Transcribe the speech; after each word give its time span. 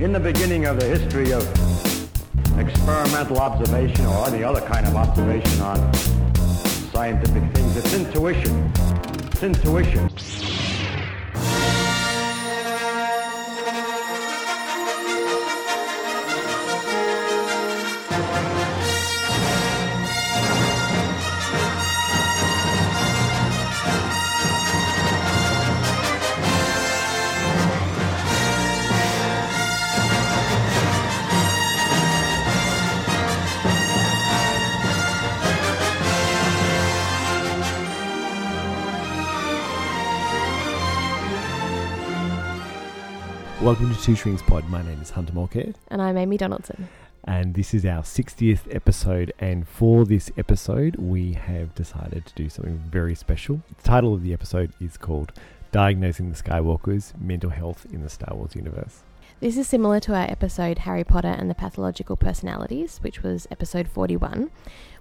In 0.00 0.12
the 0.12 0.18
beginning 0.18 0.64
of 0.64 0.80
the 0.80 0.86
history 0.86 1.30
of 1.30 1.42
experimental 2.58 3.38
observation 3.38 4.06
or 4.06 4.28
any 4.28 4.42
other 4.42 4.62
kind 4.62 4.86
of 4.86 4.96
observation 4.96 5.60
on 5.60 5.92
scientific 6.90 7.42
things, 7.52 7.76
it's 7.76 7.92
intuition. 7.92 8.72
It's 9.30 9.42
intuition. 9.42 10.08
Two 44.02 44.16
Shrinks 44.16 44.42
Pod. 44.42 44.68
My 44.70 44.82
name 44.82 45.00
is 45.02 45.10
Hunter 45.10 45.32
Morcare, 45.32 45.74
And 45.88 46.00
I'm 46.00 46.16
Amy 46.16 46.36
Donaldson. 46.38 46.88
and 47.24 47.54
this 47.54 47.74
is 47.74 47.84
our 47.84 48.02
60th 48.02 48.74
episode. 48.74 49.32
And 49.38 49.68
for 49.68 50.04
this 50.06 50.30
episode, 50.38 50.96
we 50.96 51.34
have 51.34 51.74
decided 51.74 52.24
to 52.26 52.34
do 52.34 52.48
something 52.48 52.78
very 52.90 53.14
special. 53.14 53.60
The 53.76 53.82
title 53.82 54.14
of 54.14 54.22
the 54.22 54.32
episode 54.32 54.72
is 54.80 54.96
called 54.96 55.32
Diagnosing 55.70 56.30
the 56.32 56.36
Skywalkers 56.42 57.18
Mental 57.20 57.50
Health 57.50 57.86
in 57.92 58.02
the 58.02 58.08
Star 58.08 58.34
Wars 58.34 58.56
Universe. 58.56 59.00
This 59.40 59.56
is 59.58 59.68
similar 59.68 60.00
to 60.00 60.14
our 60.14 60.30
episode 60.30 60.78
Harry 60.80 61.04
Potter 61.04 61.28
and 61.38 61.50
the 61.50 61.54
Pathological 61.54 62.16
Personalities, 62.16 62.98
which 63.02 63.22
was 63.22 63.46
episode 63.50 63.86
41, 63.88 64.50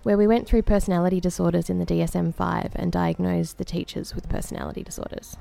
where 0.03 0.17
we 0.17 0.27
went 0.27 0.45
through 0.47 0.63
personality 0.63 1.19
disorders 1.21 1.69
in 1.69 1.79
the 1.79 1.85
DSM 1.85 2.33
5 2.35 2.71
and 2.75 2.91
diagnosed 2.91 3.57
the 3.57 3.65
teachers 3.65 4.13
with 4.13 4.27
personality 4.29 4.83
disorders. 4.83 5.37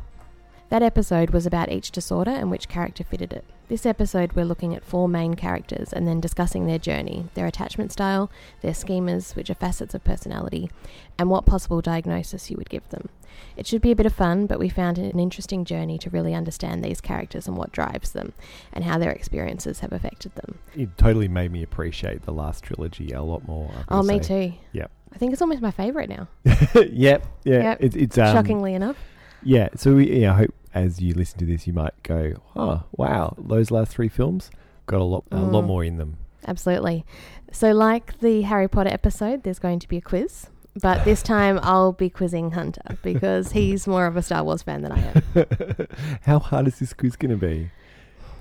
That 0.71 0.83
episode 0.83 1.31
was 1.31 1.47
about 1.47 1.73
each 1.73 1.91
disorder 1.91 2.31
and 2.31 2.51
which 2.51 2.69
character 2.69 3.03
fitted 3.03 3.33
it. 3.33 3.45
This 3.69 3.87
episode, 3.87 4.35
we're 4.35 4.45
looking 4.45 4.75
at 4.75 4.85
four 4.85 5.09
main 5.09 5.33
characters 5.33 5.95
and 5.95 6.07
then 6.07 6.21
discussing 6.21 6.67
their 6.67 6.79
journey, 6.79 7.27
their 7.33 7.47
attachment 7.47 7.91
style, 7.91 8.31
their 8.61 8.73
schemas, 8.73 9.35
which 9.35 9.49
are 9.49 9.55
facets 9.55 9.95
of 9.95 10.05
personality, 10.05 10.71
and 11.19 11.31
what 11.31 11.47
possible 11.47 11.81
diagnosis 11.81 12.51
you 12.51 12.59
would 12.59 12.69
give 12.69 12.87
them. 12.91 13.09
It 13.57 13.67
should 13.67 13.81
be 13.81 13.93
a 13.93 13.97
bit 13.97 14.05
of 14.05 14.13
fun, 14.13 14.47
but 14.47 14.59
we 14.59 14.69
found 14.69 14.99
it 14.99 15.13
an 15.13 15.21
interesting 15.21 15.65
journey 15.65 15.97
to 15.99 16.11
really 16.11 16.35
understand 16.35 16.85
these 16.85 17.01
characters 17.01 17.49
and 17.49 17.57
what 17.57 17.73
drives 17.73 18.13
them, 18.13 18.35
and 18.71 18.85
how 18.85 18.99
their 18.99 19.13
experiences 19.13 19.81
have 19.81 19.93
affected 19.93 20.35
them. 20.35 20.59
It 20.75 20.99
totally 20.99 21.29
made 21.29 21.51
me 21.51 21.63
appreciate 21.63 22.27
the 22.27 22.33
last 22.33 22.63
trilogy 22.63 23.13
a 23.13 23.23
lot 23.23 23.47
more. 23.49 23.73
Oh, 23.89 24.03
me 24.03 24.23
say. 24.23 24.51
too. 24.51 24.59
Yep. 24.73 24.91
I 25.15 25.19
think 25.19 25.33
it's 25.33 25.41
almost 25.41 25.63
my 25.63 25.71
favourite 25.71 26.11
now, 26.11 26.29
yep, 26.75 27.27
yeah. 27.45 27.63
Yep. 27.63 27.79
It's, 27.81 27.97
it's 27.97 28.19
um, 28.19 28.35
shockingly 28.35 28.75
enough. 28.75 28.97
Yeah, 29.43 29.69
so 29.77 29.95
we, 29.95 30.21
yeah, 30.21 30.33
I 30.33 30.37
hope 30.37 30.55
as 30.75 31.01
you 31.01 31.15
listen 31.15 31.39
to 31.39 31.47
this, 31.47 31.67
you 31.67 31.73
might 31.73 31.95
go, 32.03 32.35
"Oh, 32.57 32.83
wow, 32.97 33.35
those 33.39 33.71
last 33.71 33.93
three 33.93 34.09
films 34.09 34.51
got 34.87 35.01
a 35.01 35.05
lot, 35.05 35.25
a 35.31 35.37
lot 35.39 35.65
Mm. 35.65 35.67
more 35.69 35.85
in 35.85 35.97
them." 35.97 36.19
Absolutely. 36.47 37.05
So, 37.53 37.73
like 37.73 38.19
the 38.21 38.43
Harry 38.43 38.69
Potter 38.69 38.91
episode, 38.91 39.43
there's 39.43 39.59
going 39.59 39.79
to 39.81 39.89
be 39.89 39.99
a 39.99 40.01
quiz, 40.01 40.47
but 40.81 41.05
this 41.05 41.23
time 41.23 41.59
I'll 41.63 41.93
be 41.93 42.11
quizzing 42.11 42.53
Hunter 42.53 42.97
because 43.03 43.53
he's 43.53 43.87
more 43.87 44.07
of 44.07 44.17
a 44.17 44.23
Star 44.23 44.45
Wars 44.45 44.63
fan 44.63 44.83
than 44.83 44.93
I 44.93 45.01
am. 45.15 45.87
How 46.23 46.39
hard 46.39 46.67
is 46.67 46.79
this 46.79 46.93
quiz 46.93 47.17
going 47.17 47.31
to 47.31 47.37
be? 47.37 47.71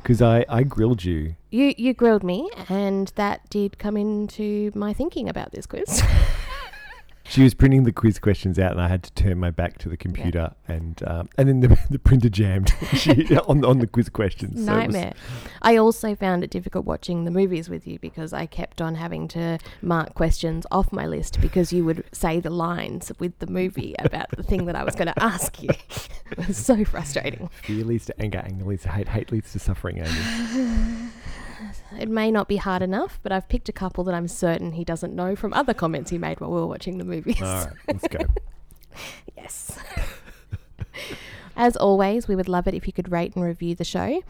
Because 0.04 0.22
I, 0.22 0.46
I 0.48 0.64
grilled 0.64 1.04
you. 1.04 1.36
You 1.52 1.74
you 1.78 1.94
grilled 1.94 2.24
me, 2.24 2.50
and 2.70 3.12
that 3.16 3.50
did 3.50 3.78
come 3.78 3.98
into 3.98 4.72
my 4.74 4.94
thinking 4.94 5.28
about 5.30 5.52
this 5.52 5.66
quiz. 5.66 6.02
She 7.30 7.44
was 7.44 7.54
printing 7.54 7.84
the 7.84 7.92
quiz 7.92 8.20
questions 8.20 8.58
out, 8.58 8.72
and 8.72 8.82
I 8.82 8.88
had 8.88 9.04
to 9.04 9.12
turn 9.14 9.40
my 9.40 9.52
back 9.52 9.78
to 9.80 9.90
the 9.90 9.98
computer, 9.98 10.54
and 10.68 11.02
um, 11.06 11.30
and 11.38 11.50
then 11.50 11.60
the, 11.60 11.80
the 11.90 12.00
printer 12.00 12.30
jammed 12.30 12.74
she, 12.94 13.36
on 13.48 13.66
on 13.66 13.80
the 13.80 13.88
quiz 13.88 14.10
questions. 14.10 14.66
So 14.66 14.74
Nightmare. 14.74 15.14
I 15.62 15.78
also 15.78 16.16
found 16.16 16.44
it 16.44 16.50
difficult 16.50 16.86
watching 16.86 17.26
the 17.26 17.32
movies 17.32 17.70
with 17.70 17.86
you 17.86 18.00
because 18.00 18.34
I 18.34 18.46
kept 18.46 18.82
on 18.82 18.96
having 18.96 19.28
to 19.30 19.60
mark 19.82 20.14
questions 20.14 20.66
off 20.72 20.92
my 20.92 21.06
list 21.06 21.42
because 21.42 21.74
you 21.74 21.84
would 21.86 22.04
say 22.12 22.40
the 22.40 22.50
lines 22.50 23.12
with 23.20 23.38
the 23.40 23.48
movie 23.48 23.96
about 24.00 24.30
the 24.32 24.44
thing 24.44 24.66
that 24.66 24.76
I 24.76 24.84
was 24.84 24.96
going 24.96 25.08
to 25.14 25.24
ask 25.24 25.62
you. 25.62 25.70
it 26.32 26.48
was 26.48 26.58
so 26.58 26.86
frustrating. 26.86 27.50
fear 27.64 27.84
leads 27.84 28.06
to 28.06 28.22
anger, 28.22 28.42
anger 28.46 28.66
leads 28.66 28.84
to 28.84 28.90
hate, 28.90 29.10
hate 29.10 29.32
leads 29.32 29.52
to 29.52 29.60
suffering. 29.60 29.98
Amy. 29.98 31.10
It 32.00 32.10
may 32.10 32.32
not 32.32 32.48
be 32.48 32.58
hard 32.58 32.82
enough, 32.82 33.20
but 33.24 33.32
I've 33.32 33.50
picked 33.50 33.70
a 33.70 33.74
couple 33.74 34.04
that 34.06 34.14
I'm 34.14 34.28
certain 34.28 34.74
he 34.74 34.84
doesn't 34.84 35.16
know 35.16 35.36
from 35.36 35.54
other 35.54 35.74
comments 35.74 36.12
he 36.12 36.18
made 36.18 36.40
while 36.40 36.52
we 36.52 36.58
were 36.58 36.68
watching 36.68 36.98
the 36.98 37.06
movies. 37.06 37.42
All 37.42 37.66
right, 37.66 37.74
let's 37.88 38.08
go. 38.08 38.20
Yes. 39.36 39.78
As 41.56 41.76
always, 41.76 42.28
we 42.28 42.36
would 42.36 42.48
love 42.48 42.68
it 42.68 42.76
if 42.76 42.86
you 42.86 42.94
could 42.94 43.12
rate 43.12 43.36
and 43.36 43.44
review 43.44 43.74
the 43.74 43.84
show. 43.84 44.22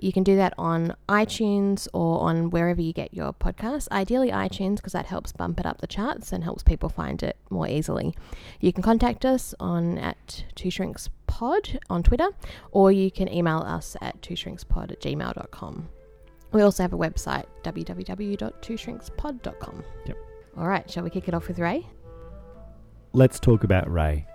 You 0.00 0.12
can 0.12 0.24
do 0.24 0.34
that 0.36 0.52
on 0.58 0.96
iTunes 1.08 1.86
or 1.92 2.20
on 2.22 2.50
wherever 2.50 2.80
you 2.80 2.92
get 2.92 3.14
your 3.14 3.32
podcasts. 3.32 3.88
Ideally, 3.92 4.30
iTunes, 4.30 4.76
because 4.76 4.92
that 4.92 5.06
helps 5.06 5.30
bump 5.30 5.60
it 5.60 5.66
up 5.66 5.80
the 5.80 5.86
charts 5.86 6.32
and 6.32 6.42
helps 6.42 6.64
people 6.64 6.88
find 6.88 7.22
it 7.22 7.36
more 7.50 7.68
easily. 7.68 8.14
You 8.60 8.72
can 8.72 8.82
contact 8.82 9.24
us 9.24 9.54
on 9.60 9.96
at 9.98 10.44
Two 10.56 10.70
Shrinks 10.70 11.08
Pod 11.28 11.78
on 11.88 12.02
Twitter, 12.02 12.30
or 12.72 12.90
you 12.90 13.12
can 13.12 13.32
email 13.32 13.58
us 13.58 13.96
at 14.00 14.20
twoshrinkspod 14.20 14.90
at 14.90 15.00
gmail.com. 15.00 15.88
We 16.52 16.62
also 16.62 16.82
have 16.82 16.92
a 16.92 16.98
website, 16.98 17.46
www.twoshrinkspod.com. 17.62 19.84
Yep. 20.06 20.16
All 20.58 20.68
right, 20.68 20.90
shall 20.90 21.02
we 21.02 21.08
kick 21.10 21.28
it 21.28 21.34
off 21.34 21.48
with 21.48 21.58
Rey? 21.58 21.86
Let's 23.12 23.40
talk 23.40 23.64
about 23.64 23.90
Rey. 23.90 24.26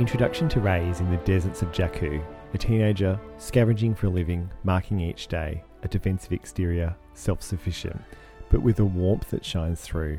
Introduction 0.00 0.48
to 0.48 0.60
Rey 0.60 0.88
is 0.88 1.00
in 1.00 1.10
the 1.10 1.18
deserts 1.18 1.60
of 1.60 1.72
Jakku, 1.72 2.24
a 2.54 2.58
teenager 2.58 3.20
scavenging 3.36 3.94
for 3.94 4.06
a 4.06 4.10
living, 4.10 4.50
marking 4.64 4.98
each 4.98 5.26
day, 5.26 5.62
a 5.82 5.88
defensive 5.88 6.32
exterior, 6.32 6.96
self 7.12 7.42
sufficient, 7.42 8.00
but 8.48 8.62
with 8.62 8.80
a 8.80 8.84
warmth 8.84 9.28
that 9.28 9.44
shines 9.44 9.82
through. 9.82 10.18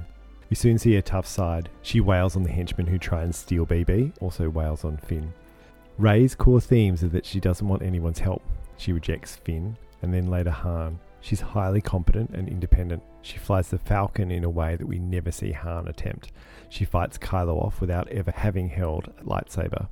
We 0.52 0.56
soon 0.56 0.78
see 0.78 0.94
her 0.94 1.02
tough 1.02 1.25
side. 1.25 1.68
She 1.81 2.00
wails 2.00 2.36
on 2.36 2.44
the 2.44 2.52
henchmen 2.52 2.86
who 2.86 3.00
try 3.00 3.24
and 3.24 3.34
steal 3.34 3.66
BB, 3.66 4.14
also 4.22 4.52
wails 4.52 4.86
on 4.86 4.97
Finn. 4.97 5.34
Rey's 5.97 6.36
core 6.36 6.62
themes 6.62 7.03
are 7.03 7.09
that 7.09 7.25
she 7.25 7.40
doesn't 7.40 7.68
want 7.68 7.81
anyone's 7.81 8.20
help. 8.20 8.44
She 8.78 8.94
rejects 8.94 9.38
Finn, 9.38 9.75
and 10.03 10.14
then 10.14 10.30
later 10.30 10.52
Han. 10.52 11.00
She's 11.22 11.42
highly 11.42 11.82
competent 11.82 12.32
and 12.32 12.50
independent. 12.50 13.04
She 13.22 13.38
flies 13.38 13.70
the 13.70 13.78
Falcon 13.78 14.32
in 14.32 14.44
a 14.44 14.50
way 14.50 14.76
that 14.76 14.88
we 14.88 14.98
never 14.98 15.32
see 15.32 15.52
Han 15.52 15.88
attempt. 15.88 16.32
She 16.70 16.84
fights 16.84 17.20
Kylo 17.20 17.64
off 17.64 17.80
without 17.80 18.08
ever 18.09 18.32
having 18.32 18.70
held 18.70 19.12
a 19.20 19.24
lightsaber. 19.24 19.88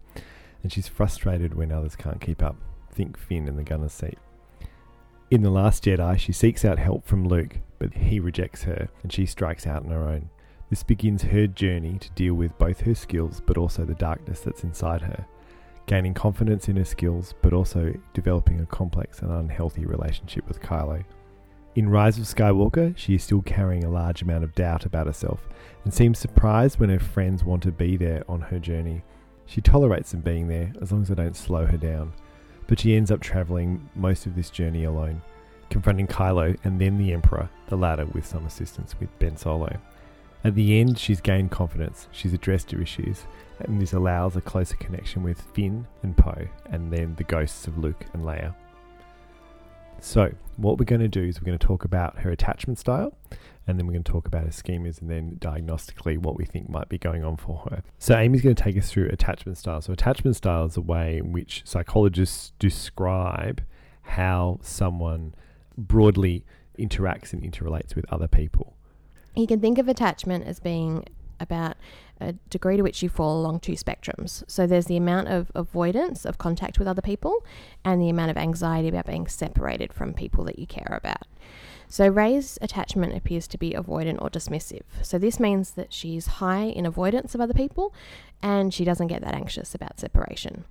And 0.63 0.73
she's 0.73 0.87
frustrated 0.87 1.53
when 1.53 1.71
others 1.71 1.95
can't 1.95 2.19
keep 2.19 2.43
up. 2.43 2.57
Think 2.91 3.17
Finn 3.17 3.47
in 3.47 3.55
the 3.55 3.63
gunner's 3.63 3.93
seat. 3.93 4.17
In 5.31 5.43
The 5.43 5.51
Last 5.51 5.83
Jedi, 5.83 6.17
she 6.17 6.31
seeks 6.31 6.65
out 6.65 6.79
help 6.79 7.05
from 7.05 7.27
Luke, 7.27 7.57
but 7.77 7.93
he 7.93 8.19
rejects 8.19 8.63
her 8.63 8.89
and 9.03 9.13
she 9.13 9.27
strikes 9.27 9.67
out 9.67 9.85
on 9.85 9.91
her 9.91 10.09
own. 10.09 10.29
This 10.71 10.81
begins 10.81 11.21
her 11.23 11.45
journey 11.45 11.99
to 11.99 12.09
deal 12.11 12.33
with 12.33 12.57
both 12.57 12.81
her 12.81 12.95
skills 12.95 13.39
but 13.45 13.57
also 13.57 13.85
the 13.85 13.93
darkness 13.93 14.41
that's 14.41 14.63
inside 14.63 15.01
her. 15.01 15.25
Gaining 15.85 16.15
confidence 16.15 16.67
in 16.67 16.77
her 16.77 16.85
skills 16.85 17.35
but 17.43 17.53
also 17.53 17.93
developing 18.13 18.59
a 18.59 18.65
complex 18.65 19.21
and 19.21 19.31
unhealthy 19.31 19.85
relationship 19.85 20.47
with 20.47 20.61
Kylo. 20.61 21.03
In 21.75 21.89
Rise 21.89 22.17
of 22.17 22.23
Skywalker, 22.23 22.97
she 22.97 23.13
is 23.15 23.23
still 23.23 23.43
carrying 23.43 23.83
a 23.83 23.91
large 23.91 24.23
amount 24.23 24.43
of 24.43 24.55
doubt 24.55 24.85
about 24.85 25.05
herself 25.05 25.47
and 25.83 25.93
seems 25.93 26.17
surprised 26.17 26.79
when 26.79 26.89
her 26.89 26.99
friends 26.99 27.43
want 27.43 27.61
to 27.63 27.71
be 27.71 27.95
there 27.95 28.23
on 28.27 28.41
her 28.41 28.59
journey. 28.59 29.03
She 29.45 29.61
tolerates 29.61 30.11
them 30.11 30.21
being 30.21 30.47
there 30.47 30.73
as 30.81 30.91
long 30.91 31.03
as 31.03 31.09
they 31.09 31.15
don't 31.15 31.35
slow 31.35 31.65
her 31.67 31.77
down, 31.77 32.13
but 32.67 32.79
she 32.79 32.95
ends 32.95 33.11
up 33.11 33.21
travelling 33.21 33.87
most 33.95 34.25
of 34.25 34.35
this 34.35 34.49
journey 34.49 34.83
alone, 34.83 35.21
confronting 35.69 36.07
Kylo 36.07 36.57
and 36.63 36.81
then 36.81 36.97
the 36.97 37.13
Emperor, 37.13 37.49
the 37.67 37.77
latter 37.77 38.05
with 38.05 38.25
some 38.25 38.45
assistance 38.45 38.95
with 38.99 39.17
Ben 39.19 39.37
Solo. 39.37 39.77
At 40.43 40.55
the 40.55 40.79
end, 40.79 40.97
she's 40.97 41.21
gained 41.21 41.51
confidence, 41.51 42.07
she's 42.11 42.33
addressed 42.33 42.71
her 42.71 42.81
issues, 42.81 43.25
and 43.59 43.79
this 43.79 43.93
allows 43.93 44.35
a 44.35 44.41
closer 44.41 44.75
connection 44.77 45.21
with 45.21 45.41
Finn 45.53 45.85
and 46.01 46.17
Poe, 46.17 46.47
and 46.71 46.91
then 46.91 47.15
the 47.15 47.25
ghosts 47.25 47.67
of 47.67 47.77
Luke 47.77 48.05
and 48.13 48.23
Leia. 48.23 48.55
So, 49.99 50.31
what 50.59 50.77
we're 50.77 50.85
going 50.85 51.01
to 51.01 51.07
do 51.07 51.23
is 51.23 51.39
we're 51.39 51.45
going 51.45 51.57
to 51.57 51.65
talk 51.65 51.85
about 51.85 52.19
her 52.19 52.29
attachment 52.29 52.79
style, 52.79 53.17
and 53.65 53.77
then 53.77 53.87
we're 53.87 53.93
going 53.93 54.03
to 54.03 54.11
talk 54.11 54.27
about 54.27 54.43
her 54.43 54.49
schemas, 54.49 54.99
and 55.01 55.09
then 55.09 55.37
diagnostically 55.39 56.17
what 56.17 56.35
we 56.35 56.45
think 56.45 56.69
might 56.69 56.89
be 56.89 56.97
going 56.97 57.23
on 57.23 57.37
for 57.37 57.65
her. 57.69 57.83
So, 57.97 58.15
Amy's 58.17 58.41
going 58.41 58.55
to 58.55 58.63
take 58.63 58.77
us 58.77 58.91
through 58.91 59.07
attachment 59.07 59.57
style. 59.57 59.81
So, 59.81 59.93
attachment 59.93 60.35
style 60.35 60.65
is 60.65 60.77
a 60.77 60.81
way 60.81 61.17
in 61.17 61.31
which 61.31 61.61
psychologists 61.65 62.53
describe 62.59 63.63
how 64.01 64.59
someone 64.61 65.33
broadly 65.77 66.45
interacts 66.77 67.33
and 67.33 67.41
interrelates 67.41 67.95
with 67.95 68.05
other 68.11 68.27
people. 68.27 68.75
You 69.35 69.47
can 69.47 69.61
think 69.61 69.77
of 69.77 69.87
attachment 69.87 70.45
as 70.45 70.59
being 70.59 71.05
about 71.39 71.77
a 72.19 72.33
degree 72.49 72.77
to 72.77 72.83
which 72.83 73.01
you 73.01 73.09
fall 73.09 73.39
along 73.39 73.59
two 73.59 73.73
spectrums. 73.73 74.43
So 74.47 74.67
there's 74.67 74.85
the 74.85 74.97
amount 74.97 75.29
of 75.29 75.51
avoidance 75.55 76.25
of 76.25 76.37
contact 76.37 76.79
with 76.79 76.87
other 76.87 77.01
people 77.01 77.45
and 77.83 78.01
the 78.01 78.09
amount 78.09 78.31
of 78.31 78.37
anxiety 78.37 78.87
about 78.87 79.05
being 79.05 79.27
separated 79.27 79.93
from 79.93 80.13
people 80.13 80.43
that 80.45 80.59
you 80.59 80.67
care 80.67 80.97
about. 81.01 81.27
So 81.87 82.07
Rey's 82.07 82.59
attachment 82.61 83.15
appears 83.15 83.47
to 83.47 83.57
be 83.57 83.71
avoidant 83.71 84.21
or 84.21 84.29
dismissive. 84.29 84.83
So 85.01 85.17
this 85.17 85.39
means 85.39 85.71
that 85.71 85.91
she's 85.91 86.27
high 86.27 86.65
in 86.65 86.85
avoidance 86.85 87.33
of 87.33 87.41
other 87.41 87.53
people 87.53 87.93
and 88.43 88.73
she 88.73 88.85
doesn't 88.85 89.07
get 89.07 89.21
that 89.21 89.33
anxious 89.33 89.73
about 89.73 89.99
separation. 89.99 90.65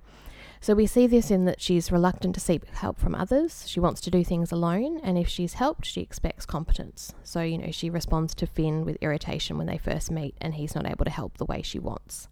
So 0.61 0.73
we 0.73 0.87
see 0.87 1.07
this 1.07 1.31
in 1.31 1.45
that 1.45 1.61
she's 1.61 1.91
reluctant 1.91 2.35
to 2.35 2.41
seek 2.41 2.67
help 2.67 2.99
from 2.99 3.15
others. 3.15 3.63
She 3.67 3.79
wants 3.79 4.01
to 4.01 4.11
do 4.11 4.25
things 4.25 4.51
alone, 4.51 4.99
and 5.01 5.17
if 5.17 5.27
she's 5.27 5.53
helped, 5.53 5.85
she 5.85 6.01
expects 6.01 6.45
competence. 6.45 7.13
So, 7.23 7.41
you 7.41 7.57
know, 7.57 7.71
she 7.71 7.89
responds 7.89 8.35
to 8.35 8.47
Finn 8.47 8.83
with 8.83 8.97
irritation 8.99 9.57
when 9.57 9.67
they 9.67 9.77
first 9.77 10.11
meet 10.11 10.35
and 10.41 10.55
he's 10.55 10.75
not 10.75 10.85
able 10.85 11.05
to 11.05 11.11
help 11.11 11.37
the 11.37 11.45
way 11.45 11.61
she 11.61 11.79
wants. 11.79 12.27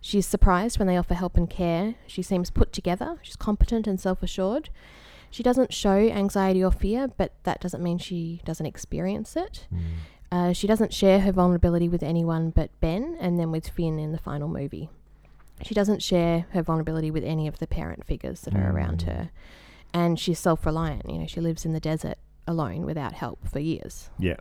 She's 0.00 0.26
surprised 0.26 0.78
when 0.78 0.86
they 0.86 0.96
offer 0.96 1.14
help 1.14 1.36
and 1.36 1.48
care. 1.48 1.94
She 2.06 2.22
seems 2.22 2.50
put 2.50 2.72
together. 2.72 3.18
She's 3.22 3.36
competent 3.36 3.86
and 3.86 3.98
self 3.98 4.22
assured. 4.22 4.68
She 5.30 5.42
doesn't 5.42 5.74
show 5.74 5.96
anxiety 5.96 6.62
or 6.62 6.70
fear, 6.70 7.08
but 7.08 7.32
that 7.44 7.60
doesn't 7.60 7.82
mean 7.82 7.98
she 7.98 8.40
doesn't 8.44 8.64
experience 8.64 9.36
it. 9.36 9.66
Mm. 9.74 9.80
Uh, 10.30 10.52
she 10.52 10.66
doesn't 10.66 10.92
share 10.92 11.20
her 11.20 11.32
vulnerability 11.32 11.88
with 11.88 12.02
anyone 12.02 12.50
but 12.50 12.70
Ben 12.80 13.16
and 13.18 13.38
then 13.38 13.50
with 13.50 13.68
Finn 13.68 13.98
in 13.98 14.12
the 14.12 14.18
final 14.18 14.48
movie. 14.48 14.90
She 15.62 15.74
doesn't 15.74 16.02
share 16.02 16.46
her 16.50 16.62
vulnerability 16.62 17.10
with 17.10 17.24
any 17.24 17.46
of 17.48 17.58
the 17.58 17.66
parent 17.66 18.04
figures 18.06 18.42
that 18.42 18.54
are 18.54 18.70
around 18.70 19.00
Mm. 19.00 19.06
her. 19.06 19.30
And 19.94 20.18
she's 20.18 20.38
self 20.38 20.64
reliant. 20.66 21.08
You 21.08 21.18
know, 21.18 21.26
she 21.26 21.40
lives 21.40 21.64
in 21.64 21.72
the 21.72 21.80
desert 21.80 22.18
alone 22.46 22.84
without 22.84 23.14
help 23.14 23.46
for 23.48 23.58
years. 23.58 24.10
Yeah. 24.18 24.36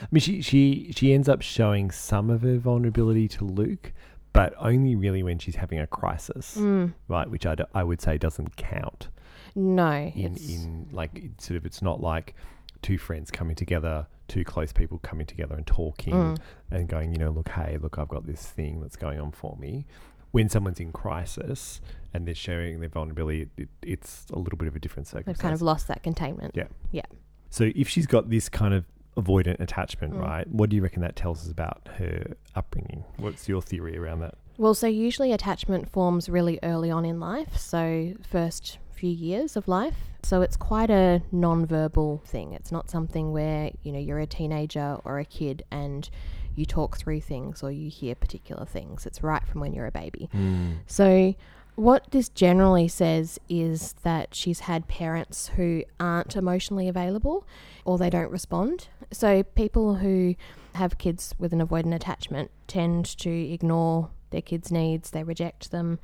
I 0.00 0.06
mean, 0.10 0.20
she, 0.20 0.40
she, 0.42 0.92
she 0.96 1.12
ends 1.12 1.28
up 1.28 1.42
showing 1.42 1.90
some 1.90 2.30
of 2.30 2.42
her 2.42 2.56
vulnerability 2.58 3.28
to 3.28 3.44
Luke, 3.44 3.92
but 4.32 4.54
only 4.58 4.94
really 4.94 5.22
when 5.22 5.38
she's 5.38 5.56
having 5.56 5.78
a 5.78 5.86
crisis, 5.86 6.56
Mm, 6.56 6.94
right? 7.08 7.28
Which 7.28 7.44
I, 7.46 7.54
d- 7.56 7.64
I 7.74 7.82
would 7.84 8.00
say 8.00 8.16
doesn't 8.16 8.56
count. 8.56 9.08
no. 9.54 9.90
in 9.92 10.34
it's- 10.36 10.48
in 10.48 10.88
like 10.92 11.22
sort 11.38 11.56
of 11.58 11.66
it's 11.66 11.82
not 11.82 12.00
like 12.00 12.34
two 12.80 12.96
friends 12.96 13.30
coming 13.30 13.54
together, 13.54 14.06
two 14.28 14.44
close 14.44 14.72
people 14.72 14.98
coming 14.98 15.26
together 15.26 15.54
and 15.56 15.66
talking 15.66 16.14
Mm. 16.14 16.38
and 16.70 16.88
going, 16.88 17.12
you 17.12 17.18
know, 17.18 17.30
look, 17.30 17.48
hey, 17.50 17.76
look, 17.76 17.98
I've 17.98 18.08
got 18.08 18.26
this 18.26 18.46
thing 18.46 18.80
that's 18.80 18.96
going 18.96 19.20
on 19.20 19.32
for 19.32 19.56
me. 19.58 19.84
When 20.32 20.48
someone's 20.48 20.80
in 20.80 20.92
crisis 20.92 21.80
and 22.12 22.26
they're 22.26 22.34
sharing 22.34 22.80
their 22.80 22.88
vulnerability, 22.88 23.48
it, 23.56 23.68
it's 23.82 24.26
a 24.32 24.38
little 24.38 24.56
bit 24.58 24.68
of 24.68 24.74
a 24.76 24.78
different 24.80 25.06
circumstance. 25.06 25.38
They've 25.38 25.42
kind 25.42 25.54
of 25.54 25.62
lost 25.62 25.88
that 25.88 26.02
containment. 26.02 26.54
Yeah. 26.56 26.68
Yeah. 26.90 27.06
so 27.50 27.70
if 27.76 27.88
she's 27.88 28.06
got 28.06 28.28
this 28.30 28.48
kind 28.48 28.74
of 28.74 28.84
avoidant 29.16 29.60
attachment, 29.60 30.14
Mm. 30.14 30.20
right? 30.22 30.48
What 30.48 30.70
do 30.70 30.76
you 30.76 30.82
reckon 30.82 31.02
that 31.02 31.16
tells 31.16 31.42
us 31.44 31.50
about 31.50 31.86
her 31.98 32.34
upbringing? 32.54 33.04
What's 33.18 33.46
your 33.48 33.60
theory 33.62 33.96
around 33.96 34.20
that? 34.20 34.34
Well, 34.58 34.74
so 34.74 34.86
usually 34.86 35.32
attachment 35.32 35.90
forms 35.90 36.28
really 36.30 36.58
early 36.62 36.90
on 36.90 37.04
in 37.04 37.20
life, 37.20 37.56
so 37.58 38.14
first 38.30 38.78
few 38.94 39.10
years 39.10 39.56
of 39.56 39.68
life. 39.68 39.96
So 40.22 40.40
it's 40.40 40.56
quite 40.56 40.88
a 40.90 41.20
non-verbal 41.32 42.22
thing. 42.24 42.52
It's 42.52 42.70
not 42.72 42.88
something 42.88 43.32
where, 43.32 43.70
you 43.82 43.92
know, 43.92 43.98
you're 43.98 44.20
a 44.20 44.26
teenager 44.26 44.98
or 45.04 45.18
a 45.18 45.24
kid 45.24 45.62
and 45.70 46.08
you 46.54 46.66
talk 46.66 46.96
through 46.96 47.20
things 47.20 47.62
or 47.62 47.70
you 47.70 47.90
hear 47.90 48.14
particular 48.14 48.64
things. 48.64 49.06
It's 49.06 49.22
right 49.22 49.46
from 49.46 49.60
when 49.60 49.72
you're 49.72 49.86
a 49.86 49.92
baby. 49.92 50.28
Mm. 50.34 50.78
So, 50.86 51.34
what 51.74 52.10
this 52.10 52.28
generally 52.28 52.86
says 52.86 53.38
is 53.48 53.94
that 54.02 54.34
she's 54.34 54.60
had 54.60 54.88
parents 54.88 55.48
who 55.56 55.84
aren't 55.98 56.36
emotionally 56.36 56.86
available 56.86 57.46
or 57.86 57.96
they 57.96 58.10
don't 58.10 58.30
respond. 58.30 58.88
So, 59.10 59.42
people 59.42 59.96
who 59.96 60.34
have 60.74 60.98
kids 60.98 61.34
with 61.38 61.52
an 61.52 61.66
avoidant 61.66 61.94
attachment 61.94 62.50
tend 62.66 63.06
to 63.18 63.30
ignore 63.30 64.10
their 64.30 64.42
kids' 64.42 64.72
needs, 64.72 65.10
they 65.10 65.22
reject 65.22 65.70
them, 65.70 66.00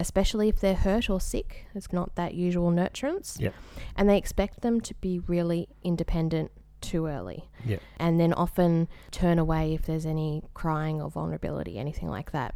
especially 0.00 0.48
if 0.48 0.60
they're 0.60 0.74
hurt 0.74 1.10
or 1.10 1.20
sick. 1.20 1.66
It's 1.74 1.92
not 1.92 2.14
that 2.14 2.34
usual 2.34 2.70
nurturance. 2.70 3.38
Yep. 3.38 3.54
And 3.96 4.08
they 4.08 4.16
expect 4.16 4.62
them 4.62 4.80
to 4.80 4.94
be 4.94 5.18
really 5.18 5.68
independent 5.84 6.50
too 6.82 7.06
early 7.06 7.48
Yeah. 7.64 7.78
and 7.98 8.20
then 8.20 8.32
often 8.34 8.88
turn 9.10 9.38
away 9.38 9.72
if 9.74 9.86
there's 9.86 10.04
any 10.04 10.42
crying 10.52 11.00
or 11.00 11.10
vulnerability, 11.10 11.78
anything 11.78 12.08
like 12.08 12.32
that. 12.32 12.54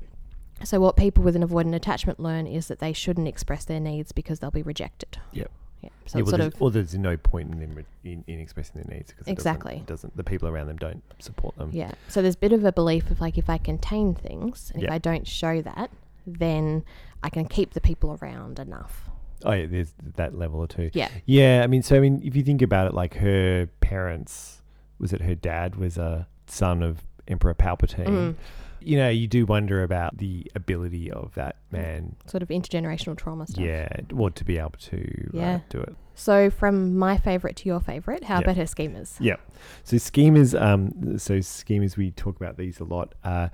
So, 0.65 0.81
what 0.81 0.97
people 0.97 1.23
with 1.23 1.37
an 1.37 1.47
avoidant 1.47 1.75
attachment 1.75 2.19
learn 2.19 2.47
is 2.47 2.69
that 2.69 2.79
they 2.79 2.93
shouldn't 2.93 3.29
express 3.29 3.65
their 3.65 3.81
needs 3.81 4.13
because 4.13 4.41
they'll 4.41 4.51
be 4.51 4.63
rejected. 4.63 5.19
Yep. 5.33 5.51
Yeah. 5.83 5.91
So, 6.07 6.19
yeah, 6.19 6.23
well, 6.25 6.31
sort 6.31 6.41
there's, 6.41 6.55
of, 6.55 6.63
or 6.63 6.71
there's 6.71 6.95
no 6.95 7.17
point 7.19 7.53
in 7.53 7.61
them 7.61 7.75
re- 7.75 7.85
in, 8.11 8.25
in 8.27 8.41
expressing 8.41 8.81
their 8.83 8.97
needs 8.97 9.13
because 9.13 9.29
Exactly. 9.29 9.83
Doesn't, 9.87 9.87
doesn't 9.87 10.17
the 10.17 10.25
people 10.25 10.49
around 10.49 10.69
them 10.69 10.79
don't 10.79 11.03
support 11.19 11.55
them. 11.57 11.71
yeah. 11.75 11.93
So, 12.09 12.23
there's 12.23 12.37
a 12.37 12.39
bit 12.39 12.53
of 12.53 12.65
a 12.65 12.73
belief 12.73 13.11
of 13.11 13.21
like 13.21 13.37
if 13.37 13.51
I 13.51 13.59
contain 13.59 14.15
things 14.15 14.71
and 14.75 14.83
if 14.83 14.91
I 14.91 14.97
don't 14.99 15.27
show 15.27 15.61
that, 15.63 15.91
then 16.27 16.85
I 17.23 17.29
can 17.29 17.47
keep 17.47 17.75
the 17.75 17.81
people 17.81 18.19
around 18.23 18.59
enough. 18.59 19.11
Oh 19.47 19.53
yeah, 19.53 19.67
there's 19.67 19.95
that 20.17 20.37
level 20.37 20.61
or 20.61 20.67
two. 20.67 20.91
Yeah. 20.93 21.09
Yeah, 21.25 21.63
I 21.65 21.67
mean, 21.69 21.83
so 21.83 21.97
I 21.97 22.01
mean, 22.01 22.21
if 22.25 22.35
you 22.37 22.43
think 22.43 22.63
about 22.63 22.87
it, 22.89 22.95
like 22.95 23.15
her 23.15 23.69
parents, 23.81 24.63
was 24.99 25.13
it 25.13 25.23
her 25.23 25.35
dad 25.35 25.77
was 25.77 25.97
a 25.99 26.27
son 26.47 26.83
of 26.83 27.03
Emperor 27.29 27.55
Palpatine? 27.55 28.07
Mm. 28.07 28.35
You 28.81 28.99
know, 28.99 29.09
you 29.09 29.27
do 29.27 29.47
wonder 29.47 29.83
about 29.83 30.19
the 30.19 30.51
ability 30.55 31.11
of 31.11 31.35
that 31.35 31.57
man, 31.73 32.15
Sort 32.27 32.43
of 32.43 32.51
intergenerational 32.51 33.17
trauma 33.17 33.47
stuff. 33.47 33.65
yeah, 33.65 33.89
or 34.15 34.31
to 34.31 34.45
be 34.45 34.59
able 34.59 34.71
to 34.79 35.31
uh, 35.35 35.37
Yeah. 35.39 35.61
do 35.71 35.81
it. 35.81 35.97
So, 36.15 36.51
from 36.51 36.97
my 36.97 37.17
favorite 37.19 37.57
to 37.57 37.69
your 37.69 37.81
favorite, 37.81 38.25
how 38.25 38.37
Yeah. 38.37 38.41
about 38.43 38.57
her 38.57 38.63
schemas? 38.65 39.17
Yeah. 39.19 39.37
So 39.85 39.97
schemas, 39.97 40.59
um, 40.61 41.19
so 41.19 41.39
schemas, 41.39 41.97
we 41.97 42.11
talk 42.13 42.37
about 42.37 42.57
these 42.59 42.79
a 42.81 42.85
lot. 42.85 43.15
Uh, 43.25 43.49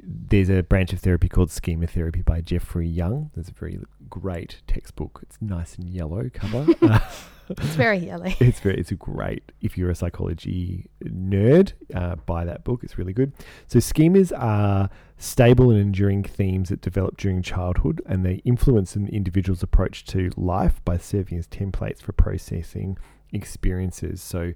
there's 0.00 0.48
a 0.48 0.62
branch 0.62 0.92
of 0.92 1.00
therapy 1.00 1.28
called 1.28 1.50
schema 1.50 1.86
therapy 1.86 2.22
by 2.22 2.40
Jeffrey 2.40 2.86
Young. 2.86 3.30
There's 3.34 3.48
a 3.48 3.52
very 3.52 3.78
great 4.08 4.62
textbook. 4.66 5.20
It's 5.22 5.38
nice 5.40 5.76
and 5.76 5.88
yellow 5.88 6.30
cover. 6.32 6.66
It's 7.50 7.76
very 7.76 7.98
yellow. 7.98 8.26
it's 8.40 8.60
very 8.60 8.76
it's 8.76 8.90
a 8.90 8.94
great 8.94 9.52
if 9.60 9.78
you're 9.78 9.90
a 9.90 9.94
psychology 9.94 10.90
nerd 11.02 11.72
uh, 11.94 12.16
buy 12.16 12.44
that 12.44 12.64
book 12.64 12.84
it's 12.84 12.98
really 12.98 13.12
good 13.12 13.32
so 13.66 13.78
schemas 13.78 14.32
are 14.38 14.90
stable 15.16 15.70
and 15.70 15.80
enduring 15.80 16.22
themes 16.22 16.68
that 16.68 16.80
develop 16.80 17.16
during 17.16 17.42
childhood 17.42 18.02
and 18.06 18.24
they 18.24 18.42
influence 18.44 18.96
an 18.96 19.08
individual's 19.08 19.62
approach 19.62 20.04
to 20.04 20.30
life 20.36 20.84
by 20.84 20.96
serving 20.98 21.38
as 21.38 21.46
templates 21.46 22.02
for 22.02 22.12
processing 22.12 22.98
experiences 23.32 24.20
so 24.20 24.52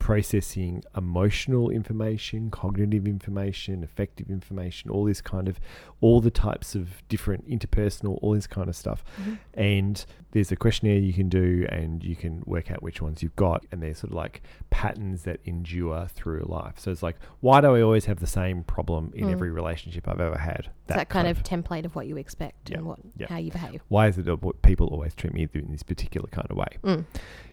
processing 0.00 0.82
emotional 0.96 1.68
information 1.70 2.50
cognitive 2.50 3.06
information 3.06 3.84
affective 3.84 4.28
information 4.30 4.90
all 4.90 5.04
this 5.04 5.20
kind 5.20 5.46
of 5.46 5.60
all 6.00 6.20
the 6.22 6.30
types 6.30 6.74
of 6.74 7.06
different 7.08 7.46
interpersonal 7.48 8.18
all 8.22 8.32
this 8.32 8.46
kind 8.46 8.68
of 8.68 8.74
stuff 8.74 9.04
Mhm. 9.22 9.38
and 9.54 10.04
there's 10.32 10.50
a 10.50 10.56
questionnaire 10.56 10.98
you 10.98 11.12
can 11.12 11.28
do 11.28 11.66
and 11.68 12.02
you 12.02 12.16
can 12.16 12.42
work 12.46 12.70
out 12.70 12.82
which 12.82 13.02
ones 13.02 13.22
you've 13.22 13.36
got 13.36 13.64
and 13.70 13.82
they're 13.82 13.94
sort 13.94 14.10
of 14.10 14.16
like 14.16 14.42
patterns 14.70 15.22
that 15.24 15.38
endure 15.44 16.08
through 16.08 16.44
life 16.48 16.74
so 16.78 16.90
it's 16.90 17.02
like 17.02 17.16
why 17.40 17.60
do 17.60 17.68
i 17.76 17.82
always 17.82 18.06
have 18.06 18.20
the 18.20 18.26
same 18.26 18.64
problem 18.64 19.12
in 19.14 19.26
Mm. 19.28 19.32
every 19.32 19.50
relationship 19.50 20.08
i've 20.08 20.20
ever 20.20 20.38
had 20.38 20.70
It's 20.88 20.96
that 20.96 21.08
kind 21.10 21.28
of 21.28 21.42
template 21.42 21.84
of 21.84 21.94
what 21.94 22.06
you 22.06 22.16
expect 22.16 22.70
Yeah, 22.70 22.78
and 22.78 22.86
what 22.86 22.98
yeah. 23.18 23.26
how 23.28 23.36
you 23.36 23.52
behave. 23.52 23.82
why 23.88 24.08
is 24.08 24.16
it 24.16 24.24
that 24.24 24.62
people 24.62 24.86
always 24.88 25.14
treat 25.14 25.34
me 25.34 25.46
in 25.52 25.70
this 25.70 25.82
particular 25.82 26.26
kind 26.28 26.48
of 26.50 26.56
way 26.56 26.78
Mm. 26.82 27.04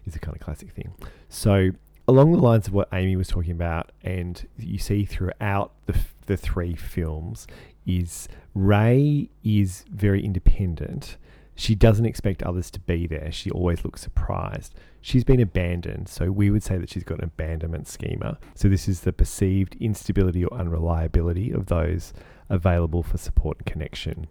is 0.06 0.16
a 0.16 0.18
kind 0.18 0.34
of 0.34 0.40
classic 0.40 0.70
thing. 0.70 0.92
So, 1.28 1.72
along 2.08 2.32
the 2.32 2.38
lines 2.38 2.66
of 2.66 2.72
what 2.72 2.88
Amy 2.92 3.14
was 3.16 3.28
talking 3.28 3.52
about, 3.52 3.92
and 4.02 4.48
you 4.58 4.78
see 4.78 5.04
throughout 5.04 5.72
the, 5.86 5.94
the 6.26 6.36
three 6.36 6.74
films, 6.74 7.46
is 7.86 8.28
Rey 8.54 9.30
is 9.44 9.84
very 9.90 10.24
independent. 10.24 11.16
She 11.54 11.74
doesn't 11.74 12.06
expect 12.06 12.42
others 12.42 12.70
to 12.72 12.80
be 12.80 13.06
there. 13.06 13.30
She 13.32 13.50
always 13.50 13.84
looks 13.84 14.00
surprised. 14.00 14.74
She's 15.00 15.24
been 15.24 15.40
abandoned, 15.40 16.08
so 16.08 16.30
we 16.30 16.50
would 16.50 16.62
say 16.62 16.76
that 16.78 16.90
she's 16.90 17.04
got 17.04 17.18
an 17.18 17.24
abandonment 17.24 17.88
schema. 17.88 18.38
So, 18.54 18.68
this 18.68 18.88
is 18.88 19.00
the 19.00 19.12
perceived 19.12 19.76
instability 19.80 20.44
or 20.44 20.52
unreliability 20.58 21.50
of 21.52 21.66
those 21.66 22.12
available 22.48 23.02
for 23.02 23.18
support 23.18 23.58
and 23.58 23.66
connection. 23.66 24.26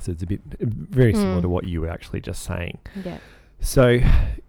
So, 0.00 0.12
it's 0.12 0.22
a 0.22 0.26
bit 0.26 0.40
very 0.60 1.14
similar 1.14 1.38
Mm. 1.38 1.42
to 1.42 1.48
what 1.48 1.64
you 1.64 1.80
were 1.80 1.88
actually 1.90 2.20
just 2.20 2.42
saying. 2.42 2.78
Yeah. 3.04 3.18
So, 3.60 3.98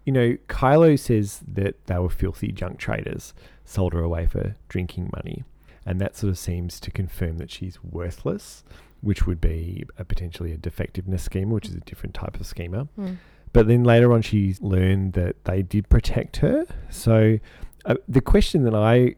you 0.04 0.12
know, 0.12 0.36
Kylo 0.48 0.98
says 0.98 1.40
that 1.46 1.86
they 1.86 1.98
were 1.98 2.08
filthy 2.10 2.52
junk 2.52 2.78
traders, 2.78 3.34
sold 3.64 3.92
her 3.92 4.00
away 4.00 4.26
for 4.26 4.56
drinking 4.68 5.10
money. 5.14 5.44
And 5.86 6.00
that 6.00 6.16
sort 6.16 6.30
of 6.30 6.38
seems 6.38 6.78
to 6.80 6.90
confirm 6.90 7.38
that 7.38 7.50
she's 7.50 7.82
worthless, 7.82 8.62
which 9.00 9.26
would 9.26 9.40
be 9.40 9.84
a 9.98 10.04
potentially 10.04 10.52
a 10.52 10.56
defectiveness 10.56 11.22
schema, 11.22 11.54
which 11.54 11.68
is 11.68 11.74
a 11.74 11.80
different 11.80 12.14
type 12.14 12.38
of 12.38 12.46
schema. 12.46 12.86
Mm. 12.98 13.16
But 13.52 13.66
then 13.66 13.82
later 13.82 14.12
on, 14.12 14.22
she 14.22 14.54
learned 14.60 15.14
that 15.14 15.44
they 15.44 15.62
did 15.62 15.88
protect 15.88 16.36
her. 16.38 16.66
So 16.90 17.38
uh, 17.84 17.96
the 18.06 18.20
question 18.20 18.62
that 18.64 18.74
I 18.74 19.16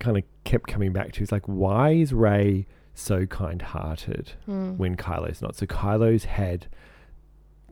kind 0.00 0.16
of 0.18 0.22
kept 0.44 0.68
coming 0.68 0.92
back 0.92 1.12
to 1.12 1.22
is 1.22 1.32
like, 1.32 1.46
why 1.46 1.90
is 1.92 2.12
Rey 2.12 2.66
so 2.94 3.26
kind-hearted 3.26 4.32
Mm. 4.46 4.76
when 4.76 4.96
Kylo's 4.96 5.42
not? 5.42 5.56
So 5.56 5.66
Kylo's 5.66 6.24
had 6.24 6.66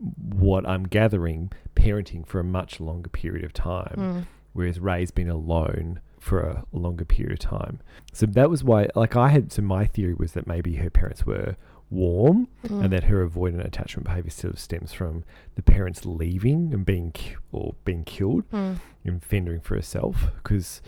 what 0.01 0.67
I'm 0.67 0.83
gathering 0.83 1.51
parenting 1.75 2.25
for 2.25 2.39
a 2.39 2.43
much 2.43 2.79
longer 2.79 3.09
period 3.09 3.43
of 3.45 3.53
time 3.53 3.95
Mm. 3.97 4.27
whereas 4.53 4.79
Rey's 4.79 5.11
been 5.11 5.29
alone 5.29 5.99
for 6.19 6.39
a 6.41 6.63
longer 6.71 7.05
period 7.05 7.33
of 7.33 7.39
time. 7.39 7.79
So 8.13 8.25
that 8.27 8.49
was 8.49 8.63
why, 8.63 8.87
like, 8.95 9.15
I 9.15 9.29
had, 9.29 9.51
so 9.51 9.61
my 9.63 9.85
theory 9.85 10.13
was 10.13 10.33
that 10.33 10.45
maybe 10.45 10.75
her 10.75 10.89
parents 10.89 11.25
were 11.25 11.55
warm 11.89 12.47
Mm. 12.65 12.83
and 12.85 12.93
that 12.93 13.05
her 13.05 13.27
avoidant 13.27 13.65
attachment 13.65 14.05
behavior 14.05 14.29
sort 14.31 14.53
of 14.53 14.59
stems 14.59 14.93
from 14.93 15.23
the 15.55 15.61
parents 15.63 16.05
leaving 16.05 16.73
and 16.73 16.85
being, 16.85 17.13
or 17.51 17.75
being 17.85 18.03
killed 18.03 18.43
Mm. 18.51 18.77
and 19.05 19.23
fending 19.23 19.59
for 19.61 19.75
herself 19.75 20.27
because 20.43 20.81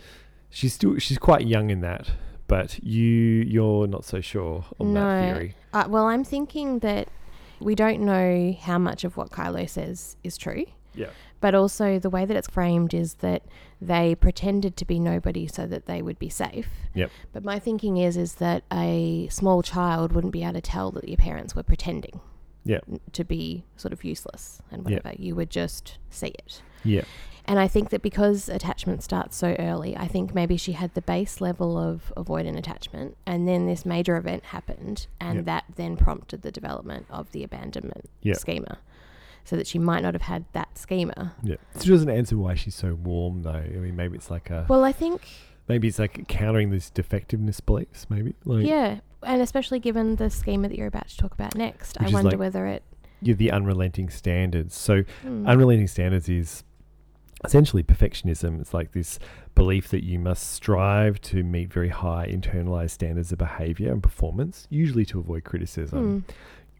she's 0.50 0.72
still, 0.74 0.98
she's 0.98 1.18
quite 1.18 1.46
young 1.46 1.70
in 1.70 1.80
that. 1.80 2.10
But 2.46 2.78
you, 2.84 3.02
you're 3.04 3.86
not 3.86 4.04
so 4.04 4.20
sure 4.20 4.66
on 4.78 4.92
that 4.94 5.34
theory. 5.34 5.54
Uh, 5.72 5.86
well, 5.88 6.04
I'm 6.06 6.22
thinking 6.24 6.78
that 6.80 7.08
we 7.60 7.74
don't 7.74 8.00
know 8.00 8.56
how 8.60 8.78
much 8.78 9.04
of 9.04 9.16
what 9.16 9.30
Kylo 9.30 9.68
says 9.68 10.16
is 10.22 10.36
true. 10.36 10.64
Yeah. 10.94 11.10
But 11.40 11.54
also, 11.54 11.98
the 11.98 12.08
way 12.10 12.24
that 12.24 12.36
it's 12.36 12.48
framed 12.48 12.94
is 12.94 13.14
that 13.14 13.42
they 13.80 14.14
pretended 14.14 14.76
to 14.78 14.84
be 14.84 14.98
nobody 14.98 15.46
so 15.46 15.66
that 15.66 15.86
they 15.86 16.00
would 16.00 16.18
be 16.18 16.28
safe. 16.28 16.68
Yep. 16.94 17.10
But 17.32 17.44
my 17.44 17.58
thinking 17.58 17.96
is 17.96 18.16
is 18.16 18.34
that 18.36 18.62
a 18.72 19.28
small 19.30 19.62
child 19.62 20.12
wouldn't 20.12 20.32
be 20.32 20.42
able 20.42 20.54
to 20.54 20.60
tell 20.60 20.90
that 20.92 21.08
your 21.08 21.16
parents 21.18 21.54
were 21.54 21.62
pretending 21.64 22.20
Yeah. 22.64 22.78
to 23.12 23.24
be 23.24 23.64
sort 23.76 23.92
of 23.92 24.04
useless 24.04 24.62
and 24.70 24.88
Yep. 24.88 25.04
whatever. 25.04 25.20
You 25.22 25.34
would 25.34 25.50
just 25.50 25.98
see 26.08 26.28
it. 26.28 26.62
Yeah. 26.84 27.04
And 27.46 27.58
I 27.58 27.68
think 27.68 27.90
that 27.90 28.00
because 28.00 28.48
attachment 28.48 29.02
starts 29.02 29.36
so 29.36 29.54
early, 29.58 29.94
I 29.96 30.06
think 30.08 30.34
maybe 30.34 30.56
she 30.56 30.72
had 30.72 30.94
the 30.94 31.02
base 31.02 31.40
level 31.42 31.76
of 31.78 32.12
avoidant 32.16 32.56
attachment, 32.56 33.16
and 33.26 33.46
then 33.46 33.66
this 33.66 33.84
major 33.84 34.16
event 34.16 34.44
happened, 34.46 35.06
and 35.20 35.36
Yep. 35.36 35.44
that 35.46 35.64
then 35.76 35.96
prompted 35.96 36.40
the 36.42 36.50
development 36.50 37.06
of 37.10 37.30
the 37.32 37.44
abandonment 37.44 38.08
Yep. 38.22 38.36
schema. 38.36 38.78
So 39.44 39.56
that 39.56 39.66
she 39.66 39.78
might 39.78 40.02
not 40.02 40.14
have 40.14 40.22
had 40.22 40.46
that 40.54 40.78
schema. 40.78 41.34
Yeah. 41.42 41.56
It 41.74 41.84
doesn't 41.84 42.08
answer 42.08 42.38
why 42.38 42.54
she's 42.54 42.74
so 42.74 42.94
warm, 42.94 43.42
though. 43.42 43.50
I 43.50 43.68
mean, 43.76 43.94
maybe 43.94 44.16
it's 44.16 44.30
like 44.30 44.48
a, 44.48 44.64
Well, 44.66 44.82
I 44.84 44.92
think, 44.92 45.28
maybe 45.68 45.86
it's 45.86 45.98
like 45.98 46.26
countering 46.28 46.70
these 46.70 46.88
defectiveness 46.88 47.60
beliefs, 47.60 48.06
maybe. 48.08 48.34
Like, 48.46 48.64
yeah, 48.66 49.00
and 49.22 49.42
especially 49.42 49.80
given 49.80 50.16
the 50.16 50.30
schema 50.30 50.68
that 50.70 50.78
you're 50.78 50.86
about 50.86 51.08
to 51.08 51.16
talk 51.18 51.34
about 51.34 51.54
next, 51.56 52.00
I 52.00 52.04
wonder 52.08 52.30
like- 52.30 52.38
whether 52.38 52.64
it. 52.66 52.84
you're 53.20 53.36
the 53.36 53.50
unrelenting 53.52 54.08
standards. 54.08 54.74
So 54.74 55.02
Hmm. 55.22 55.46
unrelenting 55.46 55.88
standards 55.88 56.28
is 56.30 56.64
essentially 57.44 57.82
perfectionism. 57.82 58.60
It's 58.60 58.72
like 58.74 58.92
this 58.92 59.18
belief 59.54 59.88
that 59.88 60.02
you 60.04 60.18
must 60.18 60.52
strive 60.52 61.20
to 61.22 61.42
meet 61.42 61.72
very 61.72 61.88
high 61.90 62.26
internalized 62.28 62.90
standards 62.90 63.32
of 63.32 63.38
behavior 63.38 63.92
and 63.92 64.02
performance, 64.02 64.66
usually 64.70 65.04
to 65.06 65.18
avoid 65.18 65.44
criticism. 65.44 66.20
Hmm. 66.22 66.32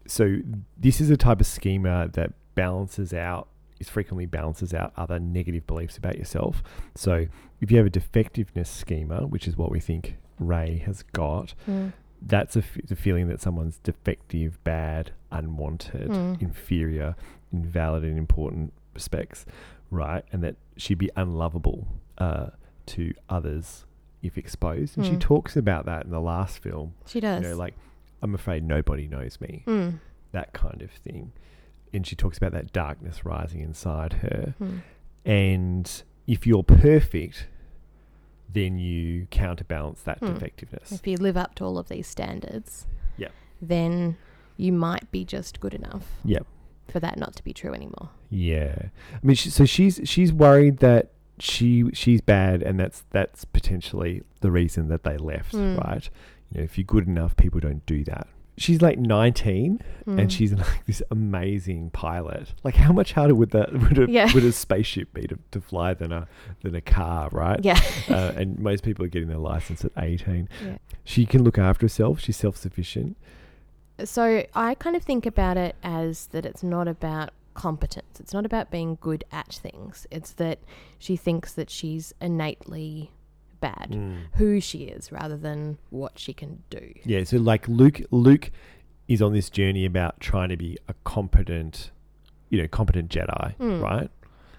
So 0.07 0.37
this 0.77 1.01
is 1.01 1.09
a 1.09 1.17
type 1.17 1.39
of 1.41 1.47
schema 1.47 2.09
that 2.13 2.33
balances 2.55 3.13
out 3.13 3.47
is 3.79 3.89
frequently 3.89 4.25
balances 4.25 4.73
out 4.73 4.93
other 4.95 5.19
negative 5.19 5.65
beliefs 5.67 5.97
about 5.97 6.17
yourself. 6.17 6.63
So 6.95 7.25
if 7.61 7.71
you 7.71 7.77
have 7.77 7.85
a 7.87 7.89
defectiveness 7.89 8.69
schema, 8.69 9.25
which 9.27 9.47
is 9.47 9.57
what 9.57 9.71
we 9.71 9.79
think 9.79 10.15
Rey 10.39 10.81
has 10.85 11.03
got, 11.03 11.53
Hmm. 11.65 11.89
that's 12.21 12.55
a, 12.55 12.59
f- 12.59 12.77
the 12.87 12.95
feeling 12.95 13.27
that 13.27 13.41
someone's 13.41 13.77
defective, 13.79 14.63
bad, 14.63 15.11
unwanted, 15.31 16.09
Mm. 16.09 16.41
inferior, 16.41 17.15
invalid 17.51 18.03
in 18.05 18.17
important 18.17 18.71
respects, 18.93 19.45
right? 19.91 20.23
And 20.31 20.43
that 20.43 20.55
she'd 20.77 20.97
be 20.97 21.09
unlovable 21.15 21.87
uh, 22.17 22.47
to 22.87 23.13
others 23.29 23.85
if 24.21 24.37
exposed. 24.37 24.97
And 24.97 25.05
she 25.05 25.13
Mm. 25.13 25.19
talks 25.19 25.55
about 25.55 25.85
that 25.85 26.05
in 26.05 26.11
the 26.11 26.21
last 26.21 26.59
film. 26.59 26.93
She 27.05 27.19
does. 27.19 27.43
You 27.43 27.49
know, 27.49 27.55
like, 27.55 27.75
I'm 28.21 28.33
afraid 28.33 28.63
nobody 28.63 29.07
knows 29.07 29.39
me, 29.41 29.61
Hmm. 29.65 29.89
that 30.31 30.53
kind 30.53 30.81
of 30.81 30.91
thing. 30.91 31.31
And 31.93 32.05
she 32.07 32.15
talks 32.15 32.37
about 32.37 32.51
that 32.53 32.73
darkness 32.73 33.23
rising 33.25 33.61
inside 33.61 34.13
her. 34.13 34.55
Hmm. 34.57 34.77
And 35.25 36.03
if 36.27 36.45
you're 36.47 36.63
perfect, 36.63 37.47
then 38.51 38.77
you 38.79 39.27
counterbalance 39.31 40.01
that 40.03 40.19
Hmm. 40.19 40.33
defectiveness. 40.33 40.91
If 40.91 41.05
you 41.07 41.17
live 41.17 41.37
up 41.37 41.55
to 41.55 41.63
all 41.65 41.77
of 41.77 41.89
these 41.89 42.07
standards, 42.07 42.87
Yep. 43.17 43.31
then 43.61 44.17
you 44.57 44.71
might 44.71 45.11
be 45.11 45.25
just 45.25 45.59
good 45.59 45.73
enough 45.73 46.09
Yep. 46.23 46.45
For 46.87 46.99
that 46.99 47.17
not 47.17 47.35
to 47.35 47.43
be 47.43 47.53
true 47.53 47.73
anymore. 47.73 48.09
Yeah, 48.29 48.75
I 49.13 49.19
mean, 49.23 49.35
she, 49.35 49.49
so 49.49 49.65
she's 49.65 50.01
she's 50.05 50.31
worried 50.33 50.77
that 50.79 51.11
she 51.39 51.85
she's 51.93 52.21
bad, 52.21 52.61
and 52.63 52.79
that's 52.79 53.03
that's 53.11 53.45
potentially 53.45 54.23
the 54.41 54.51
reason 54.51 54.87
that 54.89 55.03
they 55.03 55.17
left, 55.17 55.53
Mm. 55.53 55.77
right? 55.83 56.09
You 56.51 56.59
know, 56.59 56.63
if 56.63 56.77
you're 56.77 56.85
good 56.85 57.07
enough, 57.07 57.35
people 57.35 57.59
don't 57.59 57.85
do 57.85 58.03
that. 58.05 58.27
She's 58.57 58.81
like 58.81 58.97
19, 58.97 59.81
Mm. 60.07 60.21
and 60.21 60.31
she's 60.31 60.53
like 60.65 60.85
this 60.85 61.01
amazing 61.11 61.89
pilot. 61.89 62.53
Like, 62.63 62.75
how 62.75 62.93
much 62.93 63.11
harder 63.11 63.35
would 63.35 63.49
that 63.51 63.73
would 63.73 63.97
a, 63.99 64.09
Yeah. 64.09 64.31
would 64.33 64.45
a 64.45 64.51
spaceship 64.53 65.13
be 65.13 65.23
to, 65.27 65.37
to 65.51 65.59
fly 65.59 65.93
than 65.93 66.11
a 66.13 66.27
than 66.61 66.73
a 66.75 66.81
car, 66.81 67.27
right? 67.33 67.59
yeah. 67.65 67.81
uh, 68.09 68.31
and 68.37 68.57
most 68.59 68.83
people 68.83 69.03
are 69.03 69.09
getting 69.09 69.27
their 69.27 69.37
license 69.39 69.83
at 69.83 69.91
18. 69.97 70.47
Yeah. 70.65 70.77
She 71.03 71.25
can 71.25 71.43
look 71.43 71.57
after 71.57 71.83
herself. 71.85 72.21
She's 72.21 72.37
self 72.37 72.55
sufficient. 72.55 73.17
So 74.03 74.43
I 74.53 74.75
kind 74.75 74.95
of 74.95 75.03
think 75.03 75.25
about 75.25 75.57
it 75.57 75.75
as 75.83 76.27
that 76.27 76.45
it's 76.45 76.63
not 76.63 76.87
about 76.87 77.29
competence. 77.53 78.19
It's 78.19 78.33
not 78.33 78.45
about 78.45 78.69
being 78.69 78.97
good 78.99 79.23
at 79.31 79.47
things. 79.53 80.05
It's 80.11 80.31
that 80.33 80.59
she 80.99 81.15
thinks 81.15 81.53
that 81.53 81.69
she's 81.69 82.13
innately 82.19 83.11
bad, 83.61 83.91
Mm. 83.91 84.17
who 84.33 84.59
she 84.59 84.79
is, 84.83 85.11
rather 85.11 85.37
than 85.37 85.77
what 85.89 86.19
she 86.19 86.33
can 86.33 86.63
do. 86.69 86.93
Yeah, 87.05 87.23
so 87.23 87.37
like 87.37 87.67
Luke 87.69 88.01
Luke 88.11 88.51
is 89.07 89.21
on 89.21 89.31
this 89.33 89.49
journey 89.49 89.85
about 89.85 90.19
trying 90.19 90.49
to 90.49 90.57
be 90.57 90.77
a 90.89 90.93
competent, 91.05 91.91
you 92.49 92.61
know, 92.61 92.67
competent 92.67 93.09
Jedi, 93.09 93.55
Mm. 93.57 93.81
right? 93.81 94.09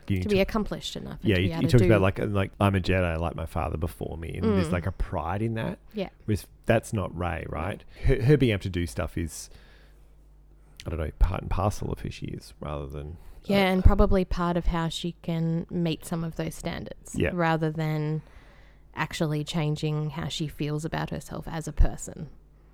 You 0.08 0.20
To 0.22 0.28
be 0.28 0.40
accomplished 0.40 0.96
enough. 0.96 1.18
yeah, 1.22 1.36
you, 1.36 1.42
he, 1.42 1.48
be 1.48 1.48
he 1.48 1.58
able 1.58 1.62
to 1.62 1.68
talks 1.72 1.82
do- 1.82 1.86
about 1.86 2.00
like 2.02 2.18
like 2.18 2.50
I'm 2.60 2.74
a 2.74 2.80
Jedi, 2.80 3.18
like 3.18 3.34
my 3.36 3.46
father 3.46 3.76
before 3.76 4.16
me, 4.18 4.34
and 4.42 4.56
there's 4.56 4.68
Mm. 4.68 4.72
like 4.72 4.86
a 4.86 4.92
pride 4.92 5.42
in 5.42 5.54
that. 5.54 5.78
Yeah. 5.94 6.08
Whereas 6.26 6.46
that's 6.66 6.92
not 6.92 7.16
Rey, 7.16 7.44
right? 7.48 7.82
Her, 8.04 8.22
her 8.22 8.36
being 8.36 8.52
able 8.52 8.62
to 8.62 8.68
do 8.70 8.86
stuff 8.86 9.16
is, 9.18 9.48
I 10.86 10.90
don't 10.90 10.98
know, 11.00 11.10
part 11.18 11.40
and 11.42 11.50
parcel 11.50 11.90
of 11.92 12.00
who 12.00 12.10
she 12.10 12.26
is, 12.26 12.54
rather 12.60 12.86
than 12.86 13.16
Yeah, 13.44 13.68
and 13.70 13.84
probably 13.84 14.24
part 14.24 14.56
of 14.56 14.66
how 14.66 14.88
she 14.88 15.14
can 15.22 15.66
meet 15.70 16.04
some 16.04 16.24
of 16.24 16.36
those 16.36 16.54
standards 16.54 17.14
Yeah. 17.14 17.30
rather 17.32 17.70
than 17.70 18.22
actually 18.94 19.44
changing 19.44 20.10
how 20.10 20.28
she 20.28 20.48
feels 20.48 20.84
about 20.84 21.10
herself 21.10 21.46
as 21.48 21.68
a 21.68 21.72
person. 21.72 22.28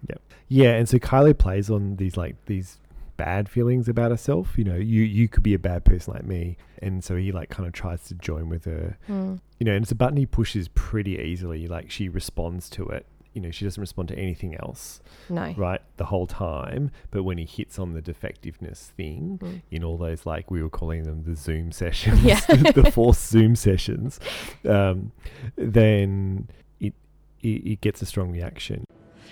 Yeah. 0.09 0.17
Yeah, 0.49 0.71
and 0.75 0.89
so 0.89 0.99
Kylo 0.99 1.37
plays 1.37 1.69
on 1.71 1.97
these 1.97 2.17
like 2.17 2.37
these 2.47 2.79
bad 3.25 3.49
feelings 3.49 3.89
about 3.89 4.11
herself. 4.11 4.55
You 4.59 4.65
know, 4.65 4.75
you 4.77 5.03
you 5.03 5.29
could 5.29 5.43
be 5.45 5.55
a 5.55 5.59
bad 5.59 5.85
person 5.85 6.13
like 6.15 6.25
me, 6.25 6.57
and 6.81 7.05
so 7.05 7.15
he 7.17 7.31
like 7.33 7.51
kind 7.51 7.67
of 7.67 7.73
tries 7.73 8.03
to 8.09 8.15
join 8.15 8.49
with 8.49 8.65
her. 8.65 8.99
Mm. 9.09 9.41
You 9.59 9.65
know, 9.67 9.73
and 9.75 9.83
it's 9.85 9.93
a 9.93 9.95
button 9.95 10.17
he 10.17 10.27
pushes 10.27 10.69
pretty 10.69 11.17
easily. 11.19 11.69
Like 11.69 11.91
she 11.91 12.09
responds 12.09 12.69
to 12.71 12.89
it. 12.89 13.07
You 13.35 13.41
know, 13.41 13.51
she 13.51 13.65
doesn't 13.65 13.81
respond 13.81 14.09
to 14.09 14.19
anything 14.19 14.55
else, 14.57 15.01
No. 15.31 15.55
right, 15.57 15.81
the 15.97 16.05
whole 16.07 16.27
time. 16.27 16.91
But 17.11 17.23
when 17.23 17.39
he 17.39 17.47
hits 17.47 17.79
on 17.79 17.95
the 17.95 18.03
defectiveness 18.03 18.93
thing 18.95 19.39
Mm. 19.41 19.63
in 19.71 19.85
all 19.85 19.97
those 19.97 20.27
like 20.27 20.51
we 20.51 20.63
were 20.63 20.69
calling 20.69 21.05
them 21.05 21.23
the 21.25 21.35
Zoom 21.35 21.73
sessions, 21.73 22.23
Yeah. 22.23 22.41
the 22.81 22.91
forced 22.93 23.27
Zoom 23.31 23.57
sessions, 23.57 24.21
um, 24.69 25.13
then 25.57 26.49
it, 26.81 26.93
it 27.41 27.49
it 27.73 27.81
gets 27.81 28.03
a 28.03 28.07
strong 28.07 28.31
reaction. 28.33 28.85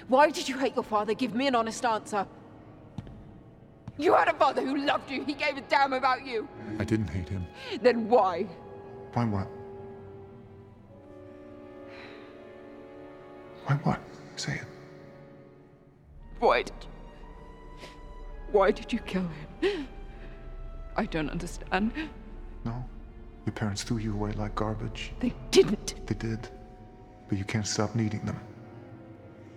Why 0.09 0.31
did 0.31 0.49
you 0.49 0.57
hate 0.59 0.75
your 0.77 0.85
father? 0.85 1.13
Give 1.15 1.35
me 1.35 1.47
an 1.47 1.55
honest 1.55 1.85
answer. 1.85 2.27
You 4.01 4.15
had 4.15 4.29
a 4.29 4.33
father 4.33 4.63
who 4.63 4.79
loved 4.79 5.11
you. 5.11 5.25
He 5.25 5.35
gave 5.35 5.59
a 5.59 5.61
damn 5.61 5.93
about 5.93 6.27
you. 6.27 6.49
I 6.79 6.85
didn't 6.85 7.09
hate 7.09 7.29
him. 7.29 7.47
Then 7.83 8.09
why? 8.09 8.45
Why 9.13 9.27
what? 9.27 9.47
Why 13.67 13.75
what? 13.83 14.01
Say 14.37 14.55
it. 14.55 14.65
Why 16.39 16.63
did 16.63 16.73
you... 16.81 16.89
Why 18.53 18.71
did 18.71 18.91
you 18.91 19.01
kill 19.01 19.29
him? 19.61 19.87
I 20.97 21.05
don't 21.05 21.29
understand. 21.29 21.93
No. 22.65 22.83
Your 23.45 23.53
parents 23.53 23.83
threw 23.83 23.99
you 23.99 24.15
away 24.15 24.33
like 24.33 24.55
garbage. 24.55 25.13
They 25.21 25.35
didn't. 25.51 26.07
They 26.07 26.15
did. 26.15 26.49
But 27.29 27.37
you 27.37 27.45
can't 27.45 27.67
stop 27.67 27.95
needing 27.95 28.25
them. 28.25 28.41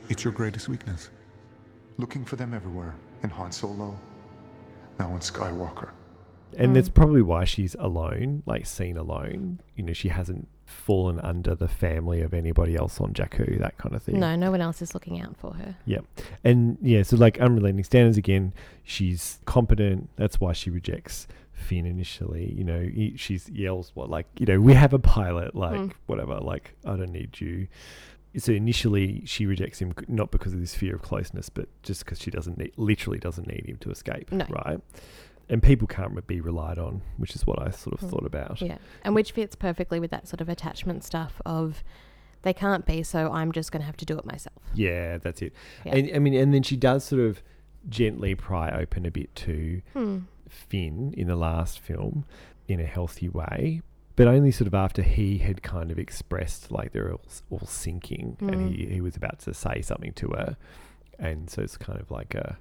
It's 0.10 0.26
your 0.26 0.34
greatest 0.34 0.68
weakness. 0.68 1.10
Looking 1.98 2.26
for 2.26 2.36
them 2.36 2.54
everywhere. 2.54 2.94
In 3.24 3.30
Han 3.30 3.54
Solo. 3.54 3.98
Now 5.00 5.12
in 5.14 5.20
Skywalker. 5.20 5.90
And 6.56 6.72
Mm. 6.72 6.74
that's 6.76 6.90
probably 6.90 7.22
why 7.24 7.46
she's 7.46 7.76
alone, 7.80 8.44
like 8.46 8.66
seen 8.68 8.96
alone. 8.96 9.60
You 9.76 9.84
know, 9.86 9.94
she 9.94 10.10
hasn't 10.10 10.48
fallen 10.66 11.20
under 11.20 11.56
the 11.56 11.68
family 11.68 12.22
of 12.22 12.34
anybody 12.34 12.76
else 12.76 13.02
on 13.02 13.12
Jakku, 13.14 13.58
that 13.60 13.78
kind 13.78 13.96
of 13.96 14.04
thing. 14.04 14.20
No, 14.20 14.36
no 14.36 14.52
one 14.52 14.62
else 14.62 14.82
is 14.82 14.94
looking 14.94 15.20
out 15.20 15.36
for 15.38 15.56
her. 15.56 15.76
Yeah. 15.86 16.00
And 16.44 16.78
yeah, 16.82 17.02
so 17.04 17.18
like 17.18 17.40
unrelenting 17.40 17.84
standards 17.84 18.18
again, 18.18 18.54
she's 18.84 19.40
competent. 19.46 20.10
That's 20.16 20.40
why 20.40 20.54
she 20.54 20.70
rejects 20.70 21.28
Finn 21.54 21.86
initially. 21.86 22.54
You 22.56 22.64
know, 22.66 22.90
she 23.16 23.40
yells, 23.52 23.92
"What? 23.96 24.10
Like, 24.10 24.28
you 24.40 24.46
know, 24.46 24.60
we 24.60 24.74
have 24.74 24.94
a 24.94 25.00
pilot. 25.00 25.56
Like, 25.56 25.80
Mm. 25.80 25.92
whatever. 26.08 26.40
Like, 26.40 26.76
I 26.86 26.96
don't 26.98 27.12
need 27.12 27.40
you." 27.40 27.68
So 28.38 28.52
initially, 28.52 29.24
she 29.26 29.46
rejects 29.46 29.80
him 29.80 29.94
not 30.08 30.32
because 30.32 30.54
of 30.54 30.60
this 30.60 30.74
fear 30.74 30.96
of 30.96 31.02
closeness, 31.02 31.50
but 31.50 31.68
just 31.84 32.04
because 32.04 32.20
she 32.20 32.32
doesn't 32.32 32.58
need, 32.58 32.72
literally 32.78 33.20
doesn't 33.20 33.48
need 33.48 33.66
him 33.68 33.78
to 33.78 33.92
escape. 33.92 34.32
No. 34.32 34.46
Right. 34.50 34.80
And 35.50 35.62
people 35.62 35.88
can't 35.88 36.26
be 36.26 36.42
relied 36.42 36.80
on, 36.80 37.02
which 37.18 37.36
is 37.36 37.46
what 37.46 37.62
I 37.62 37.70
sort 37.70 38.02
of 38.02 38.08
Mm. 38.08 38.10
thought 38.12 38.26
about. 38.26 38.62
Yeah. 38.62 38.78
And 39.04 39.14
which 39.14 39.34
fits 39.34 39.56
perfectly 39.56 40.00
with 40.00 40.10
that 40.12 40.28
sort 40.28 40.42
of 40.42 40.50
attachment 40.50 41.04
stuff 41.04 41.42
of 41.46 41.84
they 42.42 42.54
can't 42.54 42.86
be, 42.86 43.04
so 43.04 43.32
I'm 43.32 43.52
just 43.52 43.72
going 43.72 43.82
to 43.82 43.86
have 43.86 43.98
to 43.98 44.06
do 44.06 44.18
it 44.18 44.26
myself. 44.26 44.58
Yeah, 44.74 45.18
that's 45.20 45.42
it. 45.42 45.54
Yeah. 45.86 45.96
And 45.96 46.12
I 46.16 46.20
mean, 46.20 46.34
and 46.34 46.54
then 46.54 46.64
she 46.64 46.76
does 46.76 47.04
sort 47.04 47.22
of 47.22 47.44
gently 47.88 48.34
pry 48.36 48.72
open 48.72 49.06
a 49.06 49.12
bit 49.12 49.34
to 49.36 49.82
Hmm. 49.94 50.18
Finn 50.50 51.14
in 51.18 51.28
the 51.28 51.36
last 51.36 51.80
film 51.80 52.26
in 52.68 52.80
a 52.80 52.86
healthy 52.86 53.28
way, 53.30 53.82
but 54.16 54.28
only 54.28 54.52
sort 54.52 54.68
of 54.68 54.74
after 54.74 55.02
he 55.02 55.40
had 55.40 55.64
kind 55.64 55.90
of 55.92 55.98
expressed 55.98 56.72
like 56.72 56.92
they're 56.92 57.12
all, 57.12 57.22
all 57.50 57.66
sinking 57.66 58.38
and 58.42 58.50
Mm. 58.52 58.76
he, 58.76 58.86
he 58.86 59.02
was 59.02 59.16
about 59.16 59.40
to 59.40 59.54
say 59.54 59.82
something 59.82 60.14
to 60.14 60.30
her. 60.30 60.58
And 61.20 61.50
so 61.50 61.62
it's 61.62 61.78
kind 61.78 62.00
of 62.00 62.12
like 62.12 62.36
a 62.36 62.58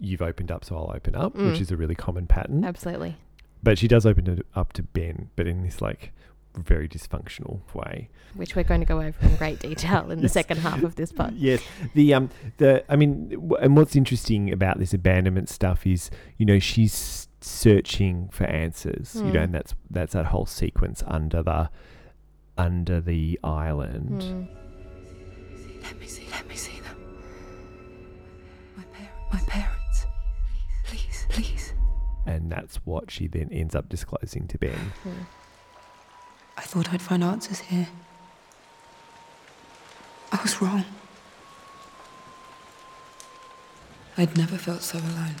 you've 0.00 0.22
opened 0.22 0.50
up, 0.50 0.64
so 0.64 0.76
I'll 0.76 0.92
open 0.94 1.14
up, 1.14 1.34
which 1.34 1.58
Mm. 1.58 1.60
is 1.60 1.70
a 1.70 1.76
really 1.76 1.94
common 1.94 2.26
pattern. 2.26 2.64
Absolutely. 2.64 3.16
But 3.62 3.78
she 3.78 3.88
does 3.88 4.06
open 4.06 4.28
it 4.28 4.46
up 4.54 4.72
to 4.74 4.82
Ben, 4.82 5.30
but 5.36 5.46
in 5.46 5.62
this 5.62 5.80
like 5.80 6.12
very 6.56 6.88
dysfunctional 6.88 7.60
way. 7.74 8.08
Which 8.34 8.56
we're 8.56 8.64
going 8.64 8.80
to 8.80 8.86
go 8.86 9.00
over 9.00 9.14
in 9.22 9.36
great 9.36 9.60
detail 9.60 10.10
in 10.10 10.22
the 10.22 10.28
second 10.28 10.58
half 10.58 10.82
of 10.82 10.96
this 10.96 11.12
pod. 11.12 11.34
Yes, 11.36 11.62
the 11.94 12.14
um 12.14 12.30
the 12.56 12.84
I 12.90 12.96
mean, 12.96 13.28
w- 13.30 13.56
and 13.56 13.76
what's 13.76 13.94
interesting 13.96 14.52
about 14.52 14.78
this 14.78 14.92
abandonment 14.94 15.48
stuff 15.48 15.86
is 15.86 16.10
you 16.36 16.46
know 16.46 16.58
she's 16.58 17.27
searching 17.48 18.28
for 18.30 18.44
answers, 18.44 19.14
you 19.16 19.22
know, 19.24 19.32
Mm. 19.40 19.44
and 19.44 19.54
that's 19.54 19.74
that's 19.90 20.12
that 20.12 20.26
whole 20.26 20.46
sequence 20.46 21.02
under 21.06 21.42
the 21.42 21.70
under 22.56 23.00
the 23.00 23.38
island. 23.42 24.22
Hmm. 24.22 24.44
Let 25.82 25.98
me 26.00 26.06
see, 26.06 26.26
let 26.30 26.46
me 26.48 26.54
see 26.56 26.80
them. 26.80 26.96
My, 28.76 28.82
par- 28.84 29.08
my 29.32 29.38
parents. 29.46 30.06
Please, 30.84 31.26
please. 31.28 31.72
And 32.26 32.50
that's 32.52 32.76
what 32.84 33.10
she 33.10 33.26
then 33.28 33.48
ends 33.52 33.74
up 33.74 33.88
disclosing 33.88 34.46
to 34.48 34.58
Ben. 34.58 34.92
Hmm. 35.02 35.10
I 36.56 36.62
thought 36.62 36.92
I'd 36.92 37.00
find 37.02 37.22
answers 37.24 37.60
here. 37.60 37.88
I 40.32 40.42
was 40.42 40.60
wrong. 40.60 40.84
I'd 44.18 44.36
never 44.36 44.58
felt 44.58 44.82
so 44.82 44.98
alone. 44.98 45.36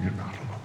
You're 0.00 0.10
not 0.12 0.34
alone. 0.36 0.60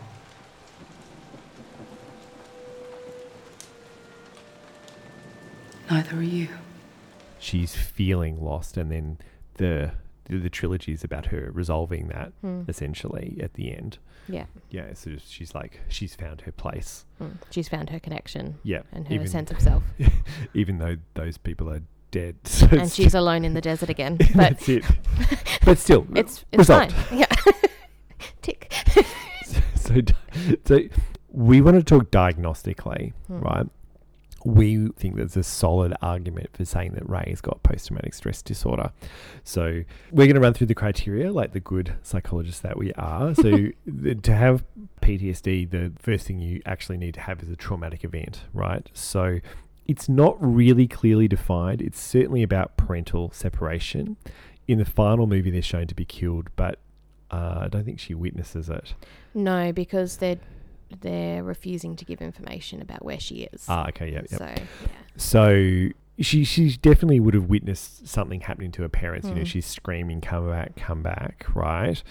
Neither 5.90 6.18
are 6.18 6.24
you. 6.24 6.48
She's 7.40 7.76
feeling 7.76 8.42
lost, 8.42 8.78
and 8.78 8.92
then 8.92 9.18
the 9.56 9.92
the, 10.26 10.38
the 10.38 10.50
trilogy 10.50 10.94
is 10.94 11.04
about 11.04 11.28
her 11.28 11.50
resolving 11.54 12.08
that 12.08 12.32
Hmm. 12.42 12.62
essentially 12.68 13.38
at 13.44 13.56
the 13.56 13.76
end. 13.76 13.98
Yeah. 14.30 14.46
Yeah, 14.70 14.94
so 14.94 15.12
she's 15.26 15.54
like 15.54 15.82
she's 15.90 16.16
found 16.16 16.42
her 16.42 16.52
place. 16.54 17.06
Hmm. 17.18 17.32
She's 17.52 17.68
found 17.68 17.90
her 17.90 18.00
connection 18.00 18.56
Yeah, 18.64 18.84
and 18.94 19.08
her 19.08 19.14
even- 19.16 19.28
sense 19.28 19.52
of 19.52 19.60
self. 19.60 19.84
even 20.54 20.78
though 20.78 20.96
those 21.16 21.38
people 21.38 21.70
are 21.70 21.82
dead. 22.12 22.36
So 22.46 22.68
and 22.72 22.90
she's 22.92 23.14
alone 23.14 23.44
in 23.44 23.54
the 23.54 23.62
desert 23.62 23.90
again. 23.90 24.18
But 24.20 24.34
that's 24.36 24.70
it. 24.70 24.86
But 25.66 25.78
still, 25.78 26.08
it's 26.16 26.46
it's 26.54 26.60
result. 26.60 26.92
fine. 26.94 27.20
Yeah. 27.20 27.26
So, 29.94 30.56
so 30.66 30.80
we 31.32 31.62
want 31.62 31.78
to 31.78 31.84
talk 31.84 32.12
diagnostically, 32.12 33.14
Hmm. 33.28 33.40
right? 33.40 33.68
We 34.46 34.90
think 34.98 35.16
there's 35.16 35.38
a 35.38 35.44
solid 35.44 35.94
argument 36.02 36.50
for 36.52 36.66
saying 36.66 36.92
that 36.96 37.08
Rey's 37.10 37.40
got 37.40 37.64
post 37.64 37.88
traumatic 37.88 38.14
stress 38.14 38.42
disorder. 38.42 38.92
So 39.46 39.84
we're 40.12 40.26
going 40.28 40.36
to 40.36 40.42
run 40.42 40.54
through 40.54 40.68
the 40.68 40.76
criteria 40.76 41.32
like 41.32 41.54
the 41.54 41.62
good 41.62 41.94
psychologists 42.04 42.60
that 42.60 42.78
we 42.78 42.92
are. 42.94 43.34
So 43.36 43.42
to 44.22 44.36
have 44.36 44.66
PTSD, 45.02 45.70
the 45.72 45.94
first 45.98 46.28
thing 46.28 46.40
you 46.40 46.62
actually 46.66 46.98
need 46.98 47.14
to 47.14 47.22
have 47.22 47.42
is 47.42 47.50
a 47.50 47.56
traumatic 47.56 48.04
event, 48.04 48.42
right? 48.54 48.90
So 48.94 49.40
it's 49.88 50.10
not 50.10 50.36
really 50.42 50.88
clearly 50.90 51.30
defined. 51.30 51.82
It's 51.82 52.00
certainly 52.00 52.44
about 52.44 52.76
parental 52.76 53.32
separation. 53.32 54.18
In 54.68 54.78
the 54.78 54.86
final 54.86 55.26
movie, 55.26 55.52
they're 55.52 55.62
shown 55.62 55.88
to 55.88 55.96
be 55.96 56.06
killed, 56.06 56.50
but 56.58 56.80
uh, 57.32 57.60
I 57.62 57.68
don't 57.68 57.84
think 57.86 58.00
she 58.00 58.14
witnesses 58.14 58.70
it. 58.70 58.94
No, 59.34 59.72
because 59.72 60.18
they're 60.18 60.40
they're 61.02 61.44
refusing 61.44 61.96
to 61.96 62.06
give 62.06 62.22
information 62.22 62.82
about 62.82 63.04
where 63.04 63.20
she 63.20 63.48
is. 63.54 63.66
Ah, 63.68 63.88
okay, 63.90 64.12
yeah, 64.12 64.22
yeah. 64.32 64.38
So 64.38 64.46
yeah. 64.46 64.64
So 65.18 65.88
she 66.20 66.44
she 66.44 66.78
definitely 66.78 67.20
would 67.20 67.34
have 67.34 67.50
witnessed 67.50 68.08
something 68.08 68.42
happening 68.42 68.72
to 68.74 68.84
her 68.84 68.90
parents. 68.90 69.28
You 69.28 69.34
know, 69.36 69.42
Mm. 69.42 69.48
she's 69.48 69.66
screaming, 69.66 70.22
"Come 70.22 70.50
back, 70.50 70.76
come 70.76 71.02
back!" 71.02 71.46
Right? 71.56 72.04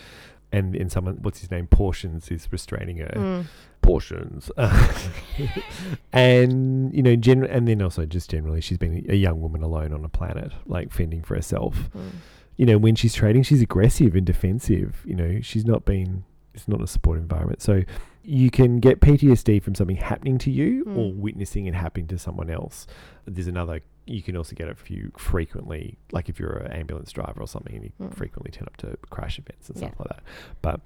And 0.51 0.75
and 0.77 0.91
someone, 0.93 1.19
what's 1.23 1.41
his 1.41 1.51
name, 1.51 1.67
Portions, 1.69 2.31
is 2.31 2.49
restraining 2.51 2.97
her. 2.99 3.13
Mm. 3.15 3.45
Portions, 3.81 4.49
and 6.13 6.95
you 6.95 7.03
know, 7.03 7.17
gen- 7.17 7.45
and 7.45 7.67
then 7.67 7.83
also 7.83 8.07
just 8.07 8.31
generally, 8.31 8.61
she's 8.61 8.79
been 8.79 9.05
a 9.09 9.15
young 9.17 9.41
woman 9.41 9.63
alone 9.63 9.93
on 9.93 10.05
a 10.05 10.09
planet, 10.09 10.53
like 10.67 10.93
fending 10.93 11.23
for 11.23 11.35
herself. 11.35 11.91
Mm. 11.97 12.11
You 12.57 12.67
know, 12.67 12.79
when 12.79 12.95
she's 12.95 13.15
trading, 13.15 13.43
she's 13.43 13.63
aggressive 13.63 14.15
and 14.15 14.27
defensive. 14.27 15.03
You 15.05 15.15
know, 15.17 15.41
she's 15.41 15.65
not 15.65 15.85
been. 15.85 16.25
It's 16.55 16.69
not 16.69 16.83
a 16.83 16.87
support 16.87 17.19
environment, 17.19 17.63
so 17.63 17.83
you 18.23 18.51
can 18.51 18.79
get 18.79 19.01
PTSD 19.01 19.63
from 19.63 19.75
something 19.75 19.97
happening 19.97 20.37
to 20.39 20.51
you 20.51 20.85
Mm. 20.85 20.97
or 20.97 21.13
witnessing 21.13 21.65
it 21.67 21.75
happening 21.75 22.07
to 22.09 22.19
someone 22.19 22.51
else. 22.51 22.87
There's 23.25 23.47
another. 23.47 23.81
You 24.07 24.21
can 24.21 24.37
also 24.37 24.55
get 24.55 24.69
it 24.69 24.73
if 24.81 24.91
you 24.91 25.13
frequently, 25.17 25.97
like 26.13 26.29
if 26.29 26.39
you're 26.39 26.59
an 26.59 26.73
ambulance 26.73 27.11
driver 27.13 27.41
or 27.41 27.47
something, 27.49 27.75
and 27.75 27.85
you 27.85 27.93
Mm. 28.01 28.15
frequently 28.15 28.51
turn 28.51 28.65
up 28.67 28.77
to 28.79 28.97
crash 29.11 29.39
events 29.39 29.71
and 29.71 29.79
Yeah. 29.81 29.89
stuff 29.89 30.01
like 30.01 30.09
that. 30.09 30.23
But 30.61 30.81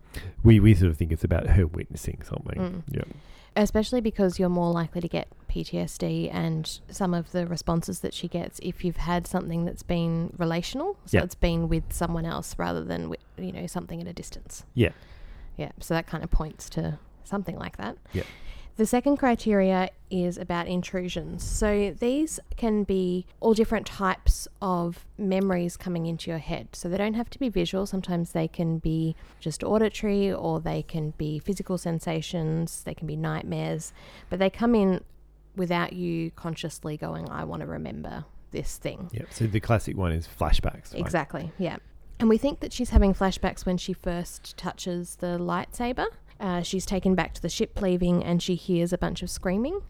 we 0.45 0.61
we 0.61 0.73
sort 0.75 0.91
of 0.91 0.97
think 0.97 1.11
it's 1.13 1.25
about 1.25 1.49
her 1.49 1.67
witnessing 1.67 2.21
something. 2.23 2.59
Mm. 2.59 2.83
Yeah. 2.93 3.03
Especially 3.57 4.01
because 4.03 4.39
you're 4.39 4.49
more 4.51 4.71
likely 4.71 5.01
to 5.01 5.09
get 5.09 5.29
PTSD 5.49 6.29
and 6.33 6.79
some 6.91 7.15
of 7.15 7.33
the 7.33 7.47
responses 7.47 8.01
that 8.01 8.13
she 8.13 8.29
gets 8.29 8.61
if 8.63 8.85
you've 8.85 8.99
had 8.99 9.27
something 9.27 9.65
that's 9.65 9.83
been 9.83 10.33
relational. 10.37 10.97
So 11.07 11.17
Yeah. 11.19 11.25
it's 11.25 11.35
been 11.35 11.69
with 11.69 11.85
someone 11.93 12.27
else 12.27 12.55
rather 12.59 12.85
than 12.85 13.09
with, 13.09 13.21
you 13.39 13.53
know 13.53 13.67
something 13.67 14.01
at 14.01 14.07
a 14.07 14.13
distance. 14.13 14.65
Yeah. 14.75 14.91
Yeah. 15.57 15.71
So 15.81 15.95
that 15.95 16.07
kind 16.07 16.23
of 16.23 16.31
points 16.31 16.69
to 16.71 16.99
something 17.25 17.57
like 17.59 17.79
that. 17.79 17.97
Yeah. 18.13 18.25
The 18.77 18.87
second 18.87 19.17
criteria 19.17 19.89
is 20.11 20.37
about 20.37 20.69
intrusions. 20.69 21.43
So 21.43 21.97
these 21.99 22.39
can 22.57 22.85
be 22.85 23.25
all 23.41 23.55
different 23.55 23.87
types 23.87 24.47
of 24.61 25.07
memories 25.17 25.79
coming 25.79 26.05
into 26.05 26.31
your 26.31 26.39
head. 26.39 26.69
So 26.73 26.89
they 26.89 26.99
don't 26.99 27.15
have 27.15 27.31
to 27.31 27.39
be 27.39 27.49
visual. 27.49 27.87
Sometimes 27.87 28.33
they 28.33 28.47
can 28.47 28.79
be 28.79 29.17
just 29.41 29.65
auditory 29.65 30.31
or 30.31 30.61
they 30.61 30.83
can 30.83 31.15
be 31.17 31.39
physical 31.39 31.79
sensations, 31.79 32.83
they 32.85 32.95
can 32.95 33.07
be 33.07 33.17
nightmares, 33.17 33.95
but 34.29 34.39
they 34.39 34.51
come 34.51 34.75
in 34.75 35.03
without 35.57 35.95
you 35.95 36.31
consciously 36.33 36.99
going, 36.99 37.31
I 37.31 37.45
want 37.45 37.61
to 37.61 37.67
remember 37.67 38.27
this 38.51 38.77
thing. 38.77 39.09
Yeah. 39.11 39.23
So 39.31 39.47
the 39.47 39.61
classic 39.61 39.97
one 39.97 40.13
is 40.13 40.29
flashbacks. 40.29 40.93
right? 40.93 41.01
Exactly, 41.01 41.51
yeah. 41.59 41.79
And 42.19 42.29
we 42.29 42.39
think 42.39 42.61
that 42.61 42.73
she's 42.73 42.91
having 42.91 43.15
flashbacks 43.15 43.65
when 43.65 43.79
she 43.79 43.95
first 43.95 44.57
touches 44.57 45.17
the 45.17 45.39
lightsaber. 45.39 46.07
Uh, 46.39 46.63
she's 46.63 46.87
taken 46.87 47.15
back 47.15 47.35
to 47.35 47.43
the 47.43 47.49
ship 47.49 47.81
leaving 47.81 48.23
and 48.23 48.43
she 48.43 48.55
hears 48.55 48.93
a 48.93 48.99
bunch 48.99 49.23
of 49.23 49.31
screaming. 49.31 49.81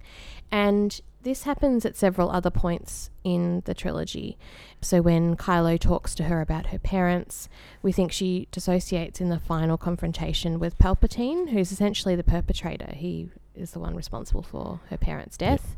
And 0.50 1.00
this 1.22 1.42
happens 1.42 1.85
at 1.85 1.96
several 1.96 2.30
other 2.30 2.50
points 2.50 3.11
in 3.24 3.62
the 3.64 3.74
trilogy. 3.74 4.38
So 4.80 5.02
when 5.02 5.37
Kylo 5.37 5.78
talks 5.78 6.14
to 6.14 6.24
her 6.24 6.40
about 6.40 6.66
her 6.68 6.78
parents, 6.78 7.48
we 7.82 7.90
think 7.90 8.12
she 8.12 8.46
dissociates 8.52 9.20
in 9.20 9.28
the 9.28 9.40
final 9.40 9.76
confrontation 9.76 10.61
with 10.61 10.78
Palpatine, 10.78 11.50
who's 11.50 11.72
essentially 11.72 12.14
the 12.14 12.22
perpetrator. 12.22 12.92
He 12.94 13.30
is 13.56 13.72
the 13.72 13.80
one 13.80 13.96
responsible 13.96 14.42
for 14.42 14.80
her 14.88 14.96
parents' 14.96 15.37
death. 15.37 15.76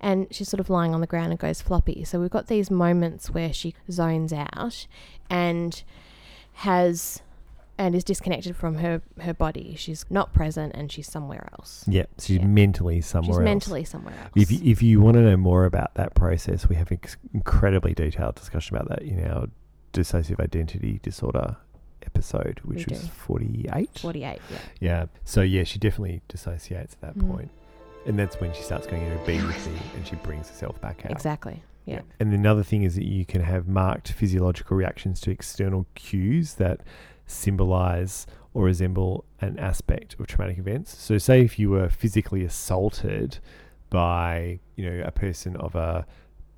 And 0.00 0.28
she's 0.30 0.48
sort 0.48 0.60
of 0.60 0.70
lying 0.70 0.94
on 0.94 1.00
the 1.00 1.08
ground 1.08 1.32
and 1.32 1.40
goes 1.40 1.60
floppy. 1.60 2.04
So 2.04 2.20
we've 2.20 2.30
got 2.30 2.46
these 2.46 2.70
moments 2.70 3.30
where 3.30 3.52
she 3.52 3.74
zones 3.90 4.32
out 4.32 4.86
and 5.28 5.82
has 6.58 7.20
and 7.76 7.94
is 7.94 8.04
disconnected 8.04 8.54
from 8.56 8.76
her 8.76 9.02
her 9.20 9.34
body. 9.34 9.74
She's 9.76 10.04
not 10.10 10.32
present 10.32 10.72
and 10.74 10.90
she's 10.92 11.08
somewhere 11.10 11.48
else. 11.58 11.84
Yeah. 11.88 12.04
She's 12.20 12.38
Yeah. 12.38 12.46
mentally 12.46 13.00
somewhere 13.00 13.32
she's 13.32 13.38
else. 13.38 13.44
mentally 13.44 13.84
somewhere 13.84 14.14
else. 14.20 14.30
If 14.36 14.50
you, 14.52 14.60
if 14.62 14.82
you 14.82 15.00
want 15.00 15.14
to 15.16 15.22
know 15.22 15.36
more 15.36 15.64
about 15.64 15.94
that 15.94 16.14
process, 16.14 16.68
we 16.68 16.76
have 16.76 16.90
an 16.90 17.00
incredibly 17.32 17.94
detailed 17.94 18.36
discussion 18.36 18.76
about 18.76 18.88
that 18.90 19.02
in 19.02 19.24
our 19.26 19.48
dissociative 19.92 20.40
identity 20.40 21.00
disorder 21.02 21.56
episode, 22.06 22.60
which 22.64 22.86
was 22.86 23.08
48. 23.08 23.98
48, 23.98 24.40
yeah. 24.50 24.58
Yeah. 24.80 25.06
So, 25.24 25.40
yeah, 25.42 25.64
she 25.64 25.78
definitely 25.78 26.20
dissociates 26.28 26.94
at 26.94 27.00
that 27.00 27.18
Mm. 27.18 27.30
point. 27.30 27.50
And 28.06 28.18
that's 28.18 28.38
when 28.40 28.52
she 28.52 28.62
starts 28.62 28.86
going, 28.86 29.02
into 29.02 29.14
know, 29.16 29.24
be 29.24 29.36
with 29.44 29.66
me, 29.72 29.78
and 29.96 30.06
she 30.06 30.16
brings 30.16 30.48
herself 30.50 30.78
back 30.82 31.04
out. 31.06 31.10
Exactly. 31.12 31.62
Yeah. 31.86 32.00
And 32.20 32.32
another 32.32 32.62
thing 32.62 32.82
is 32.82 32.94
that 32.96 33.04
you 33.04 33.24
can 33.24 33.40
have 33.42 33.66
marked 33.68 34.12
physiological 34.12 34.76
reactions 34.76 35.20
to 35.22 35.30
external 35.30 35.86
cues 35.94 36.54
that 36.54 36.80
symbolize 37.26 38.26
or 38.52 38.64
resemble 38.64 39.24
an 39.40 39.58
aspect 39.58 40.16
of 40.18 40.26
traumatic 40.26 40.58
events. 40.58 40.96
So, 40.96 41.18
say 41.18 41.42
if 41.42 41.58
you 41.58 41.70
were 41.70 41.88
physically 41.88 42.44
assaulted 42.44 43.38
by, 43.90 44.60
you 44.76 44.88
know, 44.88 45.02
a 45.04 45.10
person 45.10 45.56
of 45.56 45.74
a 45.74 46.06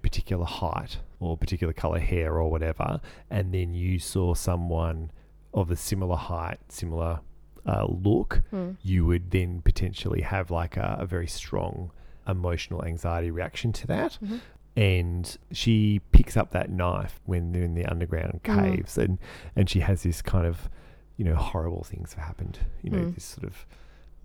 particular 0.02 0.44
height 0.44 0.98
or 1.20 1.36
particular 1.36 1.72
color 1.72 1.98
hair 1.98 2.34
or 2.34 2.50
whatever, 2.50 3.00
and 3.30 3.52
then 3.52 3.74
you 3.74 3.98
saw 3.98 4.34
someone 4.34 5.10
of 5.54 5.70
a 5.70 5.76
similar 5.76 6.16
height, 6.16 6.58
similar 6.68 7.20
uh, 7.66 7.84
look, 7.88 8.42
Mm. 8.52 8.76
you 8.82 9.04
would 9.06 9.30
then 9.32 9.60
potentially 9.62 10.20
have 10.20 10.50
like 10.52 10.76
a, 10.76 10.98
a 11.00 11.06
very 11.06 11.26
strong 11.26 11.90
emotional 12.28 12.84
anxiety 12.84 13.30
reaction 13.30 13.72
to 13.72 13.86
that. 13.88 14.18
Mhm. 14.24 14.40
And 14.76 15.36
she 15.52 16.00
picks 16.12 16.36
up 16.36 16.50
that 16.50 16.70
knife 16.70 17.20
when 17.24 17.52
they're 17.52 17.62
in 17.62 17.74
the 17.74 17.86
underground 17.86 18.40
Mm. 18.44 18.62
caves, 18.76 18.98
and 18.98 19.18
and 19.54 19.70
she 19.70 19.80
has 19.80 20.02
this 20.02 20.20
kind 20.22 20.46
of, 20.46 20.68
you 21.16 21.24
know, 21.24 21.34
horrible 21.34 21.82
things 21.82 22.12
have 22.14 22.24
happened. 22.24 22.58
You 22.82 22.90
know, 22.90 22.98
Mm. 22.98 23.14
this 23.14 23.24
sort 23.24 23.44
of 23.44 23.66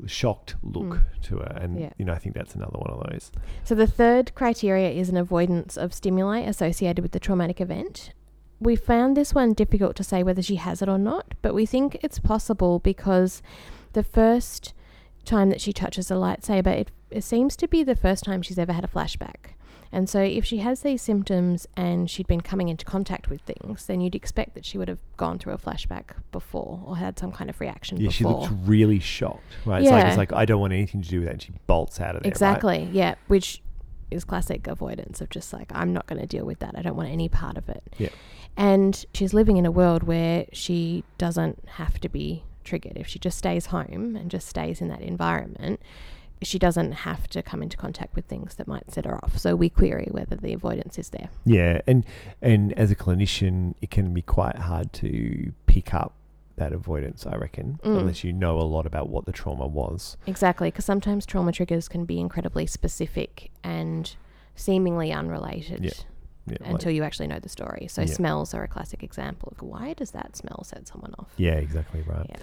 shocked 0.07 0.55
look 0.63 0.97
Mm. 0.97 1.03
to 1.21 1.37
her, 1.37 1.57
and 1.61 1.79
Yeah. 1.79 1.93
you 1.97 2.03
know, 2.05 2.11
I 2.13 2.17
think 2.17 2.35
that's 2.35 2.55
another 2.55 2.77
one 2.79 2.89
of 2.91 3.09
those. 3.11 3.31
So 3.63 3.75
the 3.75 3.87
third 3.87 4.33
criteria 4.35 4.89
is 4.89 5.09
an 5.09 5.15
avoidance 5.17 5.77
of 5.77 5.93
stimuli 5.93 6.39
associated 6.39 7.01
with 7.01 7.11
the 7.11 7.19
traumatic 7.19 7.61
event. 7.61 8.13
We 8.59 8.75
found 8.75 9.15
this 9.15 9.33
one 9.33 9.53
difficult 9.53 9.95
to 9.97 10.03
say 10.03 10.21
whether 10.23 10.41
she 10.41 10.55
has 10.57 10.81
it 10.81 10.89
or 10.89 10.97
not, 10.97 11.33
but 11.41 11.53
we 11.55 11.65
think 11.65 11.97
it's 12.03 12.19
possible 12.19 12.79
because 12.79 13.41
the 13.93 14.03
first 14.03 14.73
time 15.23 15.49
that 15.49 15.61
she 15.61 15.71
touches 15.71 16.09
a 16.11 16.15
lightsaber, 16.15 16.67
it, 16.67 16.91
it 17.09 17.23
seems 17.23 17.55
to 17.57 17.67
be 17.67 17.83
the 17.83 17.95
first 17.95 18.23
time 18.23 18.41
she's 18.41 18.59
ever 18.59 18.73
had 18.73 18.83
a 18.83 18.87
flashback. 18.87 19.50
And 19.91 20.09
so, 20.09 20.21
if 20.21 20.45
she 20.45 20.57
has 20.59 20.81
these 20.81 21.01
symptoms 21.01 21.67
and 21.75 22.09
she'd 22.09 22.27
been 22.27 22.41
coming 22.41 22.69
into 22.69 22.85
contact 22.85 23.29
with 23.29 23.41
things, 23.41 23.85
then 23.87 23.99
you'd 24.01 24.15
expect 24.15 24.53
that 24.55 24.63
she 24.65 24.77
would 24.77 24.87
have 24.87 24.99
gone 25.17 25.37
through 25.37 25.53
a 25.53 25.57
flashback 25.57 26.11
before 26.31 26.81
or 26.85 26.95
had 26.97 27.19
some 27.19 27.31
kind 27.31 27.49
of 27.49 27.59
reaction 27.59 27.99
Yeah, 27.99 28.09
she 28.09 28.23
looks 28.23 28.51
really 28.65 28.99
shocked. 28.99 29.41
Right, 29.65 29.81
it's 29.81 29.91
like 29.91 30.03
Yeah. 30.03 30.07
it's 30.09 30.17
like 30.17 30.31
I 30.33 30.45
don't 30.45 30.61
want 30.61 30.71
anything 30.73 31.01
to 31.01 31.09
do 31.09 31.19
with 31.19 31.25
that, 31.27 31.33
and 31.33 31.41
she 31.41 31.51
bolts 31.67 31.99
out 31.99 32.15
of 32.15 32.23
there. 32.23 32.29
right? 32.29 32.33
Exactly. 32.33 32.89
Yeah, 32.93 33.15
which 33.27 33.61
is 34.09 34.23
classic 34.23 34.67
avoidance 34.67 35.21
of 35.21 35.29
just 35.29 35.51
like 35.53 35.71
I'm 35.73 35.91
not 35.93 36.05
going 36.07 36.19
to 36.21 36.27
deal 36.27 36.45
with 36.45 36.59
that. 36.59 36.75
I 36.77 36.81
don't 36.81 36.95
want 36.95 37.09
any 37.09 37.27
part 37.29 37.57
of 37.57 37.67
it. 37.69 37.83
Yeah. 37.97 38.09
And 38.57 39.05
she's 39.13 39.33
living 39.33 39.57
in 39.57 39.65
a 39.65 39.71
world 39.71 40.03
where 40.03 40.45
she 40.51 41.03
doesn't 41.17 41.63
have 41.75 41.99
to 42.01 42.09
be 42.09 42.43
triggered. 42.63 42.97
If 42.97 43.07
she 43.07 43.19
just 43.19 43.37
stays 43.37 43.67
home 43.67 44.15
and 44.17 44.29
just 44.29 44.47
stays 44.47 44.81
in 44.81 44.89
that 44.89 45.01
environment, 45.01 45.81
she 46.41 46.57
doesn't 46.57 46.91
have 46.91 47.27
to 47.29 47.43
come 47.43 47.61
into 47.61 47.77
contact 47.77 48.15
with 48.15 48.25
things 48.25 48.55
that 48.55 48.67
might 48.67 48.91
set 48.91 49.05
her 49.05 49.15
off. 49.23 49.37
So 49.37 49.55
we 49.55 49.69
query 49.69 50.07
whether 50.11 50.35
the 50.35 50.53
avoidance 50.53 50.97
is 50.97 51.09
there. 51.09 51.29
Yeah, 51.45 51.81
and 51.87 52.03
and 52.41 52.73
as 52.73 52.89
a 52.91 52.95
clinician, 52.95 53.75
it 53.81 53.91
can 53.91 54.13
be 54.13 54.21
quite 54.21 54.57
hard 54.57 54.91
to 54.93 55.51
pick 55.67 55.93
up 55.93 56.13
that 56.57 56.73
avoidance. 56.73 57.25
I 57.25 57.35
reckon, 57.35 57.79
Mm. 57.83 57.99
unless 57.99 58.23
you 58.23 58.33
know 58.33 58.59
a 58.59 58.63
lot 58.63 58.85
about 58.85 59.09
what 59.09 59.25
the 59.25 59.31
trauma 59.31 59.67
was. 59.67 60.17
Exactly, 60.27 60.69
because 60.69 60.85
sometimes 60.85 61.25
trauma 61.25 61.51
triggers 61.51 61.87
can 61.87 62.05
be 62.05 62.19
incredibly 62.19 62.65
specific 62.65 63.51
and 63.63 64.15
seemingly 64.55 65.11
unrelated. 65.11 65.83
Yeah. 65.83 65.91
Yeah, 66.47 66.57
like- 66.61 66.71
Until 66.71 66.91
you 66.91 67.03
actually 67.03 67.27
know 67.27 67.39
the 67.39 67.49
story. 67.49 67.87
So, 67.87 68.01
Yeah. 68.01 68.07
smells 68.07 68.53
are 68.55 68.63
a 68.63 68.67
classic 68.67 69.03
example 69.03 69.49
of 69.55 69.61
why 69.61 69.93
does 69.93 70.09
that 70.11 70.35
smell 70.35 70.63
set 70.63 70.87
someone 70.87 71.13
off? 71.19 71.31
yeah, 71.37 71.53
exactly 71.53 72.01
right. 72.01 72.25
Yeah. 72.29 72.37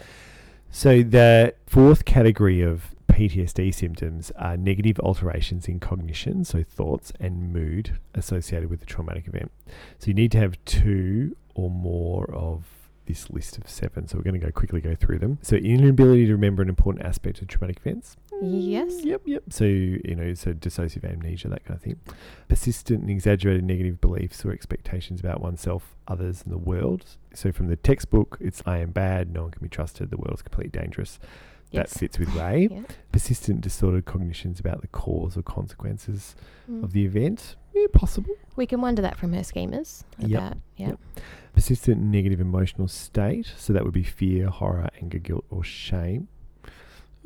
So 0.71 1.03
the 1.03 1.55
fourth 1.67 2.05
category 2.05 2.63
of 2.63 2.95
PTSD 3.19 3.75
symptoms 3.75 4.31
are 4.37 4.57
negative 4.57 5.01
alterations 5.01 5.67
in 5.67 5.81
cognition, 5.81 6.45
so 6.45 6.63
thoughts 6.63 7.13
and 7.19 7.53
mood 7.53 7.99
associated 8.15 8.71
with 8.71 8.79
the 8.79 8.87
traumatic 8.87 9.27
event. 9.27 9.51
So 9.99 10.07
you 10.07 10.15
need 10.15 10.31
to 10.33 10.39
have 10.39 10.57
two 10.65 11.37
or 11.57 11.69
more 11.69 12.33
of 12.33 12.65
this 13.07 13.29
list 13.29 13.59
of 13.59 13.69
seven. 13.69 14.07
So 14.07 14.19
we're 14.19 14.23
going 14.23 14.39
to 14.39 14.47
go 14.47 14.53
quickly 14.53 14.81
go 14.81 14.95
through 14.95 15.19
them. 15.19 15.39
So 15.43 15.57
inability 15.57 16.27
to 16.27 16.33
remember 16.33 16.63
an 16.63 16.69
important 16.69 17.05
aspect 17.05 17.43
of 17.43 17.49
traumatic 17.49 17.79
events. 17.79 18.17
Yes. 18.41 19.05
Yep, 19.05 19.23
yep. 19.25 19.43
So, 19.51 19.65
you 19.65 20.15
know, 20.17 20.33
so 20.35 20.53
dissociative 20.53 21.11
amnesia, 21.11 21.49
that 21.49 21.65
kind 21.65 21.77
of 21.77 21.83
thing. 21.83 21.99
Persistent 22.47 23.01
and 23.01 23.11
exaggerated 23.11 23.65
negative 23.65 24.01
beliefs 24.01 24.45
or 24.45 24.53
expectations 24.53 25.19
about 25.19 25.41
oneself, 25.41 25.97
others, 26.07 26.43
and 26.45 26.53
the 26.53 26.59
world. 26.59 27.05
So, 27.35 27.51
from 27.51 27.67
the 27.67 27.75
textbook, 27.75 28.39
it's 28.41 28.63
I 28.65 28.79
am 28.79 28.93
bad, 28.93 29.33
no 29.33 29.43
one 29.43 29.51
can 29.51 29.63
be 29.63 29.69
trusted, 29.69 30.11
the 30.11 30.19
world 30.19 30.35
is 30.35 30.43
completely 30.43 30.79
dangerous. 30.79 31.19
Yes. 31.71 31.91
That 31.93 31.99
fits 31.99 32.19
with 32.19 32.35
Rey. 32.35 32.69
Yeah. 32.71 32.83
Persistent 33.13 33.61
distorted 33.61 34.05
cognitions 34.05 34.59
about 34.61 34.81
the 34.81 34.87
cause 34.89 35.37
or 35.37 35.43
consequences 35.43 36.35
Mm. 36.71 36.83
of 36.85 36.93
the 36.93 37.05
event. 37.05 37.57
Yeah, 37.75 37.87
possible. 37.93 38.35
We 38.57 38.67
can 38.67 38.81
wonder 38.81 39.01
that 39.03 39.17
from 39.17 39.33
her 39.33 39.41
schemas. 39.41 40.05
Yep. 40.19 40.41
About, 40.43 40.59
yeah. 40.77 40.89
Yep. 40.89 40.99
Persistent 41.55 42.01
negative 42.03 42.41
emotional 42.41 42.89
state. 42.89 43.53
So, 43.57 43.73
that 43.73 43.85
would 43.85 43.95
be 43.95 44.03
fear, 44.03 44.49
horror, 44.49 44.89
anger, 45.01 45.19
guilt, 45.19 45.45
or 45.51 45.65
shame. 45.65 46.29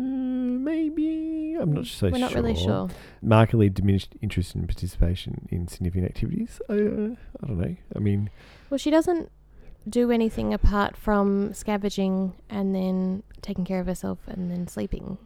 Mm, 0.01 0.61
maybe. 0.61 1.57
I'm 1.61 1.73
not 1.73 1.87
so 1.87 2.09
We're 2.11 2.19
not 2.19 2.35
really 2.35 2.55
sure. 2.57 2.89
markedly 3.21 3.69
diminished 3.69 4.15
interest 4.23 4.55
in 4.55 4.67
participation 4.67 5.47
in 5.51 5.69
significant 5.69 6.07
activities. 6.07 6.61
Uh, 6.69 6.73
I 6.73 7.47
don't 7.47 7.59
know. 7.59 7.77
I 7.95 7.99
mean, 7.99 8.31
Well, 8.71 8.79
she 8.79 8.91
doesn't 8.91 9.31
do 9.89 10.11
anything 10.11 10.53
apart 10.55 10.97
from 10.97 11.53
scavenging 11.55 12.35
and 12.49 12.75
then 12.75 13.23
taking 13.41 13.65
care 13.65 13.81
of 13.81 13.87
herself 13.87 14.19
and 14.27 14.51
then 14.51 14.67
sleeping. 14.69 15.19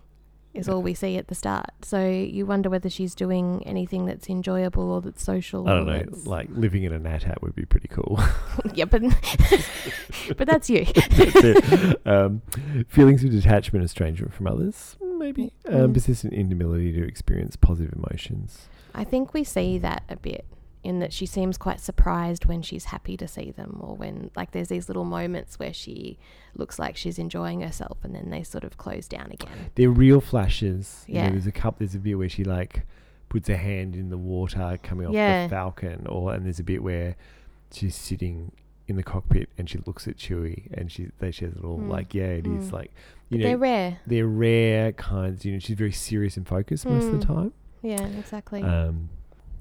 Is 0.55 0.71
all 0.71 0.81
we 0.81 0.95
see 0.95 1.19
at 1.19 1.29
the 1.29 1.35
start. 1.35 1.67
So 1.83 2.09
you 2.09 2.47
wonder 2.47 2.71
whether 2.71 2.89
she's 2.89 3.15
doing 3.15 3.63
anything 3.67 4.07
that's 4.07 4.31
enjoyable 4.31 4.91
or 4.91 5.03
that's 5.03 5.23
social. 5.23 5.69
I 5.69 5.75
don't 5.75 5.87
know. 5.87 6.05
Like 6.25 6.49
living 6.51 6.83
in 6.85 6.95
a 6.95 6.99
nat 6.99 7.25
hat 7.25 7.43
would 7.43 7.55
be 7.55 7.67
pretty 7.67 7.89
cool. 7.89 8.19
yeah, 8.73 8.87
but 8.87 9.03
but 10.39 10.47
that's 10.47 10.71
you. 10.71 10.87
That's. 11.11 11.97
Um, 12.07 12.41
feelings 12.89 13.23
of 13.23 13.33
detachment, 13.33 13.83
and 13.83 13.85
estrangement 13.85 14.33
from 14.33 14.47
others, 14.47 14.97
maybe. 15.03 15.53
Um, 15.69 15.91
Mm. 15.91 15.93
persistent 15.95 16.33
inability 16.33 16.91
to 16.93 17.07
experience 17.07 17.57
positive 17.57 17.93
emotions. 17.93 18.69
I 18.95 19.05
think 19.05 19.35
we 19.35 19.45
see 19.45 19.77
that 19.79 20.05
a 20.09 20.17
bit 20.17 20.47
in 20.87 21.01
that 21.01 21.13
she 21.13 21.27
seems 21.27 21.59
quite 21.59 21.81
surprised 21.81 22.45
when 22.47 22.63
she's 22.63 22.87
happy 22.87 23.17
to 23.17 23.27
see 23.29 23.51
them 23.51 23.79
or 23.81 23.95
when 23.97 24.31
like 24.37 24.51
there's 24.53 24.69
these 24.69 24.89
little 24.89 25.05
moments 25.05 25.59
where 25.59 25.73
she 25.73 26.19
looks 26.55 26.79
like 26.79 26.97
she's 26.97 27.19
enjoying 27.19 27.61
herself 27.61 27.99
and 28.05 28.15
then 28.15 28.31
they 28.31 28.43
sort 28.43 28.65
of 28.65 28.77
close 28.79 29.07
down 29.09 29.29
again. 29.33 29.71
They're 29.75 29.91
real 29.91 30.21
flashes. 30.21 31.05
You 31.07 31.15
know, 31.15 31.21
Yeah. 31.21 31.31
there's 31.31 31.47
a 31.47 31.53
couple. 31.53 31.79
There's 31.81 31.95
a 31.95 31.99
bit 31.99 32.15
where 32.15 32.29
she 32.29 32.45
like 32.45 32.87
puts 33.29 33.49
her 33.49 33.57
hand 33.57 33.97
in 33.97 34.09
the 34.11 34.17
water 34.19 34.79
coming 34.83 35.07
off 35.09 35.13
Yeah. 35.13 35.45
the 35.45 35.51
Falcon, 35.51 36.07
or 36.07 36.33
and 36.35 36.45
there's 36.47 36.61
a 36.61 36.65
bit 36.65 36.83
where 36.83 37.17
she's 37.73 37.97
sitting 37.97 38.53
in 38.89 38.95
the 38.95 39.03
cockpit 39.03 39.49
and 39.59 39.69
she 39.69 39.79
looks 39.87 40.07
at 40.07 40.17
Chewie 40.17 40.73
and 40.73 40.93
she 40.93 41.09
they 41.19 41.33
she 41.33 41.45
has 41.45 41.55
a 41.55 41.57
little 41.57 41.79
Mm. 41.81 41.89
like 41.89 42.15
yeah 42.15 42.27
it 42.41 42.47
is 42.47 42.69
Mm. 42.71 42.73
like 42.73 42.93
you 43.29 43.39
But 43.39 43.43
know 43.43 43.49
they're 43.49 43.59
rare. 43.59 43.99
they're 44.07 44.27
rare 44.29 44.93
kinds. 44.93 45.45
You 45.45 45.53
know, 45.55 45.59
she's 45.59 45.77
very 45.77 45.91
serious 45.93 46.37
and 46.37 46.47
focused 46.47 46.87
most 46.87 47.07
of 47.07 47.13
the 47.19 47.27
Mm. 47.27 47.35
time. 47.35 47.53
Yeah, 47.83 48.07
exactly. 48.07 48.63
Um, 48.63 49.09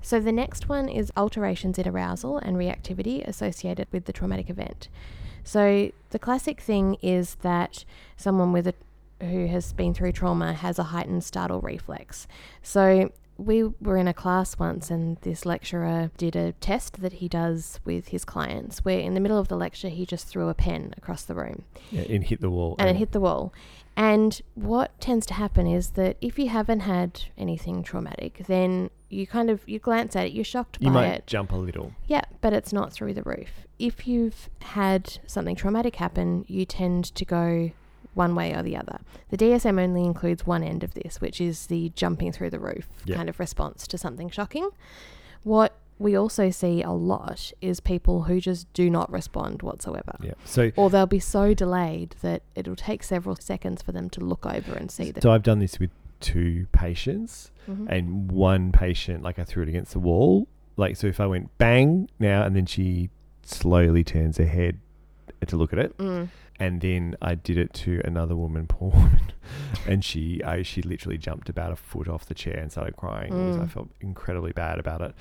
So 0.06 0.20
the 0.20 0.32
next 0.32 0.70
one 0.70 0.88
is 0.88 1.12
alterations 1.18 1.80
in 1.80 1.88
arousal 1.88 2.38
and 2.38 2.58
reactivity 2.58 3.28
associated 3.28 3.88
with 3.92 4.06
the 4.06 4.14
traumatic 4.14 4.52
event. 4.52 4.88
So 5.44 5.92
the 6.12 6.20
classic 6.20 6.62
thing 6.62 6.98
is 7.02 7.38
that 7.42 7.86
someone 8.16 8.54
with 8.54 8.68
a 8.68 8.76
who 9.20 9.48
has 9.48 9.74
been 9.74 9.96
through 9.96 10.12
trauma 10.12 10.54
has 10.54 10.78
a 10.78 10.84
heightened 10.84 11.24
startle 11.24 11.60
reflex. 11.60 12.28
So 12.62 13.10
we 13.38 13.64
were 13.82 13.98
in 13.98 14.08
a 14.08 14.14
class 14.14 14.58
once 14.58 14.90
and 14.90 15.18
this 15.22 15.46
lecturer 15.46 16.10
did 16.18 16.36
a 16.36 16.54
test 16.54 17.02
that 17.02 17.14
he 17.14 17.28
does 17.28 17.80
with 17.84 18.08
his 18.10 18.24
clients 18.24 18.86
where 18.86 19.00
in 19.00 19.14
the 19.14 19.20
middle 19.20 19.38
of 19.38 19.48
the 19.50 19.58
lecture 19.58 19.90
he 19.90 20.06
just 20.06 20.28
threw 20.28 20.48
a 20.48 20.54
pen 20.54 20.94
across 20.98 21.24
the 21.24 21.36
room 21.36 21.64
yeah, 21.92 22.04
and 22.04 22.24
hit 22.24 22.40
the 22.42 22.50
wall. 22.50 22.76
and 22.80 22.90
it 22.90 22.96
hit 22.96 23.12
the 23.12 23.20
wall. 23.20 23.54
And 23.98 24.42
what 24.56 25.00
tends 25.00 25.26
to 25.28 25.34
happen 25.34 25.68
is 25.68 25.92
that 25.92 26.18
if 26.20 26.38
you 26.38 26.50
haven't 26.50 26.82
had 26.82 27.24
anything 27.38 27.82
traumatic, 27.82 28.44
then 28.48 28.90
you 29.10 29.26
kind 29.26 29.50
of 29.50 29.68
you 29.70 29.80
glance 29.80 30.16
at 30.18 30.26
it, 30.28 30.34
you're 30.34 30.44
shocked 30.44 30.78
You 30.82 30.88
by 30.88 30.94
might 30.94 31.08
it. 31.14 31.28
jump 31.28 31.54
a 31.54 31.56
little. 31.56 31.94
Yeah, 32.06 32.24
but 32.42 32.52
it's 32.52 32.74
not 32.74 32.92
through 32.92 33.14
the 33.14 33.24
roof. 33.24 33.50
If 33.80 34.06
you've 34.06 34.50
had 34.62 35.20
something 35.28 35.56
traumatic 35.56 35.96
happen, 35.96 36.44
you 36.48 36.66
tend 36.66 37.16
to 37.16 37.24
go 37.24 37.72
one 38.16 38.34
way 38.34 38.54
or 38.54 38.64
the 38.64 38.76
other. 38.76 39.00
The 39.30 39.38
DSM 39.38 39.80
only 39.80 40.04
includes 40.04 40.46
one 40.48 40.64
end 40.64 40.84
of 40.84 40.94
this, 40.96 41.22
which 41.22 41.40
is 41.40 41.68
the 41.68 41.90
jumping 41.96 42.32
through 42.32 42.50
the 42.50 42.60
roof 42.60 42.88
Yeah. 43.06 43.18
kind 43.18 43.30
of 43.30 43.40
response 43.40 43.86
to 43.88 43.98
something 43.98 44.30
shocking. 44.30 44.70
What 45.44 45.76
we 46.00 46.16
also 46.18 46.50
see 46.50 46.82
a 46.82 46.92
lot 46.92 47.54
is 47.62 47.80
people 47.80 48.24
who 48.24 48.42
just 48.42 48.72
do 48.74 48.90
not 48.90 49.10
respond 49.12 49.62
whatsoever. 49.62 50.16
Yeah. 50.22 50.34
So 50.44 50.72
Or 50.76 50.90
they'll 50.90 51.06
be 51.06 51.20
so 51.20 51.54
delayed 51.54 52.16
that 52.22 52.42
it'll 52.56 52.76
take 52.76 53.04
several 53.04 53.36
seconds 53.38 53.82
for 53.82 53.92
them 53.94 54.10
to 54.12 54.20
look 54.22 54.46
over 54.46 54.74
and 54.74 54.90
see 54.92 55.12
the 55.12 55.22
So 55.22 55.32
I've 55.32 55.44
done 55.44 55.60
this 55.60 55.80
with 55.80 55.92
two 56.20 56.68
patients, 56.72 57.52
Mhm. 57.70 57.88
and 57.90 58.32
one 58.32 58.72
patient, 58.72 59.24
like 59.24 59.38
I 59.40 59.44
threw 59.44 59.64
it 59.64 59.70
against 59.70 59.94
the 59.94 60.00
wall. 60.00 60.48
Like, 60.78 60.98
so 60.98 61.08
if 61.08 61.20
I 61.22 61.28
went 61.28 61.56
bang 61.58 62.10
now, 62.20 62.44
and 62.44 62.56
then 62.56 62.66
she 62.66 63.10
slowly 63.44 64.04
turns 64.04 64.38
her 64.38 64.46
head 64.46 64.80
to 65.50 65.58
look 65.58 65.74
at 65.74 65.80
it, 65.80 65.98
Mm. 65.98 66.30
and 66.60 66.82
then 66.82 67.16
I 67.22 67.36
did 67.36 67.58
it 67.58 67.74
to 67.86 68.02
another 68.06 68.36
woman, 68.36 68.68
poor 68.68 68.90
woman, 68.94 69.32
and 69.88 70.04
she, 70.04 70.42
I, 70.44 70.62
she 70.64 70.82
literally 70.82 71.18
jumped 71.18 71.50
about 71.50 71.72
a 71.72 71.76
foot 71.76 72.08
off 72.08 72.26
the 72.26 72.34
chair 72.34 72.58
and 72.58 72.72
started 72.72 72.96
crying. 72.96 73.34
It 73.34 73.48
was, 73.48 73.58
I 73.58 73.62
Mm. 73.62 73.70
felt 73.72 73.90
incredibly 74.02 74.52
bad 74.52 74.80
about 74.80 75.02
it. 75.02 75.14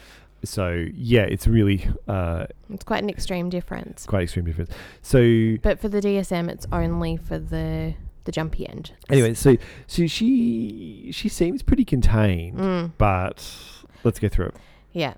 So 0.45 0.87
yeah, 0.95 1.23
it's 1.23 1.47
really 1.47 1.89
uh, 2.07 2.47
It's 2.71 2.85
quite 2.85 3.03
an 3.03 3.09
extreme 3.09 3.49
difference. 3.49 4.05
quite 4.07 4.25
extreme 4.25 4.45
difference. 4.45 4.71
So 5.01 5.57
But 5.63 5.81
for 5.81 5.89
the 5.89 6.01
DSM, 6.03 6.51
it's 6.51 6.67
only 6.73 7.17
for 7.17 7.39
the 7.39 7.95
the 8.25 8.33
jumpy 8.33 8.67
end. 8.67 8.93
anyway, 9.11 9.35
so 9.35 9.57
so 9.87 10.07
she 10.07 11.11
she 11.13 11.29
seems 11.29 11.63
pretty 11.63 11.85
contained, 11.85 12.59
Mm, 12.59 12.93
but 12.97 13.47
let's 14.03 14.19
go 14.19 14.29
through 14.29 14.47
it. 14.47 14.55
yeah. 14.93 15.15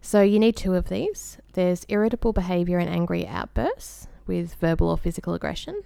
So 0.00 0.22
you 0.22 0.38
need 0.40 0.56
two 0.56 0.74
of 0.74 0.88
these. 0.88 1.38
There's 1.52 1.84
irritable 1.88 2.32
behavior 2.32 2.78
and 2.78 2.88
angry 2.90 3.26
outbursts 3.28 4.07
with 4.28 4.54
verbal 4.56 4.88
or 4.90 4.96
physical 4.98 5.34
aggression. 5.34 5.82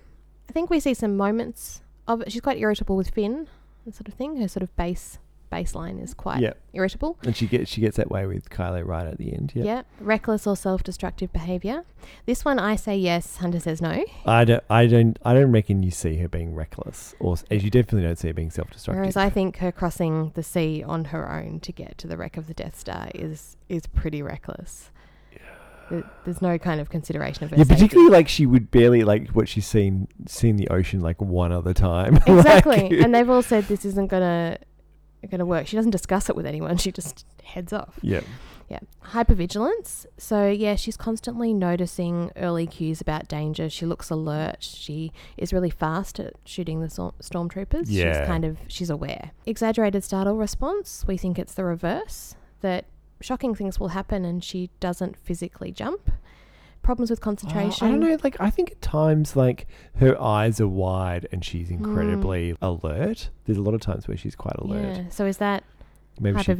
I 0.48 0.52
think 0.52 0.68
we 0.68 0.80
see 0.80 0.92
some 0.92 1.16
moments 1.16 1.80
of 2.06 2.20
it. 2.20 2.32
She's 2.32 2.42
quite 2.42 2.58
irritable 2.58 2.96
with 2.96 3.08
Finn, 3.10 3.48
that 3.86 3.94
sort 3.94 4.08
of 4.08 4.14
thing. 4.14 4.36
Her 4.36 4.48
sort 4.48 4.62
of 4.62 4.74
base 4.76 5.18
baseline 5.50 6.02
is 6.02 6.14
quite 6.14 6.40
Yeah, 6.40 6.54
irritable. 6.72 7.18
and 7.24 7.36
she 7.36 7.46
gets 7.46 7.70
she 7.70 7.82
gets 7.82 7.98
that 7.98 8.10
way 8.10 8.24
with 8.26 8.48
Kylo 8.48 8.86
right 8.86 9.06
at 9.06 9.18
the 9.18 9.34
end. 9.34 9.52
Yeah, 9.54 9.64
Yeah. 9.64 9.82
Reckless 10.00 10.46
or 10.46 10.56
self 10.56 10.82
destructive 10.82 11.30
behavior. 11.30 11.84
This 12.24 12.42
one 12.42 12.58
I 12.58 12.74
say 12.76 12.96
yes, 12.96 13.36
Hunter 13.36 13.60
says 13.60 13.82
no. 13.82 14.02
I 14.24 14.46
don't 14.46 14.64
I 14.70 14.86
don't 14.86 15.18
I 15.24 15.34
don't 15.34 15.52
reckon 15.52 15.82
you 15.82 15.90
see 15.90 16.16
her 16.18 16.28
being 16.28 16.54
reckless, 16.54 17.14
or 17.20 17.36
as 17.50 17.62
you 17.62 17.68
definitely 17.70 18.02
don't 18.08 18.18
see 18.18 18.28
her 18.28 18.34
being 18.34 18.50
self-destructive. 18.50 18.98
Whereas 18.98 19.16
I 19.18 19.28
think 19.28 19.58
her 19.58 19.70
crossing 19.70 20.32
the 20.34 20.42
sea 20.42 20.82
on 20.82 21.04
her 21.06 21.30
own 21.30 21.60
to 21.60 21.70
get 21.72 21.98
to 21.98 22.06
the 22.08 22.16
wreck 22.16 22.38
of 22.38 22.46
the 22.46 22.54
Death 22.54 22.78
Star 22.78 23.08
is 23.14 23.58
is 23.68 23.86
pretty 23.86 24.22
reckless. 24.22 24.90
There- 25.92 26.10
There's 26.24 26.42
no 26.42 26.58
kind 26.58 26.80
of 26.80 26.90
consideration 26.90 27.44
of 27.44 27.50
her 27.50 27.56
yeah, 27.56 27.62
safety. 27.64 27.74
particularly 27.74 28.10
like 28.10 28.28
she 28.28 28.46
would 28.46 28.70
barely 28.70 29.04
like 29.04 29.28
what 29.30 29.48
she's 29.48 29.66
seen 29.66 30.08
seen 30.26 30.56
the 30.56 30.68
ocean 30.68 31.00
like 31.00 31.20
one 31.20 31.52
other 31.52 31.72
time. 31.74 32.14
Like- 32.26 32.28
exactly. 32.28 33.00
and 33.02 33.14
they've 33.14 33.28
all 33.30 33.42
said 33.42 33.64
this 33.64 33.84
isn't 33.84 34.08
gonna 34.08 34.58
gonna 35.30 35.46
work. 35.46 35.66
She 35.68 35.76
doesn't 35.76 35.92
discuss 35.92 36.28
it 36.28 36.34
with 36.36 36.46
anyone. 36.46 36.76
She 36.78 36.90
just 36.90 37.24
heads 37.44 37.72
off. 37.72 37.96
yeah, 38.02 38.22
Yeah. 38.68 38.80
Hypervigilance. 39.04 40.06
So 40.18 40.48
yeah, 40.48 40.74
she's 40.76 40.96
constantly 40.96 41.52
noticing 41.54 42.32
early 42.36 42.66
cues 42.66 43.00
about 43.00 43.28
danger. 43.28 43.68
She 43.70 43.86
looks 43.86 44.10
alert. 44.10 44.56
She 44.60 45.12
is 45.36 45.52
really 45.52 45.70
fast 45.70 46.18
at 46.18 46.32
shooting 46.44 46.80
the 46.80 46.90
storm- 46.90 47.14
stormtroopers. 47.22 47.84
Yeah. 47.86 48.18
She's 48.20 48.26
kind 48.26 48.44
of 48.44 48.58
she's 48.68 48.90
aware. 48.90 49.30
Exaggerated 49.46 50.02
startle 50.04 50.36
response. 50.36 51.04
We 51.06 51.16
think 51.16 51.38
it's 51.38 51.54
the 51.54 51.64
reverse. 51.64 52.34
That 52.62 52.84
shocking 53.22 53.54
things 53.54 53.78
will 53.80 53.88
happen 53.88 54.24
and 54.24 54.42
she 54.42 54.70
doesn't 54.80 55.16
physically 55.16 55.72
jump. 55.72 56.10
Problems 56.82 57.10
with 57.10 57.20
Oh, 57.20 57.22
concentration. 57.22 57.86
I 57.86 57.90
don't 57.92 58.00
know. 58.00 58.18
Like 58.24 58.36
I 58.40 58.50
think 58.50 58.72
at 58.72 58.82
times 58.82 59.36
like 59.36 59.66
her 59.96 60.20
eyes 60.20 60.60
are 60.60 60.66
wide 60.68 61.28
and 61.30 61.44
she's 61.44 61.70
incredibly 61.70 62.56
alert. 62.60 63.30
There's 63.44 63.58
a 63.58 63.62
lot 63.62 63.74
of 63.74 63.80
times 63.80 64.08
where 64.08 64.16
she's 64.16 64.34
quite 64.34 64.56
alert. 64.58 64.96
Yeah. 64.96 65.08
So 65.10 65.26
is 65.26 65.36
that 65.38 65.62
Maybe 66.20 66.42
she. 66.42 66.52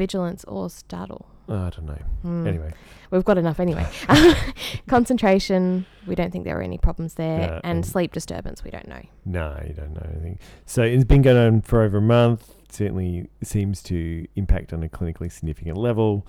or 0.47 0.71
startle? 0.71 1.27
Oh, 1.49 1.67
I 1.67 1.71
don't 1.71 1.87
know. 1.87 1.99
Hmm. 2.23 2.47
Anyway, 2.47 2.73
We've 3.11 3.25
got 3.25 3.37
enough 3.37 3.59
anyway. 3.61 3.85
Concentration, 4.87 5.87
we 6.07 6.15
don't 6.15 6.31
think 6.31 6.45
there 6.45 6.59
are 6.59 6.63
any 6.63 6.79
problems 6.79 7.15
there. 7.15 7.39
No, 7.39 7.55
and 7.65 7.79
and- 7.79 7.87
sleep 7.87 8.13
disturbance, 8.13 8.63
we 8.65 8.71
don't 8.71 8.87
know. 8.89 9.03
no, 9.25 9.61
you 9.67 9.75
don't 9.75 9.93
know 9.95 10.09
anything. 10.13 10.39
So 10.67 10.83
it's 10.83 11.05
been 11.05 11.23
going 11.23 11.37
on 11.37 11.61
for 11.63 11.83
over 11.83 11.99
a 11.99 12.03
month. 12.03 12.49
Certainly 12.73 13.29
seems 13.43 13.83
to 13.85 14.27
impact 14.35 14.73
on 14.73 14.83
a 14.83 14.89
clinically 14.89 15.31
significant 15.31 15.77
level. 15.77 16.27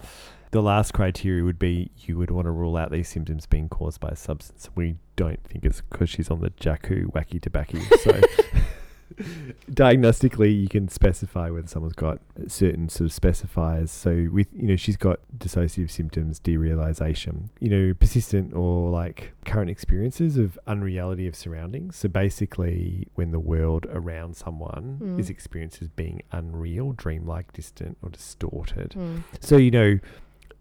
The 0.52 0.62
last 0.62 0.94
criteria 0.94 1.44
would 1.44 1.58
be 1.58 1.90
you 1.98 2.18
would 2.18 2.30
want 2.30 2.46
to 2.46 2.52
rule 2.52 2.78
out 2.78 2.92
these 2.92 3.08
symptoms 3.08 3.46
being 3.46 3.70
caused 3.70 4.00
by 4.00 4.10
a 4.10 4.16
substance. 4.16 4.70
We 4.76 4.98
don't 5.16 5.44
think 5.46 5.66
it's 5.66 5.82
because 5.82 6.10
she's 6.10 6.30
on 6.30 6.42
the 6.42 6.52
Jakku 6.52 7.12
wacky 7.12 7.42
tobacco. 7.42 7.80
So 8.02 8.22
diagnostically, 9.72 10.60
you 10.62 10.68
can 10.68 10.88
specify 10.88 11.50
whether 11.50 11.68
someone's 11.68 11.94
got 11.94 12.20
certain 12.48 12.90
sort 12.90 13.12
of 13.12 13.16
specifiers. 13.20 13.90
So 13.90 14.28
with 14.32 14.48
you 14.54 14.68
know 14.68 14.76
she's 14.76 14.98
got 14.98 15.20
dissociative 15.38 15.92
symptoms, 15.92 16.40
derealization, 16.40 17.50
you 17.60 17.70
know 17.70 17.94
persistent 17.94 18.54
or 18.54 18.90
like 18.90 19.34
current 19.46 19.70
experiences 19.70 20.38
of 20.38 20.58
unreality 20.68 21.28
of 21.28 21.36
surroundings. 21.36 21.96
So 21.96 22.10
basically, 22.10 23.08
when 23.16 23.32
the 23.32 23.40
world 23.40 23.86
around 23.92 24.36
someone 24.36 25.00
Mm. 25.02 25.20
is 25.20 25.30
experienced 25.30 25.82
as 25.82 25.88
being 25.90 26.22
unreal, 26.32 26.94
dreamlike, 26.94 27.54
distant, 27.54 27.98
or 28.02 28.10
distorted. 28.10 28.94
Hmm. 28.94 29.18
So 29.40 29.58
you 29.58 29.72
know, 29.72 30.00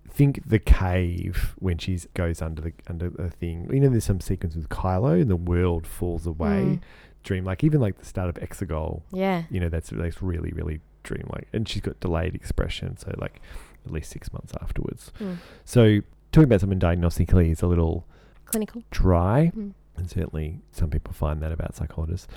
think 0.08 0.42
the 0.46 0.58
cave 0.58 1.54
when 1.58 1.78
she 1.78 1.98
goes 2.14 2.42
under 2.42 2.60
the 2.62 2.72
under 2.88 3.10
the 3.10 3.30
thing. 3.30 3.68
You 3.72 3.80
know, 3.80 3.88
there's 3.88 4.04
some 4.04 4.20
sequence 4.20 4.54
with 4.54 4.68
Kylo 4.68 5.20
and 5.20 5.30
the 5.30 5.36
world 5.36 5.86
falls 5.86 6.26
away. 6.26 6.78
Mm. 6.78 6.80
Dreamlike, 7.22 7.62
even 7.64 7.80
like 7.80 7.98
the 7.98 8.04
start 8.04 8.28
of 8.28 8.34
Exegol. 8.36 9.02
Yeah. 9.12 9.44
You 9.50 9.60
know, 9.60 9.68
that's 9.68 9.90
that's 9.90 10.20
really 10.22 10.52
really 10.52 10.80
dreamlike, 11.04 11.48
and 11.52 11.68
she's 11.68 11.82
got 11.82 11.98
delayed 12.00 12.34
expression. 12.34 12.96
So 12.96 13.14
like 13.18 13.40
at 13.86 13.92
least 13.92 14.10
six 14.10 14.32
months 14.32 14.52
afterwards. 14.60 15.10
Hmm. 15.18 15.34
So 15.64 16.00
talking 16.32 16.44
about 16.44 16.60
someone 16.60 16.78
diagnostically 16.80 17.50
is 17.50 17.62
a 17.62 17.66
little 17.66 18.06
Clinical. 18.44 18.82
dry, 18.90 19.46
Hmm. 19.48 19.70
and 19.96 20.08
certainly 20.10 20.60
some 20.70 20.90
people 20.90 21.12
find 21.12 21.40
that 21.42 21.52
about 21.52 21.74
psychologists. 21.74 22.28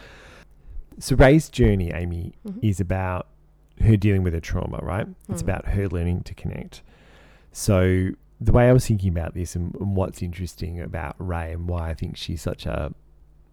So 0.99 1.15
Rey's 1.15 1.49
journey, 1.49 1.91
Amy, 1.91 2.33
Mhm. 2.47 2.59
is 2.63 2.79
about 2.79 3.27
her 3.81 3.97
dealing 3.97 4.23
with 4.23 4.33
her 4.33 4.39
trauma, 4.39 4.79
right? 4.81 5.07
It's 5.29 5.41
Mm. 5.41 5.45
about 5.45 5.65
her 5.69 5.87
learning 5.89 6.21
to 6.23 6.33
connect. 6.33 6.81
So 7.51 8.09
the 8.39 8.51
way 8.51 8.69
I 8.69 8.73
was 8.73 8.87
thinking 8.87 9.09
about 9.09 9.33
this 9.33 9.55
and, 9.55 9.75
and 9.75 9.95
what's 9.95 10.21
interesting 10.21 10.79
about 10.79 11.15
Rey 11.19 11.51
and 11.53 11.67
why 11.67 11.89
I 11.89 11.93
think 11.93 12.15
she's 12.17 12.41
such 12.41 12.65
a 12.65 12.93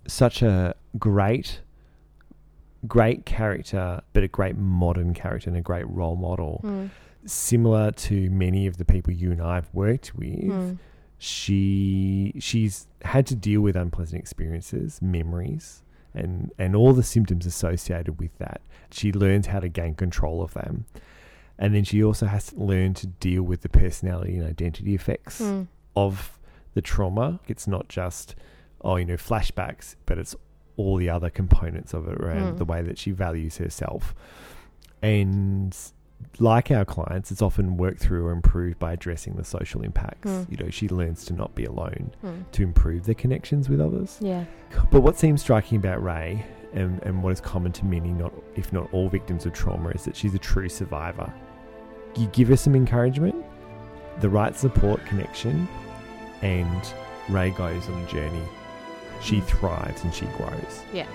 such 0.06 0.42
a 0.42 0.74
great 0.98 1.60
great 2.88 3.24
character, 3.24 4.00
but 4.12 4.24
a 4.24 4.28
great 4.28 4.56
modern 4.56 5.14
character 5.14 5.48
and 5.48 5.56
a 5.56 5.60
great 5.60 5.88
role 5.88 6.16
model. 6.16 6.58
Hmm. 6.62 6.86
Similar 7.24 7.92
to 7.92 8.28
many 8.30 8.66
of 8.66 8.76
the 8.76 8.84
people 8.84 9.12
you 9.12 9.30
and 9.30 9.40
I 9.40 9.54
have 9.54 9.68
worked 9.72 10.16
with, 10.16 10.50
Hmm. 10.50 10.72
she 11.18 12.34
she's 12.40 12.88
had 13.02 13.26
to 13.28 13.36
deal 13.36 13.60
with 13.60 13.76
unpleasant 13.76 14.20
experiences, 14.20 15.00
memories, 15.00 15.82
and 16.12 16.50
and 16.58 16.74
all 16.74 16.92
the 16.92 17.04
symptoms 17.04 17.46
associated 17.46 18.18
with 18.18 18.36
that. 18.38 18.60
She 18.90 19.12
learns 19.12 19.46
how 19.46 19.60
to 19.60 19.68
gain 19.68 19.94
control 19.94 20.42
of 20.42 20.52
them, 20.54 20.84
and 21.58 21.72
then 21.74 21.84
she 21.84 22.02
also 22.02 22.26
has 22.26 22.46
to 22.48 22.56
learn 22.60 22.94
to 22.94 23.06
deal 23.06 23.44
with 23.44 23.60
the 23.62 23.68
personality 23.68 24.36
and 24.38 24.46
identity 24.48 24.94
effects 24.96 25.38
Hmm. 25.38 25.62
of 25.94 26.38
the 26.74 26.82
trauma. 26.82 27.38
It's 27.46 27.68
not 27.68 27.88
just 27.88 28.34
oh 28.84 28.96
you 28.96 29.04
know 29.04 29.14
flashbacks, 29.16 29.96
but 30.06 30.18
it's 30.18 30.34
all 30.76 30.96
the 30.96 31.08
other 31.10 31.30
components 31.30 31.92
of 31.94 32.08
it 32.08 32.14
around 32.18 32.54
Mm. 32.54 32.58
the 32.58 32.64
way 32.64 32.82
that 32.82 32.98
she 32.98 33.10
values 33.10 33.58
herself, 33.58 34.14
and 35.02 35.76
like 36.38 36.70
our 36.70 36.84
clients, 36.84 37.30
it's 37.32 37.42
often 37.42 37.76
worked 37.76 37.98
through 38.00 38.26
or 38.26 38.30
improved 38.32 38.78
by 38.78 38.92
addressing 38.92 39.34
the 39.34 39.44
social 39.44 39.82
impacts. 39.82 40.30
Mm. 40.30 40.50
You 40.50 40.64
know, 40.64 40.70
she 40.70 40.88
learns 40.88 41.24
to 41.26 41.32
not 41.34 41.54
be 41.56 41.64
alone, 41.64 42.12
Hmm. 42.20 42.42
to 42.52 42.62
improve 42.62 43.04
the 43.04 43.14
connections 43.14 43.68
with 43.68 43.80
others. 43.80 44.18
Yeah. 44.20 44.44
But 44.92 45.00
what 45.00 45.18
seems 45.18 45.40
striking 45.42 45.78
about 45.78 46.02
Rey, 46.02 46.44
and, 46.74 47.02
and 47.02 47.22
what 47.24 47.32
is 47.32 47.40
common 47.40 47.72
to 47.72 47.84
many, 47.84 48.10
not 48.12 48.32
if 48.54 48.72
not 48.72 48.88
all 48.94 49.08
victims 49.08 49.44
of 49.46 49.52
trauma, 49.52 49.90
is 49.90 50.04
that 50.04 50.14
she's 50.16 50.32
a 50.34 50.38
true 50.38 50.68
survivor. 50.68 51.30
You 52.16 52.28
give 52.28 52.48
her 52.48 52.56
some 52.56 52.74
encouragement, 52.76 53.34
the 54.20 54.28
right 54.30 54.54
support 54.56 55.04
connection, 55.06 55.66
and 56.40 56.94
Rey 57.28 57.50
goes 57.50 57.88
on 57.88 58.00
a 58.00 58.06
journey. 58.06 58.42
She 59.22 59.40
thrives 59.40 60.02
and 60.04 60.12
she 60.12 60.26
grows. 60.36 60.82
Yeah. 60.92 61.06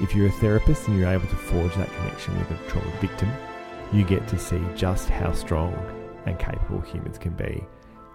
If 0.00 0.14
you're 0.14 0.28
a 0.28 0.32
therapist 0.32 0.88
and 0.88 0.98
you're 0.98 1.08
able 1.08 1.26
to 1.28 1.36
forge 1.36 1.74
that 1.76 1.92
connection 1.96 2.38
with 2.38 2.50
a 2.50 2.68
trauma 2.68 2.90
victim, 3.00 3.30
you 3.92 4.04
get 4.04 4.26
to 4.28 4.38
see 4.38 4.60
just 4.74 5.08
how 5.08 5.32
strong 5.32 5.74
and 6.26 6.38
capable 6.38 6.80
humans 6.80 7.18
can 7.18 7.32
be. 7.32 7.64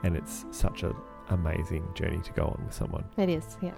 And 0.04 0.16
it's 0.16 0.46
such 0.52 0.84
an 0.84 0.96
amazing 1.30 1.88
journey 1.94 2.20
to 2.22 2.32
go 2.34 2.44
on 2.44 2.62
with 2.66 2.74
someone. 2.74 3.06
It 3.18 3.30
is. 3.30 3.58
Yeah. 3.62 3.76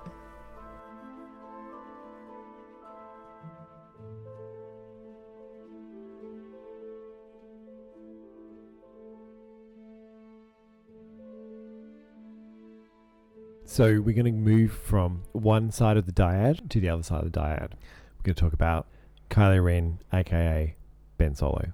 So 13.72 14.02
we're 14.02 14.22
going 14.22 14.26
to 14.26 14.34
move 14.34 14.74
from 14.74 15.24
one 15.32 15.72
side 15.72 15.96
of 15.96 16.06
the 16.06 16.12
dyad 16.12 16.68
to 16.72 16.82
the 16.82 16.90
other 16.90 17.04
side 17.04 17.24
of 17.24 17.32
the 17.32 17.40
dyad. 17.40 17.72
We're 17.72 18.24
going 18.24 18.36
to 18.36 18.42
talk 18.42 18.52
about 18.52 18.86
Kylo 19.30 19.64
Ren, 19.64 20.00
aka 20.12 20.76
Ben 21.18 21.36
Solo. 21.36 21.72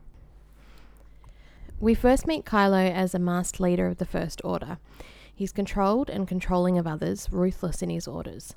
We 1.80 1.96
first 1.96 2.28
meet 2.28 2.46
Kylo 2.46 2.94
as 2.94 3.16
a 3.16 3.20
masked 3.20 3.60
leader 3.60 3.88
of 3.88 3.98
the 3.98 4.06
First 4.06 4.42
Order. 4.44 4.78
He's 5.34 5.52
controlled 5.52 6.12
and 6.12 6.28
controlling 6.28 6.78
of 6.78 6.86
others, 6.86 7.30
ruthless 7.32 7.82
in 7.82 7.90
his 7.90 8.08
orders. 8.08 8.54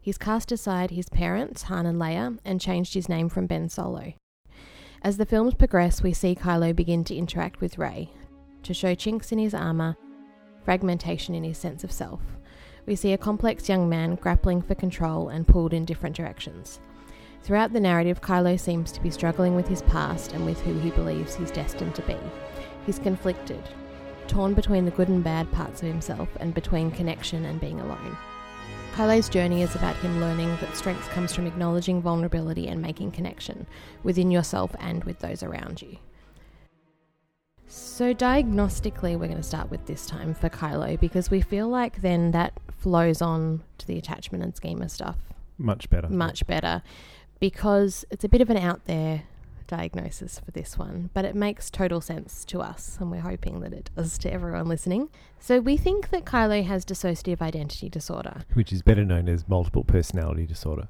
He's 0.00 0.16
cast 0.16 0.50
aside 0.50 0.90
his 0.90 1.10
parents, 1.10 1.64
Han 1.64 1.84
and 1.84 2.00
Leia, 2.00 2.38
and 2.42 2.58
changed 2.58 2.94
his 2.94 3.06
name 3.06 3.28
from 3.28 3.46
Ben 3.46 3.68
Solo. 3.68 4.14
As 5.02 5.18
the 5.18 5.26
films 5.26 5.52
progress, 5.52 6.02
we 6.02 6.14
see 6.14 6.34
Kylo 6.34 6.74
begin 6.74 7.04
to 7.04 7.14
interact 7.14 7.60
with 7.60 7.76
Rey, 7.76 8.08
to 8.62 8.72
show 8.72 8.94
chinks 8.94 9.30
in 9.30 9.38
his 9.38 9.52
armour, 9.52 9.98
fragmentation 10.64 11.34
in 11.34 11.44
his 11.44 11.58
sense 11.58 11.84
of 11.84 11.92
self. 11.92 12.37
We 12.88 12.96
see 12.96 13.12
a 13.12 13.18
complex 13.18 13.68
young 13.68 13.86
man 13.90 14.14
grappling 14.14 14.62
for 14.62 14.74
control 14.74 15.28
and 15.28 15.46
pulled 15.46 15.74
in 15.74 15.84
different 15.84 16.16
directions. 16.16 16.80
Throughout 17.42 17.74
the 17.74 17.80
narrative, 17.80 18.22
Kylo 18.22 18.58
seems 18.58 18.92
to 18.92 19.02
be 19.02 19.10
struggling 19.10 19.54
with 19.54 19.68
his 19.68 19.82
past 19.82 20.32
and 20.32 20.46
with 20.46 20.58
who 20.62 20.72
he 20.78 20.90
believes 20.92 21.34
he's 21.34 21.50
destined 21.50 21.94
to 21.96 22.02
be. 22.02 22.16
He's 22.86 22.98
conflicted. 22.98 23.62
torn 24.26 24.54
between 24.54 24.86
the 24.86 24.90
good 24.90 25.08
and 25.08 25.22
bad 25.22 25.52
parts 25.52 25.82
of 25.82 25.88
himself 25.88 26.30
and 26.40 26.54
between 26.54 26.90
connection 26.90 27.44
and 27.44 27.60
being 27.60 27.78
alone. 27.78 28.16
Kylo's 28.94 29.28
journey 29.28 29.60
is 29.60 29.74
about 29.74 29.96
him 29.96 30.18
learning 30.18 30.56
that 30.62 30.74
strength 30.74 31.10
comes 31.10 31.34
from 31.34 31.46
acknowledging 31.46 32.00
vulnerability 32.00 32.68
and 32.68 32.80
making 32.80 33.10
connection 33.10 33.66
within 34.02 34.30
yourself 34.30 34.74
and 34.80 35.04
with 35.04 35.18
those 35.18 35.42
around 35.42 35.82
you. 35.82 35.98
So, 37.70 38.14
diagnostically, 38.14 39.18
we're 39.18 39.26
going 39.26 39.36
to 39.36 39.42
start 39.42 39.70
with 39.70 39.84
this 39.86 40.06
time 40.06 40.32
for 40.32 40.48
Kylo 40.48 40.98
because 40.98 41.30
we 41.30 41.42
feel 41.42 41.68
like 41.68 42.00
then 42.00 42.30
that 42.30 42.54
flows 42.78 43.20
on 43.20 43.62
to 43.78 43.86
the 43.86 43.98
attachment 43.98 44.42
and 44.42 44.56
schema 44.56 44.88
stuff 44.88 45.16
Much 45.58 45.90
better. 45.90 46.08
much 46.08 46.46
better 46.46 46.82
because 47.40 48.04
it's 48.10 48.24
a 48.24 48.28
bit 48.28 48.40
of 48.40 48.48
an 48.50 48.56
out 48.56 48.86
there 48.86 49.24
diagnosis 49.66 50.38
for 50.38 50.50
this 50.52 50.78
one, 50.78 51.10
but 51.12 51.26
it 51.26 51.34
makes 51.34 51.68
total 51.70 52.00
sense 52.00 52.42
to 52.46 52.62
us, 52.62 52.96
and 53.00 53.10
we're 53.10 53.20
hoping 53.20 53.60
that 53.60 53.74
it 53.74 53.90
does 53.94 54.16
to 54.16 54.32
everyone 54.32 54.66
listening. 54.66 55.10
So, 55.38 55.60
we 55.60 55.76
think 55.76 56.08
that 56.08 56.24
Kylo 56.24 56.64
has 56.64 56.86
dissociative 56.86 57.42
identity 57.42 57.90
disorder, 57.90 58.44
Which 58.54 58.72
is 58.72 58.80
better 58.80 59.04
known 59.04 59.28
as 59.28 59.46
multiple 59.46 59.84
personality 59.84 60.46
disorder. 60.46 60.88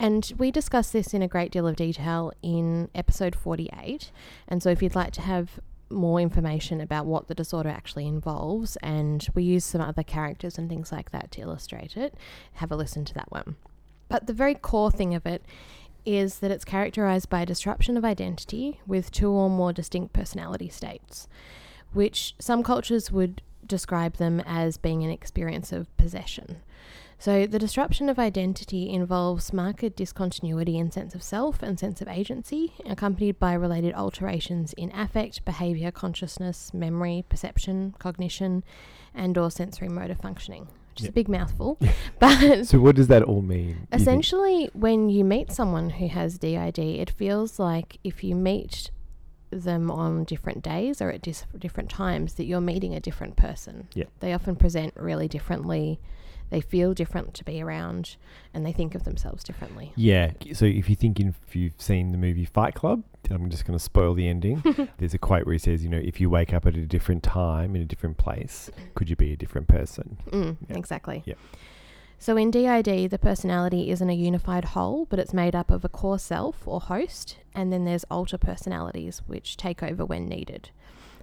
and 0.00 0.32
we 0.38 0.50
discuss 0.50 0.90
this 0.90 1.14
in 1.14 1.22
a 1.22 1.28
great 1.28 1.52
deal 1.52 1.68
of 1.68 1.76
detail 1.76 2.32
in 2.42 2.88
episode 2.96 3.36
48. 3.36 4.10
And 4.48 4.60
so, 4.60 4.70
if 4.70 4.82
you'd 4.82 4.96
like 4.96 5.12
to 5.12 5.20
have 5.20 5.60
more 5.88 6.20
information 6.20 6.80
about 6.80 7.06
what 7.06 7.28
the 7.28 7.34
disorder 7.34 7.68
actually 7.68 8.06
involves, 8.06 8.76
and 8.76 9.26
we 9.34 9.42
use 9.42 9.64
some 9.64 9.80
other 9.80 10.02
characters 10.02 10.58
and 10.58 10.68
things 10.68 10.90
like 10.90 11.10
that 11.10 11.30
to 11.32 11.40
illustrate 11.40 11.96
it, 11.96 12.14
have 12.54 12.72
a 12.72 12.76
listen 12.76 13.04
to 13.04 13.14
that 13.14 13.30
one. 13.30 13.56
But 14.08 14.26
the 14.26 14.32
very 14.32 14.54
core 14.54 14.90
thing 14.90 15.14
of 15.14 15.26
it 15.26 15.44
is 16.04 16.38
that 16.38 16.50
it's 16.50 16.64
characterized 16.64 17.28
by 17.28 17.42
a 17.42 17.46
disruption 17.46 17.96
of 17.96 18.04
identity 18.04 18.80
with 18.86 19.10
two 19.10 19.30
or 19.30 19.50
more 19.50 19.72
distinct 19.72 20.12
personality 20.12 20.68
states, 20.68 21.28
which 21.92 22.34
some 22.38 22.62
cultures 22.62 23.10
would 23.10 23.42
describe 23.66 24.16
them 24.16 24.40
as 24.46 24.76
being 24.76 25.02
an 25.02 25.10
experience 25.10 25.72
of 25.72 25.94
possession. 25.96 26.62
So, 27.18 27.46
the 27.46 27.58
disruption 27.58 28.08
of 28.10 28.18
identity 28.18 28.90
involves 28.90 29.52
marked 29.52 29.96
discontinuity 29.96 30.76
in 30.76 30.90
sense 30.90 31.14
of 31.14 31.22
self 31.22 31.62
and 31.62 31.78
sense 31.78 32.02
of 32.02 32.08
agency, 32.08 32.74
accompanied 32.84 33.38
by 33.38 33.54
related 33.54 33.94
alterations 33.94 34.74
in 34.74 34.92
affect, 34.94 35.44
behavior, 35.44 35.90
consciousness, 35.90 36.74
memory, 36.74 37.24
perception, 37.28 37.94
cognition, 37.98 38.64
and 39.14 39.38
or 39.38 39.50
sensory 39.50 39.88
motor 39.88 40.14
functioning. 40.14 40.68
Which 40.90 41.02
is 41.02 41.08
a 41.08 41.12
big 41.12 41.28
mouthful, 41.28 41.78
but 42.18 42.64
So, 42.64 42.80
what 42.80 42.96
does 42.96 43.08
that 43.08 43.22
all 43.22 43.42
mean? 43.42 43.68
you? 43.68 43.76
Essentially, 43.92 44.70
when 44.74 45.08
you 45.08 45.24
meet 45.24 45.52
someone 45.52 45.90
who 45.90 46.08
has 46.08 46.38
DID, 46.38 46.78
it 46.78 47.10
feels 47.10 47.58
like 47.58 47.98
if 48.04 48.22
you 48.22 48.34
meet 48.34 48.90
them 49.50 49.90
on 49.90 50.24
different 50.24 50.62
days 50.62 51.00
or 51.00 51.10
at 51.10 51.22
dis- 51.22 51.46
different 51.58 51.88
times, 51.88 52.34
that 52.34 52.44
you're 52.44 52.60
meeting 52.60 52.94
a 52.94 53.00
different 53.00 53.36
person. 53.36 53.88
Yep. 53.94 54.08
They 54.20 54.32
often 54.34 54.56
present 54.56 54.92
really 54.96 55.28
differently. 55.28 55.98
They 56.50 56.60
feel 56.60 56.94
different 56.94 57.34
to 57.34 57.44
be 57.44 57.60
around, 57.60 58.16
and 58.54 58.64
they 58.64 58.72
think 58.72 58.94
of 58.94 59.04
themselves 59.04 59.42
differently. 59.42 59.92
Yeah. 59.96 60.32
So 60.52 60.64
if 60.64 60.88
you 60.88 60.96
think 60.96 61.18
in, 61.18 61.34
if 61.46 61.56
you've 61.56 61.80
seen 61.80 62.12
the 62.12 62.18
movie 62.18 62.44
Fight 62.44 62.74
Club, 62.74 63.02
I'm 63.30 63.50
just 63.50 63.64
going 63.66 63.76
to 63.78 63.82
spoil 63.82 64.14
the 64.14 64.28
ending. 64.28 64.62
There's 64.98 65.14
a 65.14 65.18
quote 65.18 65.46
where 65.46 65.54
he 65.54 65.58
says, 65.58 65.82
you 65.82 65.90
know, 65.90 65.98
if 66.02 66.20
you 66.20 66.30
wake 66.30 66.52
up 66.54 66.64
at 66.66 66.76
a 66.76 66.86
different 66.86 67.22
time 67.22 67.74
in 67.74 67.82
a 67.82 67.84
different 67.84 68.16
place, 68.18 68.70
could 68.94 69.10
you 69.10 69.16
be 69.16 69.32
a 69.32 69.36
different 69.36 69.66
person? 69.68 70.18
Mm, 70.30 70.56
Yeah. 70.68 70.76
Exactly. 70.76 71.22
Yep. 71.26 71.38
So 72.18 72.36
in 72.38 72.50
DID, 72.50 73.10
the 73.10 73.18
personality 73.20 73.90
isn't 73.90 74.08
a 74.08 74.14
unified 74.14 74.66
whole, 74.66 75.04
but 75.04 75.18
it's 75.18 75.34
made 75.34 75.54
up 75.54 75.70
of 75.70 75.84
a 75.84 75.88
core 75.88 76.18
self 76.18 76.66
or 76.66 76.80
host, 76.80 77.36
and 77.54 77.70
then 77.72 77.84
there's 77.84 78.04
alter 78.10 78.38
personalities 78.38 79.20
which 79.26 79.56
take 79.58 79.82
over 79.82 80.04
when 80.04 80.26
needed. 80.26 80.70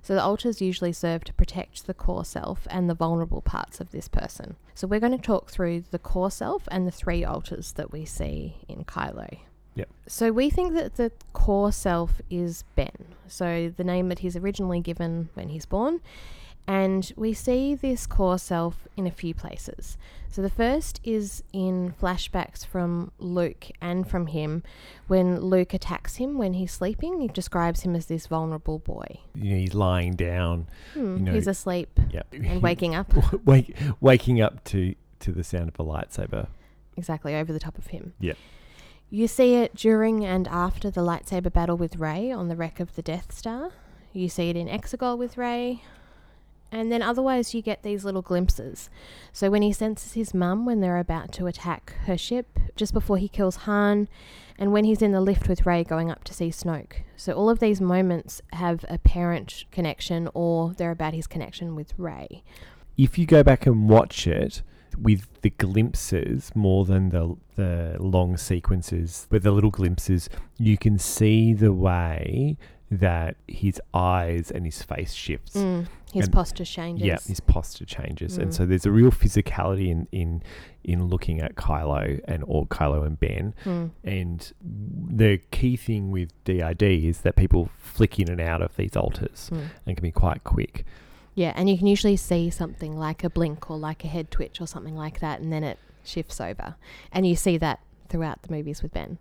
So 0.03 0.13
the 0.13 0.23
alters 0.23 0.61
usually 0.61 0.91
serve 0.91 1.23
to 1.23 1.33
protect 1.33 1.87
the 1.87 1.93
core 1.93 2.25
self 2.25 2.67
and 2.69 2.89
the 2.89 2.93
vulnerable 2.93 3.41
parts 3.41 3.79
of 3.79 3.91
this 3.91 4.09
person. 4.09 4.57
So 4.75 4.85
we're 4.85 4.99
going 4.99 5.17
to 5.17 5.23
talk 5.23 5.49
through 5.49 5.85
the 5.91 5.99
core 5.99 6.29
self 6.29 6.67
and 6.69 6.85
the 6.85 6.91
three 6.91 7.23
alters 7.23 7.71
that 7.73 7.91
we 7.91 8.03
see 8.03 8.57
in 8.67 8.83
Kylo. 8.83 9.39
Yep. 9.75 9.89
So 10.07 10.31
we 10.31 10.49
think 10.49 10.73
that 10.73 10.95
the 10.95 11.11
core 11.31 11.71
self 11.71 12.21
is 12.29 12.65
Ben. 12.75 13.15
So 13.27 13.73
the 13.75 13.83
name 13.83 14.09
that 14.09 14.19
he's 14.19 14.35
originally 14.35 14.81
given 14.81 15.29
when 15.35 15.49
he's 15.49 15.65
born. 15.65 16.01
And 16.65 17.11
we 17.17 17.33
see 17.33 17.75
this 17.75 18.07
core 18.07 18.37
self 18.39 18.87
in 18.95 19.05
a 19.05 19.11
few 19.11 19.33
places. 19.33 19.97
So 20.29 20.41
the 20.41 20.49
first 20.49 20.99
is 21.03 21.43
in 21.51 21.93
flashbacks 22.01 22.65
from 22.65 23.11
Luke 23.19 23.67
and 23.81 24.09
from 24.09 24.27
him 24.27 24.63
when 25.07 25.39
Luke 25.41 25.73
attacks 25.73 26.15
him 26.15 26.37
when 26.37 26.53
he's 26.53 26.71
sleeping. 26.71 27.19
He 27.21 27.27
describes 27.27 27.81
him 27.81 27.95
as 27.95 28.05
this 28.07 28.27
vulnerable 28.27 28.79
boy. 28.79 29.19
You 29.35 29.51
know, 29.51 29.57
he's 29.57 29.75
lying 29.75 30.13
down. 30.13 30.67
Hmm, 30.93 31.17
You 31.17 31.23
know- 31.23 31.33
he's 31.33 31.47
asleep 31.47 31.99
Yeah. 32.11 32.23
and 32.31 32.61
waking 32.63 32.95
up 32.95 33.13
Wake, 33.45 33.75
waking 33.99 34.41
up 34.41 34.63
to, 34.65 34.95
to 35.19 35.31
the 35.33 35.43
sound 35.43 35.69
of 35.69 35.79
a 35.79 35.83
lightsaber. 35.87 36.47
exactly 36.97 37.35
over 37.35 37.51
the 37.53 37.59
top 37.59 37.77
of 37.77 37.87
him. 37.87 38.13
Yep. 38.19 38.37
You 39.09 39.27
see 39.27 39.55
it 39.55 39.75
during 39.75 40.25
and 40.25 40.47
after 40.47 40.89
the 40.89 41.01
lightsaber 41.01 41.53
battle 41.53 41.77
with 41.77 41.97
Rey 41.97 42.31
on 42.31 42.47
the 42.47 42.55
wreck 42.55 42.79
of 42.79 42.95
the 42.95 43.03
Death 43.03 43.31
Star. 43.31 43.69
You 44.13 44.29
see 44.29 44.49
it 44.49 44.55
in 44.55 44.67
Exegol 44.67 45.17
with 45.17 45.37
Rey. 45.37 45.83
And 46.73 46.91
then 46.91 47.03
otherwise, 47.03 47.53
you 47.53 47.61
get 47.61 47.83
these 47.83 48.03
little 48.03 48.23
glimpses. 48.23 48.89
So 49.31 49.51
when 49.51 49.61
he 49.61 49.71
senses 49.71 50.13
his 50.13 50.33
mum 50.33 50.65
when 50.65 50.81
they're 50.81 50.97
about 50.97 51.31
to 51.33 51.45
attack 51.45 51.93
her 52.05 52.17
ship, 52.17 52.59
just 52.75 52.93
before 52.93 53.17
he 53.17 53.27
kills 53.27 53.57
Han, 53.57 54.09
and 54.57 54.73
when 54.73 54.83
he's 54.83 55.03
in 55.03 55.11
the 55.11 55.21
lift 55.21 55.47
with 55.47 55.67
Rey 55.67 55.83
going 55.83 56.09
up 56.09 56.23
to 56.23 56.33
see 56.33 56.49
Snoke. 56.49 57.03
So 57.15 57.33
all 57.33 57.47
of 57.47 57.59
these 57.59 57.79
moments 57.79 58.41
have 58.53 58.85
a 58.89 58.97
parent 58.97 59.65
connection 59.71 60.27
or 60.33 60.73
they're 60.73 60.89
about 60.89 61.13
his 61.13 61.27
connection 61.27 61.75
with 61.75 61.93
Rey. 61.95 62.43
If 62.97 63.19
you 63.19 63.27
go 63.27 63.43
back 63.43 63.67
and 63.67 63.87
watch 63.87 64.25
it 64.25 64.63
with 64.97 65.27
the 65.41 65.51
glimpses 65.51 66.51
more 66.55 66.85
than 66.85 67.09
the 67.09 67.35
the 67.55 67.97
long 67.99 68.35
sequences, 68.35 69.27
with 69.29 69.43
the 69.43 69.51
little 69.51 69.69
glimpses, 69.69 70.27
you 70.57 70.77
can 70.77 70.97
see 70.97 71.53
the 71.53 71.71
way 71.71 72.57
that 72.89 73.35
his 73.47 73.81
eyes 73.93 74.51
and 74.51 74.65
his 74.65 74.81
face 74.81 75.13
shifts. 75.13 75.55
Mm, 75.55 75.87
his 76.13 76.25
And- 76.25 76.33
posture 76.33 76.63
changes. 76.65 77.05
Yeah, 77.05 77.17
his 77.27 77.39
posture 77.39 77.85
changes, 77.85 78.37
and 78.37 78.51
Mm. 78.51 78.53
so 78.53 78.65
there's 78.65 78.85
a 78.85 78.91
real 78.91 79.11
physicality 79.11 79.89
in 79.89 80.07
in 80.11 80.41
in 80.83 81.05
looking 81.05 81.39
at 81.41 81.55
Kylo 81.55 82.19
and 82.25 82.43
or 82.45 82.65
Kylo 82.67 83.05
and 83.05 83.19
Ben. 83.19 83.53
Mm. 83.63 83.91
And 84.03 84.53
the 84.61 85.39
key 85.51 85.75
thing 85.77 86.11
with 86.11 86.29
DID 86.43 86.83
is 87.07 87.21
that 87.21 87.35
people 87.35 87.69
flick 87.77 88.19
in 88.19 88.29
and 88.29 88.39
out 88.41 88.61
of 88.61 88.75
these 88.75 88.95
alters 88.95 89.49
Mm. 89.53 89.65
and 89.85 89.97
can 89.97 90.03
be 90.03 90.11
quite 90.11 90.43
quick. 90.43 90.85
Yeah, 91.35 91.53
and 91.55 91.67
you 91.69 91.77
can 91.77 91.87
usually 91.87 92.15
see 92.17 92.49
something 92.51 92.95
like 92.97 93.23
a 93.23 93.29
blink 93.29 93.71
or 93.71 93.77
like 93.77 94.03
a 94.03 94.07
head 94.07 94.29
twitch 94.29 94.61
or 94.61 94.67
something 94.67 94.95
like 94.95 95.19
that, 95.21 95.39
and 95.39 95.51
then 95.51 95.63
it 95.63 95.79
shifts 96.03 96.39
over. 96.39 96.75
And 97.11 97.25
you 97.25 97.35
see 97.35 97.57
that 97.57 97.79
throughout 98.09 98.43
the 98.43 98.51
movies 98.51 98.83
with 98.83 98.93
Ben. 98.93 99.17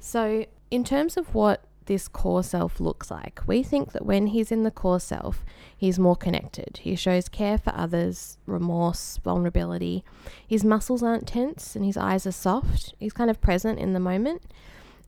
So, 0.00 0.46
in 0.70 0.84
terms 0.84 1.16
of 1.16 1.34
what 1.34 1.64
this 1.88 2.06
core 2.06 2.44
self 2.44 2.78
looks 2.78 3.10
like, 3.10 3.40
we 3.46 3.64
think 3.64 3.92
that 3.92 4.06
when 4.06 4.28
he's 4.28 4.52
in 4.52 4.62
the 4.62 4.70
core 4.70 5.00
self, 5.00 5.44
he's 5.76 5.98
more 5.98 6.14
connected. 6.14 6.78
He 6.82 6.94
shows 6.94 7.28
care 7.28 7.58
for 7.58 7.72
others, 7.74 8.38
remorse, 8.46 9.18
vulnerability. 9.24 10.04
His 10.46 10.64
muscles 10.64 11.02
aren't 11.02 11.26
tense 11.26 11.74
and 11.74 11.84
his 11.84 11.96
eyes 11.96 12.26
are 12.26 12.32
soft. 12.32 12.94
He's 13.00 13.12
kind 13.12 13.30
of 13.30 13.40
present 13.40 13.80
in 13.80 13.94
the 13.94 14.00
moment. 14.00 14.42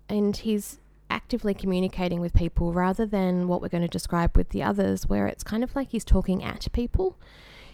And 0.08 0.36
he's 0.36 0.80
actively 1.08 1.54
communicating 1.54 2.20
with 2.20 2.34
people 2.34 2.72
rather 2.72 3.06
than 3.06 3.46
what 3.46 3.60
we're 3.60 3.68
going 3.68 3.82
to 3.82 3.88
describe 3.88 4.36
with 4.36 4.48
the 4.48 4.62
others, 4.62 5.06
where 5.06 5.26
it's 5.26 5.44
kind 5.44 5.62
of 5.62 5.76
like 5.76 5.92
he's 5.92 6.04
talking 6.04 6.42
at 6.42 6.66
people. 6.72 7.16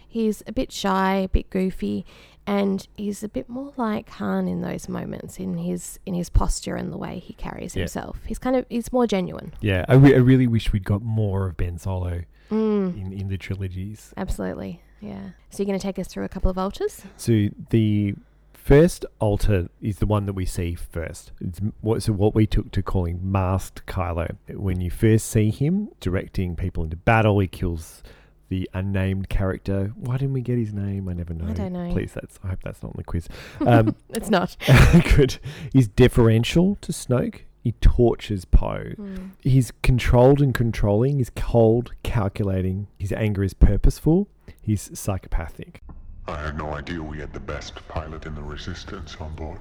He's 0.07 0.43
a 0.45 0.51
bit 0.51 0.71
shy, 0.71 1.15
a 1.15 1.29
bit 1.29 1.49
goofy, 1.49 2.05
and 2.47 2.87
he's 2.97 3.23
a 3.23 3.27
bit 3.29 3.47
more 3.49 3.73
like 3.77 4.09
Han 4.11 4.47
in 4.47 4.61
those 4.61 4.87
moments 4.89 5.37
in 5.37 5.57
his 5.57 5.99
in 6.05 6.13
his 6.13 6.29
posture 6.29 6.75
and 6.75 6.91
the 6.91 6.97
way 6.97 7.19
he 7.19 7.33
carries 7.33 7.75
Yeah. 7.75 7.81
himself. 7.81 8.17
He's 8.25 8.39
kind 8.39 8.55
of 8.55 8.65
he's 8.69 8.91
more 8.91 9.05
genuine. 9.05 9.53
Yeah, 9.61 9.85
I, 9.87 9.93
re- 9.95 10.15
I 10.15 10.19
really 10.19 10.47
wish 10.47 10.71
we'd 10.73 10.85
got 10.85 11.01
more 11.01 11.47
of 11.47 11.57
Ben 11.57 11.77
Solo 11.77 12.21
Mm, 12.49 12.95
in, 13.01 13.11
in 13.11 13.27
the 13.27 13.37
trilogies. 13.37 14.13
absolutely, 14.15 14.81
yeah. 15.01 15.31
So 15.49 15.61
you're 15.61 15.67
going 15.67 15.77
to 15.77 15.83
take 15.85 15.99
us 15.99 16.07
through 16.07 16.23
a 16.23 16.29
couple 16.29 16.49
of 16.49 16.57
alters. 16.57 17.01
So 17.17 17.49
the 17.71 18.15
first 18.53 19.05
alter 19.19 19.67
is 19.81 19.99
the 19.99 20.05
one 20.05 20.25
that 20.27 20.33
we 20.33 20.45
see 20.45 20.73
first. 20.73 21.33
It's 21.41 21.59
what 21.81 22.03
so 22.03 22.13
what 22.13 22.33
we 22.35 22.47
took 22.47 22.71
to 22.71 22.81
calling 22.81 23.19
masked 23.21 23.85
Kylo. 23.85 24.37
When 24.49 24.79
you 24.79 24.89
first 24.89 25.27
see 25.27 25.49
him 25.51 25.89
directing 25.99 26.55
people 26.55 26.85
into 26.85 26.95
battle, 26.95 27.37
he 27.39 27.47
kills 27.47 28.01
the 28.49 28.69
unnamed 28.73 29.29
character. 29.29 29.91
Why 29.95 30.17
didn't 30.17 30.33
we 30.33 30.41
get 30.41 30.57
his 30.57 30.73
name? 30.73 31.09
I 31.09 31.13
never 31.13 31.33
know. 31.33 31.47
I 31.47 31.53
don't 31.53 31.73
know. 31.73 31.91
Please, 31.91 32.13
that's 32.13 32.39
I 32.43 32.49
hope 32.49 32.59
that's 32.63 32.81
not 32.81 32.89
on 32.89 32.95
the 32.97 33.03
quiz. 33.03 33.27
Um, 33.65 33.95
It's 34.09 34.29
not. 34.29 34.55
good. 35.15 35.39
He's 35.73 35.87
deferential 35.87 36.77
to 36.81 36.91
Snoke. 36.91 37.41
He 37.63 37.73
tortures 37.73 38.45
Poe. 38.45 38.93
Mm. 38.97 39.31
He's 39.41 39.71
controlled 39.83 40.41
and 40.41 40.53
controlling. 40.53 41.17
He's 41.17 41.29
cold, 41.31 41.91
calculating. 42.03 42.87
His 42.97 43.11
anger 43.11 43.43
is 43.43 43.53
purposeful. 43.53 44.29
He's 44.61 44.97
psychopathic. 44.97 45.81
I 46.29 46.37
had 46.41 46.57
no 46.57 46.73
idea 46.73 47.01
we 47.01 47.19
had 47.19 47.33
the 47.33 47.39
best 47.41 47.75
pilot 47.89 48.25
in 48.25 48.35
the 48.35 48.41
Resistance 48.41 49.17
on 49.19 49.33
board. 49.35 49.59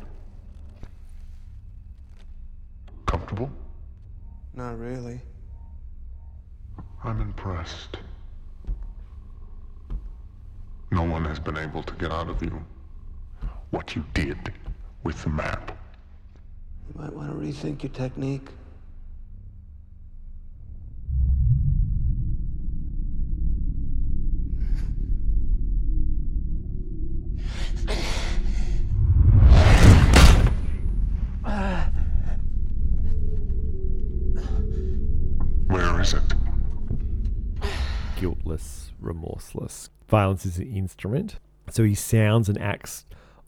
Comfortable? 3.07 3.51
Not 4.55 4.79
really. 4.79 5.21
I'm 7.05 7.21
impressed. 7.21 7.99
No 10.91 11.03
one 11.03 11.25
has 11.25 11.39
been 11.39 11.57
able 11.57 11.83
to 11.83 11.95
get 11.95 12.13
out 12.13 12.29
of 12.29 12.43
you 12.43 12.65
what 13.71 13.97
you 13.97 14.05
did 14.15 14.53
with 15.03 15.23
the 15.23 15.29
map. 15.29 15.77
You 16.89 17.01
might 17.01 17.13
want 17.13 17.31
to 17.31 17.37
rethink 17.37 17.83
your 17.83 17.93
technique. 17.93 18.49
Where 35.69 36.01
is 36.01 36.15
it? 36.15 36.23
guiltless, 38.17 38.93
remorseless. 38.99 39.91
Violence 40.09 40.47
is 40.47 40.59
an 40.59 40.73
instrument. 40.73 41.39
So 41.71 41.83
he 41.85 41.95
sounds 41.95 42.49
and 42.49 42.61
acts 42.61 43.05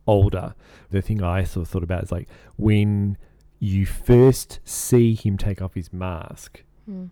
older. 0.06 0.54
The 0.90 1.02
thing 1.02 1.22
I 1.22 1.44
sort 1.44 1.66
of 1.66 1.70
thought 1.70 1.82
about 1.82 2.04
is 2.04 2.12
like 2.12 2.28
when 2.56 3.16
you 3.60 3.86
first 3.86 4.60
see 4.64 5.14
him 5.14 5.36
take 5.36 5.60
off 5.60 5.74
his 5.74 5.92
mask, 5.92 6.62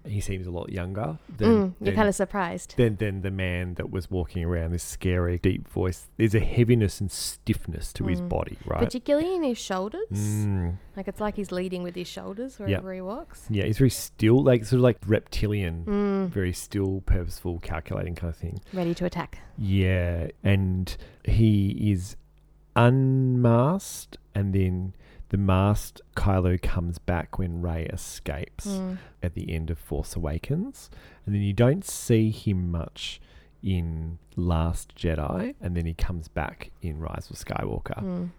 he 0.07 0.21
seems 0.21 0.47
a 0.47 0.51
lot 0.51 0.71
younger 0.71 1.19
than, 1.37 1.49
Mm, 1.49 1.75
you're 1.81 1.87
than, 1.87 1.95
kind 1.95 2.09
of 2.09 2.15
surprised. 2.15 2.75
than, 2.77 2.97
than 2.97 3.23
the 3.23 3.31
man 3.31 3.75
that 3.75 3.91
was 3.91 4.11
walking 4.11 4.45
around, 4.45 4.73
this 4.73 4.83
scary, 4.83 5.39
deep 5.39 5.69
voice. 5.69 6.09
There's 6.17 6.35
a 6.35 6.41
heaviness 6.41 7.01
and 7.01 7.11
stiffness 7.11 7.93
to 7.95 8.07
his 8.07 8.21
body, 8.21 8.57
right? 8.67 8.81
Particularly 8.81 9.35
in 9.35 9.43
his 9.43 9.59
shoulders. 9.59 10.09
Mm. 10.13 10.77
Like 10.97 11.09
it's 11.09 11.21
like 11.21 11.37
he's 11.37 11.53
leading 11.53 11.83
with 11.83 11.95
his 11.95 12.09
shoulders 12.09 12.59
wherever 12.59 12.93
he 12.95 13.01
walks. 13.01 13.47
Yeah, 13.51 13.65
he's 13.65 13.79
very 13.79 13.91
still, 13.91 14.43
like 14.43 14.65
sort 14.65 14.79
of 14.79 14.83
like 14.83 14.99
reptilian, 15.07 15.85
Mm. 15.87 16.29
very 16.31 16.53
still, 16.53 17.03
purposeful, 17.07 17.59
calculating 17.61 18.15
kind 18.15 18.31
of 18.33 18.37
thing. 18.37 18.61
Ready 18.73 18.95
to 18.95 19.05
attack. 19.05 19.39
Yeah, 19.59 20.29
and 20.43 20.97
he 21.25 21.91
is 21.93 22.17
unmasked, 22.75 24.17
and 24.35 24.53
then 24.55 24.95
the 25.31 25.37
masked 25.37 26.01
Kylo 26.15 26.61
comes 26.61 26.99
back 26.99 27.39
when 27.39 27.61
Rey 27.63 27.87
escapes 27.87 28.67
Mm. 28.67 28.99
at 29.23 29.35
the 29.35 29.53
end 29.53 29.71
of 29.71 29.79
Force 29.79 30.15
Awakens, 30.17 30.89
and 31.25 31.35
then 31.35 31.43
you 31.43 31.53
don't 31.53 31.85
see 31.85 32.31
him 32.31 32.71
much 32.71 33.21
in 33.63 34.19
Last 34.37 34.95
Jedi, 34.95 35.55
and 35.61 35.77
then 35.77 35.87
he 35.87 35.95
comes 35.95 36.29
back 36.29 36.71
in 36.83 37.01
Rise 37.01 37.29
of 37.31 37.37
Skywalker. 37.37 38.01
Mm. 38.03 38.31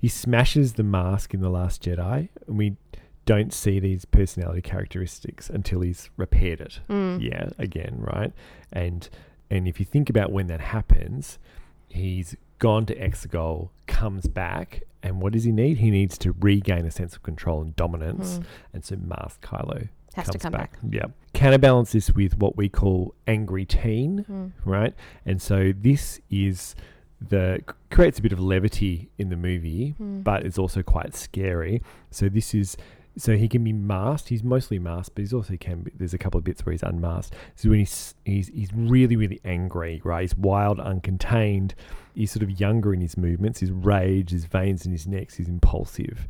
He 0.00 0.08
smashes 0.08 0.74
the 0.74 0.82
mask 0.84 1.34
in 1.34 1.40
The 1.40 1.50
Last 1.50 1.82
Jedi, 1.82 2.28
and 2.46 2.56
we 2.56 2.76
don't 3.26 3.52
see 3.52 3.78
these 3.78 4.06
personality 4.06 4.62
characteristics 4.62 5.50
until 5.50 5.82
he's 5.82 6.08
repaired 6.16 6.60
it. 6.62 6.80
Mm. 6.88 7.20
Yeah, 7.20 7.50
again, 7.58 7.96
right? 7.98 8.32
And 8.72 9.08
and 9.50 9.68
if 9.68 9.78
you 9.80 9.84
think 9.84 10.08
about 10.08 10.32
when 10.32 10.46
that 10.46 10.60
happens, 10.60 11.38
he's 11.88 12.36
gone 12.60 12.86
to 12.86 12.94
Exegol, 12.94 13.70
comes 13.88 14.28
back, 14.28 14.82
and 15.02 15.20
what 15.20 15.32
does 15.32 15.42
he 15.44 15.50
need? 15.50 15.78
He 15.78 15.90
needs 15.90 16.16
to 16.18 16.32
regain 16.38 16.84
a 16.86 16.90
sense 16.92 17.16
of 17.16 17.22
control 17.24 17.60
and 17.62 17.74
dominance, 17.74 18.38
Mm. 18.38 18.44
and 18.74 18.84
so 18.84 18.96
Mask 18.96 19.40
Kylo 19.44 19.88
Has 20.14 20.26
comes 20.26 20.34
to 20.34 20.38
come 20.38 20.52
back. 20.52 20.78
Yeah. 20.88 21.06
Counterbalance 21.34 21.92
this 21.92 22.12
with 22.14 22.38
what 22.38 22.56
we 22.56 22.68
call 22.68 23.14
angry 23.26 23.64
teen, 23.64 24.24
Mm. 24.30 24.52
right? 24.64 24.94
And 25.26 25.42
so 25.42 25.72
this 25.76 26.20
is 26.30 26.76
the 27.20 27.60
creates 27.90 28.18
a 28.18 28.22
bit 28.22 28.32
of 28.32 28.40
levity 28.40 29.10
in 29.18 29.28
the 29.30 29.36
movie, 29.36 29.94
Mm. 30.00 30.22
but 30.24 30.44
it's 30.46 30.58
also 30.58 30.82
quite 30.82 31.14
scary. 31.14 31.82
So 32.10 32.28
this 32.28 32.54
is 32.54 32.76
so 33.20 33.36
he 33.36 33.48
can 33.48 33.62
be 33.62 33.72
masked. 33.72 34.28
He's 34.30 34.42
mostly 34.42 34.78
masked, 34.78 35.14
but 35.14 35.20
he's 35.22 35.32
also 35.32 35.56
can. 35.56 35.82
Be, 35.82 35.92
there's 35.94 36.14
a 36.14 36.18
couple 36.18 36.38
of 36.38 36.44
bits 36.44 36.64
where 36.64 36.72
he's 36.72 36.82
unmasked. 36.82 37.34
So 37.56 37.68
when 37.70 37.80
he's 37.80 38.14
he's 38.24 38.48
he's 38.48 38.72
really 38.74 39.16
really 39.16 39.40
angry, 39.44 40.00
right? 40.04 40.22
He's 40.22 40.34
wild, 40.36 40.78
uncontained. 40.78 41.72
He's 42.14 42.32
sort 42.32 42.42
of 42.42 42.58
younger 42.60 42.92
in 42.94 43.00
his 43.00 43.16
movements. 43.16 43.60
His 43.60 43.70
rage, 43.70 44.30
his 44.30 44.44
veins 44.46 44.84
in 44.86 44.92
his 44.92 45.06
necks. 45.06 45.36
He's 45.36 45.48
impulsive. 45.48 46.26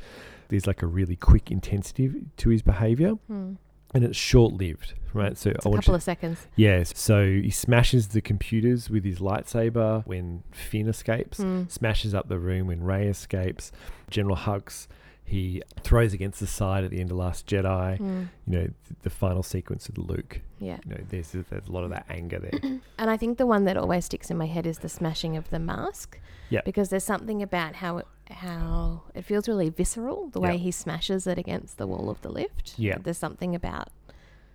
There's 0.49 0.67
like 0.67 0.83
a 0.83 0.87
really 0.87 1.17
quick 1.17 1.51
intensity 1.51 2.11
to 2.39 2.49
his 2.51 2.63
behavior, 2.63 3.15
Mm. 3.31 3.57
and 3.95 4.05
it's 4.05 4.17
short 4.17 4.53
lived, 4.55 4.95
right? 5.15 5.39
So 5.39 5.51
It's 5.51 5.65
a 5.65 5.71
couple 5.71 5.93
you, 5.93 5.95
of 5.95 6.03
seconds. 6.03 6.49
Yes. 6.57 6.93
So 6.99 7.25
he 7.25 7.51
smashes 7.51 8.09
the 8.09 8.21
computers 8.21 8.91
with 8.91 9.05
his 9.05 9.21
lightsaber 9.21 10.05
when 10.07 10.43
Finn 10.51 10.89
escapes, 10.89 11.39
Mm. 11.39 11.71
smashes 11.71 12.15
up 12.15 12.29
the 12.29 12.39
room 12.41 12.67
when 12.67 12.83
Rey 12.83 13.07
escapes. 13.07 13.71
General 14.11 14.37
Hux, 14.37 14.89
he 15.31 15.63
throws 15.83 16.13
against 16.13 16.41
the 16.41 16.47
side 16.47 16.83
at 16.83 16.91
the 16.91 17.01
end 17.01 17.13
of 17.13 17.17
Last 17.17 17.47
Jedi. 17.47 17.99
Mm. 18.01 18.29
You 18.49 18.53
know, 18.53 18.63
th- 18.63 18.75
the 19.03 19.11
final 19.11 19.45
sequence 19.45 19.87
with 19.87 19.97
Luke. 19.97 20.41
Yeah. 20.59 20.79
You 20.85 20.91
know, 20.91 21.01
there's, 21.09 21.31
there's 21.31 21.69
a 21.69 21.73
lot 21.73 21.85
of 21.85 21.91
that 21.91 22.05
anger 22.11 22.41
there. 22.41 22.59
And 22.99 23.09
I 23.09 23.17
think 23.17 23.39
the 23.39 23.47
one 23.47 23.65
that 23.65 23.77
always 23.77 24.07
sticks 24.07 24.31
in 24.31 24.37
my 24.37 24.47
head 24.47 24.67
is 24.67 24.79
the 24.79 24.89
smashing 24.89 25.37
of 25.37 25.49
the 25.51 25.61
mask. 25.61 26.19
Yeah. 26.49 26.63
Because 26.65 26.89
there's 26.89 27.05
something 27.05 27.43
about 27.43 27.77
how 27.77 27.99
it, 27.99 28.07
how 28.29 29.03
it 29.15 29.25
feels 29.25 29.49
really 29.49 29.71
visceral 29.71 30.29
the 30.31 30.41
way 30.41 30.59
he 30.59 30.73
smashes 30.73 31.29
it 31.29 31.39
against 31.39 31.79
the 31.79 31.87
wall 31.87 32.11
of 32.11 32.21
the 32.23 32.29
lift. 32.29 32.75
Yeah. 32.77 32.99
There's 33.01 33.17
something 33.17 33.55
about 33.55 33.89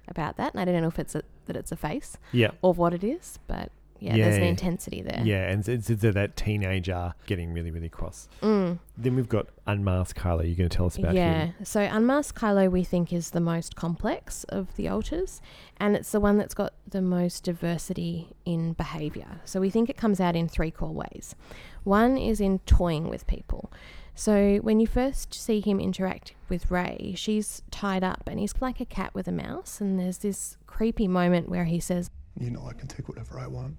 about 0.07 0.37
that, 0.37 0.53
and 0.53 0.61
I 0.61 0.65
don't 0.65 0.83
know 0.83 0.87
if 0.87 0.99
it's 0.99 1.15
a, 1.15 1.23
that 1.47 1.55
it's 1.55 1.71
a 1.71 1.75
face 1.75 2.17
yeah. 2.31 2.51
or 2.61 2.73
what 2.73 2.93
it 2.93 3.03
is, 3.03 3.39
but 3.47 3.71
yeah, 3.99 4.17
there's 4.17 4.37
an 4.37 4.43
intensity 4.43 5.01
there. 5.01 5.21
Yeah, 5.23 5.49
and 5.49 5.67
it's, 5.67 5.89
it's 5.89 6.01
that 6.01 6.35
teenager 6.35 7.13
getting 7.25 7.53
really, 7.53 7.71
really 7.71 7.89
cross. 7.89 8.27
Mm. 8.41 8.79
Then 8.97 9.15
we've 9.15 9.29
got 9.29 9.47
Unmasked 9.67 10.19
Kylo. 10.19 10.45
You're 10.45 10.55
going 10.55 10.69
to 10.69 10.75
tell 10.75 10.87
us 10.87 10.97
about 10.97 11.11
him. 11.11 11.17
yeah. 11.17 11.45
him. 11.45 11.65
So 11.65 11.81
Unmasked 11.81 12.39
Kylo 12.39 12.69
we 12.69 12.83
think 12.83 13.13
is 13.13 13.31
the 13.31 13.39
most 13.39 13.75
complex 13.75 14.43
of 14.45 14.75
the 14.75 14.87
alters, 14.89 15.41
and 15.77 15.95
it's 15.95 16.11
the 16.11 16.19
one 16.19 16.37
that's 16.37 16.53
got 16.53 16.73
the 16.87 17.01
most 17.01 17.43
diversity 17.43 18.35
in 18.45 18.73
behavior. 18.73 19.41
So 19.45 19.59
we 19.59 19.69
think 19.69 19.89
it 19.89 19.97
comes 19.97 20.19
out 20.19 20.35
in 20.35 20.47
three 20.47 20.71
core 20.71 20.93
ways. 20.93 21.35
One 21.83 22.17
is 22.17 22.41
in 22.41 22.59
toying 22.59 23.09
with 23.09 23.27
people. 23.27 23.71
So 24.15 24.57
when 24.61 24.79
you 24.79 24.87
first 24.87 25.33
see 25.33 25.59
him 25.59 25.79
interact 25.79 26.33
with 26.47 26.71
Rey, 26.71 27.13
she's 27.17 27.61
tied 27.69 28.03
up 28.03 28.23
and 28.27 28.39
he's 28.39 28.53
like 28.61 28.79
a 28.79 28.85
cat 28.85 29.13
with 29.13 29.27
a 29.27 29.31
mouse, 29.31 29.81
and 29.81 29.99
there's 29.99 30.19
this 30.19 30.57
creepy 30.67 31.07
moment 31.07 31.49
where 31.49 31.65
he 31.65 31.79
says, 31.79 32.09
You 32.39 32.49
know 32.49 32.65
I 32.65 32.73
can 32.73 32.87
take 32.87 33.09
whatever 33.09 33.39
I 33.39 33.47
want. 33.47 33.75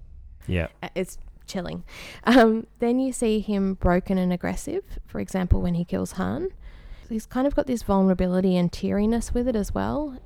Yeah. 0.47 0.67
uh, 0.81 0.89
it's 0.95 1.17
chilling. 1.45 1.83
Um, 2.25 2.67
then 2.79 2.99
you 2.99 3.13
see 3.13 3.39
him 3.39 3.75
broken 3.75 4.17
and 4.17 4.33
aggressive, 4.33 4.83
for 5.05 5.19
example, 5.19 5.61
when 5.61 5.75
he 5.75 5.85
kills 5.85 6.13
Han. 6.13 6.49
He's 7.09 7.25
kind 7.25 7.47
of 7.47 7.55
got 7.55 7.67
this 7.67 7.83
vulnerability 7.83 8.57
and 8.57 8.71
teariness 8.71 9.33
with 9.33 9.47
it 9.47 9.55
as 9.55 9.73
well. 9.73 10.19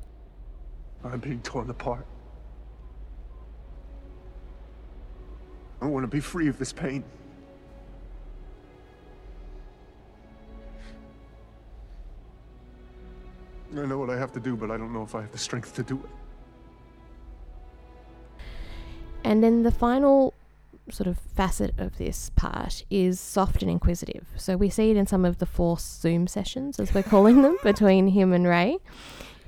I'm 1.04 1.20
being 1.20 1.42
torn 1.42 1.70
apart. 1.70 2.06
I 5.82 5.86
want 5.86 6.04
to 6.04 6.08
be 6.08 6.20
free 6.20 6.48
of 6.48 6.58
this 6.60 6.74
pain. 6.74 7.04
I 13.74 13.86
know 13.86 13.98
what 13.98 14.10
I 14.10 14.18
have 14.18 14.34
to 14.34 14.40
do, 14.40 14.56
but 14.56 14.70
I 14.70 14.78
don't 14.78 14.92
know 14.92 15.02
if 15.02 15.16
I 15.16 15.22
have 15.22 15.32
the 15.32 15.38
strength 15.38 15.74
to 15.76 15.84
do 15.84 15.96
it. 15.96 16.21
And 19.24 19.44
then 19.44 19.64
the 19.64 19.72
final 19.72 20.34
sort 20.90 21.08
of 21.08 21.18
facet 21.18 21.74
of 21.78 21.98
this 21.98 22.32
part 22.36 22.84
is 22.90 23.20
soft 23.20 23.62
and 23.62 23.72
inquisitive. 23.72 24.26
So 24.36 24.58
we 24.58 24.70
see 24.70 24.92
it 24.92 24.98
in 24.98 25.08
some 25.08 25.26
of 25.26 25.38
the 25.38 25.46
force 25.46 25.84
Zoom 25.84 26.28
sessions, 26.28 26.80
as 26.80 26.94
we're 26.94 27.04
calling 27.04 27.42
them, 27.42 27.58
between 27.64 28.10
him 28.10 28.34
and 28.34 28.48
Rey. 28.48 28.78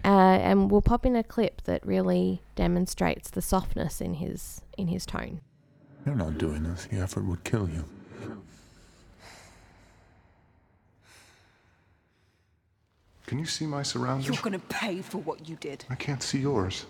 Uh, 0.05 0.37
and 0.41 0.69
we'll 0.69 0.81
pop 0.81 1.05
in 1.05 1.15
a 1.15 1.23
clip 1.23 1.61
that 1.63 1.85
really 1.85 2.41
demonstrates 2.55 3.29
the 3.29 3.41
softness 3.41 4.01
in 4.01 4.15
his 4.15 4.61
in 4.77 4.89
his 4.89 5.05
tone. 5.05 5.39
You're 6.05 6.15
not 6.15 6.37
doing 6.37 6.63
this. 6.63 6.85
The 6.85 6.97
effort 6.97 7.23
would 7.23 7.43
kill 7.45 7.69
you. 7.69 7.85
Can 13.25 13.39
you 13.39 13.45
see 13.45 13.65
my 13.65 13.81
surroundings? 13.81 14.27
You're 14.27 14.43
gonna 14.43 14.59
pay 14.59 15.01
for 15.01 15.19
what 15.19 15.47
you 15.47 15.55
did. 15.55 15.85
I 15.89 15.95
can't 15.95 16.21
see 16.21 16.39
yours. 16.39 16.85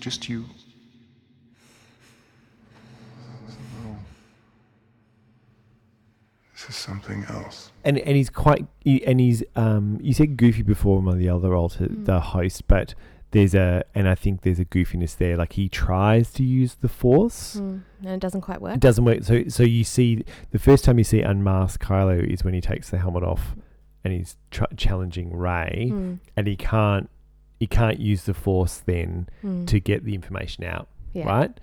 Just 0.00 0.28
you. 0.28 0.44
This 6.52 6.70
is 6.70 6.76
something 6.76 7.24
else. 7.28 7.70
and 7.84 7.98
and 7.98 8.16
he's 8.16 8.30
quite 8.30 8.66
he, 8.80 9.04
and 9.06 9.20
he's 9.20 9.44
um 9.54 9.98
you 10.02 10.12
said 10.12 10.36
goofy 10.36 10.62
before 10.62 11.00
one 11.00 11.14
of 11.14 11.18
the 11.20 11.28
other 11.28 11.54
alter 11.54 11.86
Mm. 11.86 12.04
the 12.04 12.18
host 12.20 12.66
but 12.66 12.94
there's 13.30 13.54
a 13.54 13.84
and 13.94 14.08
i 14.08 14.14
think 14.16 14.40
there's 14.42 14.58
a 14.58 14.64
goofiness 14.64 15.16
there 15.16 15.36
like 15.36 15.52
he 15.52 15.68
tries 15.68 16.32
to 16.32 16.42
use 16.42 16.74
the 16.76 16.88
force 16.88 17.56
Mm. 17.56 17.82
And 18.02 18.08
it 18.14 18.20
doesn't 18.20 18.40
quite 18.40 18.60
work. 18.60 18.74
it 18.74 18.80
doesn't 18.80 19.04
work 19.04 19.22
so 19.22 19.44
so 19.48 19.62
you 19.62 19.84
see 19.84 20.24
the 20.50 20.58
first 20.58 20.84
time 20.84 20.98
you 20.98 21.04
see 21.04 21.20
unmasked 21.22 21.80
kylo 21.84 22.18
is 22.20 22.42
when 22.42 22.54
he 22.54 22.60
takes 22.60 22.90
the 22.90 22.98
helmet 22.98 23.22
off 23.22 23.54
and 24.02 24.12
he's 24.12 24.36
tr- 24.50 24.64
challenging 24.76 25.36
Rey 25.36 25.90
Mm. 25.92 26.18
and 26.36 26.46
he 26.48 26.56
can't 26.56 27.08
he 27.58 27.66
can't 27.66 27.98
use 27.98 28.22
the 28.24 28.34
force 28.34 28.78
then 28.86 29.28
Mm. 29.42 29.66
to 29.66 29.80
get 29.80 30.04
the 30.04 30.14
information 30.14 30.64
out 30.64 30.88
yeah. 31.12 31.26
right 31.26 31.58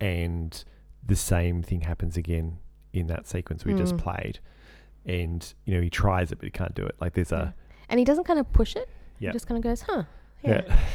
and 0.00 0.64
the 1.06 1.16
same 1.16 1.62
thing 1.62 1.82
happens 1.82 2.16
again 2.16 2.58
in 2.92 3.06
that 3.06 3.26
sequence 3.26 3.64
we 3.64 3.74
just 3.74 3.94
Mm. 3.96 3.98
played 3.98 4.38
and 5.04 5.54
you 5.64 5.74
know 5.74 5.80
he 5.80 5.90
tries 5.90 6.32
it 6.32 6.36
but 6.38 6.44
he 6.44 6.50
can't 6.50 6.74
do 6.74 6.84
it 6.84 6.96
like 7.00 7.12
there's 7.14 7.32
a 7.32 7.54
And 7.88 7.98
he 8.00 8.04
doesn't 8.04 8.24
kind 8.24 8.40
of 8.40 8.52
push 8.52 8.74
it. 8.74 8.88
Yeah. 9.20 9.30
He 9.30 9.32
just 9.34 9.46
kind 9.46 9.56
of 9.58 9.62
goes, 9.62 9.82
huh. 9.82 10.04
Yeah. 10.42 10.62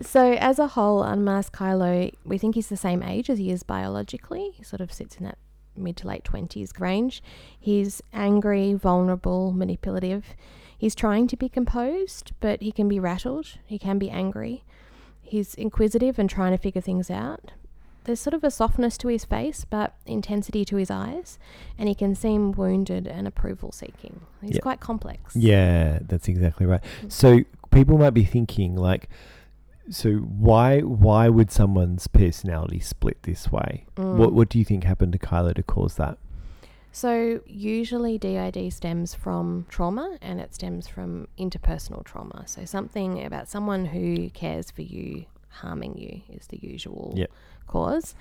So, 0.00 0.32
as 0.32 0.58
a 0.58 0.68
whole, 0.68 1.02
unmasked 1.02 1.54
Kylo, 1.54 2.10
we 2.24 2.38
think 2.38 2.54
he's 2.54 2.68
the 2.70 2.78
same 2.78 3.02
age 3.02 3.28
as 3.28 3.36
he 3.38 3.50
is 3.50 3.62
biologically. 3.62 4.50
He 4.54 4.62
sort 4.64 4.80
of 4.80 4.90
sits 4.90 5.16
in 5.16 5.24
that 5.24 5.36
mid 5.76 5.98
to 5.98 6.08
late 6.08 6.24
20s 6.24 6.80
range. 6.80 7.22
He's 7.60 8.00
angry, 8.14 8.72
vulnerable, 8.72 9.52
manipulative. 9.52 10.24
He's 10.82 10.96
trying 10.96 11.28
to 11.28 11.36
be 11.36 11.48
composed, 11.48 12.32
but 12.40 12.60
he 12.60 12.72
can 12.72 12.88
be 12.88 12.98
rattled. 12.98 13.46
He 13.64 13.78
can 13.78 14.00
be 14.00 14.10
angry. 14.10 14.64
He's 15.22 15.54
inquisitive 15.54 16.18
and 16.18 16.28
trying 16.28 16.50
to 16.50 16.58
figure 16.58 16.80
things 16.80 17.08
out. 17.08 17.52
There's 18.02 18.18
sort 18.18 18.34
of 18.34 18.42
a 18.42 18.50
softness 18.50 18.98
to 18.98 19.06
his 19.06 19.24
face, 19.24 19.64
but 19.64 19.94
intensity 20.06 20.64
to 20.64 20.74
his 20.74 20.90
eyes, 20.90 21.38
and 21.78 21.88
he 21.88 21.94
can 21.94 22.16
seem 22.16 22.50
wounded 22.50 23.06
and 23.06 23.28
approval 23.28 23.70
seeking. 23.70 24.22
He's 24.40 24.54
Yep. 24.54 24.62
quite 24.62 24.80
complex. 24.80 25.36
Yeah, 25.36 26.00
that's 26.02 26.26
exactly 26.26 26.66
right. 26.66 26.82
So 27.06 27.42
people 27.70 27.96
might 27.96 28.10
be 28.10 28.24
thinking 28.24 28.74
like, 28.74 29.08
so 29.88 30.14
why 30.14 30.80
why 30.80 31.28
would 31.28 31.52
someone's 31.52 32.08
personality 32.08 32.80
split 32.80 33.22
this 33.22 33.52
way? 33.52 33.86
Mm. 33.94 34.16
What 34.16 34.32
what 34.32 34.48
do 34.48 34.58
you 34.58 34.64
think 34.64 34.82
happened 34.82 35.12
to 35.12 35.18
Kylo 35.20 35.54
to 35.54 35.62
cause 35.62 35.94
that? 35.94 36.18
So, 36.94 37.40
usually 37.46 38.18
DID 38.18 38.70
stems 38.70 39.14
from 39.14 39.66
trauma 39.70 40.18
and 40.20 40.40
it 40.40 40.54
stems 40.54 40.86
from 40.86 41.26
interpersonal 41.38 42.04
trauma. 42.04 42.44
So, 42.46 42.66
something 42.66 43.24
about 43.24 43.48
someone 43.48 43.86
who 43.86 44.28
cares 44.30 44.70
for 44.70 44.82
you 44.82 45.24
harming 45.48 45.96
you 45.96 46.20
is 46.34 46.46
the 46.48 46.58
usual 46.58 47.14
Yep. 47.16 47.30
cause. 47.66 48.14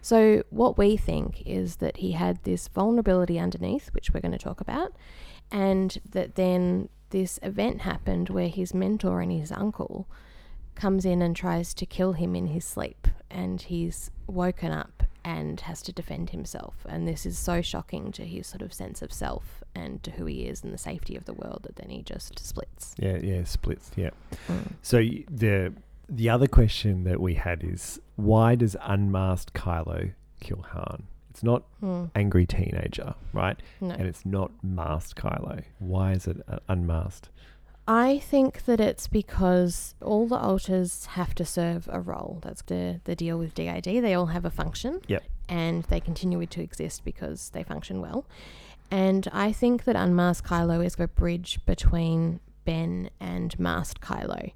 So, 0.00 0.42
what 0.48 0.78
we 0.78 0.96
think 0.96 1.42
is 1.46 1.76
that 1.76 1.98
he 1.98 2.12
had 2.12 2.42
this 2.44 2.68
vulnerability 2.68 3.38
underneath, 3.38 3.92
which 3.92 4.10
we're 4.12 4.20
going 4.20 4.32
to 4.32 4.38
talk 4.38 4.60
about, 4.60 4.92
and 5.50 5.98
that 6.10 6.34
then 6.34 6.88
this 7.10 7.38
event 7.42 7.82
happened 7.82 8.30
where 8.30 8.48
his 8.48 8.72
mentor 8.72 9.20
and 9.20 9.32
his 9.32 9.52
uncle 9.52 10.08
comes 10.74 11.04
in 11.04 11.22
and 11.22 11.36
tries 11.36 11.74
to 11.74 11.86
kill 11.86 12.14
him 12.14 12.34
in 12.34 12.48
his 12.48 12.64
sleep 12.64 13.06
and 13.30 13.62
he's 13.62 14.10
woken 14.26 14.72
up 14.72 14.93
and 15.24 15.60
has 15.62 15.80
to 15.82 15.92
defend 15.92 16.30
himself 16.30 16.74
and 16.88 17.08
this 17.08 17.24
is 17.24 17.38
so 17.38 17.62
shocking 17.62 18.12
to 18.12 18.24
his 18.24 18.46
sort 18.46 18.62
of 18.62 18.72
sense 18.72 19.00
of 19.02 19.12
self 19.12 19.62
and 19.74 20.02
to 20.02 20.10
who 20.12 20.26
he 20.26 20.42
is 20.42 20.62
and 20.62 20.72
the 20.72 20.78
safety 20.78 21.16
of 21.16 21.24
the 21.24 21.32
world 21.32 21.60
that 21.62 21.76
then 21.76 21.88
he 21.90 22.02
just 22.02 22.38
splits 22.38 22.94
Yeah, 22.98 23.16
yeah, 23.16 23.44
splits. 23.44 23.90
Yeah. 23.96 24.10
Mm. 24.48 24.72
So 24.82 24.98
the 25.30 25.72
the 26.08 26.28
other 26.28 26.46
question 26.46 27.04
that 27.04 27.20
we 27.20 27.34
had 27.34 27.64
is 27.64 27.98
why 28.16 28.54
does 28.56 28.76
unmasked 28.82 29.54
Kylo 29.54 30.12
kill 30.40 30.62
Han? 30.72 31.04
It's 31.30 31.42
not 31.42 31.62
Hmm. 31.80 32.04
angry 32.14 32.46
teenager, 32.46 33.14
right? 33.32 33.58
no 33.80 33.90
And 33.94 34.02
it's 34.06 34.24
not 34.26 34.52
masked 34.62 35.16
Kylo. 35.20 35.64
Why 35.78 36.12
is 36.12 36.26
it 36.28 36.36
uh, 36.46 36.58
unmasked? 36.68 37.30
I 37.86 38.18
think 38.18 38.64
that 38.64 38.80
it's 38.80 39.08
because 39.08 39.94
all 40.00 40.26
the 40.26 40.38
alters 40.38 41.06
have 41.06 41.34
to 41.34 41.44
serve 41.44 41.88
a 41.92 42.00
role. 42.00 42.38
That's 42.42 42.62
the, 42.62 43.00
the 43.04 43.14
deal 43.14 43.38
with 43.38 43.54
DID. 43.54 43.84
They 43.84 44.14
all 44.14 44.26
have 44.26 44.44
a 44.44 44.50
function. 44.50 45.00
Yep. 45.06 45.22
And 45.48 45.82
they 45.84 46.00
continue 46.00 46.46
to 46.46 46.62
exist 46.62 47.04
because 47.04 47.50
they 47.50 47.62
function 47.62 48.00
well. 48.00 48.24
And 48.90 49.28
I 49.32 49.52
think 49.52 49.84
that 49.84 49.96
Unmasked 49.96 50.48
Kylo 50.48 50.84
is 50.84 50.96
a 50.98 51.08
bridge 51.08 51.60
between 51.66 52.40
Ben 52.64 53.10
and 53.20 53.58
Masked 53.58 54.00
Kylo. 54.00 54.52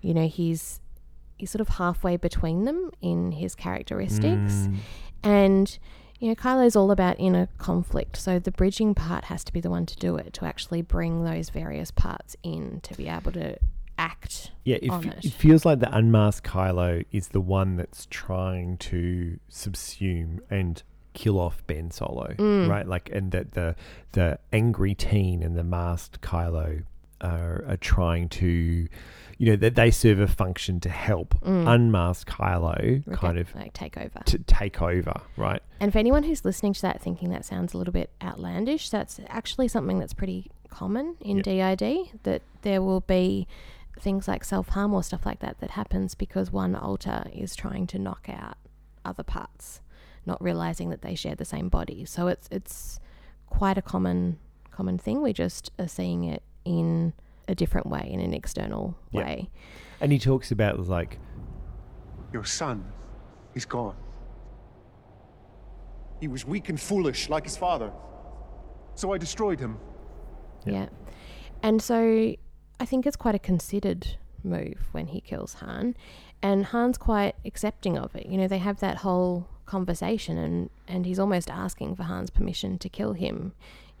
You 0.00 0.14
know, 0.14 0.28
he's 0.28 0.80
he's 1.36 1.50
sort 1.50 1.60
of 1.60 1.68
halfway 1.70 2.16
between 2.16 2.64
them 2.64 2.90
in 3.00 3.32
his 3.32 3.54
characteristics. 3.54 4.68
Mm, 4.68 4.76
And, 5.22 5.78
you 6.20 6.28
know, 6.28 6.34
Kylo 6.36 6.64
is 6.66 6.76
all 6.76 6.90
about 6.92 7.18
inner 7.18 7.48
conflict. 7.58 8.16
So 8.16 8.38
the 8.38 8.52
bridging 8.52 8.94
part 8.94 9.24
has 9.24 9.42
to 9.44 9.52
be 9.52 9.60
the 9.60 9.70
one 9.70 9.86
to 9.86 9.96
do 9.96 10.16
it, 10.16 10.32
to 10.34 10.44
actually 10.44 10.82
bring 10.82 11.24
those 11.24 11.50
various 11.50 11.90
parts 11.90 12.36
in 12.42 12.80
to 12.82 12.94
be 12.94 13.08
able 13.08 13.32
to 13.32 13.56
act. 13.98 14.52
yeah, 14.64 14.76
it, 14.80 14.90
on 14.90 15.06
f- 15.08 15.18
it. 15.18 15.24
it 15.26 15.32
feels 15.32 15.64
like 15.66 15.80
the 15.80 15.94
unmasked 15.94 16.46
Kylo 16.46 17.04
is 17.10 17.28
the 17.28 17.40
one 17.40 17.76
that's 17.76 18.06
trying 18.10 18.76
to 18.78 19.38
subsume 19.50 20.38
and 20.48 20.82
kill 21.12 21.40
off 21.40 21.62
Ben 21.66 21.90
Solo, 21.90 22.34
Mm. 22.38 22.68
right? 22.68 22.86
Like, 22.86 23.10
and 23.12 23.32
that 23.32 23.52
the 23.52 23.74
the 24.12 24.38
angry 24.52 24.94
teen 24.94 25.42
and 25.42 25.56
the 25.56 25.64
masked 25.64 26.20
Kylo 26.20 26.84
are, 27.20 27.64
are 27.68 27.76
trying 27.76 28.28
to, 28.30 28.88
you 29.40 29.46
know, 29.46 29.56
that 29.56 29.74
they 29.74 29.90
serve 29.90 30.20
a 30.20 30.26
function 30.26 30.78
to 30.80 30.90
help 30.90 31.34
Mm. 31.40 31.66
unmasked 31.66 32.28
Kylo 32.30 33.02
kind 33.16 33.38
of 33.38 33.54
like 33.54 33.72
take 33.72 33.96
over. 33.96 34.20
to 34.26 34.38
take 34.40 34.82
over, 34.82 35.14
right? 35.38 35.62
And 35.80 35.90
for 35.92 35.98
anyone 35.98 36.24
who's 36.24 36.44
listening 36.44 36.74
to 36.74 36.82
that 36.82 37.00
thinking 37.00 37.30
that 37.30 37.46
sounds 37.46 37.72
a 37.72 37.78
little 37.78 37.92
bit 37.92 38.10
outlandish, 38.22 38.90
that's 38.90 39.18
actually 39.28 39.68
something 39.68 39.98
that's 39.98 40.12
pretty 40.12 40.50
common 40.68 41.16
in 41.22 41.40
DID 41.40 42.10
that 42.24 42.42
there 42.60 42.82
will 42.82 43.00
be 43.00 43.48
things 43.98 44.28
like 44.28 44.44
self-harm 44.44 44.92
or 44.92 45.02
stuff 45.02 45.24
like 45.24 45.40
that 45.40 45.58
that 45.60 45.70
happens 45.70 46.14
because 46.14 46.52
one 46.52 46.74
alter 46.74 47.24
is 47.32 47.56
trying 47.56 47.86
to 47.86 47.98
knock 47.98 48.26
out 48.28 48.58
other 49.06 49.22
parts, 49.22 49.80
not 50.26 50.42
realizing 50.42 50.90
that 50.90 51.00
they 51.00 51.14
share 51.14 51.34
the 51.34 51.46
same 51.46 51.70
body. 51.70 52.04
So 52.04 52.28
it's 52.28 52.46
it's 52.52 53.00
quite 53.46 53.78
a 53.78 53.82
common 53.82 54.38
common 54.70 54.98
thing. 54.98 55.22
We 55.22 55.32
just 55.32 55.72
are 55.78 55.88
seeing 55.88 56.24
it 56.24 56.42
in 56.66 57.14
a 57.50 57.54
different 57.54 57.86
way, 57.86 58.08
in 58.10 58.20
an 58.20 58.32
external 58.32 58.96
Yeah. 59.10 59.20
way. 59.24 59.50
And 60.00 60.12
he 60.12 60.18
talks 60.18 60.50
about 60.50 60.78
like, 60.88 61.18
Your 62.32 62.44
son, 62.44 62.84
he's 63.54 63.64
gone. 63.64 63.96
He 66.20 66.28
was 66.28 66.46
weak 66.46 66.68
and 66.68 66.78
foolish, 66.80 67.28
like 67.28 67.44
his 67.44 67.56
father. 67.56 67.92
So 68.94 69.12
I 69.12 69.18
destroyed 69.18 69.58
him. 69.60 69.78
Yeah. 70.66 70.88
And 71.62 71.80
so 71.82 72.34
I 72.78 72.84
think 72.84 73.06
it's 73.06 73.16
quite 73.16 73.34
a 73.34 73.38
considered 73.38 74.16
move 74.42 74.88
when 74.92 75.06
he 75.08 75.20
kills 75.20 75.54
Han. 75.54 75.94
And 76.42 76.66
Han's 76.66 76.98
quite 76.98 77.36
accepting 77.44 77.98
of 77.98 78.14
it. 78.14 78.26
You 78.26 78.38
know, 78.38 78.48
they 78.48 78.58
have 78.58 78.80
that 78.80 78.98
whole 78.98 79.46
conversation 79.66 80.36
and, 80.38 80.70
and 80.88 81.06
he's 81.06 81.18
almost 81.18 81.50
asking 81.50 81.96
for 81.96 82.02
Han's 82.04 82.30
permission 82.30 82.78
to 82.78 82.88
kill 82.88 83.12
him. 83.14 83.52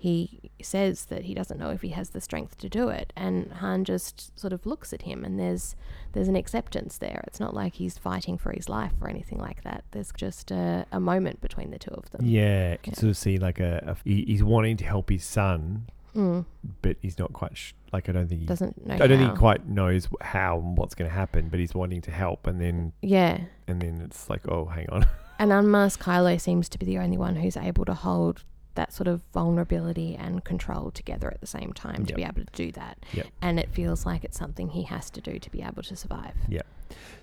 He 0.02 0.50
says 0.62 1.04
that 1.06 1.24
he 1.24 1.34
doesn't 1.34 1.58
know 1.58 1.68
if 1.68 1.82
he 1.82 1.90
has 1.90 2.10
the 2.10 2.22
strength 2.22 2.56
to 2.58 2.70
do 2.70 2.88
it. 2.88 3.12
And 3.16 3.52
Han 3.60 3.84
just 3.84 4.38
sort 4.40 4.54
of 4.54 4.64
looks 4.64 4.94
at 4.94 5.02
him 5.02 5.24
and 5.26 5.38
there's 5.38 5.76
there's 6.12 6.26
an 6.26 6.36
acceptance 6.36 6.96
there. 6.96 7.22
It's 7.26 7.38
not 7.38 7.52
like 7.54 7.74
he's 7.74 7.98
fighting 7.98 8.38
for 8.38 8.50
his 8.52 8.66
life 8.68 8.92
or 9.02 9.08
anything 9.10 9.38
like 9.38 9.62
that. 9.64 9.84
There's 9.90 10.10
just 10.16 10.50
a, 10.50 10.86
a 10.90 10.98
moment 11.00 11.42
between 11.42 11.70
the 11.70 11.78
two 11.78 11.90
of 11.90 12.10
them. 12.12 12.22
yeah, 12.24 12.72
you 12.72 12.78
can 12.82 12.92
Yeah. 12.94 12.98
sort 13.00 13.10
of 13.10 13.16
see 13.18 13.36
like 13.36 13.60
a, 13.60 13.82
a 13.86 13.96
he, 14.08 14.24
he's 14.26 14.42
wanting 14.42 14.78
to 14.78 14.84
help 14.86 15.10
his 15.10 15.22
son, 15.24 15.86
Mm, 16.16 16.44
but 16.82 16.96
he's 17.02 17.18
not 17.20 17.32
quite 17.32 17.56
sh- 17.56 17.72
like 17.92 18.08
I 18.08 18.12
don't 18.12 18.26
think 18.26 18.40
he 18.40 18.46
doesn't 18.46 18.84
know 18.84 18.94
I 18.94 19.06
don't 19.06 19.18
think 19.18 19.30
he 19.32 19.36
quite 19.36 19.68
knows 19.68 20.08
how 20.22 20.58
and 20.58 20.76
what's 20.78 20.94
going 20.96 21.08
to 21.08 21.14
happen, 21.14 21.48
but 21.50 21.60
he's 21.60 21.72
wanting 21.74 22.00
to 22.00 22.10
help, 22.10 22.46
and 22.48 22.58
then 22.60 22.92
Yeah. 23.02 23.42
and 23.68 23.80
then 23.82 24.00
it's 24.00 24.28
like, 24.30 24.48
oh, 24.48 24.64
hang 24.64 24.88
on, 24.90 25.06
And 25.38 25.52
Unmasked 25.52 26.02
Kylo 26.02 26.40
seems 26.40 26.68
to 26.70 26.78
be 26.78 26.86
the 26.86 26.98
only 26.98 27.16
one 27.16 27.36
who's 27.36 27.56
able 27.56 27.84
to 27.84 27.94
hold 27.94 28.42
that 28.74 28.92
sort 28.92 29.08
of 29.08 29.22
vulnerability 29.32 30.14
and 30.16 30.44
control 30.44 30.90
together 30.90 31.28
at 31.30 31.40
the 31.40 31.46
same 31.46 31.72
time 31.72 32.04
to 32.06 32.10
Yep. 32.10 32.16
be 32.16 32.22
able 32.24 32.44
to 32.44 32.52
do 32.54 32.72
that. 32.72 32.98
Yep. 33.12 33.26
And 33.42 33.58
it 33.58 33.70
feels 33.70 34.06
like 34.06 34.24
it's 34.24 34.38
something 34.38 34.68
he 34.70 34.84
has 34.84 35.10
to 35.10 35.20
do 35.20 35.38
to 35.38 35.50
be 35.50 35.62
able 35.62 35.82
to 35.82 35.96
survive. 35.96 36.34
Yeah. 36.48 36.62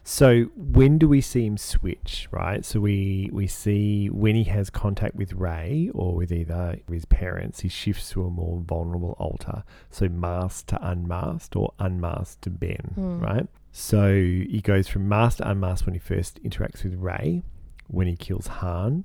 So 0.03 0.45
when 0.55 0.97
do 0.97 1.09
we 1.09 1.19
see 1.19 1.45
him 1.45 1.57
switch? 1.57 2.27
Right. 2.31 2.63
So 2.63 2.79
we 2.79 3.29
we 3.33 3.47
see 3.47 4.07
when 4.09 4.35
he 4.35 4.45
has 4.45 4.69
contact 4.69 5.15
with 5.15 5.33
Rey 5.33 5.89
or 5.93 6.15
with 6.15 6.31
either 6.31 6.79
his 6.89 7.05
parents, 7.05 7.61
he 7.61 7.69
shifts 7.69 8.09
to 8.11 8.23
a 8.25 8.29
more 8.29 8.61
vulnerable 8.61 9.15
alter. 9.19 9.63
So 9.89 10.07
masked 10.07 10.69
to 10.69 10.79
unmasked 10.89 11.55
or 11.55 11.73
unmasked 11.79 12.43
to 12.43 12.49
Ben. 12.49 12.91
Hmm. 12.95 13.19
Right. 13.19 13.47
So 13.71 14.13
he 14.13 14.61
goes 14.63 14.87
from 14.87 15.07
masked 15.09 15.39
to 15.39 15.49
unmasked 15.49 15.85
when 15.85 15.93
he 15.93 15.99
first 15.99 16.41
interacts 16.43 16.83
with 16.83 16.95
Rey. 16.95 17.43
When 17.87 18.07
he 18.07 18.15
kills 18.15 18.47
Han, 18.47 19.03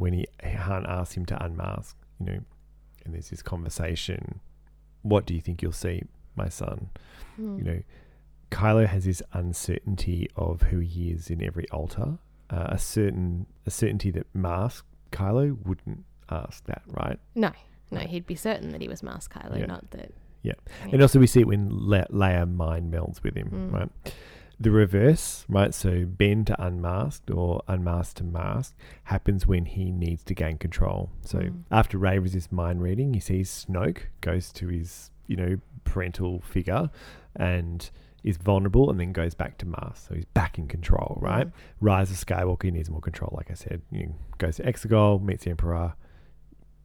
when 0.00 0.12
he 0.12 0.26
Han 0.42 0.84
asks 0.86 1.14
him 1.16 1.24
to 1.26 1.44
unmask, 1.44 1.96
you 2.20 2.26
know, 2.26 2.38
and 3.04 3.14
there's 3.14 3.30
this 3.30 3.42
conversation. 3.42 4.40
What 5.02 5.26
do 5.26 5.34
you 5.34 5.40
think 5.40 5.62
you'll 5.62 5.72
see, 5.72 6.02
my 6.36 6.48
son? 6.48 6.90
Hmm. 7.36 7.58
you 7.58 7.64
know, 7.64 7.82
Kylo 8.50 8.86
has 8.86 9.04
this 9.04 9.22
uncertainty 9.32 10.28
of 10.36 10.62
who 10.62 10.78
he 10.78 11.10
is 11.10 11.28
in 11.30 11.42
every 11.42 11.68
alter, 11.70 12.18
uh, 12.50 12.66
a 12.68 12.78
certain 12.78 13.46
a 13.66 13.70
certainty 13.70 14.10
that 14.12 14.26
Mask 14.34 14.84
Kylo 15.12 15.56
wouldn't 15.66 16.04
ask 16.30 16.64
that, 16.66 16.82
right? 16.88 17.18
No, 17.34 17.50
no, 17.90 18.00
he'd 18.00 18.26
be 18.26 18.34
certain 18.34 18.70
that 18.72 18.80
he 18.80 18.88
was 18.88 19.02
mask 19.02 19.32
Kylo, 19.32 19.58
Yeah. 19.58 19.66
not 19.66 19.90
that. 19.90 20.12
Yeah. 20.42 20.52
Yeah. 20.86 20.92
And 20.92 21.02
also 21.02 21.18
we 21.18 21.26
see 21.26 21.40
it 21.40 21.46
when 21.46 21.68
Le- 21.70 22.06
Leia 22.10 22.50
mind 22.52 22.92
melds 22.92 23.22
with 23.22 23.36
him, 23.36 23.48
Mm. 23.50 23.72
right? 23.72 23.90
The 24.60 24.70
reverse, 24.70 25.44
right? 25.48 25.74
So 25.74 26.04
Ben 26.06 26.44
to 26.46 26.64
unmasked 26.64 27.30
or 27.30 27.62
unmasked 27.68 28.18
to 28.18 28.24
masked 28.24 28.76
happens 29.04 29.46
when 29.46 29.64
he 29.66 29.90
needs 29.90 30.22
to 30.24 30.34
gain 30.34 30.58
control. 30.58 31.10
So 31.22 31.38
Mm. 31.40 31.62
after 31.70 31.98
Rey 31.98 32.18
resists 32.18 32.52
mind 32.52 32.80
reading, 32.82 33.14
he 33.14 33.20
sees 33.20 33.66
Snoke 33.68 34.02
goes 34.20 34.52
to 34.52 34.68
his, 34.68 35.10
you 35.26 35.36
know, 35.36 35.56
parental 35.84 36.40
figure 36.40 36.88
and 37.34 37.90
is 38.22 38.36
vulnerable 38.38 38.88
and 38.90 38.98
then 38.98 39.12
goes 39.12 39.34
back 39.34 39.58
to 39.58 39.66
mask. 39.66 40.08
So 40.08 40.14
he's 40.14 40.24
back 40.24 40.58
in 40.58 40.66
control, 40.68 41.18
right? 41.20 41.48
Mm. 41.48 41.52
Rise 41.80 42.10
of 42.10 42.16
Skywalker, 42.16 42.62
he 42.64 42.70
needs 42.70 42.88
more 42.88 43.00
control, 43.00 43.34
like 43.36 43.50
I 43.50 43.54
said. 43.54 43.82
He 43.92 44.06
goes 44.38 44.56
to 44.56 44.62
Exegol, 44.62 45.20
meets 45.22 45.44
the 45.44 45.50
Emperor, 45.50 45.94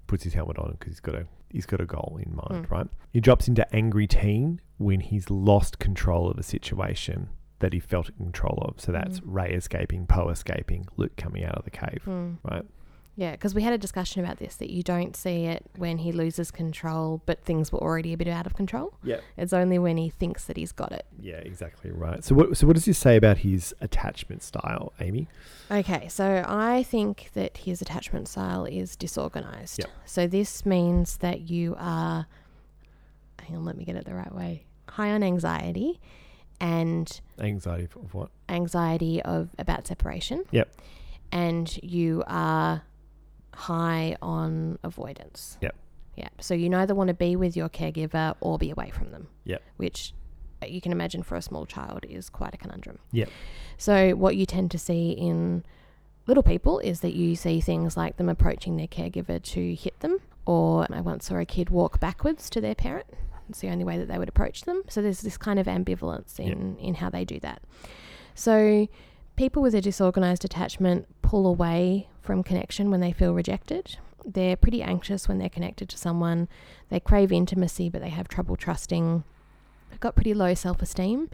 puts 0.08 0.24
his 0.24 0.34
helmet 0.34 0.58
on 0.58 0.72
because 0.72 0.94
he's 0.94 1.00
got 1.00 1.16
a 1.16 1.28
he's 1.52 1.66
got 1.66 1.82
a 1.82 1.86
goal 1.86 2.20
in 2.24 2.36
mind, 2.36 2.68
Mm. 2.68 2.72
right? 2.72 2.88
He 3.12 3.20
drops 3.20 3.48
into 3.48 3.66
angry 3.76 4.06
teen 4.06 4.62
when 4.78 5.00
he's 5.00 5.32
lost 5.32 5.80
control 5.80 6.30
of 6.30 6.38
a 6.38 6.44
situation. 6.44 7.30
That 7.60 7.74
he 7.74 7.80
felt 7.80 8.10
in 8.10 8.16
control 8.16 8.64
of. 8.68 8.80
So 8.80 8.92
that's 8.92 9.20
Mm. 9.20 9.24
Rey 9.26 9.52
escaping, 9.54 10.08
Poe 10.08 10.30
escaping, 10.30 10.88
Luke 10.98 11.16
coming 11.18 11.44
out 11.44 11.56
of 11.56 11.66
the 11.66 11.72
cave, 11.72 12.02
Mm. 12.06 12.38
right? 12.44 12.66
Yeah, 13.18 13.32
because 13.32 13.54
we 13.54 13.64
had 13.64 13.74
a 13.74 13.78
discussion 13.78 14.24
about 14.24 14.38
this 14.38 14.56
that 14.56 14.70
you 14.70 14.82
don't 14.82 15.14
see 15.14 15.44
it 15.44 15.66
when 15.76 15.98
he 15.98 16.14
loses 16.14 16.52
control, 16.52 17.22
but 17.26 17.44
things 17.44 17.70
were 17.70 17.80
already 17.80 18.14
a 18.14 18.18
bit 18.18 18.30
out 18.30 18.46
of 18.46 18.56
control. 18.56 18.94
Yeah. 19.04 19.20
It's 19.36 19.52
only 19.52 19.78
when 19.78 19.98
he 19.98 20.10
thinks 20.10 20.46
that 20.46 20.56
he's 20.56 20.72
got 20.72 20.94
it. 20.94 21.06
Yeah, 21.20 21.36
exactly 21.40 21.92
right. 21.92 22.24
So 22.24 22.34
what 22.34 22.56
so 22.56 22.66
what 22.66 22.78
does 22.78 22.86
this 22.86 22.98
say 22.98 23.18
about 23.18 23.40
his 23.40 23.76
attachment 23.82 24.42
style, 24.42 24.94
Amy? 25.02 25.28
Okay, 25.70 26.08
so 26.08 26.46
I 26.48 26.84
think 26.84 27.32
that 27.34 27.58
his 27.58 27.82
attachment 27.82 28.30
style 28.30 28.64
is 28.64 28.96
disorganized. 28.96 29.80
Yep. 29.80 29.90
So 30.06 30.26
this 30.26 30.66
means 30.66 31.18
that 31.18 31.42
you 31.42 31.76
are, 31.78 32.26
hang 33.42 33.58
on, 33.58 33.66
let 33.66 33.76
me 33.76 33.84
get 33.84 33.98
it 33.98 34.06
the 34.06 34.16
right 34.16 34.34
way, 34.34 34.64
high 34.88 35.12
on 35.12 35.24
anxiety 35.24 36.00
and 36.60 37.22
Anxiety 37.40 37.88
of, 37.96 38.14
what? 38.14 38.30
anxiety 38.48 39.22
of 39.22 39.50
about 39.58 39.88
separation. 39.88 40.44
Yep. 40.52 40.70
And 41.32 41.80
you 41.84 42.24
are 42.28 42.84
high 43.54 44.16
on 44.22 44.80
avoidance. 44.84 45.58
Yep. 45.62 45.76
Yeah. 46.16 46.30
So 46.40 46.54
you 46.54 46.70
neither 46.70 46.94
want 46.94 47.08
to 47.10 47.14
be 47.14 47.36
with 47.36 47.56
your 47.56 47.70
caregiver 47.70 48.36
or 48.42 48.58
be 48.58 48.72
away 48.72 48.90
from 48.90 49.12
them. 49.12 49.28
Yep. 49.46 49.62
Which 49.78 50.14
uh, 50.62 50.66
you 50.66 50.82
can 50.82 50.92
imagine 50.92 51.24
for 51.24 51.36
a 51.36 51.42
small 51.42 51.66
child 51.66 52.06
is 52.10 52.30
quite 52.30 52.54
a 52.54 52.58
conundrum. 52.58 53.00
Yep. 53.12 53.30
So 53.78 54.12
what 54.12 54.36
you 54.36 54.46
tend 54.46 54.72
to 54.72 54.78
see 54.80 55.12
in 55.12 55.64
little 56.28 56.44
people 56.44 56.80
is 56.80 57.00
that 57.02 57.16
you 57.16 57.36
see 57.36 57.62
things 57.62 57.96
like 57.96 58.18
them 58.18 58.28
approaching 58.30 58.76
their 58.78 58.88
caregiver 58.88 59.42
to 59.42 59.76
hit 59.76 60.00
them, 60.02 60.20
or 60.46 60.86
I 60.92 61.02
once 61.02 61.26
saw 61.28 61.38
a 61.38 61.46
kid 61.46 61.70
walk 61.70 62.00
backwards 62.00 62.50
to 62.52 62.62
their 62.62 62.76
parent. 62.76 63.08
It's 63.50 63.60
the 63.60 63.70
only 63.70 63.84
way 63.84 63.98
that 63.98 64.08
they 64.08 64.18
would 64.18 64.30
approach 64.30 64.62
them. 64.62 64.84
So 64.90 65.02
there's 65.02 65.22
this 65.22 65.38
kind 65.38 65.60
of 65.60 65.66
ambivalence 65.68 66.40
in, 66.40 66.78
in 66.78 66.96
how 66.96 67.10
they 67.10 67.26
do 67.26 67.40
that. 67.40 67.62
So 68.36 68.88
people 69.36 69.62
with 69.62 69.76
a 69.76 69.82
disorganized 69.82 70.46
attachment 70.46 71.08
pull 71.22 71.48
away 71.48 72.08
from 72.22 72.44
connection 72.44 72.92
when 72.92 73.02
they 73.02 73.12
feel 73.12 73.34
rejected. 73.34 73.98
They're 74.26 74.56
pretty 74.56 74.84
anxious 74.84 75.28
when 75.28 75.40
they're 75.40 75.50
connected 75.50 75.90
to 75.90 75.98
someone. 75.98 76.48
They 76.90 77.00
crave 77.00 77.32
intimacy, 77.32 77.90
but 77.90 78.02
they 78.02 78.10
have 78.10 78.28
trouble 78.28 78.56
trusting. 78.56 79.24
Got 80.00 80.16
pretty 80.16 80.34
low 80.34 80.54
self 80.54 80.82
esteem. 80.82 81.30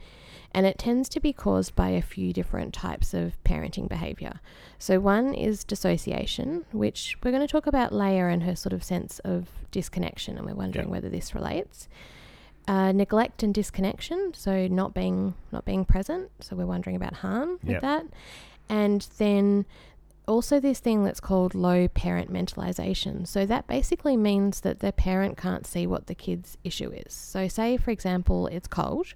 And 0.51 0.65
it 0.65 0.77
tends 0.77 1.09
to 1.09 1.19
be 1.19 1.33
caused 1.33 1.75
by 1.75 1.89
a 1.89 2.01
few 2.01 2.31
different 2.31 2.73
types 2.73 3.13
of 3.13 3.33
parenting 3.43 3.89
behavior. 3.89 4.39
So, 4.79 5.01
one 5.01 5.33
is 5.33 5.65
dissociation, 5.65 6.63
which 6.71 7.17
we're 7.21 7.31
going 7.31 7.45
to 7.45 7.51
talk 7.51 7.67
about 7.67 7.91
Leia 7.91 8.31
and 8.31 8.43
her 8.43 8.55
sort 8.55 8.71
of 8.71 8.81
sense 8.81 9.19
of 9.19 9.49
disconnection, 9.71 10.37
and 10.37 10.45
we're 10.45 10.55
wondering 10.55 10.87
Yeah. 10.87 10.91
whether 10.93 11.09
this 11.09 11.35
relates. 11.35 11.89
Uh, 12.69 12.93
neglect 12.93 13.43
and 13.43 13.53
disconnection, 13.53 14.31
so 14.33 14.65
not 14.67 14.93
being 14.93 15.35
not 15.51 15.65
being 15.65 15.83
present. 15.83 16.31
So 16.39 16.55
we're 16.55 16.65
wondering 16.65 16.95
about 16.95 17.15
harm 17.15 17.59
with 17.61 17.81
that, 17.81 18.05
and 18.69 19.01
then 19.17 19.65
also 20.27 20.59
this 20.59 20.79
thing 20.79 21.03
that's 21.03 21.19
called 21.19 21.53
low 21.55 21.87
parent 21.87 22.31
mentalization. 22.31 23.27
So 23.27 23.45
that 23.45 23.67
basically 23.67 24.17
means 24.17 24.61
that 24.61 24.79
the 24.79 24.91
parent 24.91 25.37
can't 25.37 25.65
see 25.65 25.85
what 25.87 26.07
the 26.07 26.15
kid's 26.15 26.57
issue 26.63 26.91
is. 26.91 27.13
So 27.13 27.47
say 27.47 27.77
for 27.77 27.91
example 27.91 28.47
it's 28.47 28.67
cold, 28.67 29.13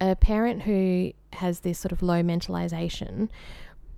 a 0.00 0.16
parent 0.16 0.62
who 0.62 1.12
has 1.34 1.60
this 1.60 1.78
sort 1.78 1.92
of 1.92 2.02
low 2.02 2.22
mentalization 2.22 3.28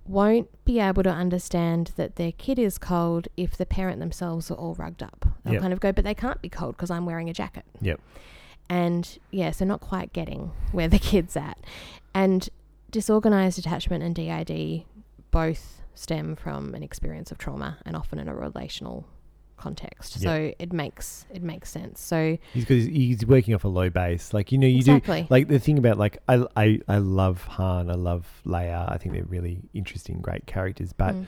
won't 0.07 0.49
be 0.65 0.81
able 0.81 1.03
to 1.05 1.11
understand 1.11 1.93
that 1.97 2.17
their 2.17 2.33
kid 2.33 2.59
is 2.59 2.77
cold 2.77 3.29
if 3.37 3.57
the 3.57 3.65
parent 3.65 4.01
themselves 4.01 4.51
are 4.51 4.55
all 4.55 4.75
rugged 4.75 5.03
up. 5.03 5.27
They'll 5.45 5.55
Yep. 5.55 5.63
kind 5.63 5.73
of 5.73 5.79
go, 5.81 5.93
but 5.93 6.03
they 6.05 6.15
can't 6.15 6.43
be 6.43 6.49
cold 6.49 6.77
because 6.77 6.91
I'm 6.91 7.07
wearing 7.07 7.31
a 7.31 7.33
jacket. 7.33 7.65
Yep. 7.81 8.01
And 8.69 9.19
yeah, 9.31 9.53
so 9.53 9.65
not 9.65 9.81
quite 9.81 10.13
getting 10.13 10.51
where 10.73 10.89
the 10.89 10.99
kid's 11.11 11.37
at. 11.37 11.59
And 12.15 12.49
disorganized 12.91 13.59
attachment 13.59 14.03
and 14.03 14.15
DID 14.15 14.85
both 15.31 15.82
stem 15.95 16.37
from 16.37 16.75
an 16.75 16.83
experience 16.83 17.31
of 17.31 17.39
trauma 17.39 17.79
and 17.85 17.97
often 17.97 18.19
in 18.19 18.29
a 18.29 18.35
relational 18.35 19.07
context. 19.57 20.21
So 20.21 20.53
it 20.59 20.73
makes 20.73 21.25
it 21.33 21.43
makes 21.43 21.71
sense. 21.71 22.01
So 22.01 22.37
He's 22.53 22.67
he's 22.67 23.25
working 23.25 23.55
off 23.55 23.65
a 23.65 23.69
low 23.69 23.91
base. 23.91 24.35
Like 24.35 24.51
you 24.51 24.59
know, 24.59 24.67
you 24.67 24.79
Exactly. 24.79 25.23
do 25.23 25.27
like 25.31 25.49
the 25.49 25.59
thing 25.61 25.79
about 25.79 25.99
like 25.99 26.19
I, 26.29 26.45
I 26.57 26.81
I 26.89 26.99
love 26.99 27.45
Han, 27.45 27.91
I 27.91 27.95
love 27.95 28.27
Leia. 28.45 28.91
I 28.91 28.99
think 28.99 29.15
they're 29.15 29.25
really 29.25 29.63
interesting, 29.73 30.21
great 30.21 30.47
characters. 30.47 30.93
But 30.93 31.15
mm, 31.15 31.27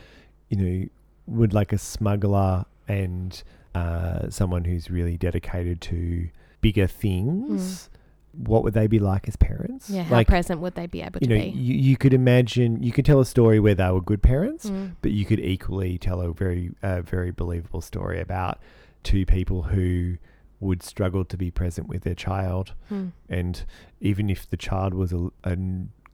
you 0.49 0.57
know, 0.57 0.89
would 1.27 1.55
like 1.55 1.73
a 1.73 1.79
smuggler 1.79 2.65
and 2.89 3.43
uh, 3.75 4.29
someone 4.31 4.65
who's 4.65 4.91
really 4.91 5.17
dedicated 5.17 5.81
to 5.83 6.29
bigger 6.61 6.87
things, 6.87 7.89
what 8.37 8.63
would 8.65 8.75
they 8.75 8.87
be 8.87 8.99
like 8.99 9.29
as 9.29 9.37
parents? 9.37 9.89
yeah, 9.91 10.03
how 10.05 10.15
like 10.17 10.27
present 10.29 10.61
would 10.61 10.75
they 10.75 10.87
be 10.87 11.03
able 11.03 11.19
you 11.21 11.29
to 11.29 11.35
know, 11.35 11.41
be? 11.41 11.49
you, 11.51 11.75
you 11.75 11.97
could 11.97 12.13
imagine 12.15 12.83
you 12.83 12.93
could 12.93 13.05
tell 13.05 13.21
a 13.21 13.25
story 13.27 13.61
where 13.61 13.75
they 13.75 13.91
were 13.91 14.01
good 14.01 14.23
parents, 14.23 14.67
Mm, 14.71 14.97
but 15.03 15.11
you 15.13 15.25
could 15.25 15.41
equally 15.41 15.99
tell 15.99 16.21
a 16.21 16.33
very 16.33 16.73
uh, 16.83 17.03
very 17.03 17.31
believable 17.31 17.81
story 17.81 18.21
about 18.21 18.59
two 19.03 19.25
people 19.27 19.63
who 19.65 20.17
would 20.61 20.83
struggle 20.83 21.25
to 21.27 21.37
be 21.37 21.51
present 21.51 21.89
with 21.89 22.03
their 22.05 22.15
child 22.15 22.73
mm, 22.91 23.13
and 23.29 23.65
even 24.01 24.31
if 24.31 24.49
the 24.49 24.57
child 24.57 24.95
was 24.95 25.13
a 25.13 25.57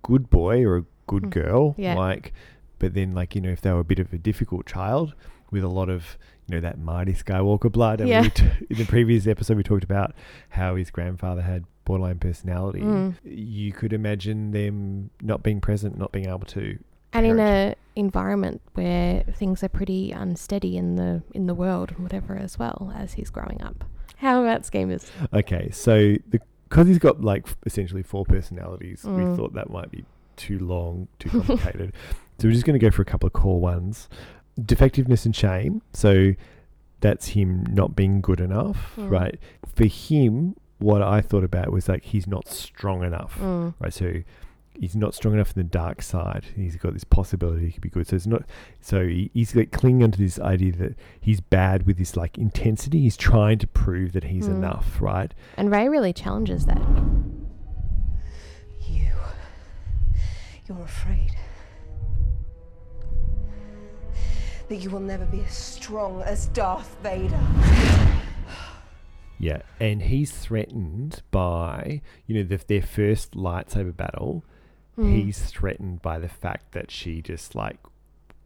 good 0.02 0.28
boy 0.30 0.64
or 0.64 0.76
a 0.78 0.84
good 1.06 1.24
Mm. 1.24 1.30
girl 1.30 1.74
Yeah. 1.78 1.94
like 1.94 2.32
but 2.78 2.94
then 2.94 3.14
like 3.14 3.34
you 3.34 3.40
know 3.40 3.50
if 3.50 3.60
they 3.60 3.70
were 3.72 3.80
a 3.80 3.84
bit 3.84 3.98
of 3.98 4.12
a 4.12 4.18
difficult 4.18 4.64
child 4.66 5.14
with 5.50 5.62
a 5.64 5.68
lot 5.68 5.88
of 5.88 6.16
you 6.46 6.54
know 6.54 6.60
that 6.60 6.78
mighty 6.78 7.12
Skywalker 7.14 7.70
blood 7.70 8.00
and 8.00 8.08
Yeah. 8.08 8.22
we 8.22 8.30
t- 8.40 8.44
in 8.70 8.76
the 8.76 8.84
previous 8.86 9.26
episode 9.26 9.56
we 9.56 9.62
talked 9.62 9.84
about 9.84 10.14
how 10.50 10.76
his 10.76 10.90
grandfather 10.90 11.42
had 11.42 11.64
borderline 11.84 12.18
personality 12.18 12.80
Mm. 12.80 13.14
you 13.24 13.72
could 13.72 13.92
imagine 13.92 14.50
them 14.52 15.10
not 15.22 15.42
being 15.42 15.60
present 15.60 15.98
not 15.98 16.12
being 16.12 16.26
able 16.28 16.40
to 16.46 16.78
and 17.12 17.26
in 17.26 17.36
parent. 17.38 17.76
a 17.96 17.98
environment 17.98 18.60
where 18.74 19.24
things 19.34 19.64
are 19.64 19.68
pretty 19.68 20.12
unsteady 20.12 20.76
in 20.76 20.96
the 20.96 21.22
in 21.34 21.46
the 21.46 21.54
world 21.54 21.90
and 21.90 22.00
whatever 22.00 22.36
as 22.36 22.58
well 22.58 22.92
as 22.96 23.14
he's 23.14 23.30
growing 23.30 23.60
up. 23.62 23.84
How 24.18 24.42
about 24.42 24.62
schemas? 24.62 25.10
Okay, 25.32 25.70
so 25.70 26.14
because 26.30 26.86
he's 26.86 26.98
got 26.98 27.20
like 27.22 27.44
f- 27.48 27.56
essentially 27.66 28.02
four 28.04 28.24
personalities, 28.24 29.02
Mm. 29.04 29.30
we 29.30 29.36
thought 29.36 29.54
that 29.54 29.70
might 29.70 29.90
be 29.90 30.04
too 30.36 30.58
long, 30.60 31.08
too 31.18 31.30
complicated. 31.30 31.92
so 32.38 32.46
we're 32.46 32.52
just 32.52 32.64
going 32.64 32.78
to 32.78 32.84
go 32.86 32.90
for 32.92 33.02
a 33.02 33.06
couple 33.06 33.26
of 33.26 33.32
core 33.32 33.60
ones. 33.60 34.08
Defectiveness 34.64 35.24
and 35.26 35.34
shame. 35.34 35.82
So 35.92 36.32
that's 37.00 37.28
him 37.28 37.64
not 37.70 37.96
being 37.96 38.20
good 38.20 38.40
enough, 38.40 38.92
Mm. 38.96 39.10
right? 39.10 39.38
For 39.74 39.86
him, 39.86 40.54
what 40.80 41.02
I 41.02 41.20
thought 41.20 41.44
about 41.44 41.70
was 41.72 41.88
like 41.88 42.04
he's 42.04 42.26
not 42.26 42.48
strong 42.48 43.04
enough, 43.04 43.36
Mm, 43.40 43.74
right? 43.80 43.92
So 43.92 44.14
he's 44.74 44.96
not 44.96 45.14
strong 45.14 45.34
enough 45.34 45.54
in 45.56 45.62
the 45.62 45.68
dark 45.68 46.00
side. 46.02 46.44
He's 46.56 46.76
got 46.76 46.94
this 46.94 47.04
possibility 47.04 47.66
he 47.66 47.72
could 47.72 47.82
be 47.82 47.90
good. 47.90 48.06
So 48.08 48.16
it's 48.16 48.26
not. 48.26 48.44
So 48.80 49.06
he, 49.06 49.30
he's 49.34 49.54
like 49.54 49.72
clinging 49.72 50.02
onto 50.02 50.18
this 50.18 50.38
idea 50.40 50.72
that 50.76 50.96
he's 51.20 51.40
bad 51.40 51.86
with 51.86 51.98
this 51.98 52.16
like 52.16 52.38
intensity. 52.38 53.00
He's 53.02 53.16
trying 53.16 53.58
to 53.58 53.66
prove 53.66 54.12
that 54.12 54.24
he's 54.24 54.46
Mm. 54.48 54.56
enough, 54.56 55.00
right? 55.00 55.32
And 55.56 55.70
Rey 55.70 55.88
really 55.88 56.12
challenges 56.12 56.66
that. 56.66 56.80
You. 58.88 59.10
You're 60.66 60.82
afraid. 60.82 61.32
That 64.68 64.76
you 64.76 64.90
will 64.90 65.00
never 65.00 65.24
be 65.26 65.40
as 65.40 65.52
strong 65.52 66.22
as 66.22 66.46
Darth 66.46 66.96
Vader. 67.02 67.40
Yeah, 69.40 69.62
and 69.80 70.02
he's 70.02 70.30
threatened 70.32 71.22
by 71.30 72.02
you 72.26 72.34
know 72.36 72.42
the, 72.42 72.58
their 72.58 72.82
first 72.82 73.32
lightsaber 73.32 73.96
battle. 73.96 74.44
Mm. 74.98 75.24
He's 75.24 75.38
threatened 75.40 76.02
by 76.02 76.18
the 76.18 76.28
fact 76.28 76.72
that 76.72 76.90
she 76.90 77.22
just 77.22 77.54
like 77.54 77.78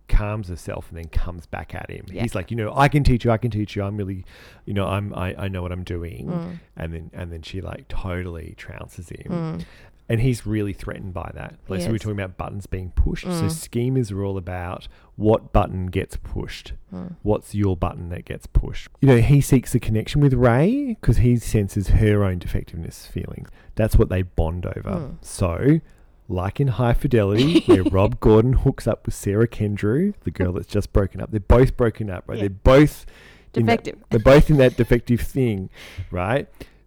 calms 0.07 0.49
herself 0.49 0.87
and 0.91 0.99
then 0.99 1.09
comes 1.09 1.47
back 1.47 1.75
at 1.75 1.91
him. 1.91 2.05
Yeah. 2.09 2.23
He's 2.23 2.35
like, 2.35 2.51
you 2.51 2.57
know, 2.57 2.73
I 2.77 2.89
can 2.89 3.03
teach 3.03 3.25
you, 3.25 3.31
I 3.33 3.39
can 3.39 3.51
teach 3.51 3.75
you. 3.75 3.83
I'm 3.83 3.97
really, 3.97 4.25
you 4.67 4.75
know, 4.75 4.87
I'm 4.87 5.13
I, 5.15 5.35
I 5.45 5.49
know 5.49 5.63
what 5.63 5.73
I'm 5.73 5.83
doing. 5.83 6.27
Mm, 6.29 6.61
And 6.77 6.93
then 6.93 7.11
and 7.13 7.33
then 7.33 7.43
she 7.43 7.61
like 7.61 7.89
totally 7.89 8.55
trounces 8.57 9.09
him. 9.11 9.33
mm, 9.33 9.65
And 10.09 10.21
he's 10.21 10.45
really 10.47 10.75
threatened 10.75 11.15
by 11.15 11.31
that. 11.35 11.55
Like, 11.67 11.81
so 11.81 11.91
we're 11.91 11.97
talking 11.99 12.19
about 12.21 12.37
buttons 12.37 12.67
being 12.67 12.91
pushed. 12.91 13.25
So 13.25 13.31
Mm. 13.31 13.47
schemas 13.51 14.13
are 14.13 14.23
all 14.23 14.37
about 14.37 14.87
what 15.17 15.53
button 15.55 15.87
gets 15.87 16.17
pushed. 16.19 16.75
mm. 16.93 17.17
What's 17.23 17.55
your 17.55 17.75
button 17.75 18.11
that 18.11 18.27
gets 18.27 18.47
pushed? 18.47 18.89
You 19.01 19.09
know, 19.09 19.17
he 19.19 19.41
seeks 19.41 19.75
a 19.75 19.81
connection 19.81 20.21
with 20.21 20.35
Rey 20.35 20.97
because 21.01 21.17
he 21.19 21.37
senses 21.39 21.89
her 21.89 22.23
own 22.23 22.39
defectiveness 22.39 23.07
feelings. 23.07 23.49
That's 23.77 23.97
what 23.97 24.11
they 24.11 24.21
bond 24.23 24.67
over. 24.67 24.91
Mm. 24.91 25.15
So, 25.25 25.81
like 26.29 26.61
in 26.61 26.69
High 26.69 26.93
Fidelity, 26.95 27.61
where 27.61 27.83
Rob 27.91 28.21
Gordon 28.21 28.53
hooks 28.53 28.87
up 28.87 29.07
with 29.07 29.15
Sarah 29.15 29.49
Kendrew, 29.49 30.13
the 30.25 30.31
girl 30.31 30.53
that's 30.53 30.67
just 30.69 30.93
broken 30.93 31.23
up, 31.23 31.31
they're 31.31 31.41
both 31.41 31.79
broken 31.79 32.11
up, 32.11 32.25
right? 32.27 32.37
Yeah. 32.37 32.43
They're 32.43 32.51
both 32.51 33.07
in 33.55 33.65
that- 33.67 33.85
Defective. 33.85 34.05
they're 34.11 34.21
both 34.21 34.51
in 34.51 34.57
that 34.59 34.77
defective 34.77 35.21
thing, 35.23 35.71
right? 36.11 36.47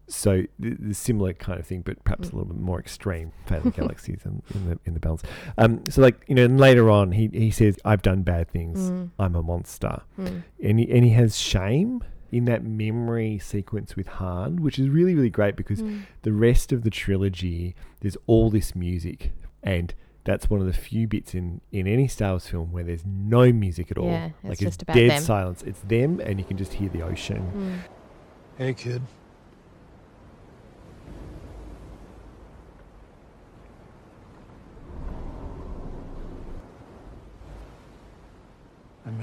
So 0.10 0.44
the, 0.58 0.76
the 0.80 0.94
similar 0.94 1.34
kind 1.34 1.60
of 1.60 1.68
thing, 1.68 1.82
but 1.82 2.04
perhaps 2.04 2.30
a 2.30 2.32
little 2.32 2.46
bit 2.46 2.58
more 2.58 2.80
extreme. 2.80 3.34
Failing 3.46 3.72
galaxies 3.72 4.22
in, 4.26 4.42
in 4.54 4.70
the 4.70 4.80
in 4.86 4.94
the 4.94 5.00
balance. 5.00 5.24
Um, 5.58 5.84
so 5.90 6.02
like 6.02 6.24
you 6.28 6.36
know, 6.36 6.46
and 6.46 6.60
later 6.60 6.90
on, 6.90 7.12
he 7.12 7.28
he 7.28 7.52
says, 7.52 7.78
"I've 7.84 8.02
done 8.02 8.24
bad 8.24 8.50
things. 8.50 8.92
Mm, 8.92 9.12
I'm 9.20 9.36
a 9.36 9.44
monster," 9.44 10.02
mm, 10.18 10.44
and 10.64 10.80
he, 10.80 10.90
and 10.90 11.04
he 11.04 11.12
has 11.12 11.38
shame 11.38 12.04
in 12.32 12.46
that 12.46 12.64
memory 12.64 13.40
sequence 13.40 13.96
with 13.96 14.08
Han, 14.08 14.58
which 14.62 14.80
is 14.80 14.90
really 14.90 15.16
really 15.16 15.30
great 15.30 15.56
because 15.56 15.82
mm. 15.82 16.04
the 16.22 16.34
rest 16.34 16.72
of 16.72 16.84
the 16.84 16.90
trilogy, 16.90 17.76
there's 18.02 18.18
all 18.28 18.50
this 18.50 18.76
music 18.76 19.32
and 19.64 19.94
that's 20.24 20.50
one 20.50 20.60
of 20.60 20.68
the 20.68 20.74
few 20.74 21.08
bits 21.08 21.34
in 21.34 21.62
in 21.72 21.88
any 21.88 22.08
Star 22.08 22.32
Wars 22.32 22.48
film 22.48 22.72
where 22.72 22.84
there's 22.84 23.06
no 23.06 23.52
music 23.52 23.92
at 23.92 23.98
all. 23.98 24.10
Yeah, 24.10 24.26
it's 24.26 24.44
like 24.44 24.60
just 24.60 24.82
it's 24.82 24.84
about 24.84 24.96
dead 24.96 25.12
them. 25.12 25.24
silence. 25.24 25.64
It's 25.64 25.80
them, 25.82 26.20
and 26.20 26.38
you 26.38 26.46
can 26.46 26.58
just 26.58 26.74
hear 26.74 26.90
the 26.90 27.02
ocean. 27.02 27.52
Mm. 27.56 28.58
Hey, 28.58 28.74
kid. 28.74 29.02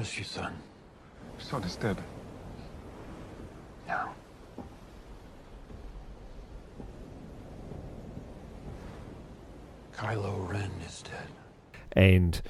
Miss 0.05 0.19
you, 0.19 0.25
son. 0.25 0.53
Son 1.39 1.63
is 1.65 1.77
dead. 1.77 1.97
No. 3.89 4.11
Kylo 9.97 10.47
Ren 10.47 10.71
is 10.87 11.03
dead. 11.03 11.29
and 11.93 12.43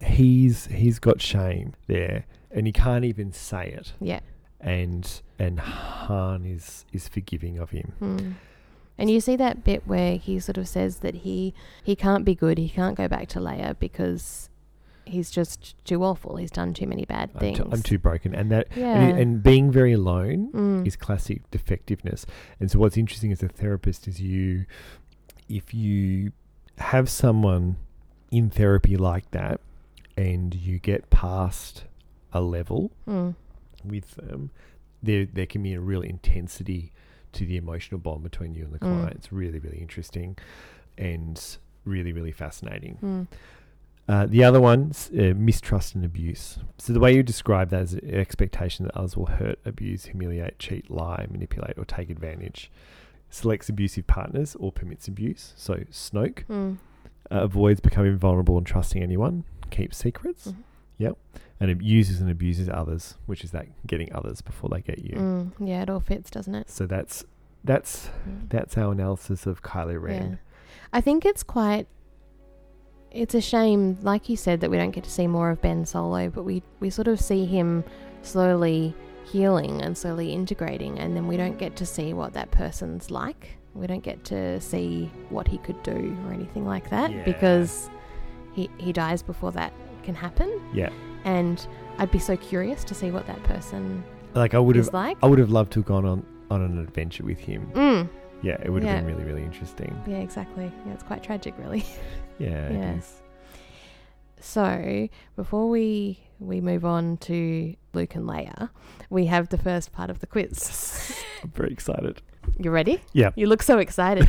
he's 0.00 0.66
he's 0.66 1.00
got 1.00 1.20
shame 1.20 1.74
there, 1.88 2.26
and 2.52 2.68
he 2.68 2.72
can't 2.72 3.04
even 3.04 3.32
say 3.32 3.70
it. 3.76 3.92
Yeah. 4.00 4.20
And 4.60 5.20
and 5.36 5.58
Han 5.58 6.44
is 6.46 6.84
is 6.92 7.08
forgiving 7.08 7.58
of 7.58 7.70
him. 7.70 7.92
Mm. 8.00 8.34
And 8.96 9.10
you 9.10 9.20
see 9.20 9.34
that 9.34 9.64
bit 9.64 9.82
where 9.84 10.16
he 10.16 10.38
sort 10.38 10.58
of 10.58 10.68
says 10.68 10.98
that 10.98 11.16
he 11.26 11.54
he 11.82 11.96
can't 11.96 12.24
be 12.24 12.36
good. 12.36 12.56
He 12.56 12.68
can't 12.68 12.96
go 12.96 13.08
back 13.08 13.26
to 13.30 13.40
Leia 13.40 13.76
because 13.80 14.48
he's 15.10 15.30
just 15.30 15.74
too 15.84 16.02
awful. 16.04 16.36
He's 16.36 16.50
done 16.50 16.72
too 16.74 16.86
many 16.86 17.04
bad 17.04 17.30
I'm 17.34 17.40
things. 17.40 17.58
too, 17.58 17.68
I'm 17.70 17.82
too 17.82 17.98
broken, 17.98 18.34
and 18.34 18.50
that 18.50 18.68
Yeah. 18.76 18.96
and, 19.08 19.18
and 19.18 19.42
being 19.42 19.70
very 19.70 19.92
alone 19.92 20.50
Mm. 20.52 20.86
is 20.86 20.96
classic 20.96 21.50
defectiveness. 21.50 22.24
And 22.58 22.70
so, 22.70 22.78
what's 22.78 22.96
interesting 22.96 23.32
as 23.32 23.42
a 23.42 23.48
therapist 23.48 24.06
is 24.08 24.20
you, 24.20 24.66
if 25.48 25.74
you 25.74 26.32
have 26.78 27.08
someone 27.10 27.76
in 28.30 28.48
therapy 28.50 28.96
like 28.96 29.30
that, 29.32 29.60
and 30.16 30.54
you 30.54 30.78
get 30.78 31.10
past 31.10 31.84
a 32.32 32.40
level 32.40 32.90
Mm. 33.08 33.34
with 33.84 34.14
them, 34.16 34.50
there 35.02 35.24
there 35.26 35.46
can 35.46 35.62
be 35.62 35.74
a 35.74 35.80
real 35.80 36.02
intensity 36.02 36.92
to 37.32 37.46
the 37.46 37.56
emotional 37.56 37.98
bond 38.00 38.22
between 38.22 38.54
you 38.54 38.64
and 38.64 38.72
the 38.72 38.78
Mm. 38.78 38.88
client. 39.00 39.16
It's 39.16 39.32
really 39.32 39.58
really 39.58 39.78
interesting, 39.78 40.36
and 40.98 41.56
really 41.84 42.12
really 42.12 42.32
fascinating. 42.32 43.26
Uh, 44.12 44.26
the 44.26 44.42
other 44.42 44.60
one's 44.60 45.08
uh, 45.12 45.32
mistrust 45.36 45.94
and 45.94 46.04
abuse. 46.04 46.58
So 46.78 46.92
the 46.92 46.98
way 46.98 47.14
you 47.14 47.22
describe 47.22 47.70
that 47.70 47.82
is 47.82 47.92
an 47.94 48.12
expectation 48.14 48.84
that 48.86 48.96
others 48.96 49.16
will 49.16 49.26
hurt, 49.26 49.58
abuse, 49.64 50.06
humiliate, 50.06 50.58
cheat, 50.58 50.90
lie, 50.90 51.26
manipulate, 51.30 51.78
or 51.78 51.84
take 51.84 52.10
advantage. 52.10 52.70
Selects 53.28 53.68
abusive 53.68 54.06
partners 54.08 54.56
or 54.58 54.72
permits 54.72 55.06
abuse. 55.06 55.52
So 55.56 55.74
Snoke 55.92 56.44
Mm. 56.48 56.78
uh, 57.30 57.42
avoids 57.42 57.80
becoming 57.80 58.16
vulnerable 58.16 58.58
and 58.58 58.66
trusting 58.66 59.00
anyone. 59.00 59.44
Keeps 59.70 59.96
secrets. 59.98 60.48
Mhm. 60.48 60.56
Yep. 60.98 61.16
And 61.60 61.82
uses 61.82 62.20
and 62.20 62.28
abuses 62.28 62.68
others, 62.68 63.16
which 63.26 63.44
is 63.44 63.52
that 63.52 63.66
getting 63.86 64.12
others 64.12 64.40
before 64.40 64.68
they 64.70 64.80
get 64.80 64.98
you. 65.04 65.14
Mm. 65.16 65.52
Yeah, 65.60 65.82
it 65.82 65.90
all 65.90 66.00
fits, 66.00 66.30
doesn't 66.30 66.54
it? 66.56 66.68
So 66.68 66.86
that's 66.86 67.24
that's 67.62 68.08
Mm. 68.28 68.48
that's 68.48 68.76
our 68.76 68.90
analysis 68.90 69.46
of 69.46 69.62
Kylo 69.62 70.00
Ren. 70.02 70.30
Yeah. 70.30 70.36
I 70.92 71.00
think 71.00 71.24
it's 71.24 71.44
quite. 71.44 71.86
It's 73.12 73.34
a 73.34 73.40
shame, 73.40 73.98
like 74.02 74.28
you 74.28 74.36
said, 74.36 74.60
that 74.60 74.70
we 74.70 74.76
don't 74.76 74.92
get 74.92 75.04
to 75.04 75.10
see 75.10 75.26
more 75.26 75.50
of 75.50 75.60
Ben 75.60 75.84
Solo, 75.84 76.30
but 76.30 76.44
we, 76.44 76.62
we 76.78 76.90
sort 76.90 77.08
of 77.08 77.20
see 77.20 77.44
him 77.44 77.82
slowly 78.22 78.94
healing 79.24 79.82
and 79.82 79.96
slowly 79.98 80.32
integrating, 80.32 80.98
and 80.98 81.16
then 81.16 81.26
we 81.26 81.36
don't 81.36 81.58
get 81.58 81.76
to 81.76 81.86
see 81.86 82.12
what 82.12 82.32
that 82.34 82.50
person's 82.52 83.10
like. 83.10 83.56
We 83.74 83.86
don't 83.86 84.02
get 84.02 84.24
to 84.26 84.60
see 84.60 85.10
what 85.28 85.46
he 85.48 85.58
could 85.58 85.80
do 85.82 86.16
or 86.26 86.32
anything 86.32 86.66
like 86.66 86.88
that 86.90 87.10
Yeah. 87.12 87.24
because 87.24 87.88
he, 88.52 88.68
he 88.78 88.92
dies 88.92 89.22
before 89.22 89.52
that 89.52 89.72
can 90.02 90.14
happen. 90.14 90.60
Yeah. 90.72 90.90
And 91.24 91.64
I'd 91.98 92.10
be 92.10 92.18
so 92.18 92.36
curious 92.36 92.82
to 92.84 92.94
see 92.94 93.10
what 93.10 93.26
that 93.26 93.42
person 93.44 94.02
Like 94.34 94.54
I 94.54 94.58
would 94.58 94.74
have 94.76 94.92
like. 94.92 95.18
I 95.22 95.26
would 95.26 95.38
have 95.38 95.50
loved 95.50 95.72
to 95.72 95.80
have 95.80 95.86
gone 95.86 96.04
on 96.04 96.24
on 96.50 96.62
an 96.62 96.78
adventure 96.80 97.24
with 97.24 97.38
him. 97.38 97.70
Mm. 97.74 98.08
Yeah, 98.42 98.56
it 98.64 98.70
would 98.70 98.82
have 98.82 98.90
Yeah. 98.92 99.00
been 99.02 99.14
really 99.14 99.24
really 99.24 99.42
interesting. 99.44 99.94
Yeah, 100.06 100.16
exactly. 100.18 100.72
Yeah, 100.86 100.92
it's 100.94 101.02
quite 101.04 101.22
tragic, 101.22 101.54
really. 101.58 101.84
Yeah, 102.40 102.96
is. 102.96 103.20
So 104.40 105.08
before 105.36 105.68
we 105.68 106.20
we 106.38 106.60
move 106.60 106.84
on 106.84 107.18
to 107.18 107.74
Luke 107.92 108.14
and 108.14 108.26
Leia, 108.26 108.70
we 109.10 109.26
have 109.26 109.50
the 109.50 109.58
first 109.58 109.92
part 109.92 110.10
of 110.10 110.20
the 110.20 110.26
quiz. 110.26 111.14
I'm 111.42 111.50
very 111.50 111.70
excited. 111.72 112.22
You 112.58 112.70
ready? 112.70 113.02
Yeah. 113.12 113.30
You 113.36 113.46
look 113.46 113.62
so 113.62 113.78
excited. 113.78 114.28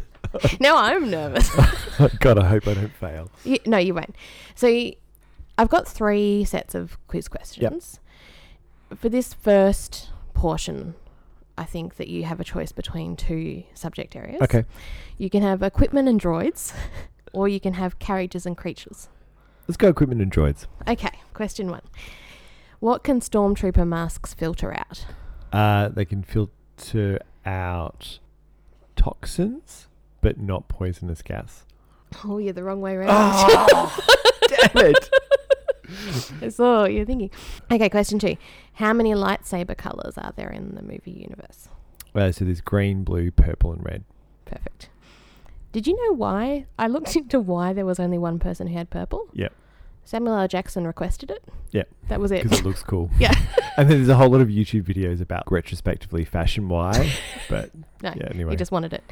now 0.60 0.76
I'm 0.76 1.10
nervous. 1.10 1.50
God, 2.20 2.38
I 2.38 2.46
hope 2.48 2.66
I 2.66 2.74
don't 2.74 2.94
fail. 2.94 3.30
You, 3.44 3.58
no, 3.66 3.76
you 3.76 3.94
won't. 3.94 4.16
So 4.54 4.90
I've 5.58 5.68
got 5.68 5.86
three 5.86 6.44
sets 6.44 6.74
of 6.74 6.96
quiz 7.06 7.28
questions. 7.28 8.00
For 8.96 9.08
this 9.08 9.34
first 9.34 10.10
portion, 10.34 10.94
I 11.56 11.64
think 11.64 11.96
that 11.96 12.08
you 12.08 12.24
have 12.24 12.40
a 12.40 12.44
choice 12.44 12.72
between 12.72 13.16
two 13.16 13.64
subject 13.74 14.16
areas. 14.16 14.40
Okay. 14.42 14.64
You 15.18 15.28
can 15.28 15.42
have 15.42 15.62
equipment 15.62 16.08
and 16.08 16.20
droids, 16.20 16.72
or 17.32 17.48
you 17.48 17.60
can 17.60 17.74
have 17.74 17.98
characters 17.98 18.46
and 18.46 18.56
creatures. 18.56 19.08
Let's 19.68 19.76
go 19.76 19.88
equipment 19.88 20.20
and 20.20 20.30
droids. 20.32 20.66
Okay, 20.88 21.20
question 21.34 21.70
one. 21.70 21.82
What 22.80 23.04
can 23.04 23.20
stormtrooper 23.20 23.86
masks 23.86 24.34
filter 24.34 24.74
out? 24.76 25.06
Uh, 25.52 25.88
they 25.88 26.04
can 26.04 26.22
filter 26.22 27.20
out 27.46 28.18
toxins, 28.96 29.86
but 30.20 30.38
not 30.38 30.68
poisonous 30.68 31.22
gas. 31.22 31.64
Oh, 32.24 32.38
you're 32.38 32.52
the 32.52 32.64
wrong 32.64 32.80
way 32.80 32.94
around. 32.94 33.08
Oh, 33.10 33.98
damn 34.48 34.86
it. 34.86 35.10
I 36.40 36.48
saw 36.48 36.82
what 36.82 36.92
you're 36.92 37.04
thinking. 37.04 37.30
Okay, 37.70 37.88
question 37.88 38.18
two. 38.18 38.36
How 38.74 38.92
many 38.92 39.12
lightsaber 39.12 39.76
colors 39.76 40.18
are 40.18 40.32
there 40.36 40.50
in 40.50 40.74
the 40.74 40.82
movie 40.82 41.10
universe? 41.12 41.68
Uh, 42.14 42.32
so 42.32 42.44
there's 42.44 42.60
green, 42.60 43.04
blue, 43.04 43.30
purple, 43.30 43.72
and 43.72 43.84
red. 43.84 44.04
Perfect. 44.44 44.90
Did 45.72 45.86
you 45.86 45.96
know 45.96 46.14
why? 46.14 46.66
I 46.78 46.86
looked 46.86 47.16
into 47.16 47.40
why 47.40 47.72
there 47.72 47.86
was 47.86 47.98
only 47.98 48.18
one 48.18 48.38
person 48.38 48.66
who 48.68 48.76
had 48.76 48.90
purple. 48.90 49.26
Yep. 49.32 49.52
Samuel 50.04 50.34
L. 50.36 50.48
Jackson 50.48 50.86
requested 50.86 51.30
it. 51.30 51.44
Yeah. 51.70 51.84
That 52.08 52.20
was 52.20 52.32
it. 52.32 52.42
Because 52.42 52.58
it 52.60 52.64
looks 52.64 52.82
cool. 52.82 53.08
Yeah. 53.18 53.32
and 53.76 53.88
then 53.88 53.98
there's 53.98 54.08
a 54.08 54.16
whole 54.16 54.28
lot 54.30 54.40
of 54.40 54.48
YouTube 54.48 54.82
videos 54.82 55.20
about 55.20 55.50
retrospectively 55.50 56.24
fashion 56.24 56.68
why. 56.68 57.12
But 57.48 57.70
No, 58.02 58.12
yeah, 58.16 58.28
anyway. 58.30 58.50
he 58.50 58.56
just 58.56 58.72
wanted 58.72 58.92
it. 58.92 59.04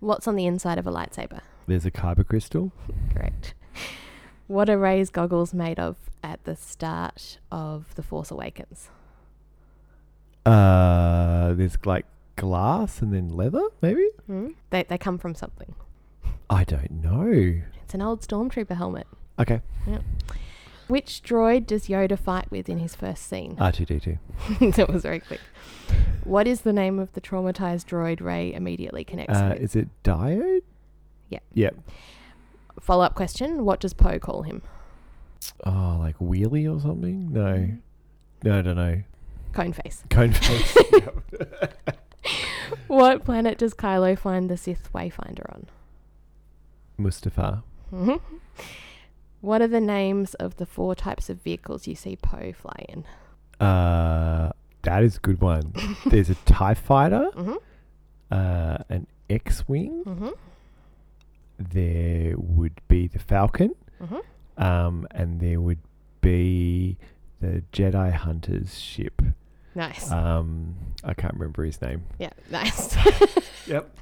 What's 0.00 0.28
on 0.28 0.36
the 0.36 0.46
inside 0.46 0.78
of 0.78 0.86
a 0.86 0.92
lightsaber? 0.92 1.40
There's 1.66 1.84
a 1.84 1.90
kyber 1.90 2.24
crystal. 2.26 2.72
Correct. 3.12 3.54
What 4.46 4.70
are 4.70 4.78
Rey's 4.78 5.10
goggles 5.10 5.52
made 5.52 5.78
of 5.80 5.96
at 6.22 6.42
the 6.44 6.54
start 6.56 7.38
of 7.50 7.94
The 7.96 8.02
Force 8.02 8.30
Awakens? 8.30 8.90
Uh, 10.46 11.52
there's 11.54 11.76
like 11.84 12.06
glass 12.36 13.02
and 13.02 13.12
then 13.12 13.28
leather, 13.28 13.62
maybe? 13.82 14.08
Hmm? 14.26 14.48
They, 14.70 14.84
they 14.84 14.96
come 14.98 15.18
from 15.18 15.34
something. 15.34 15.74
I 16.50 16.64
don't 16.64 16.90
know. 17.02 17.60
It's 17.82 17.94
an 17.94 18.02
old 18.02 18.22
stormtrooper 18.22 18.76
helmet. 18.76 19.06
Okay. 19.38 19.60
Which 20.88 21.22
droid 21.22 21.66
does 21.66 21.88
Yoda 21.88 22.18
fight 22.18 22.50
with 22.50 22.68
in 22.68 22.78
his 22.78 22.94
first 22.94 23.26
scene? 23.28 23.56
Ah, 23.60 23.70
R2D2. 23.70 24.18
that 24.76 24.88
was 24.90 25.02
very 25.02 25.20
quick. 25.20 25.40
What 26.24 26.46
is 26.46 26.62
the 26.62 26.72
name 26.72 26.98
of 26.98 27.12
the 27.12 27.20
traumatized 27.20 27.86
droid 27.86 28.20
Rey 28.22 28.52
immediately 28.54 29.04
connects 29.04 29.36
Uh, 29.36 29.50
with? 29.52 29.62
is 29.62 29.76
it 29.76 29.88
diode? 30.02 30.62
Yeah. 31.28 31.40
Yep. 31.52 31.76
Follow 32.80 33.04
up 33.04 33.14
question 33.14 33.64
What 33.64 33.80
does 33.80 33.92
Poe 33.92 34.18
call 34.18 34.42
him? 34.42 34.62
Oh, 35.64 35.96
like 35.98 36.18
wheelie 36.18 36.74
or 36.74 36.80
something? 36.80 37.32
No. 37.32 37.40
Mm-hmm. 37.44 37.76
No, 38.48 38.58
I 38.58 38.62
don't 38.62 38.76
know. 38.76 39.02
Cone 39.52 39.72
face. 39.84 40.02
Cone 40.10 40.32
face. 40.32 40.76
What 42.86 43.24
planet 43.24 43.58
does 43.58 43.74
Kylo 43.74 44.18
find 44.18 44.48
the 44.50 44.56
Sith 44.56 44.90
Wayfinder 44.94 45.50
on? 45.54 45.66
Mustafar. 46.98 47.62
What 49.40 49.62
are 49.62 49.68
the 49.68 49.80
names 49.80 50.34
of 50.34 50.56
the 50.56 50.66
four 50.66 50.94
types 50.94 51.30
of 51.30 51.40
vehicles 51.42 51.86
you 51.86 51.94
see 51.94 52.16
Poe 52.16 52.52
fly 52.52 52.84
in? 52.88 53.04
Uh, 53.64 54.50
that 54.82 55.02
is 55.04 55.16
a 55.16 55.20
good 55.20 55.40
one. 55.40 55.72
There's 56.06 56.30
a 56.30 56.34
TIE 56.34 56.74
fighter, 56.74 57.30
hmm 57.34 57.54
uh, 58.30 58.78
an 58.90 59.06
X 59.30 59.66
Wing. 59.68 60.02
hmm 60.04 60.28
There 61.58 62.34
would 62.36 62.80
be 62.88 63.06
the 63.06 63.18
Falcon. 63.18 63.74
hmm 64.00 64.18
Um, 64.62 65.06
and 65.12 65.40
there 65.40 65.60
would 65.60 65.78
be 66.20 66.96
the 67.40 67.62
Jedi 67.72 68.12
Hunter's 68.12 68.78
ship. 68.78 69.22
Nice. 69.74 70.10
Um, 70.10 70.74
I 71.04 71.14
can't 71.14 71.34
remember 71.34 71.64
his 71.64 71.80
name. 71.80 72.02
yeah, 72.18 72.30
nice. 72.50 72.96
Yep. 73.68 73.96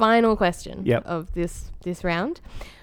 Final 0.00 0.34
question 0.34 0.86
Yep. 0.86 1.04
of 1.04 1.34
this 1.34 1.70
this 1.84 2.02
round. 2.02 2.40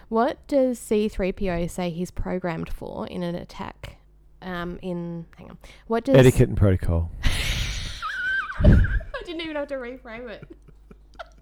What 0.08 0.46
does 0.48 0.80
C3PO 0.80 1.68
say 1.68 1.90
he's 1.90 2.12
programmed 2.12 2.70
for 2.70 3.08
in 3.08 3.24
an 3.24 3.34
attack? 3.34 3.98
Um, 4.44 4.78
in 4.84 5.26
hang 5.36 5.50
on. 5.50 5.58
What 5.88 6.06
does 6.06 6.16
Etiquette 6.16 6.48
and 6.50 6.56
protocol. 6.58 7.12
I 8.64 8.78
didn't 9.26 9.42
even 9.42 9.56
have 9.56 9.68
to 9.70 9.76
reframe 9.76 10.30
it. 10.30 10.48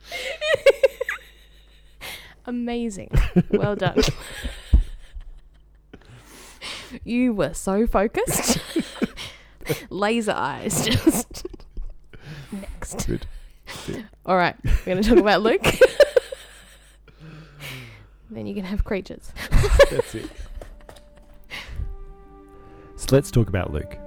Amazing. 2.45 3.11
Well 3.51 3.75
done. 3.75 4.01
you 7.03 7.33
were 7.33 7.53
so 7.53 7.85
focused. 7.85 8.59
Laser 9.89 10.31
eyes. 10.33 10.85
Just 10.85 11.47
next. 12.51 13.07
Good. 13.07 13.27
All 14.25 14.37
right, 14.37 14.55
we're 14.63 14.85
going 14.85 15.01
to 15.01 15.09
talk 15.09 15.17
about 15.17 15.41
Luke. 15.41 15.63
then 18.29 18.47
you 18.47 18.55
can 18.55 18.63
have 18.65 18.83
creatures. 18.83 19.31
That's 19.91 20.15
it. 20.15 20.29
So 22.97 23.15
let's 23.15 23.29
talk 23.29 23.49
about 23.49 23.71
Luke. 23.71 23.99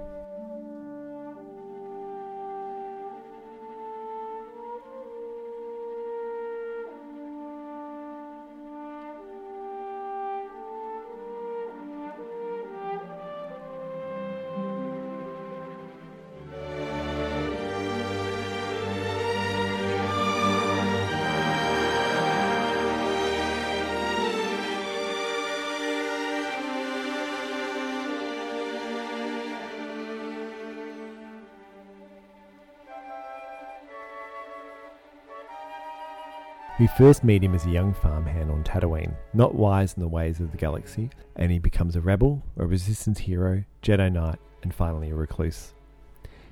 We 36.79 36.87
first 36.87 37.25
meet 37.25 37.43
him 37.43 37.57
as 37.57 37.67
a 37.67 37.71
young 37.71 37.93
farmhand 37.93 38.53
on 38.53 38.63
Tatooine, 38.63 39.17
not 39.35 39.57
wise 39.57 39.95
in 39.95 40.01
the 40.01 40.07
ways 40.07 40.39
of 40.39 40.53
the 40.53 40.57
galaxy, 40.57 41.11
and 41.35 41.51
he 41.51 41.59
becomes 41.59 41.97
a 41.97 42.01
rebel, 42.01 42.41
a 42.57 42.67
resistance 42.67 43.19
hero, 43.19 43.65
Jedi 43.83 44.13
Knight, 44.13 44.39
and 44.63 44.73
finally 44.73 45.11
a 45.11 45.15
recluse. 45.17 45.75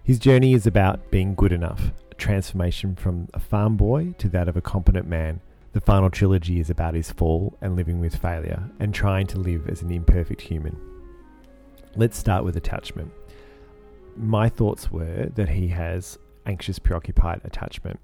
His 0.02 0.18
journey 0.18 0.52
is 0.52 0.66
about 0.66 1.12
being 1.12 1.36
good 1.36 1.52
enough, 1.52 1.92
a 2.10 2.14
transformation 2.16 2.96
from 2.96 3.28
a 3.34 3.38
farm 3.38 3.76
boy 3.76 4.16
to 4.18 4.28
that 4.30 4.48
of 4.48 4.56
a 4.56 4.60
competent 4.60 5.06
man. 5.06 5.40
The 5.74 5.80
final 5.80 6.10
trilogy 6.10 6.58
is 6.58 6.70
about 6.70 6.94
his 6.94 7.12
fall 7.12 7.56
and 7.60 7.76
living 7.76 8.00
with 8.00 8.16
failure, 8.16 8.68
and 8.80 8.92
trying 8.92 9.28
to 9.28 9.38
live 9.38 9.68
as 9.68 9.82
an 9.82 9.92
imperfect 9.92 10.40
human. 10.40 10.76
Let's 11.94 12.18
start 12.18 12.42
with 12.42 12.56
attachment. 12.56 13.12
My 14.16 14.48
thoughts 14.48 14.90
were 14.90 15.26
that 15.36 15.50
he 15.50 15.68
has 15.68 16.18
anxious, 16.46 16.80
preoccupied 16.80 17.42
attachment. 17.44 18.00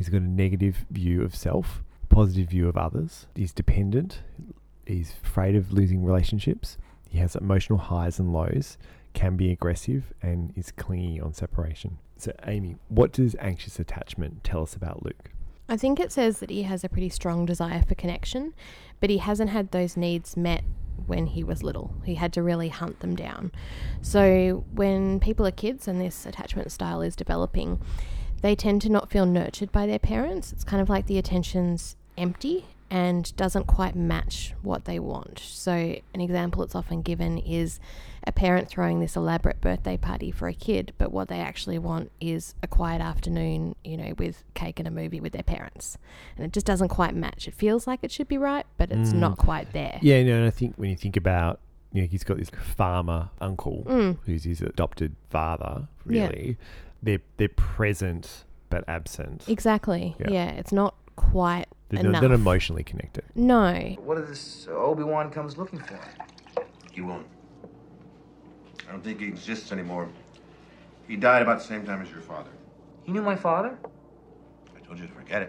He's 0.00 0.08
got 0.08 0.22
a 0.22 0.24
negative 0.24 0.86
view 0.88 1.20
of 1.20 1.34
self, 1.34 1.82
positive 2.08 2.48
view 2.48 2.70
of 2.70 2.78
others. 2.78 3.26
He's 3.34 3.52
dependent. 3.52 4.22
He's 4.86 5.12
afraid 5.22 5.54
of 5.54 5.74
losing 5.74 6.02
relationships. 6.02 6.78
He 7.10 7.18
has 7.18 7.36
emotional 7.36 7.78
highs 7.78 8.18
and 8.18 8.32
lows, 8.32 8.78
can 9.12 9.36
be 9.36 9.52
aggressive, 9.52 10.14
and 10.22 10.54
is 10.56 10.72
clingy 10.72 11.20
on 11.20 11.34
separation. 11.34 11.98
So, 12.16 12.32
Amy, 12.46 12.76
what 12.88 13.12
does 13.12 13.36
anxious 13.40 13.78
attachment 13.78 14.42
tell 14.42 14.62
us 14.62 14.74
about 14.74 15.04
Luke? 15.04 15.32
I 15.68 15.76
think 15.76 16.00
it 16.00 16.12
says 16.12 16.38
that 16.38 16.48
he 16.48 16.62
has 16.62 16.82
a 16.82 16.88
pretty 16.88 17.10
strong 17.10 17.44
desire 17.44 17.82
for 17.82 17.94
connection, 17.94 18.54
but 19.00 19.10
he 19.10 19.18
hasn't 19.18 19.50
had 19.50 19.70
those 19.70 19.98
needs 19.98 20.34
met 20.34 20.64
when 21.08 21.26
he 21.26 21.44
was 21.44 21.62
little. 21.62 21.92
He 22.06 22.14
had 22.14 22.32
to 22.32 22.42
really 22.42 22.70
hunt 22.70 23.00
them 23.00 23.16
down. 23.16 23.52
So 24.00 24.64
when 24.72 25.20
people 25.20 25.46
are 25.46 25.50
kids 25.50 25.86
and 25.86 26.00
this 26.00 26.24
attachment 26.24 26.72
style 26.72 27.02
is 27.02 27.14
developing, 27.14 27.82
they 28.42 28.54
tend 28.54 28.82
to 28.82 28.88
not 28.88 29.10
feel 29.10 29.26
nurtured 29.26 29.70
by 29.72 29.86
their 29.86 29.98
parents. 29.98 30.52
It's 30.52 30.64
kind 30.64 30.80
of 30.82 30.88
like 30.88 31.06
the 31.06 31.18
attention's 31.18 31.96
empty 32.16 32.66
and 32.92 33.34
doesn't 33.36 33.66
quite 33.68 33.94
match 33.94 34.52
what 34.62 34.84
they 34.84 34.98
want. 34.98 35.38
So, 35.38 35.72
an 35.72 36.20
example 36.20 36.62
that's 36.62 36.74
often 36.74 37.02
given 37.02 37.38
is 37.38 37.78
a 38.26 38.32
parent 38.32 38.68
throwing 38.68 38.98
this 38.98 39.14
elaborate 39.14 39.60
birthday 39.60 39.96
party 39.96 40.32
for 40.32 40.48
a 40.48 40.52
kid, 40.54 40.92
but 40.98 41.12
what 41.12 41.28
they 41.28 41.38
actually 41.38 41.78
want 41.78 42.10
is 42.20 42.54
a 42.64 42.66
quiet 42.66 43.00
afternoon, 43.00 43.76
you 43.84 43.96
know, 43.96 44.12
with 44.18 44.42
cake 44.54 44.80
and 44.80 44.88
a 44.88 44.90
movie 44.90 45.20
with 45.20 45.32
their 45.32 45.44
parents. 45.44 45.98
And 46.36 46.44
it 46.44 46.52
just 46.52 46.66
doesn't 46.66 46.88
quite 46.88 47.14
match. 47.14 47.46
It 47.46 47.54
feels 47.54 47.86
like 47.86 48.00
it 48.02 48.10
should 48.10 48.26
be 48.28 48.38
right, 48.38 48.66
but 48.76 48.90
it's 48.90 49.10
Mm. 49.12 49.20
not 49.20 49.38
quite 49.38 49.72
there. 49.72 49.98
Yeah, 50.02 50.16
you 50.16 50.24
know, 50.24 50.36
and 50.38 50.46
I 50.46 50.50
think 50.50 50.74
when 50.76 50.90
you 50.90 50.96
think 50.96 51.16
about, 51.16 51.60
you 51.92 52.02
know, 52.02 52.08
he's 52.08 52.24
got 52.24 52.38
this 52.38 52.50
farmer 52.50 53.30
uncle 53.40 53.84
Mm. 53.86 54.18
who's 54.26 54.42
his 54.44 54.60
adopted 54.62 55.14
father, 55.30 55.86
Yeah. 56.08 56.32
Really. 57.02 57.16
They're, 57.16 57.24
they're 57.36 57.48
present 57.48 58.44
but 58.68 58.84
absent. 58.88 59.44
Exactly. 59.48 60.14
Yeah. 60.20 60.30
Yeah, 60.30 60.50
it's 60.52 60.72
not 60.72 60.94
quite 61.16 61.66
They're, 61.88 62.00
enough. 62.00 62.12
not, 62.12 62.20
they're 62.20 62.28
not 62.30 62.34
emotionally 62.36 62.84
connected. 62.84 63.24
no. 63.34 63.96
What 64.04 64.18
if 64.18 64.28
this 64.28 64.66
Obi 64.70 65.02
Wan 65.02 65.30
comes 65.30 65.58
looking 65.58 65.80
for 65.80 65.94
him? 65.94 66.66
He 66.92 67.00
won't. 67.00 67.26
I 68.88 68.92
don't 68.92 69.02
think 69.04 69.20
he 69.20 69.26
exists 69.26 69.70
anymore. 69.72 70.08
He 71.06 71.16
died 71.16 71.42
about 71.42 71.58
the 71.58 71.64
same 71.64 71.84
time 71.84 72.02
as 72.02 72.10
your 72.10 72.20
father. 72.20 72.50
He 73.04 73.12
knew 73.12 73.22
my 73.22 73.36
father? 73.36 73.76
I 74.76 74.80
told 74.86 74.98
you 74.98 75.06
to 75.06 75.12
forget 75.12 75.42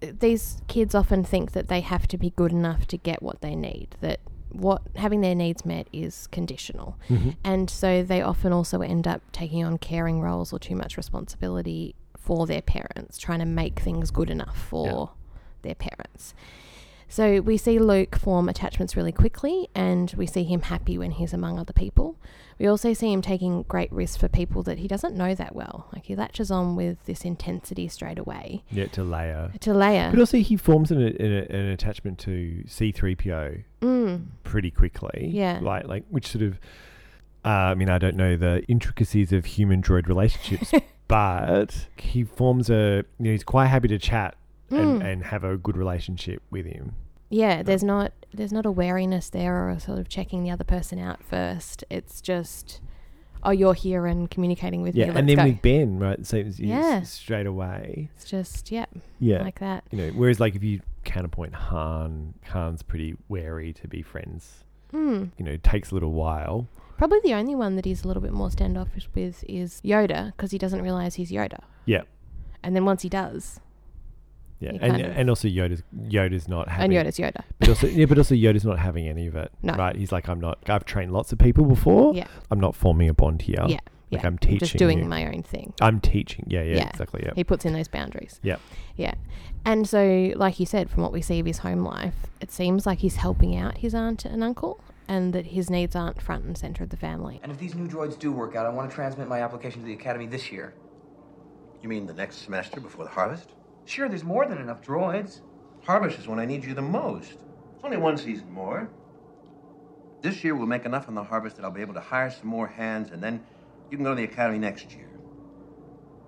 it. 0.00 0.20
these 0.20 0.60
kids 0.68 0.94
often 0.94 1.24
think 1.24 1.52
that 1.52 1.68
they 1.68 1.80
have 1.80 2.06
to 2.08 2.18
be 2.18 2.30
good 2.30 2.52
enough 2.52 2.86
to 2.88 2.96
get 2.96 3.22
what 3.22 3.40
they 3.40 3.54
need 3.54 3.96
that 4.00 4.20
what 4.50 4.82
having 4.96 5.20
their 5.20 5.34
needs 5.34 5.64
met 5.64 5.88
is 5.92 6.26
conditional. 6.28 6.96
Mm-hmm. 7.08 7.30
And 7.44 7.68
so 7.68 8.02
they 8.02 8.22
often 8.22 8.52
also 8.52 8.80
end 8.80 9.06
up 9.06 9.22
taking 9.32 9.64
on 9.64 9.78
caring 9.78 10.20
roles 10.20 10.52
or 10.52 10.58
too 10.58 10.76
much 10.76 10.96
responsibility 10.96 11.94
for 12.16 12.46
their 12.46 12.62
parents 12.62 13.16
trying 13.18 13.38
to 13.38 13.46
make 13.46 13.80
things 13.80 14.10
good 14.10 14.28
enough 14.28 14.56
for 14.56 15.12
their 15.62 15.74
parents 15.74 16.34
so 17.08 17.40
we 17.40 17.56
see 17.56 17.78
Luke 17.78 18.16
form 18.16 18.48
attachments 18.48 18.96
really 18.96 19.12
quickly 19.12 19.68
and 19.74 20.12
we 20.16 20.26
see 20.26 20.44
him 20.44 20.62
happy 20.62 20.98
when 20.98 21.12
he's 21.12 21.32
among 21.32 21.58
other 21.58 21.72
people. 21.72 22.16
We 22.58 22.66
also 22.66 22.92
see 22.92 23.12
him 23.12 23.22
taking 23.22 23.62
great 23.62 23.90
risks 23.92 24.16
for 24.16 24.28
people 24.28 24.62
that 24.64 24.78
he 24.78 24.88
doesn't 24.88 25.14
know 25.14 25.34
that 25.34 25.54
well. 25.54 25.88
Like 25.92 26.06
he 26.06 26.16
latches 26.16 26.50
on 26.50 26.74
with 26.76 27.02
this 27.04 27.24
intensity 27.24 27.86
straight 27.88 28.18
away. 28.18 28.64
Yeah, 28.70 28.86
to 28.88 29.02
Leia. 29.02 29.58
To 29.60 29.70
Leia. 29.70 30.10
But 30.10 30.18
also, 30.20 30.38
he 30.38 30.56
forms 30.56 30.90
an, 30.90 31.00
an, 31.00 31.20
an 31.20 31.66
attachment 31.66 32.18
to 32.20 32.64
C3PO 32.66 33.64
Mm. 33.80 34.26
pretty 34.42 34.72
quickly. 34.72 35.30
Yeah. 35.32 35.60
Like, 35.62 35.86
like 35.86 36.04
which 36.10 36.26
sort 36.26 36.42
of, 36.42 36.58
uh, 37.44 37.48
I 37.48 37.74
mean, 37.74 37.88
I 37.88 37.98
don't 37.98 38.16
know 38.16 38.36
the 38.36 38.64
intricacies 38.66 39.32
of 39.32 39.44
human 39.44 39.80
droid 39.80 40.08
relationships, 40.08 40.72
but 41.08 41.86
he 41.96 42.24
forms 42.24 42.68
a, 42.70 43.04
you 43.18 43.24
know, 43.24 43.30
he's 43.30 43.44
quite 43.44 43.66
happy 43.66 43.86
to 43.88 43.98
chat 43.98 44.36
and, 44.70 45.00
Mm. 45.00 45.04
and 45.12 45.24
have 45.24 45.44
a 45.44 45.56
good 45.56 45.76
relationship 45.76 46.42
with 46.50 46.66
him. 46.66 46.94
Yeah, 47.30 47.62
there's 47.62 47.82
not 47.84 48.12
there's 48.32 48.52
not 48.52 48.66
a 48.66 48.70
wariness 48.70 49.30
there 49.30 49.56
or 49.56 49.70
a 49.70 49.80
sort 49.80 49.98
of 49.98 50.08
checking 50.08 50.42
the 50.44 50.50
other 50.50 50.64
person 50.64 50.98
out 50.98 51.22
first. 51.22 51.82
It's 51.88 52.20
just, 52.20 52.82
oh, 53.42 53.50
you're 53.52 53.72
here 53.72 54.04
and 54.06 54.30
communicating 54.30 54.82
with 54.82 54.94
Yeah. 54.94 55.10
me. 55.12 55.16
and 55.18 55.28
then 55.28 55.36
go. 55.36 55.44
with 55.44 55.62
Ben, 55.62 55.98
right, 55.98 56.18
as 56.20 56.60
Yeah. 56.60 57.00
straight 57.02 57.46
away. 57.46 58.10
it's 58.14 58.26
just 58.26 58.70
yeah, 58.70 58.84
Yeah. 59.18 59.42
like 59.42 59.60
that. 59.60 59.84
you 59.90 59.96
know, 59.98 60.08
whereas 60.10 60.40
like 60.40 60.54
if 60.56 60.62
you 60.62 60.80
counterpoint 61.04 61.54
Han, 61.54 62.34
Han's 62.42 62.82
pretty 62.82 63.16
wary 63.28 63.72
to 63.74 63.88
be 63.88 64.02
friends. 64.02 64.64
Mm. 64.92 65.30
You 65.38 65.44
know, 65.46 65.52
it 65.52 65.62
takes 65.62 65.90
a 65.90 65.94
little 65.94 66.12
while. 66.12 66.68
Probably 66.98 67.20
the 67.22 67.32
only 67.34 67.54
one 67.54 67.76
that 67.76 67.84
he's 67.86 68.04
a 68.04 68.08
little 68.08 68.22
bit 68.22 68.32
more 68.32 68.50
standoffish 68.50 69.08
with 69.14 69.42
is 69.48 69.80
Yoda 69.82 70.32
because 70.36 70.50
he 70.50 70.58
doesn't 70.58 70.82
realize 70.82 71.14
he's 71.14 71.30
Yoda, 71.30 71.60
Yeah. 71.86 72.02
and 72.62 72.74
then 72.76 72.84
once 72.84 73.02
he 73.02 73.08
does, 73.08 73.60
Yeah, 74.60 74.72
He 74.72 74.78
and 74.78 75.00
and 75.00 75.28
also 75.30 75.46
Yoda's 75.48 75.82
Yoda's 75.96 76.48
not 76.48 76.68
having 76.68 76.96
and 76.96 77.06
Yoda's 77.06 77.16
Yoda. 77.18 77.42
but 77.60 77.68
also 77.68 77.86
yeah, 77.86 78.06
but 78.06 78.18
also 78.18 78.34
Yoda's 78.34 78.64
not 78.64 78.78
having 78.78 79.06
any 79.06 79.26
of 79.26 79.36
it. 79.36 79.52
No. 79.62 79.74
Right? 79.74 79.94
He's 79.94 80.10
like, 80.12 80.28
I'm 80.28 80.40
not. 80.40 80.58
I've 80.68 80.84
trained 80.84 81.12
lots 81.12 81.32
of 81.32 81.38
people 81.38 81.64
before. 81.64 82.14
Yeah, 82.14 82.26
I'm 82.50 82.58
not 82.60 82.74
forming 82.74 83.08
a 83.08 83.14
bond 83.14 83.42
here. 83.42 83.56
yeah, 83.68 83.78
Like 84.10 84.22
yeah. 84.22 84.26
I'm 84.26 84.36
teaching. 84.38 84.58
just 84.58 84.76
doing 84.76 84.98
you. 84.98 85.04
my 85.04 85.26
own 85.32 85.42
thing. 85.44 85.74
I'm 85.80 86.00
teaching. 86.00 86.44
Yeah, 86.48 86.62
yeah, 86.62 86.76
Yeah. 86.78 86.88
exactly. 86.88 87.22
Yeah. 87.24 87.32
He 87.36 87.44
puts 87.44 87.64
in 87.64 87.72
those 87.72 87.86
boundaries. 87.88 88.40
Yeah. 88.42 88.56
Yeah. 88.96 89.14
And 89.64 89.88
so, 89.88 90.32
like 90.34 90.58
you 90.58 90.66
said, 90.66 90.90
from 90.90 91.02
what 91.04 91.12
we 91.12 91.20
see 91.22 91.38
of 91.40 91.46
his 91.46 91.58
home 91.58 91.84
life, 91.84 92.14
it 92.40 92.50
seems 92.50 92.84
like 92.86 92.98
he's 93.00 93.16
helping 93.16 93.56
out 93.56 93.78
his 93.78 93.94
aunt 93.94 94.24
and 94.24 94.42
uncle 94.42 94.80
and 95.06 95.32
that 95.34 95.46
his 95.46 95.70
needs 95.70 95.94
aren't 95.94 96.20
front 96.20 96.44
and 96.44 96.56
center 96.58 96.82
of 96.84 96.90
the 96.90 96.96
family. 96.96 97.38
And 97.42 97.52
if 97.52 97.58
these 97.58 97.74
new 97.74 97.86
droids 97.88 98.18
do 98.18 98.32
work 98.32 98.56
out, 98.56 98.66
I 98.66 98.70
want 98.70 98.90
to 98.90 98.94
transmit 98.94 99.28
my 99.28 99.40
application 99.40 99.80
to 99.82 99.86
the 99.86 99.92
Academy 99.94 100.26
this 100.26 100.50
year. 100.50 100.74
You 101.82 101.88
mean 101.88 102.06
the 102.06 102.12
next 102.14 102.38
semester 102.44 102.80
before 102.80 103.04
the 103.04 103.10
harvest? 103.10 103.50
Sure, 103.88 104.06
there's 104.06 104.22
more 104.24 104.44
than 104.46 104.58
enough 104.58 104.82
droids. 104.82 105.40
Harvest 105.82 106.18
is 106.18 106.28
when 106.28 106.38
I 106.38 106.44
need 106.44 106.62
you 106.62 106.74
the 106.74 106.82
most. 106.82 107.32
It's 107.32 107.84
only 107.84 107.96
one 107.96 108.18
season 108.18 108.50
more. 108.52 108.90
This 110.20 110.44
year 110.44 110.54
we'll 110.54 110.66
make 110.66 110.84
enough 110.84 111.08
on 111.08 111.14
the 111.14 111.22
harvest 111.24 111.56
that 111.56 111.64
I'll 111.64 111.70
be 111.70 111.80
able 111.80 111.94
to 111.94 112.00
hire 112.00 112.30
some 112.30 112.48
more 112.48 112.66
hands, 112.66 113.10
and 113.12 113.22
then 113.22 113.40
you 113.90 113.96
can 113.96 114.04
go 114.04 114.10
to 114.10 114.16
the 114.16 114.24
academy 114.24 114.58
next 114.58 114.92
year. 114.92 115.08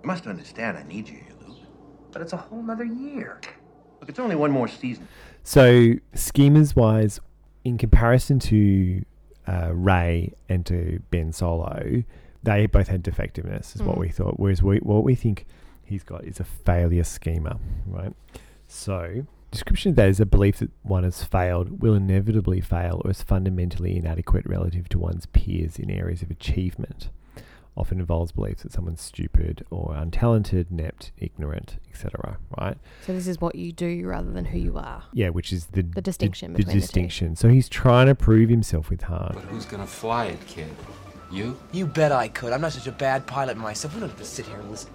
You 0.02 0.06
must 0.06 0.26
understand 0.26 0.78
I 0.78 0.84
need 0.84 1.06
you 1.06 1.16
here, 1.16 1.34
Luke. 1.46 1.58
But 2.12 2.22
it's 2.22 2.32
a 2.32 2.38
whole 2.38 2.62
nother 2.62 2.84
year. 2.84 3.40
Look, 4.00 4.08
it's 4.08 4.18
only 4.18 4.36
one 4.36 4.50
more 4.50 4.66
season. 4.68 5.06
So 5.42 5.94
schemas 6.14 6.74
wise, 6.74 7.20
in 7.64 7.76
comparison 7.76 8.38
to 8.38 9.04
uh, 9.46 9.70
Rey 9.74 10.32
and 10.48 10.64
to 10.64 11.02
Ben 11.10 11.30
Solo, 11.34 12.04
they 12.42 12.64
both 12.64 12.88
had 12.88 13.02
defectiveness, 13.02 13.76
is 13.76 13.82
what 13.82 13.96
Mm. 13.96 14.00
we 14.00 14.08
thought. 14.08 14.40
Whereas 14.40 14.62
we, 14.62 14.78
what 14.78 15.04
we 15.04 15.14
think 15.14 15.44
he's 15.90 16.02
got 16.04 16.24
is 16.24 16.40
a 16.40 16.44
failure 16.44 17.04
schema, 17.04 17.58
right? 17.86 18.14
So 18.66 19.26
description 19.50 19.90
of 19.90 19.96
that 19.96 20.08
is 20.08 20.20
a 20.20 20.26
belief 20.26 20.58
that 20.60 20.70
one 20.82 21.04
has 21.04 21.22
failed, 21.24 21.82
will 21.82 21.94
inevitably 21.94 22.60
fail, 22.60 23.02
or 23.04 23.10
is 23.10 23.22
fundamentally 23.22 23.96
inadequate 23.96 24.46
relative 24.46 24.88
to 24.90 24.98
one's 24.98 25.26
peers 25.26 25.78
in 25.78 25.90
areas 25.90 26.22
of 26.22 26.30
achievement. 26.30 27.10
Often 27.76 28.00
involves 28.00 28.32
beliefs 28.32 28.62
that 28.64 28.72
someone's 28.72 29.00
stupid 29.00 29.64
or 29.70 29.94
untalented, 29.94 30.66
inept, 30.70 31.12
ignorant, 31.18 31.78
etc. 31.90 32.36
Right? 32.58 32.76
So 33.06 33.12
this 33.12 33.26
is 33.28 33.40
what 33.40 33.54
you 33.54 33.72
do 33.72 34.06
rather 34.06 34.30
than 34.32 34.44
who 34.46 34.58
you 34.58 34.76
are. 34.76 35.04
Yeah, 35.12 35.28
which 35.30 35.52
is 35.52 35.66
the 35.66 35.82
The 35.82 36.02
distinction 36.02 36.52
The, 36.52 36.58
between 36.58 36.74
the 36.76 36.80
two. 36.80 36.86
distinction. 36.86 37.36
So 37.36 37.48
he's 37.48 37.68
trying 37.68 38.06
to 38.08 38.14
prove 38.14 38.50
himself 38.50 38.90
with 38.90 39.02
Han. 39.02 39.32
But 39.34 39.44
who's 39.44 39.66
gonna 39.66 39.86
fly 39.86 40.26
it, 40.26 40.46
kid? 40.46 40.68
You? 41.30 41.56
You 41.72 41.86
bet 41.86 42.10
I 42.10 42.26
could. 42.28 42.52
I'm 42.52 42.60
not 42.60 42.72
such 42.72 42.88
a 42.88 42.92
bad 42.92 43.24
pilot 43.26 43.56
myself. 43.56 43.94
We 43.94 44.00
don't 44.00 44.08
have 44.10 44.18
to 44.18 44.24
sit 44.24 44.46
here 44.46 44.58
and 44.58 44.68
listen. 44.70 44.90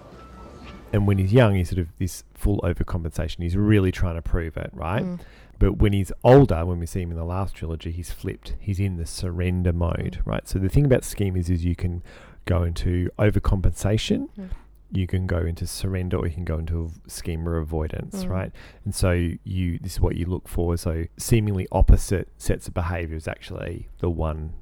And 0.92 1.06
when 1.06 1.18
he's 1.18 1.32
young, 1.32 1.54
he's 1.54 1.68
sort 1.70 1.80
of 1.80 1.88
this 1.98 2.24
full 2.34 2.60
overcompensation. 2.60 3.42
He's 3.42 3.56
really 3.56 3.92
trying 3.92 4.14
to 4.14 4.22
prove 4.22 4.56
it, 4.56 4.70
right? 4.72 5.02
Mm. 5.02 5.20
But 5.58 5.78
when 5.78 5.92
he's 5.92 6.12
older, 6.22 6.64
when 6.64 6.78
we 6.78 6.86
see 6.86 7.02
him 7.02 7.10
in 7.10 7.16
the 7.16 7.24
last 7.24 7.54
trilogy, 7.54 7.90
he's 7.90 8.10
flipped. 8.10 8.54
He's 8.60 8.78
in 8.78 8.96
the 8.96 9.06
surrender 9.06 9.72
mode, 9.72 10.20
right? 10.24 10.46
So 10.46 10.58
the 10.58 10.68
thing 10.68 10.84
about 10.84 11.02
schemas 11.02 11.48
is 11.50 11.64
you 11.64 11.74
can 11.76 12.02
go 12.44 12.62
into 12.62 13.08
overcompensation, 13.18 14.28
Mm. 14.38 14.50
you 14.92 15.06
can 15.06 15.26
go 15.26 15.38
into 15.38 15.66
surrender, 15.66 16.18
or 16.18 16.26
you 16.26 16.34
can 16.34 16.44
go 16.44 16.58
into 16.58 16.90
schema 17.08 17.52
avoidance, 17.52 18.24
Mm. 18.24 18.28
right? 18.30 18.52
And 18.84 18.94
so 18.94 19.12
you 19.44 19.78
this 19.80 19.94
is 19.94 20.00
what 20.00 20.16
you 20.16 20.26
look 20.26 20.46
for. 20.46 20.76
So 20.76 21.04
seemingly 21.16 21.66
opposite 21.72 22.28
sets 22.36 22.68
of 22.68 22.74
behavior 22.74 23.16
is 23.16 23.26
actually 23.26 23.88
the 23.98 24.10
one. 24.10 24.52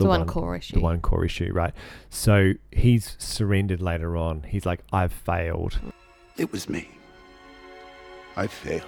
The 0.00 0.08
one 0.08 0.26
core 0.26 0.56
issue. 0.56 0.74
The 0.74 0.80
one 0.80 1.00
core 1.00 1.24
issue, 1.24 1.52
right? 1.52 1.74
So 2.08 2.54
he's 2.72 3.16
surrendered 3.18 3.82
later 3.82 4.16
on. 4.16 4.44
He's 4.44 4.64
like, 4.64 4.80
I've 4.92 5.12
failed. 5.12 5.78
It 6.38 6.50
was 6.52 6.68
me. 6.68 6.88
I 8.36 8.46
failed. 8.46 8.82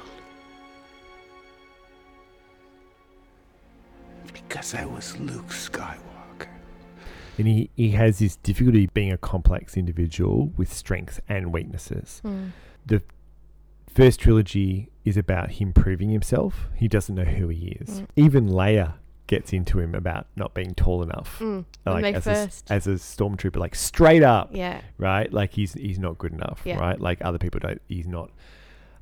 Because 4.32 4.74
I 4.74 4.86
was 4.86 5.18
Luke 5.18 5.48
Skywalker. 5.48 6.48
And 7.36 7.46
he, 7.46 7.70
he 7.76 7.90
has 7.90 8.18
this 8.18 8.36
difficulty 8.36 8.86
being 8.86 9.12
a 9.12 9.18
complex 9.18 9.76
individual 9.76 10.52
with 10.56 10.72
strengths 10.72 11.20
and 11.28 11.52
weaknesses. 11.52 12.22
Mm. 12.24 12.52
The 12.86 13.02
first 13.86 14.20
trilogy 14.20 14.90
is 15.04 15.18
about 15.18 15.52
him 15.52 15.74
proving 15.74 16.10
himself. 16.10 16.68
He 16.74 16.88
doesn't 16.88 17.14
know 17.14 17.24
who 17.24 17.48
he 17.48 17.76
is. 17.80 18.00
Mm. 18.00 18.06
Even 18.16 18.48
Leia 18.48 18.94
gets 19.32 19.54
into 19.54 19.80
him 19.80 19.94
about 19.94 20.26
not 20.36 20.52
being 20.52 20.74
tall 20.74 21.02
enough. 21.02 21.38
Mm. 21.38 21.64
Like 21.86 22.14
as 22.16 22.24
first- 22.24 22.70
a, 22.70 22.74
as 22.74 22.86
a 22.86 22.90
stormtrooper, 22.96 23.56
like 23.56 23.74
straight 23.74 24.22
up. 24.22 24.50
Yeah. 24.52 24.82
Right? 24.98 25.32
Like 25.32 25.54
he's 25.54 25.72
he's 25.72 25.98
not 25.98 26.18
good 26.18 26.32
enough. 26.34 26.60
Yeah. 26.66 26.78
Right? 26.78 27.00
Like 27.00 27.18
other 27.24 27.38
people 27.38 27.58
don't 27.58 27.80
he's 27.88 28.06
not 28.06 28.30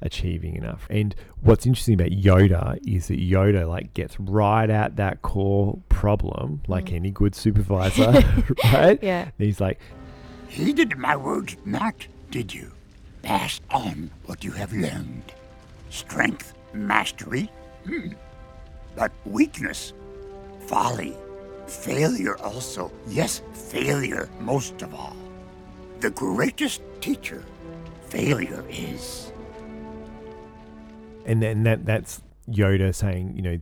achieving 0.02 0.54
enough. 0.54 0.86
And 0.88 1.16
what's 1.42 1.66
interesting 1.66 1.94
about 1.94 2.10
Yoda 2.10 2.78
is 2.86 3.08
that 3.08 3.18
Yoda 3.20 3.68
like 3.68 3.92
gets 3.92 4.20
right 4.20 4.70
at 4.70 4.94
that 4.96 5.20
core 5.22 5.80
problem, 5.88 6.62
like 6.68 6.86
Mm. 6.86 6.94
any 6.96 7.10
good 7.10 7.34
supervisor, 7.34 8.12
right? 8.72 9.02
Yeah. 9.02 9.22
And 9.24 9.32
he's 9.48 9.60
like, 9.60 9.80
Heeded 10.48 10.96
my 10.96 11.16
words 11.16 11.56
not, 11.64 12.06
did 12.30 12.54
you? 12.54 12.70
Pass 13.22 13.60
on 13.70 14.10
what 14.26 14.44
you 14.44 14.52
have 14.52 14.72
learned. 14.72 15.32
Strength, 15.90 16.54
mastery, 16.72 17.50
hmm. 17.84 18.12
but 18.94 19.10
weakness, 19.24 19.92
folly, 20.70 21.14
failure 21.66 22.36
also. 22.38 22.90
Yes, 23.08 23.42
failure 23.52 24.28
most 24.40 24.82
of 24.82 24.94
all. 24.94 25.16
The 26.00 26.10
greatest 26.10 26.80
teacher, 27.00 27.42
failure 28.08 28.64
is. 28.70 29.26
and 31.26 31.42
then 31.42 31.62
that 31.64 31.84
that's 31.86 32.22
Yoda 32.48 32.94
saying, 32.94 33.34
you 33.36 33.42
know, 33.42 33.58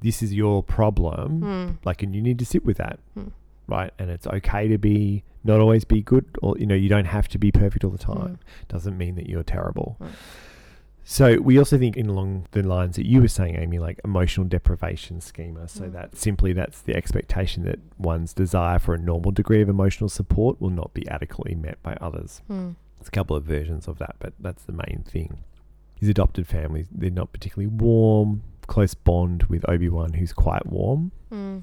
this 0.00 0.22
is 0.22 0.34
your 0.34 0.62
problem, 0.62 1.40
Hmm. 1.40 1.70
like, 1.84 2.02
and 2.02 2.14
you 2.14 2.20
need 2.20 2.38
to 2.40 2.44
sit 2.44 2.64
with 2.64 2.76
that, 2.78 2.98
Hmm. 3.14 3.28
right? 3.66 3.92
And 3.98 4.10
it's 4.10 4.26
okay 4.26 4.68
to 4.68 4.78
be 4.78 5.22
not 5.44 5.60
always 5.60 5.84
be 5.84 6.02
good, 6.02 6.24
or 6.42 6.56
you 6.58 6.66
know, 6.66 6.74
you 6.74 6.88
don't 6.88 7.06
have 7.06 7.28
to 7.28 7.38
be 7.38 7.50
perfect 7.52 7.84
all 7.84 7.90
the 7.90 7.98
time. 7.98 8.38
Doesn't 8.68 8.98
mean 8.98 9.14
that 9.14 9.28
you're 9.30 9.44
terrible. 9.44 9.96
Hmm. 10.00 10.06
So 11.10 11.40
we 11.40 11.58
also 11.58 11.78
think 11.78 11.96
in 11.96 12.06
along 12.10 12.48
the 12.50 12.62
lines 12.62 12.96
that 12.96 13.06
you 13.06 13.22
were 13.22 13.28
saying, 13.28 13.56
Amy, 13.56 13.78
like 13.78 13.98
emotional 14.04 14.46
deprivation 14.46 15.22
schema. 15.22 15.66
So 15.66 15.84
Mm. 15.84 15.92
that 15.92 16.14
simply 16.14 16.52
that's 16.52 16.82
the 16.82 16.94
expectation 16.94 17.64
that 17.64 17.78
one's 17.96 18.34
desire 18.34 18.78
for 18.78 18.92
a 18.92 18.98
normal 18.98 19.30
degree 19.30 19.62
of 19.62 19.70
emotional 19.70 20.10
support 20.10 20.60
will 20.60 20.68
not 20.68 20.92
be 20.92 21.08
adequately 21.08 21.54
met 21.54 21.82
by 21.82 21.94
others. 21.94 22.42
Mm. 22.50 22.74
There's 22.98 23.08
a 23.08 23.10
couple 23.10 23.36
of 23.36 23.44
versions 23.44 23.88
of 23.88 23.96
that, 24.00 24.16
but 24.18 24.34
that's 24.38 24.64
the 24.64 24.72
main 24.72 25.02
thing. 25.08 25.38
His 25.94 26.10
adopted 26.10 26.46
family, 26.46 26.84
they're 26.92 27.08
not 27.10 27.32
particularly 27.32 27.68
warm, 27.74 28.42
close 28.66 28.92
bond 28.92 29.44
with 29.44 29.66
Obi 29.66 29.88
Wan, 29.88 30.12
who's 30.12 30.34
quite 30.34 30.66
warm. 30.66 31.12
Mm. 31.32 31.62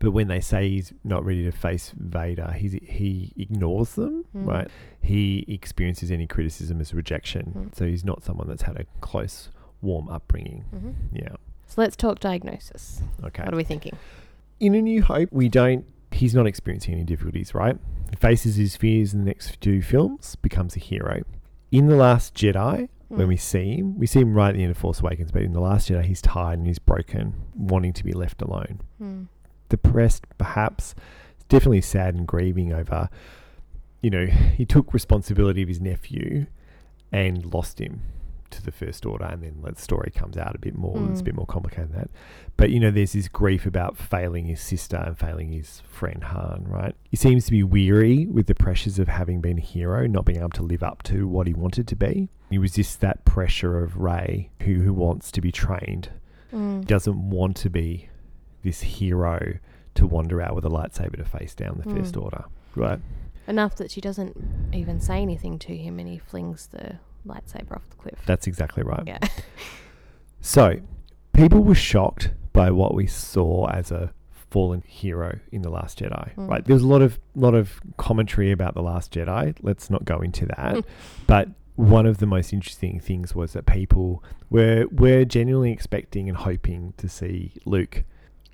But 0.00 0.10
when 0.10 0.26
they 0.28 0.40
say 0.40 0.68
he's 0.68 0.92
not 1.04 1.24
ready 1.24 1.44
to 1.44 1.52
face 1.52 1.92
Vader, 1.96 2.50
he's, 2.52 2.72
he 2.72 3.32
ignores 3.36 3.94
them, 3.94 4.24
Mm. 4.34 4.46
right? 4.46 4.68
He 5.00 5.44
experiences 5.46 6.10
any 6.10 6.26
criticism 6.26 6.80
as 6.80 6.92
rejection. 6.92 7.52
Mm. 7.70 7.76
So 7.76 7.86
he's 7.86 8.04
not 8.04 8.24
someone 8.24 8.48
that's 8.48 8.62
had 8.62 8.76
a 8.76 8.84
close, 9.00 9.50
warm 9.82 10.08
upbringing. 10.08 10.64
Mhm. 10.74 10.94
Yeah. 11.12 11.36
So 11.66 11.80
let's 11.82 11.96
talk 11.96 12.18
diagnosis. 12.18 13.02
Okay. 13.22 13.42
What 13.44 13.54
are 13.54 13.56
we 13.56 13.62
thinking? 13.64 13.92
In 14.58 14.74
A 14.74 14.82
New 14.82 15.02
Hope, 15.02 15.28
we 15.32 15.48
don't. 15.48 15.84
He's 16.12 16.34
not 16.34 16.46
experiencing 16.46 16.94
any 16.94 17.04
difficulties, 17.04 17.54
right? 17.54 17.78
He 18.10 18.16
faces 18.16 18.56
his 18.56 18.76
fears 18.76 19.14
in 19.14 19.20
the 19.20 19.26
next 19.26 19.60
two 19.60 19.80
films, 19.82 20.34
becomes 20.36 20.74
a 20.76 20.80
hero. 20.80 21.22
In 21.70 21.86
The 21.86 21.94
Last 21.96 22.34
Jedi, 22.34 22.88
when 23.08 23.26
Mm. 23.26 23.28
we 23.28 23.36
see 23.36 23.76
him, 23.76 23.98
we 23.98 24.06
see 24.06 24.20
him 24.20 24.34
right 24.34 24.48
at 24.48 24.54
the 24.56 24.62
end 24.62 24.70
of 24.72 24.76
Force 24.76 25.00
Awakens, 25.00 25.30
but 25.30 25.42
in 25.42 25.52
The 25.52 25.60
Last 25.60 25.88
Jedi, 25.90 26.04
he's 26.04 26.20
tired 26.22 26.58
and 26.58 26.66
he's 26.66 26.78
broken, 26.80 27.34
wanting 27.54 27.92
to 27.92 28.02
be 28.04 28.12
left 28.12 28.40
alone. 28.42 28.80
Mm. 29.00 29.26
Depressed, 29.70 30.24
perhaps. 30.36 30.94
Definitely 31.48 31.80
sad 31.80 32.14
and 32.14 32.26
grieving 32.28 32.72
over, 32.72 33.08
you 34.02 34.10
know, 34.10 34.26
he 34.26 34.64
took 34.66 34.92
responsibility 34.92 35.62
of 35.62 35.68
his 35.68 35.80
nephew 35.80 36.46
and 37.10 37.52
lost 37.52 37.80
him 37.80 38.02
to 38.50 38.62
the 38.64 38.72
First 38.72 39.06
Order, 39.06 39.26
and 39.26 39.42
then 39.44 39.62
the 39.62 39.80
story 39.80 40.10
comes 40.12 40.36
out 40.36 40.56
a 40.56 40.58
bit 40.58 40.76
more. 40.76 40.96
It's 41.10 41.20
a 41.20 41.22
Mm. 41.22 41.26
bit 41.26 41.34
more 41.36 41.46
complicated 41.46 41.90
than 41.92 41.98
that. 42.00 42.10
But 42.56 42.70
you 42.70 42.80
know, 42.80 42.90
there's 42.90 43.12
this 43.12 43.28
grief 43.28 43.64
about 43.64 43.96
failing 43.96 44.46
his 44.46 44.60
sister 44.60 44.96
and 44.96 45.16
failing 45.16 45.52
his 45.52 45.80
friend 45.82 46.22
Han. 46.24 46.64
Right? 46.68 46.94
He 47.10 47.16
seems 47.16 47.44
to 47.46 47.52
be 47.52 47.62
weary 47.62 48.26
with 48.26 48.46
the 48.46 48.54
pressures 48.56 48.98
of 48.98 49.06
having 49.06 49.40
been 49.40 49.58
a 49.58 49.60
hero, 49.60 50.06
not 50.08 50.24
being 50.24 50.40
able 50.40 50.50
to 50.50 50.62
live 50.64 50.82
up 50.82 51.02
to 51.04 51.28
what 51.28 51.46
he 51.46 51.54
wanted 51.54 51.86
to 51.88 51.96
be. 51.96 52.28
He 52.50 52.58
resists 52.58 52.96
that 52.96 53.24
pressure 53.24 53.82
of 53.84 53.96
Rey, 53.98 54.50
who 54.62 54.80
who 54.80 54.92
wants 54.94 55.30
to 55.32 55.40
be 55.40 55.52
trained. 55.52 56.10
Mm. 56.52 56.84
Doesn't 56.84 57.30
want 57.30 57.56
to 57.58 57.70
be 57.70 58.08
this 58.62 58.80
hero 58.82 59.58
to 59.94 60.06
wander 60.06 60.40
out 60.40 60.54
with 60.54 60.64
a 60.64 60.68
lightsaber 60.68 61.16
to 61.16 61.24
face 61.24 61.54
down 61.54 61.82
the 61.84 61.94
First 61.94 62.14
Mm. 62.14 62.22
Order. 62.22 62.44
Right? 62.76 63.00
Enough 63.48 63.76
that 63.76 63.90
she 63.90 64.00
doesn't 64.00 64.36
even 64.72 65.00
say 65.00 65.20
anything 65.20 65.58
to 65.60 65.76
him 65.76 65.98
and 65.98 66.08
he 66.08 66.18
flings 66.18 66.68
the 66.68 66.98
lightsaber 67.26 67.72
off 67.76 67.88
the 67.90 67.96
cliff. 67.96 68.18
That's 68.26 68.46
exactly 68.46 68.82
right. 68.82 69.02
Yeah. 69.06 69.18
So, 70.40 70.80
people 71.32 71.62
were 71.62 71.74
shocked 71.74 72.30
by 72.52 72.70
what 72.70 72.94
we 72.94 73.06
saw 73.06 73.68
as 73.68 73.90
a 73.90 74.12
fallen 74.32 74.82
hero 74.86 75.38
in 75.52 75.62
the 75.62 75.68
Last 75.70 75.98
Jedi. 75.98 76.34
Mm. 76.34 76.48
Right? 76.48 76.64
There's 76.64 76.82
a 76.82 76.86
lot 76.86 77.02
of 77.02 77.20
lot 77.34 77.54
of 77.54 77.80
commentary 77.98 78.50
about 78.50 78.74
the 78.74 78.82
Last 78.82 79.12
Jedi. 79.12 79.54
Let's 79.60 79.90
not 79.90 80.04
go 80.04 80.20
into 80.20 80.46
that. 80.46 80.84
but 81.26 81.48
one 81.76 82.06
of 82.06 82.18
the 82.18 82.26
most 82.26 82.52
interesting 82.52 83.00
things 83.00 83.34
was 83.34 83.52
that 83.52 83.66
people 83.66 84.24
were 84.48 84.86
were 84.90 85.24
genuinely 85.24 85.72
expecting 85.72 86.28
and 86.28 86.38
hoping 86.38 86.94
to 86.96 87.08
see 87.08 87.52
Luke 87.64 88.04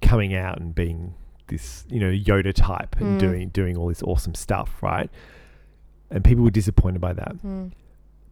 coming 0.03 0.35
out 0.35 0.59
and 0.61 0.75
being 0.75 1.15
this, 1.49 1.85
you 1.89 2.01
know, 2.01 2.11
Yoda 2.11 2.53
type 2.53 2.97
and 3.01 3.17
Mm. 3.17 3.21
doing 3.21 3.49
doing 3.51 3.77
all 3.77 3.89
this 3.89 4.03
awesome 4.03 4.35
stuff, 4.35 4.83
right? 4.83 5.11
And 6.11 6.25
people 6.25 6.45
were 6.45 6.51
disappointed 6.51 7.01
by 7.01 7.13
that. 7.15 7.37
Mm. 7.45 7.73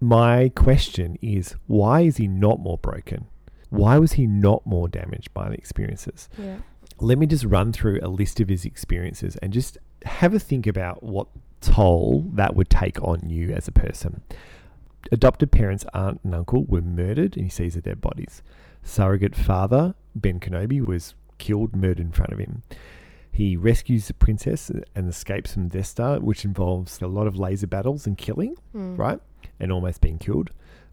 My 0.01 0.51
question 0.55 1.17
is 1.23 1.55
why 1.67 2.03
is 2.03 2.17
he 2.19 2.27
not 2.29 2.61
more 2.61 2.79
broken? 2.79 3.27
Why 3.71 3.99
was 3.99 4.13
he 4.13 4.27
not 4.27 4.65
more 4.67 4.89
damaged 4.89 5.33
by 5.35 5.49
the 5.49 5.55
experiences? 5.55 6.29
Yeah. 6.39 6.57
Let 7.01 7.19
me 7.19 7.27
just 7.27 7.45
run 7.45 7.73
through 7.73 7.99
a 8.03 8.09
list 8.09 8.39
of 8.41 8.49
his 8.49 8.65
experiences 8.65 9.37
and 9.37 9.53
just 9.53 9.79
have 10.05 10.35
a 10.35 10.39
think 10.39 10.67
about 10.67 11.03
what 11.03 11.27
toll 11.61 12.31
that 12.35 12.55
would 12.55 12.69
take 12.71 13.03
on 13.03 13.29
you 13.29 13.51
as 13.51 13.67
a 13.67 13.73
person. 13.73 14.23
Adopted 15.11 15.51
parents, 15.51 15.85
aunt 15.93 16.21
and 16.23 16.35
uncle, 16.35 16.65
were 16.65 16.83
murdered 16.83 17.37
and 17.37 17.45
he 17.47 17.51
sees 17.51 17.75
their 17.75 17.83
dead 17.83 18.01
bodies. 18.01 18.43
Surrogate 18.83 19.35
father, 19.35 19.95
Ben 20.15 20.39
Kenobi, 20.39 20.85
was 20.85 21.15
killed, 21.45 21.77
murdered 21.77 22.01
in 22.01 22.13
front 22.13 22.33
of 22.33 22.39
him. 22.39 22.63
He 23.31 23.57
rescues 23.57 24.07
the 24.07 24.15
princess 24.15 24.71
and 24.95 25.09
escapes 25.09 25.53
from 25.55 25.69
Death 25.69 25.87
Star, 25.87 26.21
which 26.21 26.45
involves 26.45 27.01
a 27.03 27.07
lot 27.09 27.27
of 27.27 27.37
laser 27.37 27.67
battles 27.67 28.07
and 28.07 28.17
killing, 28.17 28.57
Mm. 28.75 28.97
right? 28.99 29.21
And 29.61 29.73
almost 29.73 30.01
being 30.01 30.19
killed. 30.19 30.51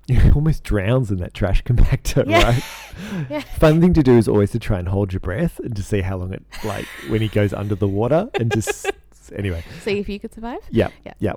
He 0.07 0.17
almost 0.35 0.63
drowns 0.63 1.11
in 1.11 1.17
that 1.17 1.33
trash 1.33 1.63
compactor, 1.69 2.27
Yeah. 2.27 2.43
right? 2.43 2.63
Yeah. 3.29 3.39
Fun 3.41 3.79
thing 3.81 3.93
to 3.93 4.03
do 4.03 4.17
is 4.17 4.27
always 4.27 4.51
to 4.51 4.59
try 4.59 4.79
and 4.79 4.87
hold 4.87 5.13
your 5.13 5.19
breath 5.19 5.59
and 5.59 5.75
to 5.75 5.83
see 5.83 6.01
how 6.01 6.17
long 6.17 6.33
it, 6.33 6.43
like, 6.65 6.85
when 7.09 7.21
he 7.21 7.27
goes 7.27 7.53
under 7.53 7.75
the 7.75 7.87
water 7.87 8.29
and 8.39 8.51
just, 8.51 8.89
anyway. 9.33 9.63
See 9.81 9.99
if 9.99 10.09
you 10.09 10.19
could 10.19 10.33
survive? 10.33 10.59
Yeah, 10.71 10.89
Yeah. 11.05 11.13
yeah. 11.19 11.33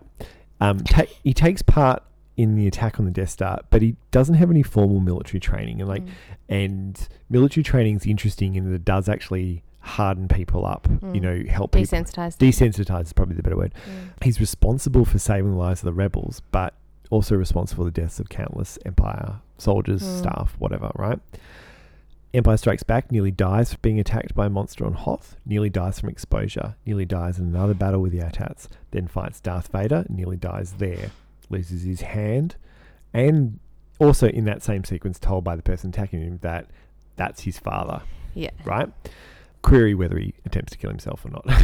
Um, 0.61 0.79
ta- 0.81 1.11
he 1.23 1.35
takes 1.35 1.61
part 1.63 2.03
in 2.37 2.57
the 2.57 2.67
attack 2.67 2.99
on 2.99 3.05
the 3.05 3.11
Death 3.11 3.31
Star, 3.31 3.61
but 3.71 3.81
he 3.83 3.97
doesn't 4.11 4.35
have 4.35 4.51
any 4.51 4.63
formal 4.63 5.01
military 5.01 5.39
training. 5.41 5.81
And 5.81 5.89
like, 5.89 6.03
Mm. 6.05 6.11
and 6.49 7.09
military 7.31 7.63
training 7.63 7.97
is 7.97 8.07
interesting 8.07 8.55
in 8.57 8.69
that 8.69 8.75
it 8.75 8.85
does 8.85 9.09
actually 9.09 9.63
harden 9.81 10.27
people 10.29 10.65
up. 10.67 10.89
You 10.91 10.97
Mm. 10.99 11.21
know, 11.21 11.43
help 11.49 11.73
people 11.73 11.99
Desensitize 11.99 12.39
them. 12.39 12.49
Desensitize 12.49 13.03
is 13.03 13.13
probably 13.13 13.37
the 13.37 13.43
better 13.43 13.57
word. 13.57 13.75
Mm. 13.87 14.25
He's 14.25 14.41
responsible 14.41 15.05
for 15.05 15.19
saving 15.19 15.51
the 15.53 15.57
lives 15.59 15.81
of 15.83 15.85
the 15.85 15.93
rebels, 15.93 16.41
but 16.51 16.75
also 17.11 17.37
responsible 17.37 17.85
for 17.85 17.91
the 17.91 18.01
deaths 18.01 18.19
of 18.19 18.29
countless 18.31 18.79
Empire 18.87 19.41
soldiers, 19.59 20.03
Mm. 20.03 20.19
staff, 20.19 20.57
whatever. 20.59 20.91
Right. 20.97 21.21
Empire 22.33 22.57
Strikes 22.57 22.83
Back 22.83 23.13
nearly 23.13 23.31
dies 23.31 23.73
from 23.73 23.79
being 23.83 24.01
attacked 24.01 24.35
by 24.35 24.47
a 24.47 24.51
monster 24.51 24.85
on 24.85 24.95
Hoth, 24.95 25.37
nearly 25.47 25.71
dies 25.71 26.01
from 26.01 26.09
exposure, 26.09 26.75
nearly 26.85 27.05
dies 27.05 27.39
in 27.39 27.47
another 27.47 27.75
battle 27.75 28.01
with 28.01 28.11
the 28.11 28.21
AT-ATs, 28.21 28.69
then 28.91 29.07
fights 29.07 29.39
Darth 29.41 29.69
Vader, 29.69 30.05
nearly 30.09 30.37
dies 30.37 30.73
there, 30.79 31.11
loses 31.51 31.83
his 31.83 32.01
hand, 32.03 32.57
and 33.13 33.59
also 33.99 34.29
in 34.29 34.45
that 34.45 34.63
same 34.63 34.85
sequence 34.85 35.19
told 35.19 35.45
by 35.45 35.57
the 35.57 35.63
person 35.63 35.91
attacking 35.91 36.21
him 36.23 36.39
that 36.43 36.67
that's 37.17 37.43
his 37.43 37.59
father. 37.59 38.03
Yeah. 38.35 38.51
Right? 38.65 38.89
Query 39.63 39.95
whether 39.95 40.19
he 40.19 40.35
attempts 40.45 40.73
to 40.73 40.79
kill 40.79 40.91
himself 40.91 41.25
or 41.25 41.31
not. 41.31 41.47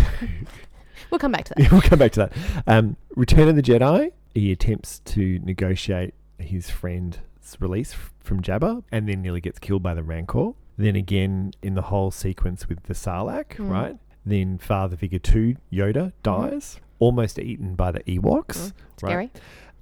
We'll 1.11 1.19
come 1.19 1.33
back 1.33 1.45
to 1.47 1.55
that. 1.57 1.73
we'll 1.73 1.81
come 1.81 1.99
back 1.99 2.13
to 2.13 2.21
that. 2.21 2.33
Um, 2.67 2.97
Return 3.17 3.49
of 3.49 3.57
the 3.57 3.63
Jedi, 3.63 4.13
he 4.35 4.53
attempts 4.53 4.99
to 5.07 5.39
negotiate 5.43 6.13
his 6.39 6.69
friend's 6.69 7.19
release 7.59 7.95
f- 7.95 8.13
from 8.21 8.43
Jabba 8.43 8.85
and 8.93 9.09
then 9.09 9.23
nearly 9.23 9.41
gets 9.41 9.59
killed 9.59 9.83
by 9.83 9.95
the 9.95 10.03
Rancor. 10.03 10.51
Then 10.77 10.97
again, 10.97 11.53
in 11.63 11.75
the 11.75 11.83
whole 11.83 12.11
sequence 12.11 12.69
with 12.69 12.83
the 12.85 12.93
Sarlacc, 12.95 13.57
Mm. 13.57 13.71
right? 13.71 13.97
Then 14.27 14.59
Father 14.59 14.95
Figure 14.97 15.19
2, 15.19 15.57
Yoda, 15.73 16.13
dies, 16.23 16.79
almost 16.99 17.39
eaten 17.39 17.75
by 17.77 17.91
the 17.93 18.01
Ewoks. 18.01 18.45
Mm. 18.59 18.73
Scary. 18.99 19.31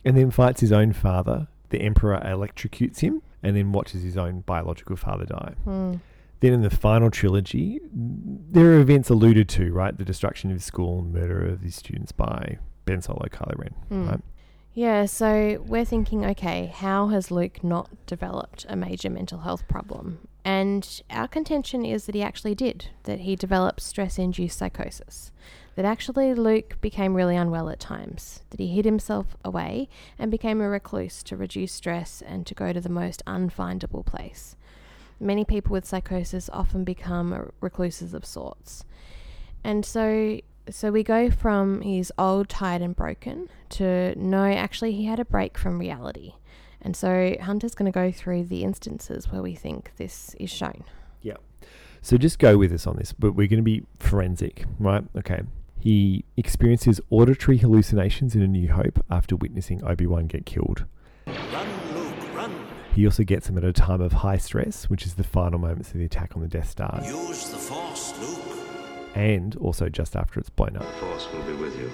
And 0.09 0.17
then 0.17 0.31
fights 0.31 0.61
his 0.63 0.73
own 0.73 0.95
father. 0.95 1.49
The 1.69 1.83
Emperor 1.83 2.19
electrocutes 2.25 3.01
him 3.01 3.21
and 3.43 3.55
then 3.55 3.73
watches 3.73 4.03
his 4.03 4.17
own 4.17 4.41
biological 4.41 4.97
father 4.97 5.27
die. 5.27 5.55
Mm. 5.67 6.01
Then 6.41 6.53
in 6.55 6.63
the 6.63 6.71
final 6.71 7.11
trilogy, 7.11 7.79
there 7.93 8.73
are 8.73 8.79
events 8.81 9.11
alluded 9.11 9.49
to, 9.51 9.71
right? 9.73 9.97
The 9.97 10.05
destruction 10.05 10.51
of 10.51 10.57
his 10.57 10.65
school 10.65 11.01
and 11.01 11.13
murder 11.13 11.47
of 11.47 11.61
his 11.61 11.75
students 11.75 12.11
by 12.13 12.59
Ben 12.87 13.03
Solo, 13.03 13.27
Kylo 13.31 13.59
Ren, 13.59 13.75
Mm. 13.91 14.09
right? 14.11 14.21
Yeah, 14.73 15.07
so 15.07 15.63
we're 15.67 15.85
thinking, 15.85 16.25
okay, 16.25 16.73
how 16.75 17.09
has 17.09 17.31
Luke 17.31 17.63
not 17.65 17.91
developed 18.07 18.65
a 18.69 18.77
major 18.77 19.11
mental 19.11 19.41
health 19.41 19.67
problem? 19.69 20.27
And 20.45 21.03
our 21.11 21.29
contention 21.29 21.85
is 21.85 22.07
that 22.07 22.15
he 22.15 22.23
actually 22.23 22.55
did, 22.55 22.89
that 23.03 23.21
he 23.21 23.37
developed 23.37 23.83
stress 23.83 24.19
induced 24.19 24.57
psychosis. 24.57 25.33
That 25.79 25.85
actually 25.85 26.35
Luke 26.35 26.77
became 26.81 27.15
really 27.15 27.37
unwell 27.37 27.69
at 27.69 27.79
times, 27.79 28.43
that 28.51 28.59
he 28.59 28.67
hid 28.67 28.85
himself 28.85 29.37
away 29.45 29.89
and 30.19 30.29
became 30.29 30.61
a 30.61 30.69
recluse 30.69 31.23
to 31.23 31.37
reduce 31.37 31.73
stress 31.73 32.21
and 32.21 32.45
to 32.49 32.55
go 32.57 32.73
to 32.73 32.81
the 32.81 32.89
most 32.89 33.23
unfindable 33.29 34.05
place. 34.05 34.57
Many 35.21 35.45
people 35.45 35.75
with 35.75 35.87
psychosis 35.87 36.51
often 36.53 36.83
become 36.83 37.53
recluses 37.61 38.13
of 38.13 38.27
sorts. 38.27 38.85
And 39.63 39.87
so 39.87 40.41
so 40.69 40.91
we 40.91 41.05
go 41.05 41.31
from 41.31 41.83
he's 41.83 42.11
old, 42.19 42.49
tired, 42.49 42.83
and 42.83 42.97
broken 42.97 43.49
to 43.69 44.17
no, 44.17 44.47
actually, 44.47 44.95
he 44.95 45.05
had 45.05 45.21
a 45.21 45.25
break 45.25 45.57
from 45.57 45.79
reality. 45.79 46.33
And 46.83 46.97
so 46.97 47.37
Hunter's 47.41 47.77
going 47.77 47.91
to 47.91 47.95
go 47.95 48.11
through 48.11 48.47
the 48.47 48.65
instances 48.65 49.31
where 49.31 49.43
we 49.43 49.55
think 49.55 49.93
this 49.97 50.35
is 50.41 50.51
shown. 50.51 50.83
Yeah. 51.23 51.37
So 52.03 52.17
just 52.19 52.41
go 52.41 52.59
with 52.59 52.73
us 52.73 52.85
on 52.85 52.97
this, 52.97 53.13
but 53.13 53.37
we're 53.37 53.47
going 53.47 53.59
to 53.59 53.63
be 53.63 53.85
forensic, 54.01 54.65
right? 54.81 55.05
Okay. 55.17 55.43
He 55.81 56.25
experiences 56.37 57.01
auditory 57.11 57.59
hallucinations 57.59 58.35
in 58.35 58.43
A 58.43 58.49
New 58.49 58.69
Hope 58.73 59.05
after 59.11 59.37
witnessing 59.37 59.83
Obi 59.85 60.07
Wan 60.07 60.27
get 60.27 60.45
killed. 60.45 60.85
He 62.95 63.07
also 63.07 63.23
gets 63.23 63.47
them 63.47 63.57
at 63.59 63.65
a 63.65 63.73
time 63.73 64.01
of 64.01 64.13
high 64.13 64.39
stress, 64.39 64.91
which 64.91 65.07
is 65.07 65.15
the 65.15 65.23
final 65.23 65.59
moments 65.61 65.93
of 65.93 65.99
the 65.99 66.05
attack 66.05 66.33
on 66.35 66.43
the 66.43 66.49
Death 66.49 66.69
Star, 66.69 67.01
Use 67.05 67.49
the 67.51 67.57
Force, 67.57 68.19
Luke. 68.19 68.59
and 69.15 69.55
also 69.57 69.89
just 69.89 70.17
after 70.17 70.41
it's 70.41 70.51
blown 70.51 70.77
up. 70.77 70.83
The 70.83 70.93
Force 71.07 71.29
will 71.33 71.43
be 71.45 71.53
with 71.53 71.79
you, 71.79 71.93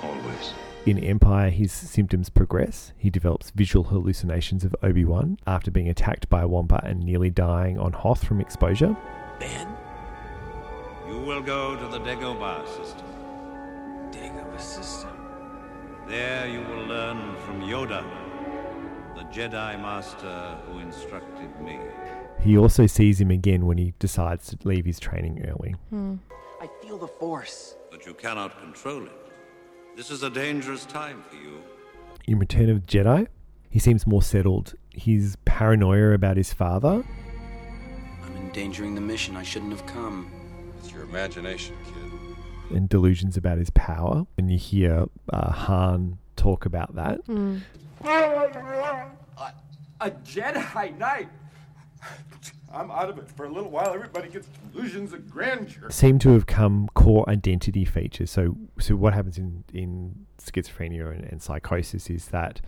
always. 0.00 0.52
In 0.86 0.98
Empire, 1.02 1.50
his 1.50 1.72
symptoms 1.72 2.28
progress. 2.28 2.92
He 2.96 3.10
develops 3.10 3.50
visual 3.50 3.84
hallucinations 3.86 4.64
of 4.64 4.76
Obi 4.82 5.04
Wan 5.04 5.38
after 5.46 5.72
being 5.72 5.88
attacked 5.88 6.28
by 6.28 6.42
a 6.42 6.46
Wampa 6.46 6.80
and 6.84 7.00
nearly 7.02 7.30
dying 7.30 7.76
on 7.78 7.92
Hoth 7.92 8.22
from 8.24 8.40
exposure. 8.40 8.94
Ben? 9.40 9.66
You 11.08 11.18
will 11.20 11.42
go 11.42 11.74
to 11.74 11.88
the 11.88 11.98
Dagobah 11.98 12.68
system. 12.68 13.06
Dagobah 14.54 14.60
system. 14.60 15.10
There 16.08 16.46
you 16.46 16.60
will 16.60 16.86
learn 16.86 17.36
from 17.44 17.62
Yoda, 17.62 18.04
the 19.16 19.22
Jedi 19.24 19.80
Master 19.80 20.58
who 20.66 20.78
instructed 20.80 21.60
me. 21.60 21.78
He 22.40 22.58
also 22.58 22.86
sees 22.86 23.20
him 23.20 23.30
again 23.30 23.66
when 23.66 23.78
he 23.78 23.94
decides 23.98 24.48
to 24.48 24.58
leave 24.68 24.84
his 24.84 25.00
training 25.00 25.46
early. 25.46 25.76
Hmm. 25.90 26.16
I 26.60 26.68
feel 26.82 26.98
the 26.98 27.08
Force. 27.08 27.76
But 27.90 28.06
you 28.06 28.14
cannot 28.14 28.58
control 28.60 29.04
it. 29.04 29.12
This 29.96 30.10
is 30.10 30.22
a 30.22 30.30
dangerous 30.30 30.84
time 30.84 31.22
for 31.28 31.36
you. 31.36 31.62
In 32.26 32.38
Return 32.38 32.68
of 32.70 32.86
the 32.86 32.98
Jedi, 32.98 33.28
he 33.70 33.78
seems 33.78 34.06
more 34.06 34.22
settled. 34.22 34.74
His 34.92 35.36
paranoia 35.44 36.12
about 36.12 36.36
his 36.36 36.52
father 36.52 37.04
I'm 38.22 38.36
endangering 38.36 38.94
the 38.94 39.00
mission. 39.00 39.36
I 39.36 39.42
shouldn't 39.42 39.72
have 39.72 39.86
come. 39.86 40.30
It's 40.78 40.92
your 40.92 41.02
imagination, 41.02 41.76
kid. 41.84 42.03
And 42.70 42.88
delusions 42.88 43.36
about 43.36 43.58
his 43.58 43.70
power. 43.70 44.26
And 44.38 44.50
you 44.50 44.58
hear 44.58 45.06
uh, 45.32 45.52
Han 45.52 46.18
talk 46.36 46.66
about 46.66 46.94
that. 46.94 47.20
A 50.00 50.10
Jedi 50.10 50.98
Knight. 50.98 51.28
I'm 52.72 52.90
out 52.90 53.08
of 53.08 53.18
it 53.18 53.30
for 53.30 53.46
a 53.46 53.48
little 53.48 53.70
while. 53.70 53.94
Everybody 53.94 54.28
gets 54.28 54.48
delusions 54.72 55.12
of 55.12 55.30
grandeur. 55.30 55.90
Seem 55.90 56.18
to 56.20 56.30
have 56.30 56.46
come 56.46 56.88
core 56.94 57.24
identity 57.30 57.84
features. 57.84 58.32
So, 58.32 58.56
so 58.80 58.96
what 58.96 59.14
happens 59.14 59.38
in, 59.38 59.62
in 59.72 60.26
schizophrenia 60.38 61.14
and, 61.14 61.24
and 61.24 61.40
psychosis 61.40 62.10
is 62.10 62.26
that 62.28 62.60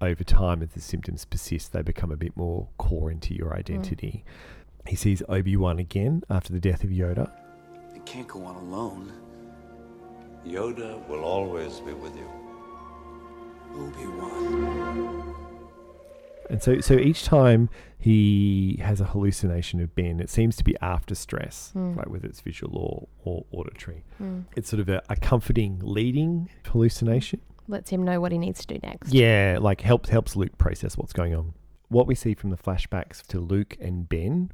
over 0.00 0.22
time, 0.22 0.62
as 0.62 0.70
the 0.70 0.80
symptoms 0.80 1.24
persist, 1.24 1.72
they 1.72 1.82
become 1.82 2.12
a 2.12 2.16
bit 2.16 2.36
more 2.36 2.68
core 2.78 3.10
into 3.10 3.34
your 3.34 3.52
identity. 3.54 4.24
He 4.86 4.94
sees 4.94 5.24
Obi 5.28 5.56
Wan 5.56 5.80
again 5.80 6.22
after 6.30 6.52
the 6.52 6.60
death 6.60 6.84
of 6.84 6.90
Yoda. 6.90 7.30
I 7.94 7.98
can't 8.00 8.28
go 8.28 8.44
on 8.44 8.54
alone. 8.54 9.12
Yoda 10.46 11.06
will 11.08 11.24
always 11.24 11.80
be 11.80 11.92
with 11.92 12.14
you. 12.16 12.28
Obi-Wan. 13.74 15.34
And 16.50 16.62
so, 16.62 16.80
so 16.80 16.94
each 16.94 17.24
time 17.24 17.68
he 17.98 18.80
has 18.82 19.00
a 19.00 19.04
hallucination 19.04 19.80
of 19.80 19.94
Ben, 19.94 20.18
it 20.20 20.30
seems 20.30 20.56
to 20.56 20.64
be 20.64 20.74
after 20.80 21.14
stress, 21.14 21.72
Mm. 21.76 21.96
right? 21.96 22.08
Whether 22.10 22.26
it's 22.26 22.40
visual 22.40 22.74
or, 22.78 23.08
or 23.24 23.44
auditory. 23.60 24.04
Mm. 24.22 24.44
It's 24.56 24.70
sort 24.70 24.80
of 24.80 24.88
a, 24.88 25.02
a 25.10 25.16
comforting 25.16 25.80
leading 25.82 26.48
hallucination. 26.66 27.40
Lets 27.66 27.90
him 27.90 28.02
know 28.02 28.18
what 28.18 28.32
he 28.32 28.38
needs 28.38 28.64
to 28.64 28.74
do 28.74 28.80
next. 28.82 29.12
Yeah, 29.12 29.58
like 29.60 29.82
helps 29.82 30.08
helps 30.08 30.36
Luke 30.36 30.56
process 30.56 30.96
what's 30.96 31.12
going 31.12 31.34
on. 31.34 31.52
What 31.88 32.06
we 32.06 32.14
see 32.14 32.32
from 32.32 32.48
the 32.48 32.56
flashbacks 32.56 33.20
to 33.26 33.40
Luke 33.40 33.76
and 33.78 34.08
Ben 34.08 34.50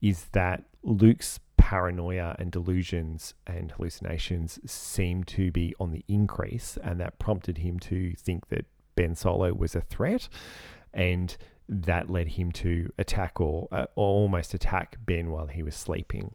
is 0.00 0.26
that 0.32 0.64
Luke's 0.82 1.40
paranoia 1.64 2.36
and 2.38 2.52
delusions 2.52 3.32
and 3.46 3.70
hallucinations 3.70 4.58
seem 4.70 5.24
to 5.24 5.50
be 5.50 5.74
on 5.80 5.92
the 5.92 6.04
increase, 6.08 6.76
and 6.82 7.00
that 7.00 7.18
prompted 7.18 7.56
him 7.56 7.78
to 7.78 8.12
think 8.16 8.48
that 8.48 8.66
Ben 8.96 9.14
Solo 9.14 9.54
was 9.54 9.74
a 9.74 9.80
threat, 9.80 10.28
and 10.92 11.34
that 11.66 12.10
led 12.10 12.28
him 12.28 12.52
to 12.52 12.92
attack 12.98 13.40
or, 13.40 13.66
uh, 13.72 13.86
almost 13.94 14.52
attack 14.52 14.98
Ben 15.06 15.30
while 15.30 15.46
he 15.46 15.62
was 15.62 15.74
sleeping. 15.74 16.34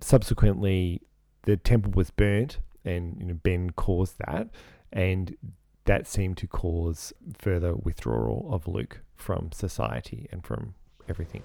Subsequently, 0.00 1.02
the 1.42 1.56
temple 1.56 1.92
was 1.94 2.10
burnt, 2.10 2.58
and 2.84 3.16
you 3.20 3.26
know 3.26 3.34
Ben 3.34 3.70
caused 3.70 4.18
that, 4.26 4.48
and 4.92 5.36
that 5.84 6.08
seemed 6.08 6.36
to 6.38 6.48
cause 6.48 7.12
further 7.38 7.76
withdrawal 7.76 8.48
of 8.50 8.66
Luke 8.66 9.02
from 9.14 9.52
society 9.52 10.26
and 10.32 10.44
from 10.44 10.74
everything. 11.08 11.44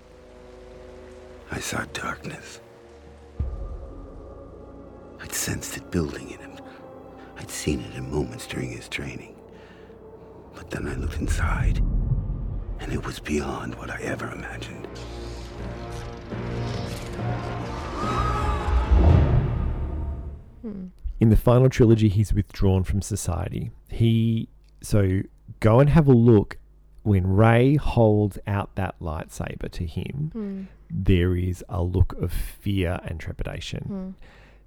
I 1.51 1.59
saw 1.59 1.85
darkness. 1.93 2.59
I'd 5.21 5.33
sensed 5.33 5.77
it 5.77 5.89
building 5.91 6.31
in 6.31 6.39
him. 6.39 6.57
I'd 7.37 7.49
seen 7.49 7.81
it 7.81 7.95
in 7.95 8.11
moments 8.11 8.45
during 8.47 8.71
his 8.71 8.87
training. 8.87 9.35
But 10.53 10.69
then 10.69 10.87
I 10.87 10.95
looked 10.95 11.17
inside, 11.17 11.79
and 12.79 12.91
it 12.91 13.05
was 13.05 13.19
beyond 13.19 13.75
what 13.75 13.89
I 13.89 13.99
ever 14.01 14.31
imagined. 14.31 14.87
Hmm. 20.61 20.85
In 21.19 21.29
the 21.29 21.37
final 21.37 21.69
trilogy, 21.69 22.09
he's 22.09 22.33
withdrawn 22.33 22.83
from 22.83 23.01
society. 23.01 23.71
He 23.89 24.49
so 24.81 25.21
go 25.59 25.79
and 25.79 25.89
have 25.89 26.07
a 26.07 26.13
look 26.13 26.57
when 27.03 27.27
Rey 27.27 27.75
holds 27.75 28.37
out 28.47 28.75
that 28.75 28.99
lightsaber 28.99 29.69
to 29.71 29.85
him. 29.85 30.29
Hmm. 30.33 30.63
There 30.95 31.35
is 31.35 31.63
a 31.67 31.81
look 31.81 32.13
of 32.13 32.31
fear 32.31 32.99
and 33.03 33.19
trepidation. 33.19 34.15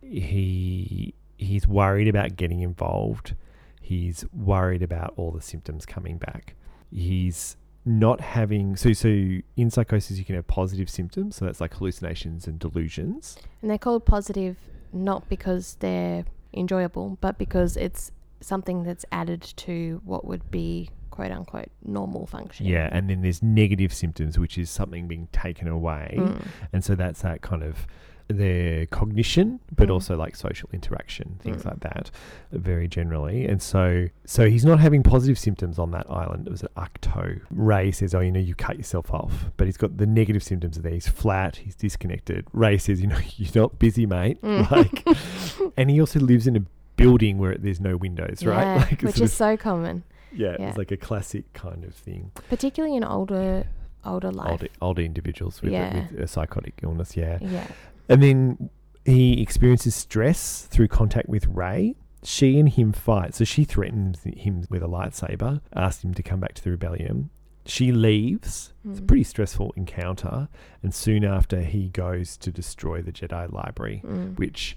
Hmm. 0.02 0.06
He 0.06 1.14
he's 1.36 1.66
worried 1.66 2.08
about 2.08 2.36
getting 2.36 2.60
involved. 2.60 3.34
He's 3.80 4.24
worried 4.32 4.82
about 4.82 5.14
all 5.16 5.30
the 5.30 5.40
symptoms 5.40 5.86
coming 5.86 6.18
back. 6.18 6.54
He's 6.90 7.56
not 7.84 8.20
having 8.20 8.74
so 8.74 8.92
so 8.92 9.08
in 9.08 9.70
psychosis 9.70 10.18
you 10.18 10.24
can 10.24 10.34
have 10.34 10.46
positive 10.46 10.90
symptoms, 10.90 11.36
so 11.36 11.44
that's 11.44 11.60
like 11.60 11.74
hallucinations 11.74 12.46
and 12.48 12.58
delusions. 12.58 13.36
And 13.62 13.70
they're 13.70 13.78
called 13.78 14.04
positive 14.04 14.56
not 14.92 15.28
because 15.28 15.76
they're 15.80 16.24
enjoyable, 16.52 17.18
but 17.20 17.38
because 17.38 17.76
it's 17.76 18.10
something 18.40 18.82
that's 18.82 19.04
added 19.12 19.42
to 19.42 20.00
what 20.04 20.24
would 20.24 20.50
be 20.50 20.90
quote 21.16 21.32
unquote 21.32 21.70
normal 21.84 22.26
function. 22.26 22.66
Yeah, 22.66 22.88
and 22.92 23.08
then 23.10 23.22
there's 23.22 23.42
negative 23.42 23.92
symptoms, 23.92 24.38
which 24.38 24.58
is 24.58 24.68
something 24.70 25.08
being 25.08 25.28
taken 25.32 25.66
away, 25.66 26.14
Mm. 26.18 26.46
and 26.72 26.84
so 26.84 26.94
that's 26.94 27.22
that 27.22 27.40
kind 27.40 27.62
of 27.62 27.86
their 28.28 28.86
cognition, 28.86 29.60
but 29.74 29.88
Mm. 29.88 29.92
also 29.92 30.16
like 30.16 30.34
social 30.34 30.68
interaction, 30.72 31.36
things 31.38 31.62
Mm. 31.62 31.66
like 31.70 31.80
that, 31.80 32.10
very 32.50 32.88
generally. 32.88 33.46
And 33.46 33.62
so, 33.62 34.08
so 34.24 34.50
he's 34.50 34.64
not 34.64 34.80
having 34.80 35.04
positive 35.04 35.38
symptoms 35.38 35.78
on 35.78 35.92
that 35.92 36.06
island. 36.10 36.48
It 36.48 36.50
was 36.50 36.64
at 36.64 36.74
Ahch-To. 36.74 37.40
Rey 37.50 37.92
says, 37.92 38.16
"Oh, 38.16 38.20
you 38.20 38.32
know, 38.32 38.40
you 38.40 38.56
cut 38.56 38.76
yourself 38.78 39.14
off," 39.14 39.52
but 39.56 39.68
he's 39.68 39.76
got 39.76 39.96
the 39.98 40.06
negative 40.06 40.42
symptoms 40.42 40.76
of 40.76 40.82
that. 40.82 40.92
He's 40.92 41.06
flat. 41.08 41.56
He's 41.56 41.76
disconnected. 41.76 42.46
Rey 42.52 42.78
says, 42.78 43.00
"You 43.00 43.06
know, 43.06 43.18
you're 43.36 43.62
not 43.62 43.78
busy, 43.78 44.06
mate." 44.06 44.42
Mm. 44.42 44.70
Like, 44.76 45.72
and 45.78 45.88
he 45.88 46.00
also 46.00 46.18
lives 46.18 46.46
in 46.48 46.56
a 46.56 46.62
building 46.96 47.38
where 47.38 47.54
there's 47.56 47.80
no 47.80 47.96
windows, 47.96 48.44
right? 48.44 48.64
Yeah, 48.64 48.74
Like, 48.90 49.02
which 49.02 49.16
is 49.20 49.30
of- 49.30 49.30
so 49.30 49.56
common. 49.56 50.02
Yeah, 50.32 50.56
Yeah. 50.58 50.68
it's 50.68 50.78
like 50.78 50.90
a 50.90 50.96
classic 50.96 51.52
kind 51.52 51.84
of 51.84 51.94
thing. 51.94 52.30
Particularly 52.48 52.96
in 52.96 53.04
older 53.04 53.66
older 54.04 54.30
life. 54.30 54.50
Older, 54.52 54.68
older 54.80 55.02
individuals 55.02 55.60
with, 55.62 55.72
Yeah. 55.72 56.06
with 56.12 56.20
a 56.20 56.26
psychotic 56.28 56.74
illness, 56.82 57.16
yeah. 57.16 57.38
Yeah. 57.40 57.66
And 58.08 58.22
then 58.22 58.70
he 59.04 59.42
experiences 59.42 59.96
stress 59.96 60.62
through 60.66 60.88
contact 60.88 61.28
with 61.28 61.46
Rey. 61.48 61.96
She 62.22 62.58
and 62.60 62.68
him 62.68 62.92
fight. 62.92 63.34
So 63.34 63.44
she 63.44 63.64
threatens 63.64 64.22
him 64.22 64.64
with 64.70 64.82
a 64.84 64.86
lightsaber, 64.86 65.60
asks 65.74 66.04
him 66.04 66.14
to 66.14 66.22
come 66.22 66.38
back 66.38 66.54
to 66.54 66.62
the 66.62 66.70
rebellion. 66.70 67.30
She 67.64 67.90
leaves. 67.90 68.72
It's 68.88 69.00
a 69.00 69.02
Mm. 69.02 69.06
pretty 69.08 69.24
stressful 69.24 69.72
encounter. 69.76 70.48
And 70.84 70.94
soon 70.94 71.24
after, 71.24 71.62
he 71.62 71.88
goes 71.88 72.36
to 72.38 72.52
destroy 72.52 73.02
the 73.02 73.10
Jedi 73.10 73.50
library, 73.52 74.02
Mm. 74.04 74.38
which 74.38 74.76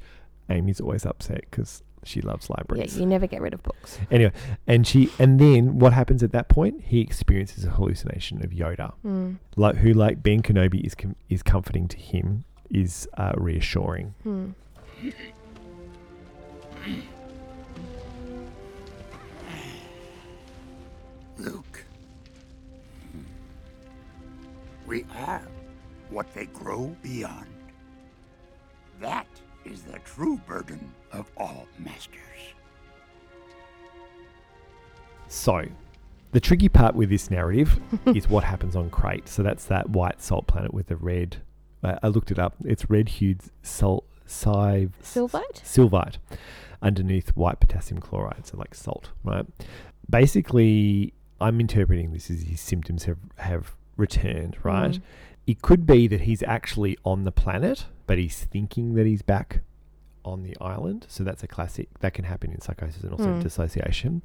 Amy's 0.49 0.79
always 0.81 1.05
upset 1.05 1.41
because 1.49 1.83
she 2.03 2.21
loves 2.21 2.49
libraries. 2.49 2.95
Yeah, 2.95 3.01
you 3.01 3.05
never 3.05 3.27
get 3.27 3.41
rid 3.41 3.53
of 3.53 3.61
books. 3.61 3.99
Anyway, 4.09 4.31
and 4.67 4.87
she 4.87 5.09
and 5.19 5.39
then 5.39 5.79
what 5.79 5.93
happens 5.93 6.23
at 6.23 6.31
that 6.31 6.47
point? 6.47 6.81
He 6.85 7.01
experiences 7.01 7.65
a 7.65 7.71
hallucination 7.71 8.43
of 8.43 8.51
Yoda, 8.51 8.93
Mm. 9.05 9.37
like 9.57 9.75
who, 9.77 9.93
like 9.93 10.23
Ben 10.23 10.41
Kenobi, 10.41 10.85
is 10.85 10.95
com- 10.95 11.15
is 11.29 11.43
comforting 11.43 11.87
to 11.89 11.97
him, 11.97 12.45
is 12.69 13.07
uh, 13.17 13.33
reassuring. 13.37 14.13
Hmm. 14.23 14.51
Luke. 21.37 21.85
We 24.85 25.05
are 25.15 25.41
what 26.09 26.33
they 26.33 26.45
grow 26.47 26.95
beyond. 27.01 27.45
That 28.99 29.27
is 29.71 29.83
the 29.83 29.99
true 29.99 30.37
burden 30.47 30.91
of 31.11 31.29
all 31.37 31.67
masters. 31.77 32.15
So, 35.27 35.65
the 36.31 36.39
tricky 36.39 36.69
part 36.69 36.95
with 36.95 37.09
this 37.09 37.31
narrative 37.31 37.79
is 38.07 38.29
what 38.29 38.43
happens 38.43 38.75
on 38.75 38.89
Crait. 38.89 39.27
So 39.27 39.43
that's 39.43 39.65
that 39.65 39.89
white 39.89 40.21
salt 40.21 40.47
planet 40.47 40.73
with 40.73 40.87
the 40.87 40.95
red. 40.95 41.37
Uh, 41.83 41.97
I 42.03 42.07
looked 42.07 42.31
it 42.31 42.39
up. 42.39 42.55
It's 42.65 42.89
red 42.89 43.09
hued 43.09 43.41
salt, 43.61 44.05
sive, 44.25 44.93
Sylvite? 45.01 45.63
sylvite, 45.63 46.17
underneath 46.81 47.29
white 47.29 47.59
potassium 47.59 47.99
chloride. 47.99 48.45
So 48.47 48.57
like 48.57 48.75
salt, 48.75 49.11
right? 49.23 49.45
Basically, 50.09 51.13
I'm 51.39 51.59
interpreting 51.59 52.11
this 52.11 52.29
as 52.29 52.43
his 52.43 52.59
symptoms 52.59 53.05
have 53.05 53.19
have 53.37 53.75
returned, 53.97 54.57
right? 54.63 54.93
Mm. 54.93 55.01
It 55.47 55.61
could 55.61 55.85
be 55.85 56.07
that 56.07 56.21
he's 56.21 56.43
actually 56.43 56.97
on 57.03 57.23
the 57.23 57.31
planet, 57.31 57.85
but 58.09 58.17
he's 58.17 58.39
thinking 58.43 58.95
that 58.95 59.05
he's 59.05 59.21
back 59.21 59.61
on 60.25 60.41
the 60.43 60.55
island. 60.59 61.05
So 61.07 61.23
that's 61.23 61.43
a 61.43 61.47
classic. 61.47 61.87
That 61.99 62.13
can 62.15 62.25
happen 62.25 62.51
in 62.51 62.59
psychosis 62.59 63.03
and 63.03 63.11
also 63.13 63.27
Mm. 63.35 63.41
dissociation. 63.43 64.21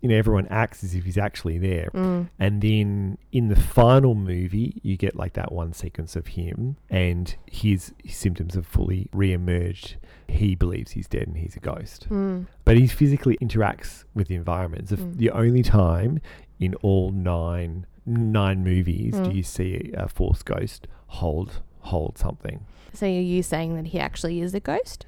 You 0.00 0.10
know, 0.10 0.16
everyone 0.16 0.46
acts 0.48 0.84
as 0.84 0.94
if 0.94 1.04
he's 1.04 1.16
actually 1.16 1.56
there. 1.56 1.88
Mm. 1.94 2.28
And 2.38 2.60
then 2.60 3.16
in 3.32 3.48
the 3.48 3.56
final 3.56 4.14
movie, 4.14 4.78
you 4.82 4.96
get 4.98 5.16
like 5.16 5.32
that 5.32 5.50
one 5.50 5.72
sequence 5.72 6.14
of 6.16 6.26
him 6.38 6.76
and 6.90 7.34
his, 7.50 7.94
his 8.04 8.14
symptoms 8.16 8.54
have 8.54 8.66
fully 8.66 9.08
re-emerged. 9.14 9.96
He 10.28 10.54
believes 10.54 10.90
he's 10.92 11.08
dead 11.08 11.26
and 11.28 11.38
he's 11.38 11.56
a 11.56 11.60
ghost. 11.60 12.06
Mm. 12.10 12.46
But 12.66 12.76
he 12.76 12.86
physically 12.86 13.36
interacts 13.40 14.04
with 14.14 14.28
the 14.28 14.34
environment. 14.34 14.82
It's 14.82 14.90
the, 14.90 14.96
Mm. 14.98 15.16
the 15.16 15.30
only 15.30 15.62
time 15.62 16.20
in 16.60 16.74
all 16.76 17.10
nine 17.10 17.86
nine 18.06 18.62
movies 18.62 19.14
do 19.14 19.30
Mm. 19.30 19.34
you 19.34 19.42
see 19.42 19.90
a 19.94 20.06
force 20.08 20.42
ghost 20.42 20.86
hold 21.18 21.62
hold 21.90 22.18
something. 22.18 22.58
So 22.94 23.06
are 23.06 23.10
you 23.10 23.42
saying 23.42 23.74
that 23.76 23.86
he 23.88 23.98
actually 23.98 24.40
is 24.40 24.54
a 24.54 24.60
ghost? 24.60 25.04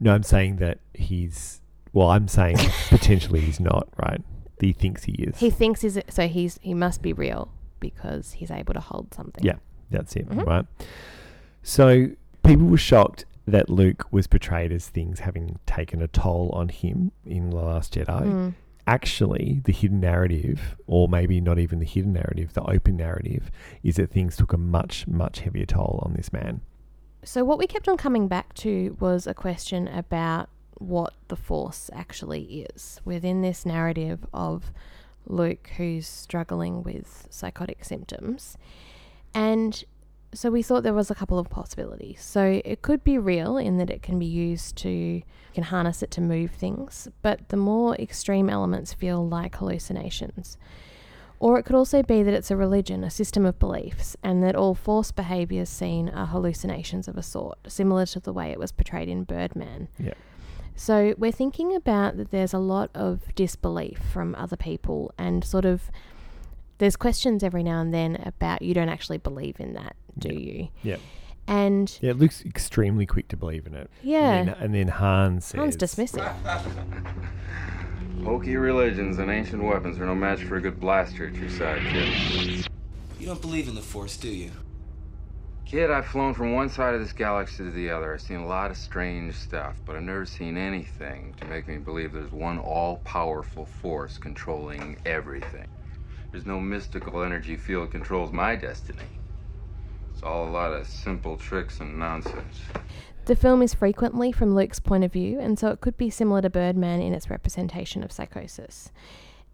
No, 0.00 0.14
I'm 0.14 0.22
saying 0.22 0.56
that 0.56 0.78
he's. 0.94 1.60
Well, 1.92 2.08
I'm 2.08 2.28
saying 2.28 2.56
potentially 2.88 3.40
he's 3.40 3.60
not 3.60 3.88
right. 4.02 4.20
He 4.60 4.72
thinks 4.72 5.04
he 5.04 5.12
is. 5.14 5.38
He 5.38 5.50
thinks 5.50 5.80
he's 5.82 5.98
so 6.08 6.28
he's 6.28 6.58
he 6.62 6.74
must 6.74 7.02
be 7.02 7.12
real 7.12 7.50
because 7.80 8.32
he's 8.32 8.50
able 8.50 8.74
to 8.74 8.80
hold 8.80 9.12
something. 9.14 9.44
Yeah, 9.44 9.56
that's 9.90 10.16
it, 10.16 10.28
Mhm. 10.28 10.46
right? 10.46 10.66
So 11.62 12.08
people 12.42 12.66
were 12.66 12.76
shocked 12.76 13.24
that 13.46 13.70
Luke 13.70 14.06
was 14.10 14.26
portrayed 14.26 14.72
as 14.72 14.88
things 14.88 15.20
having 15.20 15.58
taken 15.66 16.02
a 16.02 16.08
toll 16.08 16.50
on 16.52 16.68
him 16.68 17.12
in 17.24 17.50
The 17.50 17.56
Last 17.56 17.94
Jedi. 17.94 18.22
Mm. 18.22 18.54
Actually, 18.86 19.60
the 19.64 19.72
hidden 19.72 20.00
narrative, 20.00 20.76
or 20.86 21.08
maybe 21.08 21.40
not 21.40 21.58
even 21.58 21.78
the 21.78 21.84
hidden 21.84 22.12
narrative, 22.12 22.52
the 22.54 22.62
open 22.64 22.96
narrative, 22.96 23.50
is 23.82 23.96
that 23.96 24.10
things 24.10 24.36
took 24.36 24.52
a 24.52 24.58
much, 24.58 25.06
much 25.06 25.40
heavier 25.40 25.66
toll 25.66 26.00
on 26.04 26.14
this 26.14 26.32
man. 26.32 26.60
So 27.28 27.44
what 27.44 27.58
we 27.58 27.66
kept 27.66 27.90
on 27.90 27.98
coming 27.98 28.26
back 28.26 28.54
to 28.54 28.96
was 29.00 29.26
a 29.26 29.34
question 29.34 29.86
about 29.86 30.48
what 30.78 31.12
the 31.28 31.36
force 31.36 31.90
actually 31.92 32.66
is 32.74 33.02
within 33.04 33.42
this 33.42 33.66
narrative 33.66 34.24
of 34.32 34.72
Luke 35.26 35.68
who's 35.76 36.06
struggling 36.06 36.82
with 36.82 37.28
psychotic 37.28 37.84
symptoms. 37.84 38.56
And 39.34 39.84
so 40.32 40.50
we 40.50 40.62
thought 40.62 40.84
there 40.84 40.94
was 40.94 41.10
a 41.10 41.14
couple 41.14 41.38
of 41.38 41.50
possibilities. 41.50 42.22
So 42.22 42.62
it 42.64 42.80
could 42.80 43.04
be 43.04 43.18
real 43.18 43.58
in 43.58 43.76
that 43.76 43.90
it 43.90 44.00
can 44.02 44.18
be 44.18 44.24
used 44.24 44.76
to 44.76 44.88
you 44.88 45.22
can 45.52 45.64
harness 45.64 46.02
it 46.02 46.10
to 46.12 46.22
move 46.22 46.52
things, 46.52 47.08
but 47.20 47.50
the 47.50 47.58
more 47.58 47.94
extreme 47.96 48.48
elements 48.48 48.94
feel 48.94 49.28
like 49.28 49.56
hallucinations. 49.56 50.56
Or 51.40 51.58
it 51.58 51.62
could 51.64 51.76
also 51.76 52.02
be 52.02 52.22
that 52.22 52.34
it's 52.34 52.50
a 52.50 52.56
religion, 52.56 53.04
a 53.04 53.10
system 53.10 53.46
of 53.46 53.58
beliefs, 53.58 54.16
and 54.22 54.42
that 54.42 54.56
all 54.56 54.74
force 54.74 55.12
behaviours 55.12 55.68
seen 55.68 56.08
are 56.08 56.26
hallucinations 56.26 57.06
of 57.06 57.16
a 57.16 57.22
sort, 57.22 57.58
similar 57.68 58.06
to 58.06 58.20
the 58.20 58.32
way 58.32 58.50
it 58.50 58.58
was 58.58 58.72
portrayed 58.72 59.08
in 59.08 59.22
Birdman. 59.24 59.88
Yeah. 59.98 60.14
So 60.74 61.14
we're 61.16 61.32
thinking 61.32 61.74
about 61.74 62.16
that 62.16 62.30
there's 62.30 62.52
a 62.52 62.58
lot 62.58 62.90
of 62.94 63.34
disbelief 63.34 63.98
from 64.12 64.34
other 64.34 64.56
people, 64.56 65.12
and 65.16 65.44
sort 65.44 65.64
of 65.64 65.90
there's 66.78 66.96
questions 66.96 67.42
every 67.42 67.62
now 67.62 67.80
and 67.80 67.92
then 67.92 68.22
about 68.24 68.62
you 68.62 68.74
don't 68.74 68.88
actually 68.88 69.18
believe 69.18 69.60
in 69.60 69.74
that, 69.74 69.96
do 70.18 70.32
you? 70.32 70.68
Yeah. 70.82 70.96
And 71.46 71.96
Yeah, 72.00 72.10
it 72.10 72.18
looks 72.18 72.44
extremely 72.44 73.06
quick 73.06 73.28
to 73.28 73.36
believe 73.36 73.66
in 73.66 73.74
it. 73.74 73.90
Yeah. 74.02 74.32
And 74.34 74.48
then, 74.48 74.56
and 74.60 74.74
then 74.74 74.88
Han 74.88 75.40
says. 75.40 75.58
Hans 75.58 75.76
dismissive. 75.76 76.34
Hokey 78.24 78.56
religions 78.56 79.18
and 79.18 79.30
ancient 79.30 79.62
weapons 79.62 79.98
are 79.98 80.06
no 80.06 80.14
match 80.14 80.42
for 80.44 80.56
a 80.56 80.60
good 80.60 80.80
blaster 80.80 81.28
at 81.28 81.34
your 81.34 81.48
side, 81.48 81.80
kid. 81.92 82.66
You 83.18 83.26
don't 83.26 83.40
believe 83.40 83.68
in 83.68 83.74
the 83.74 83.80
Force, 83.80 84.16
do 84.16 84.28
you? 84.28 84.50
Kid, 85.64 85.90
I've 85.90 86.06
flown 86.06 86.34
from 86.34 86.52
one 86.52 86.68
side 86.68 86.94
of 86.94 87.00
this 87.00 87.12
galaxy 87.12 87.58
to 87.58 87.70
the 87.70 87.90
other. 87.90 88.14
I've 88.14 88.20
seen 88.20 88.38
a 88.38 88.46
lot 88.46 88.70
of 88.70 88.76
strange 88.76 89.34
stuff, 89.34 89.76
but 89.84 89.96
I've 89.96 90.02
never 90.02 90.24
seen 90.24 90.56
anything 90.56 91.34
to 91.40 91.44
make 91.46 91.68
me 91.68 91.76
believe 91.78 92.12
there's 92.12 92.32
one 92.32 92.58
all 92.58 92.98
powerful 93.04 93.66
force 93.66 94.18
controlling 94.18 94.96
everything. 95.04 95.68
There's 96.30 96.46
no 96.46 96.60
mystical 96.60 97.22
energy 97.22 97.56
field 97.56 97.90
controls 97.90 98.32
my 98.32 98.56
destiny. 98.56 98.98
It's 100.12 100.22
all 100.22 100.48
a 100.48 100.50
lot 100.50 100.72
of 100.72 100.86
simple 100.86 101.36
tricks 101.36 101.80
and 101.80 101.98
nonsense. 101.98 102.60
The 103.28 103.36
film 103.36 103.60
is 103.60 103.74
frequently 103.74 104.32
from 104.32 104.54
Luke's 104.54 104.80
point 104.80 105.04
of 105.04 105.12
view, 105.12 105.38
and 105.38 105.58
so 105.58 105.68
it 105.68 105.82
could 105.82 105.98
be 105.98 106.08
similar 106.08 106.40
to 106.40 106.48
Birdman 106.48 107.02
in 107.02 107.12
its 107.12 107.28
representation 107.28 108.02
of 108.02 108.10
psychosis. 108.10 108.90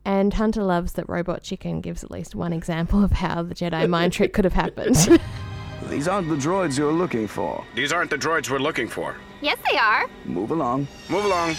And 0.04 0.32
Hunter 0.32 0.62
loves 0.62 0.92
that 0.92 1.08
Robot 1.08 1.42
Chicken 1.42 1.80
gives 1.80 2.04
at 2.04 2.10
least 2.12 2.36
one 2.36 2.52
example 2.52 3.02
of 3.02 3.10
how 3.10 3.42
the 3.42 3.52
Jedi 3.52 3.88
mind 3.88 4.12
trick 4.12 4.32
could 4.32 4.44
have 4.44 4.54
happened. 4.54 4.94
These 5.88 6.06
aren't 6.06 6.28
the 6.28 6.36
droids 6.36 6.78
you're 6.78 6.92
looking 6.92 7.26
for. 7.26 7.64
These 7.74 7.92
aren't 7.92 8.10
the 8.10 8.16
droids 8.16 8.48
we're 8.48 8.60
looking 8.60 8.86
for. 8.86 9.16
Yes, 9.42 9.58
they 9.68 9.76
are. 9.76 10.08
Move 10.24 10.52
along. 10.52 10.86
Move 11.08 11.24
along. 11.24 11.56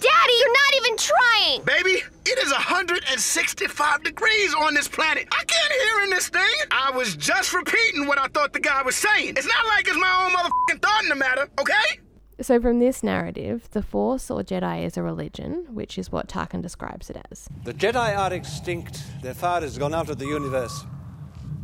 Daddy, 0.00 0.32
you're 0.38 0.52
not 0.52 0.74
even 0.76 0.96
trying. 0.96 1.62
Baby, 1.64 2.02
it 2.24 2.38
is 2.38 2.50
165 2.52 4.02
degrees 4.04 4.54
on 4.54 4.74
this 4.74 4.86
planet. 4.88 5.26
I 5.32 5.44
can't 5.44 5.72
hear 5.72 6.04
in 6.04 6.10
this 6.10 6.28
thing. 6.28 6.54
I 6.70 6.90
was 6.92 7.16
just 7.16 7.52
repeating 7.52 8.06
what 8.06 8.18
I 8.18 8.28
thought 8.28 8.52
the 8.52 8.60
guy 8.60 8.82
was 8.82 8.96
saying. 8.96 9.34
It's 9.36 9.46
not 9.46 9.66
like 9.66 9.88
it's 9.88 9.96
my 9.98 10.24
own 10.24 10.32
motherfucking 10.32 10.82
thought 10.82 11.02
in 11.02 11.08
the 11.08 11.14
matter, 11.16 11.48
okay? 11.60 12.00
So, 12.40 12.60
from 12.60 12.78
this 12.78 13.02
narrative, 13.02 13.68
the 13.72 13.82
Force 13.82 14.30
or 14.30 14.42
Jedi 14.44 14.84
is 14.86 14.96
a 14.96 15.02
religion, 15.02 15.66
which 15.70 15.98
is 15.98 16.12
what 16.12 16.28
Tarkin 16.28 16.62
describes 16.62 17.10
it 17.10 17.16
as. 17.32 17.48
The 17.64 17.74
Jedi 17.74 18.16
are 18.16 18.32
extinct. 18.32 19.02
Their 19.22 19.34
fire 19.34 19.62
has 19.62 19.76
gone 19.76 19.92
out 19.92 20.08
of 20.08 20.18
the 20.18 20.26
universe. 20.26 20.84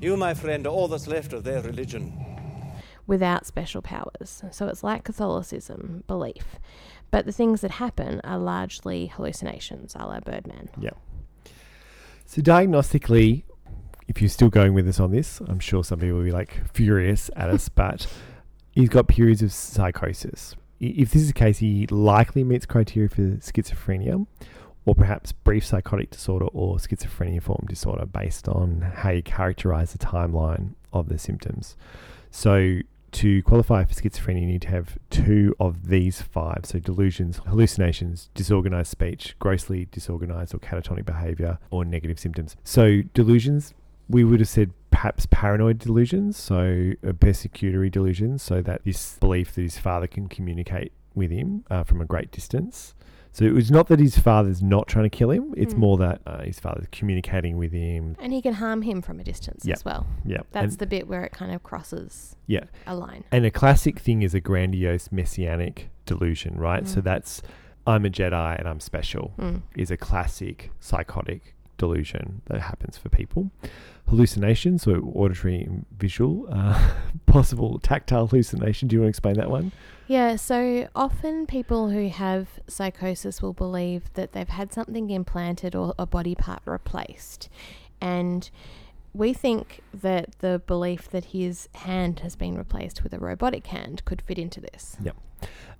You, 0.01 0.17
my 0.17 0.35
friend, 0.35 0.67
are 0.67 0.71
all 0.71 0.89
that's 0.89 1.07
left 1.07 1.33
of 1.33 1.45
their 1.45 1.63
religion. 1.63 2.13
without 3.07 3.47
special 3.47 3.83
powers. 3.83 4.43
So 4.51 4.67
it's 4.67 4.83
like 4.83 5.05
Catholicism, 5.05 6.03
belief. 6.09 6.59
But 7.15 7.27
the 7.27 7.33
things 7.33 7.61
that 7.61 7.71
happen 7.71 8.21
are 8.25 8.39
largely 8.39 9.07
hallucinations, 9.07 9.95
a 9.95 10.05
la 10.05 10.19
Birdman. 10.19 10.69
Yeah. 10.81 10.91
So 12.27 12.43
diagnostically, 12.43 13.45
if 14.09 14.21
you're 14.21 14.29
still 14.29 14.49
going 14.49 14.75
with 14.75 14.89
us 14.89 14.99
on 14.99 15.13
this, 15.13 15.41
I'm 15.47 15.61
sure 15.61 15.85
some 15.85 16.01
people 16.01 16.17
will 16.17 16.25
be 16.25 16.33
like 16.33 16.69
furious 16.73 17.31
at 17.37 17.51
us, 17.51 17.69
but 17.83 18.09
he's 18.73 18.89
got 18.89 19.07
periods 19.07 19.43
of 19.43 19.53
psychosis. 19.53 20.57
If 20.81 21.13
this 21.13 21.23
is 21.23 21.29
the 21.29 21.35
case, 21.35 21.59
he 21.59 21.87
likely 21.87 22.43
meets 22.43 22.67
criteria 22.67 23.09
for 23.09 23.23
schizophrenia 23.23 24.27
or 24.85 24.97
perhaps 24.97 25.31
brief 25.31 25.65
psychotic 25.65 26.11
disorder 26.11 26.47
or 26.47 26.79
schizophreniform 26.79 27.69
disorder 27.69 28.07
based 28.07 28.49
on 28.49 28.81
how 28.81 29.11
you 29.11 29.23
characterize 29.23 29.93
the 29.93 29.99
timeline 29.99 30.75
of 30.93 31.09
the 31.09 31.19
symptoms. 31.19 31.77
So 32.33 32.81
to 33.15 33.43
qualify 33.43 33.85
for 33.85 33.95
schizophrenia, 33.95 34.41
you 34.41 34.47
need 34.47 34.63
to 34.63 34.69
have 34.69 34.99
two 35.11 35.55
of 35.59 35.89
these 35.89 36.21
five. 36.21 36.61
So 36.65 36.79
delusions, 36.79 37.41
hallucinations, 37.47 38.29
disorganized 38.35 38.91
speech, 38.91 39.37
grossly 39.39 39.89
disorganized 39.91 40.55
or 40.55 40.59
catatonic 40.59 41.05
behavior, 41.05 41.59
or 41.71 41.85
negative 41.85 42.19
symptoms. 42.19 42.57
So 42.65 43.03
delusions, 43.15 43.75
we 44.09 44.25
would 44.25 44.41
have 44.41 44.49
said 44.49 44.73
perhaps 44.91 45.27
paranoid 45.31 45.79
delusions, 45.79 46.37
so 46.37 46.93
persecutory 47.03 47.91
delusions, 47.91 48.43
so 48.43 48.63
that 48.63 48.85
this 48.85 49.17
belief 49.19 49.55
that 49.55 49.63
his 49.63 49.79
father 49.79 50.07
can 50.07 50.29
communicate 50.29 50.93
with 51.15 51.31
him 51.31 51.65
uh, 51.71 51.85
from 51.85 52.01
a 52.01 52.05
great 52.05 52.31
distance. 52.31 52.95
So 53.35 53.45
it 53.45 53.53
was 53.53 53.69
not 53.69 53.89
that 53.89 53.99
his 53.99 54.17
father's 54.17 54.63
not 54.63 54.87
trying 54.87 55.05
to 55.07 55.11
kill 55.11 55.31
him; 55.33 55.53
it's 55.57 55.75
Mm. 55.75 55.79
more 55.79 55.97
that 55.99 56.23
uh, 56.25 56.43
his 56.45 56.61
father's 56.61 56.87
communicating 56.93 57.57
with 57.57 57.73
him. 57.73 58.17
And 58.21 58.33
he 58.33 58.41
can 58.41 58.55
harm 58.55 58.83
him 58.83 59.03
from 59.03 59.19
a 59.19 59.25
distance 59.25 59.65
Yeah. 59.67 59.75
as 59.75 59.85
well. 59.85 60.07
Yeah. 60.25 60.43
That's 60.53 60.75
And- 60.75 60.79
the 60.79 60.87
bit 60.87 61.09
where 61.09 61.25
it 61.25 61.33
kind 61.33 61.53
of 61.53 61.63
crosses 61.65 62.37
Yeah. 62.47 62.65
a 62.87 62.95
line. 62.95 63.25
And 63.33 63.45
a 63.45 63.51
classic 63.51 63.99
thing 63.99 64.23
is 64.23 64.35
a 64.35 64.41
grandiose 64.41 65.11
messianic 65.11 65.91
delusion, 66.07 66.55
right? 66.59 66.87
So 66.87 67.01
Mm. 67.01 67.05
that's 67.05 67.43
I'm 67.87 68.07
a 68.07 68.09
Jedi 68.09 68.59
and 68.59 68.67
I'm 68.69 68.81
special 68.81 69.35
Mm. 69.37 69.63
is 69.77 69.91
a 69.91 69.97
classic 69.97 70.71
psychotic 70.81 71.55
delusion 71.77 72.41
that 72.47 72.61
happens 72.61 72.97
for 72.97 73.09
people. 73.09 73.51
Hallucinations, 74.09 74.83
so 74.83 75.11
auditory 75.15 75.61
and 75.63 75.87
visual, 75.99 76.47
uh, 76.51 76.93
possible 77.27 77.79
tactile 77.81 78.29
hallucination. 78.29 78.87
Do 78.89 78.95
you 78.95 79.01
want 79.01 79.07
to 79.07 79.11
explain 79.11 79.35
that 79.37 79.51
one? 79.51 79.73
Yeah, 80.07 80.37
so 80.37 80.89
often 80.95 81.47
people 81.47 81.89
who 81.89 82.09
have 82.09 82.49
psychosis 82.67 83.41
will 83.41 83.55
believe 83.55 84.13
that 84.15 84.33
they've 84.33 84.49
had 84.49 84.73
something 84.73 85.09
implanted 85.09 85.75
or 85.75 85.95
a 85.99 86.05
body 86.05 86.35
part 86.35 86.61
replaced. 86.67 87.49
And 88.01 88.51
we 89.15 89.33
think 89.33 89.81
that 89.95 90.39
the 90.41 90.61
belief 90.67 91.09
that 91.11 91.27
his 91.27 91.69
hand 91.75 92.21
has 92.21 92.35
been 92.35 92.59
replaced 92.59 93.03
with 93.03 93.13
a 93.13 93.19
robotic 93.19 93.69
hand 93.69 94.05
could 94.05 94.21
fit 94.21 94.39
into 94.39 94.61
this. 94.61 94.97
Yep. 95.03 95.17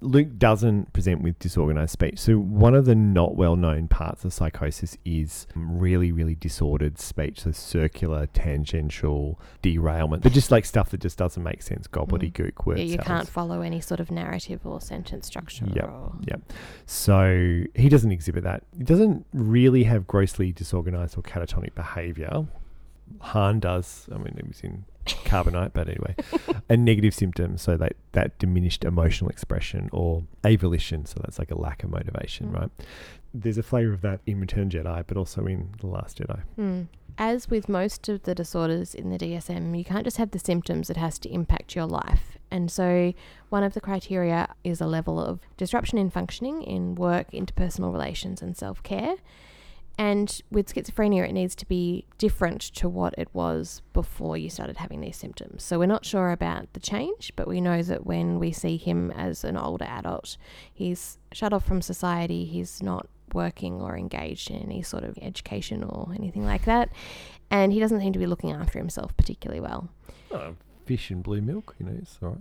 Luke 0.01 0.37
doesn't 0.37 0.93
present 0.93 1.23
with 1.23 1.39
disorganized 1.39 1.93
speech. 1.93 2.19
So, 2.19 2.35
one 2.35 2.75
of 2.75 2.85
the 2.85 2.95
not 2.95 3.37
well 3.37 3.57
known 3.57 3.89
parts 3.89 4.25
of 4.25 4.33
psychosis 4.33 4.99
is 5.05 5.47
really, 5.55 6.13
really 6.13 6.35
disordered 6.35 6.99
speech. 6.99 7.41
So, 7.41 7.53
circular, 7.53 8.27
tangential, 8.27 9.41
derailment, 9.63 10.23
but 10.23 10.33
just 10.33 10.51
like 10.51 10.67
stuff 10.67 10.91
that 10.91 11.01
just 11.01 11.17
doesn't 11.17 11.43
make 11.43 11.63
sense, 11.63 11.87
gobbledygook, 11.89 12.67
word 12.67 12.75
Mm. 12.75 12.79
Yeah, 12.79 12.85
you 12.85 12.99
can't 12.99 13.29
follow 13.29 13.63
any 13.63 13.81
sort 13.81 14.01
of 14.01 14.11
narrative 14.11 14.67
or 14.67 14.81
sentence 14.81 15.27
structure. 15.27 15.67
Yep. 15.73 15.85
Or, 15.85 16.13
Yep. 16.27 16.53
So 16.87 17.65
he 17.75 17.89
doesn't 17.89 18.13
exhibit 18.13 18.45
that. 18.45 18.65
He 18.77 18.85
doesn't 18.85 19.25
really 19.33 19.85
have 19.85 20.07
grossly 20.07 20.53
disorganized 20.53 21.17
or 21.17 21.23
catatonic 21.23 21.75
behavior. 21.75 22.47
Han 23.21 23.61
does. 23.61 24.09
I 24.13 24.19
mean, 24.19 24.35
it 24.39 24.47
was 24.47 24.61
in 24.61 24.85
Carbonite, 25.07 25.73
but 25.75 25.89
anyway, 25.89 26.15
and 26.69 26.85
negative 26.85 27.15
symptoms. 27.15 27.63
So 27.63 27.77
that 27.77 27.95
that 28.13 28.39
diminished 28.39 28.85
emotional 28.85 29.31
expression 29.31 29.89
or 29.93 30.25
avolition. 30.43 31.07
So 31.07 31.21
that's 31.23 31.39
like 31.39 31.51
a 31.51 31.59
lack 31.59 31.85
of 31.85 31.91
motivation, 31.91 32.49
Mm. 32.49 32.55
right? 32.61 32.71
There's 33.37 33.59
a 33.59 33.63
flavor 33.65 33.93
of 33.93 34.01
that 34.03 34.21
in 34.27 34.41
Return 34.41 34.71
Jedi, 34.71 35.05
but 35.07 35.17
also 35.17 35.45
in 35.47 35.71
The 35.81 35.89
Last 35.89 36.19
Jedi. 36.19 36.41
Hmm. 36.55 36.83
As 37.19 37.51
with 37.51 37.69
most 37.69 38.09
of 38.09 38.23
the 38.23 38.35
disorders 38.35 38.95
in 38.95 39.11
the 39.11 39.19
DSM, 39.19 39.77
you 39.77 39.85
can't 39.85 40.05
just 40.05 40.19
have 40.19 40.31
the 40.31 40.39
symptoms, 40.39 40.89
it 40.89 40.97
has 40.97 41.19
to 41.21 41.29
impact 41.33 41.75
your 41.75 41.87
life. 41.87 42.39
And 42.51 42.71
so, 42.71 43.13
one 43.49 43.65
of 43.65 43.75
the 43.75 43.81
criteria 43.81 44.55
is 44.63 44.81
a 44.81 44.87
level 44.87 45.19
of 45.21 45.41
disruption 45.57 45.99
in 45.99 46.11
functioning 46.11 46.63
in 46.63 46.95
work, 46.95 47.31
interpersonal 47.33 47.93
relations, 47.93 48.41
and 48.41 48.57
self 48.57 48.83
care. 48.85 49.17
And 49.97 50.41
with 50.51 50.75
schizophrenia, 50.75 51.29
it 51.29 51.33
needs 51.33 51.55
to 51.57 51.67
be 51.67 52.07
different 52.19 52.61
to 52.75 52.89
what 52.89 53.15
it 53.17 53.29
was 53.33 53.83
before 53.93 54.37
you 54.37 54.51
started 54.51 54.79
having 54.79 55.01
these 55.01 55.17
symptoms. 55.17 55.63
So, 55.63 55.79
we're 55.79 55.87
not 55.87 56.05
sure 56.05 56.33
about 56.33 56.73
the 56.73 56.81
change, 56.81 57.33
but 57.37 57.47
we 57.47 57.61
know 57.61 57.83
that 57.83 58.05
when 58.05 58.39
we 58.39 58.51
see 58.51 58.77
him 58.77 59.11
as 59.13 59.45
an 59.45 59.57
older 59.57 59.85
adult, 59.85 60.37
he's 60.73 61.19
shut 61.33 61.53
off 61.53 61.65
from 61.65 61.81
society, 61.81 62.45
he's 62.45 62.83
not 62.83 63.09
working 63.33 63.81
or 63.81 63.97
engaged 63.97 64.51
in 64.51 64.57
any 64.57 64.83
sort 64.83 65.05
of 65.05 65.19
education 65.21 65.83
or 65.85 66.13
anything 66.15 66.45
like 66.45 66.65
that. 66.65 66.91
And 67.51 67.73
he 67.73 67.81
doesn't 67.81 68.01
seem 68.01 68.13
to 68.13 68.19
be 68.19 68.27
looking 68.27 68.53
after 68.53 68.79
himself 68.79 69.17
particularly 69.17 69.61
well. 69.61 69.89
Oh, 70.31 70.55
fish 70.87 71.11
and 71.11 71.23
blue 71.23 71.41
milk, 71.41 71.75
you 71.79 71.87
know, 71.87 71.97
it's 71.97 72.19
all 72.23 72.31
right. 72.31 72.39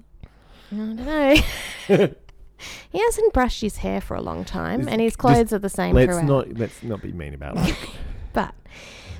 I 0.72 0.76
don't 0.76 0.96
know. 0.96 2.16
he 2.92 3.00
hasn't 3.00 3.34
brushed 3.34 3.62
his 3.62 3.78
hair 3.78 4.00
for 4.02 4.16
a 4.16 4.22
long 4.22 4.46
time, 4.46 4.88
and 4.88 5.02
his 5.02 5.16
clothes 5.16 5.52
are 5.54 5.60
the 5.60 5.70
same 5.70 5.96
Let's 5.96 6.12
throughout. 6.12 6.26
not 6.26 6.54
let's 6.54 6.84
not 6.84 7.02
be 7.02 7.12
mean 7.12 7.34
about 7.34 7.58
it. 7.58 7.76
But 8.34 8.56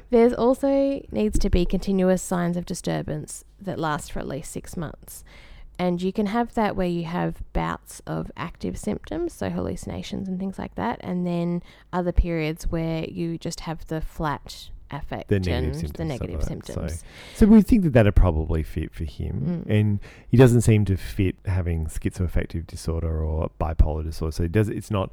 there's 0.10 0.34
also 0.34 1.06
needs 1.12 1.38
to 1.40 1.50
be 1.50 1.66
continuous 1.66 2.22
signs 2.24 2.58
of 2.58 2.66
disturbance 2.66 3.46
that 3.62 3.78
last 3.78 4.12
for 4.12 4.20
at 4.20 4.28
least 4.28 4.52
six 4.52 4.76
months. 4.76 5.24
And 5.80 6.02
you 6.02 6.14
can 6.14 6.28
have 6.28 6.54
that 6.54 6.76
where 6.76 6.88
you 6.88 7.04
have 7.06 7.42
bouts 7.54 8.02
of 8.06 8.32
active 8.38 8.78
symptoms, 8.78 9.34
so 9.34 9.50
hallucinations 9.50 10.28
and 10.28 10.40
things 10.40 10.58
like 10.60 10.76
that, 10.76 11.00
and 11.02 11.26
then 11.28 11.62
other 11.92 12.12
periods 12.12 12.68
where 12.68 13.06
you 13.06 13.38
just 13.38 13.62
have 13.62 13.86
the 13.88 14.02
flat 14.02 14.70
affect 14.92 15.30
the 15.30 15.40
negative 15.40 15.76
symptoms. 15.76 15.98
the 15.98 16.06
negative 16.06 16.44
symptoms. 16.44 17.00
So, 17.00 17.06
so 17.36 17.46
we 17.48 17.62
think 17.62 17.84
that 17.84 17.94
that'd 17.94 18.16
probably 18.16 18.64
fit 18.64 18.94
for 18.94 19.04
him, 19.06 19.64
Mm. 19.68 19.70
and 19.80 20.00
he 20.30 20.38
doesn't 20.38 20.62
seem 20.62 20.86
to 20.86 20.98
fit 20.98 21.36
having 21.46 21.86
schizoaffective 21.88 22.68
disorder 22.68 23.24
or 23.24 23.50
bipolar 23.60 24.04
disorder. 24.04 24.32
So 24.32 24.44
it 24.44 24.52
does 24.52 24.70
it's 24.70 24.92
not 24.92 25.12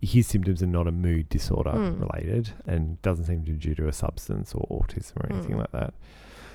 his 0.00 0.26
symptoms 0.28 0.62
are 0.62 0.66
not 0.66 0.86
a 0.86 0.92
mood 0.92 1.28
disorder 1.28 1.72
Mm. 1.72 2.00
related, 2.00 2.50
and 2.66 3.00
doesn't 3.02 3.24
seem 3.24 3.44
to 3.44 3.52
be 3.52 3.58
due 3.58 3.74
to 3.74 3.88
a 3.88 3.92
substance 3.92 4.54
or 4.54 4.64
autism 4.70 5.16
or 5.16 5.32
anything 5.32 5.56
Mm. 5.56 5.58
like 5.60 5.72
that. 5.72 5.94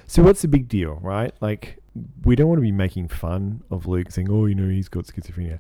So 0.07 0.22
what's 0.24 0.41
the 0.41 0.48
big 0.48 0.68
deal, 0.68 0.99
right? 1.02 1.34
Like 1.41 1.80
we 2.24 2.36
don't 2.36 2.48
want 2.48 2.57
to 2.60 2.64
be 2.64 2.72
making 2.72 3.07
fun 3.10 3.61
of 3.70 3.86
Luke 3.88 4.11
saying, 4.11 4.30
"Oh, 4.32 4.45
you 4.45 4.56
know, 4.56 4.68
he's 4.70 4.90
got 4.90 5.06
schizophrenia." 5.06 5.60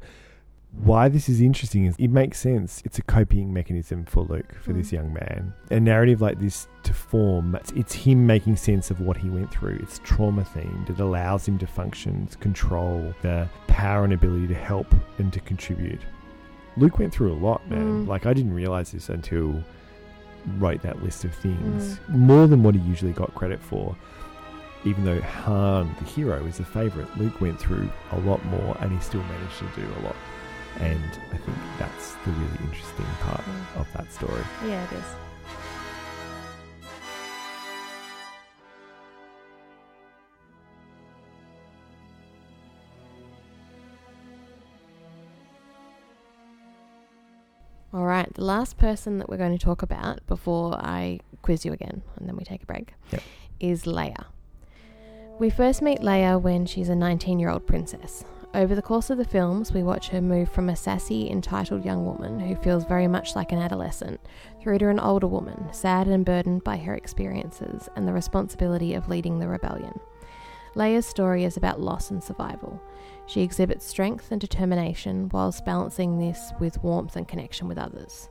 Why 0.81 1.07
this 1.07 1.29
is 1.29 1.39
interesting 1.39 1.85
is 1.85 1.95
it 1.99 2.09
makes 2.09 2.39
sense. 2.39 2.81
It's 2.83 2.97
a 2.97 3.03
coping 3.03 3.53
mechanism 3.53 4.05
for 4.05 4.23
Luke, 4.23 4.55
for 4.59 4.73
this 4.73 4.89
Mm. 4.89 4.93
young 4.93 5.13
man. 5.13 5.53
A 5.69 5.79
narrative 5.79 6.19
like 6.19 6.39
this 6.39 6.67
to 6.83 6.93
form, 6.93 7.55
it's, 7.55 7.71
it's 7.73 7.93
him 7.93 8.25
making 8.25 8.55
sense 8.55 8.89
of 8.89 8.99
what 8.99 9.17
he 9.17 9.29
went 9.29 9.51
through. 9.51 9.77
It's 9.83 9.99
trauma 10.03 10.41
themed. 10.43 10.89
It 10.89 10.99
allows 10.99 11.47
him 11.47 11.59
to 11.59 11.67
function, 11.67 12.25
to 12.27 12.37
control 12.39 13.13
the 13.21 13.47
power 13.67 14.03
and 14.03 14.13
ability 14.13 14.47
to 14.47 14.55
help 14.55 14.87
and 15.19 15.31
to 15.31 15.39
contribute. 15.41 16.01
Luke 16.75 16.97
went 16.97 17.13
through 17.13 17.31
a 17.33 17.35
lot, 17.37 17.69
man. 17.69 18.05
Mm. 18.05 18.07
Like 18.07 18.25
I 18.25 18.33
didn't 18.33 18.53
realize 18.55 18.91
this 18.91 19.09
until 19.09 19.63
wrote 20.57 20.81
that 20.81 21.03
list 21.03 21.23
of 21.23 21.33
things. 21.35 21.99
More 22.09 22.47
than 22.47 22.63
what 22.63 22.73
he 22.75 22.81
usually 22.81 23.13
got 23.13 23.33
credit 23.35 23.61
for. 23.61 23.95
Even 24.85 25.05
though 25.05 25.21
Han, 25.21 25.95
the 25.99 26.03
hero, 26.05 26.43
is 26.45 26.59
a 26.59 26.65
favorite, 26.65 27.07
Luke 27.17 27.39
went 27.39 27.57
through 27.59 27.89
a 28.11 28.19
lot 28.21 28.43
more 28.45 28.75
and 28.81 28.91
he 28.91 28.99
still 28.99 29.21
managed 29.23 29.59
to 29.59 29.65
do 29.79 29.87
a 29.87 30.03
lot. 30.03 30.15
And 30.79 31.19
I 31.31 31.37
think 31.37 31.57
that's 31.77 32.15
the 32.25 32.31
really 32.31 32.59
interesting 32.63 33.05
part 33.21 33.43
of 33.75 33.87
that 33.93 34.11
story. 34.11 34.43
Yeah, 34.65 34.83
it 34.85 34.93
is. 34.93 35.05
All 47.93 48.05
right, 48.05 48.31
the 48.33 48.43
last 48.43 48.77
person 48.77 49.19
that 49.19 49.29
we're 49.29 49.37
going 49.37 49.55
to 49.55 49.63
talk 49.63 49.83
about 49.83 50.25
before 50.25 50.73
I 50.75 51.19
quiz 51.43 51.63
you 51.63 51.73
again 51.73 52.01
and 52.17 52.27
then 52.27 52.35
we 52.35 52.43
take 52.43 52.63
a 52.63 52.65
break 52.65 52.93
Yep. 53.11 53.21
is 53.59 53.83
Leia. 53.83 54.25
We 55.39 55.49
first 55.49 55.81
meet 55.81 55.99
Leia 55.99 56.41
when 56.41 56.65
she's 56.65 56.89
a 56.89 56.95
19 56.95 57.39
year 57.39 57.49
old 57.49 57.67
princess. 57.67 58.23
Over 58.55 58.75
the 58.75 58.83
course 58.83 59.09
of 59.09 59.17
the 59.17 59.25
films, 59.25 59.73
we 59.73 59.81
watch 59.81 60.09
her 60.09 60.21
move 60.21 60.47
from 60.47 60.69
a 60.69 60.75
sassy, 60.75 61.27
entitled 61.27 61.83
young 61.83 62.05
woman 62.05 62.39
who 62.39 62.55
feels 62.55 62.85
very 62.85 63.07
much 63.07 63.35
like 63.35 63.51
an 63.51 63.57
adolescent 63.57 64.19
through 64.61 64.77
to 64.77 64.89
an 64.89 64.99
older 64.99 65.25
woman, 65.25 65.73
sad 65.73 66.07
and 66.07 66.23
burdened 66.23 66.63
by 66.63 66.77
her 66.77 66.93
experiences 66.93 67.89
and 67.95 68.07
the 68.07 68.13
responsibility 68.13 68.93
of 68.93 69.09
leading 69.09 69.39
the 69.39 69.47
rebellion. 69.47 69.99
Leia's 70.75 71.07
story 71.07 71.45
is 71.45 71.57
about 71.57 71.81
loss 71.81 72.11
and 72.11 72.23
survival. 72.23 72.79
She 73.25 73.41
exhibits 73.41 73.87
strength 73.87 74.31
and 74.31 74.39
determination 74.39 75.29
whilst 75.33 75.65
balancing 75.65 76.19
this 76.19 76.51
with 76.59 76.83
warmth 76.83 77.15
and 77.15 77.27
connection 77.27 77.67
with 77.67 77.79
others. 77.79 78.29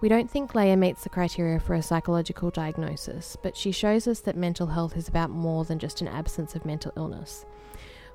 We 0.00 0.08
don't 0.08 0.28
think 0.28 0.54
Leia 0.54 0.76
meets 0.76 1.04
the 1.04 1.08
criteria 1.08 1.60
for 1.60 1.74
a 1.74 1.82
psychological 1.82 2.50
diagnosis, 2.50 3.36
but 3.40 3.56
she 3.56 3.70
shows 3.70 4.08
us 4.08 4.18
that 4.20 4.36
mental 4.36 4.66
health 4.66 4.96
is 4.96 5.06
about 5.06 5.30
more 5.30 5.64
than 5.64 5.78
just 5.78 6.00
an 6.00 6.08
absence 6.08 6.56
of 6.56 6.64
mental 6.64 6.92
illness. 6.96 7.46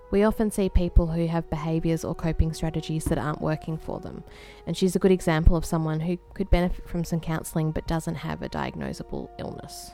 We 0.09 0.23
often 0.23 0.51
see 0.51 0.69
people 0.69 1.07
who 1.07 1.27
have 1.27 1.49
behaviours 1.49 2.05
or 2.05 2.15
coping 2.15 2.53
strategies 2.53 3.05
that 3.05 3.17
aren't 3.17 3.41
working 3.41 3.77
for 3.77 3.99
them, 3.99 4.23
and 4.65 4.77
she's 4.77 4.95
a 4.95 4.99
good 4.99 5.11
example 5.11 5.55
of 5.55 5.65
someone 5.65 5.99
who 5.99 6.17
could 6.33 6.49
benefit 6.49 6.87
from 6.87 7.03
some 7.03 7.19
counselling 7.19 7.71
but 7.71 7.87
doesn't 7.87 8.15
have 8.15 8.41
a 8.41 8.49
diagnosable 8.49 9.29
illness. 9.37 9.91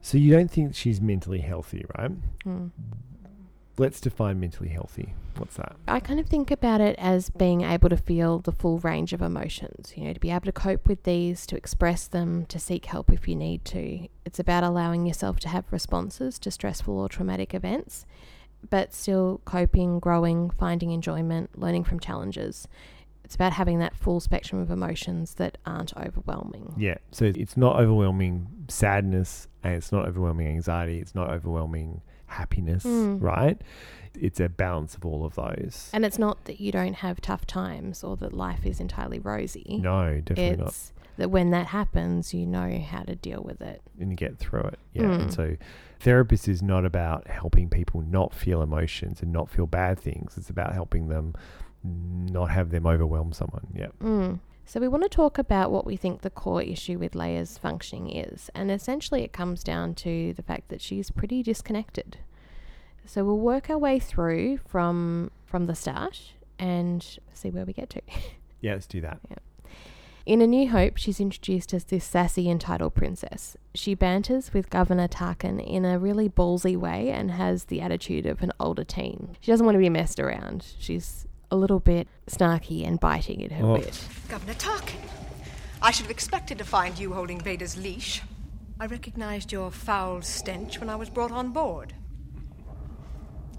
So 0.00 0.18
you 0.18 0.32
don't 0.32 0.50
think 0.50 0.74
she's 0.74 1.00
mentally 1.00 1.38
healthy, 1.38 1.84
right? 1.96 2.10
Hmm. 2.42 2.66
Let's 3.76 4.00
define 4.00 4.38
mentally 4.38 4.68
healthy. 4.68 5.14
What's 5.36 5.56
that? 5.56 5.74
I 5.88 5.98
kind 5.98 6.20
of 6.20 6.26
think 6.26 6.52
about 6.52 6.80
it 6.80 6.94
as 6.96 7.30
being 7.30 7.62
able 7.62 7.88
to 7.88 7.96
feel 7.96 8.38
the 8.38 8.52
full 8.52 8.78
range 8.78 9.12
of 9.12 9.20
emotions, 9.20 9.92
you 9.96 10.04
know, 10.04 10.12
to 10.12 10.20
be 10.20 10.30
able 10.30 10.46
to 10.46 10.52
cope 10.52 10.86
with 10.86 11.02
these, 11.02 11.44
to 11.46 11.56
express 11.56 12.06
them, 12.06 12.46
to 12.46 12.60
seek 12.60 12.86
help 12.86 13.12
if 13.12 13.26
you 13.26 13.34
need 13.34 13.64
to. 13.66 14.06
It's 14.24 14.38
about 14.38 14.62
allowing 14.62 15.06
yourself 15.06 15.40
to 15.40 15.48
have 15.48 15.64
responses 15.72 16.38
to 16.40 16.52
stressful 16.52 16.96
or 16.96 17.08
traumatic 17.08 17.52
events, 17.52 18.06
but 18.70 18.94
still 18.94 19.40
coping, 19.44 19.98
growing, 19.98 20.50
finding 20.50 20.92
enjoyment, 20.92 21.58
learning 21.58 21.82
from 21.84 21.98
challenges. 21.98 22.68
It's 23.24 23.34
about 23.34 23.54
having 23.54 23.78
that 23.80 23.96
full 23.96 24.20
spectrum 24.20 24.60
of 24.60 24.70
emotions 24.70 25.34
that 25.34 25.58
aren't 25.66 25.96
overwhelming. 25.96 26.74
Yeah. 26.76 26.98
So 27.10 27.24
it's 27.24 27.56
not 27.56 27.80
overwhelming 27.80 28.66
sadness 28.68 29.48
and 29.64 29.74
it's 29.74 29.90
not 29.90 30.06
overwhelming 30.06 30.46
anxiety. 30.46 31.00
It's 31.00 31.14
not 31.14 31.30
overwhelming 31.30 32.02
happiness, 32.34 32.84
Mm. 32.84 33.20
right? 33.22 33.60
It's 34.14 34.38
a 34.38 34.48
balance 34.48 34.94
of 34.94 35.04
all 35.04 35.24
of 35.24 35.34
those. 35.34 35.90
And 35.92 36.04
it's 36.04 36.18
not 36.18 36.44
that 36.44 36.60
you 36.60 36.70
don't 36.70 36.94
have 36.94 37.20
tough 37.20 37.46
times 37.46 38.04
or 38.04 38.16
that 38.18 38.32
life 38.32 38.64
is 38.64 38.78
entirely 38.80 39.18
rosy. 39.18 39.78
No, 39.82 40.20
definitely 40.20 40.64
not. 40.64 40.74
that 41.16 41.30
when 41.30 41.50
that 41.50 41.66
happens, 41.68 42.32
you 42.34 42.44
know 42.46 42.78
how 42.80 43.02
to 43.02 43.14
deal 43.14 43.42
with 43.42 43.60
it. 43.60 43.80
and 44.00 44.10
you 44.10 44.16
get 44.16 44.38
through 44.38 44.62
it. 44.62 44.78
Yeah. 44.92 45.02
Mm. 45.04 45.20
And 45.22 45.32
so 45.32 45.56
therapist 46.00 46.48
is 46.48 46.60
not 46.62 46.84
about 46.84 47.26
helping 47.28 47.68
people 47.68 48.00
not 48.02 48.34
feel 48.34 48.62
emotions 48.62 49.22
and 49.22 49.32
not 49.32 49.48
feel 49.48 49.66
bad 49.66 49.98
things. 49.98 50.36
It's 50.36 50.50
about 50.50 50.72
helping 50.74 51.08
them 51.08 51.34
not 51.84 52.50
have 52.50 52.70
them 52.70 52.86
overwhelm 52.86 53.32
someone. 53.32 53.66
Yeah. 53.74 53.88
Mm. 54.02 54.40
So, 54.66 54.80
we 54.80 54.88
want 54.88 55.02
to 55.02 55.08
talk 55.08 55.38
about 55.38 55.70
what 55.70 55.84
we 55.84 55.96
think 55.96 56.22
the 56.22 56.30
core 56.30 56.62
issue 56.62 56.98
with 56.98 57.12
Leia's 57.12 57.58
functioning 57.58 58.14
is. 58.14 58.50
And 58.54 58.70
essentially, 58.70 59.22
it 59.22 59.32
comes 59.32 59.62
down 59.62 59.94
to 59.96 60.32
the 60.32 60.42
fact 60.42 60.68
that 60.68 60.80
she's 60.80 61.10
pretty 61.10 61.42
disconnected. 61.42 62.18
So, 63.06 63.24
we'll 63.24 63.38
work 63.38 63.68
our 63.68 63.78
way 63.78 63.98
through 63.98 64.58
from 64.66 65.30
from 65.44 65.66
the 65.66 65.74
start 65.74 66.32
and 66.58 67.18
see 67.32 67.50
where 67.50 67.64
we 67.64 67.72
get 67.72 67.90
to. 67.90 68.02
Yeah, 68.60 68.72
let's 68.72 68.86
do 68.86 69.02
that. 69.02 69.20
Yeah. 69.28 69.36
In 70.24 70.40
A 70.40 70.46
New 70.46 70.70
Hope, 70.70 70.96
she's 70.96 71.20
introduced 71.20 71.74
as 71.74 71.84
this 71.84 72.02
sassy, 72.02 72.48
entitled 72.48 72.94
princess. 72.94 73.58
She 73.74 73.94
banters 73.94 74.54
with 74.54 74.70
Governor 74.70 75.06
Tarkin 75.06 75.62
in 75.62 75.84
a 75.84 75.98
really 75.98 76.30
ballsy 76.30 76.74
way 76.74 77.10
and 77.10 77.32
has 77.32 77.64
the 77.64 77.82
attitude 77.82 78.24
of 78.24 78.42
an 78.42 78.52
older 78.58 78.84
teen. 78.84 79.36
She 79.42 79.52
doesn't 79.52 79.66
want 79.66 79.76
to 79.76 79.80
be 79.80 79.90
messed 79.90 80.18
around. 80.18 80.64
She's 80.78 81.26
a 81.54 81.56
little 81.56 81.80
bit 81.80 82.08
snarky 82.26 82.86
and 82.86 82.98
biting 83.00 83.40
in 83.40 83.50
her 83.50 83.64
Oh. 83.64 83.72
wit. 83.74 84.06
Governor 84.28 84.54
Tarkin, 84.54 84.98
I 85.80 85.90
should 85.92 86.04
have 86.06 86.10
expected 86.10 86.58
to 86.58 86.64
find 86.64 86.98
you 86.98 87.12
holding 87.14 87.40
Vader's 87.40 87.76
leash. 87.76 88.22
I 88.80 88.86
recognized 88.86 89.52
your 89.52 89.70
foul 89.70 90.20
stench 90.22 90.80
when 90.80 90.90
I 90.90 90.96
was 90.96 91.08
brought 91.08 91.30
on 91.30 91.52
board. 91.52 91.94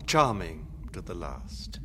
Charming 0.05 0.67
to 0.93 1.01
the 1.01 1.15
last. 1.15 1.79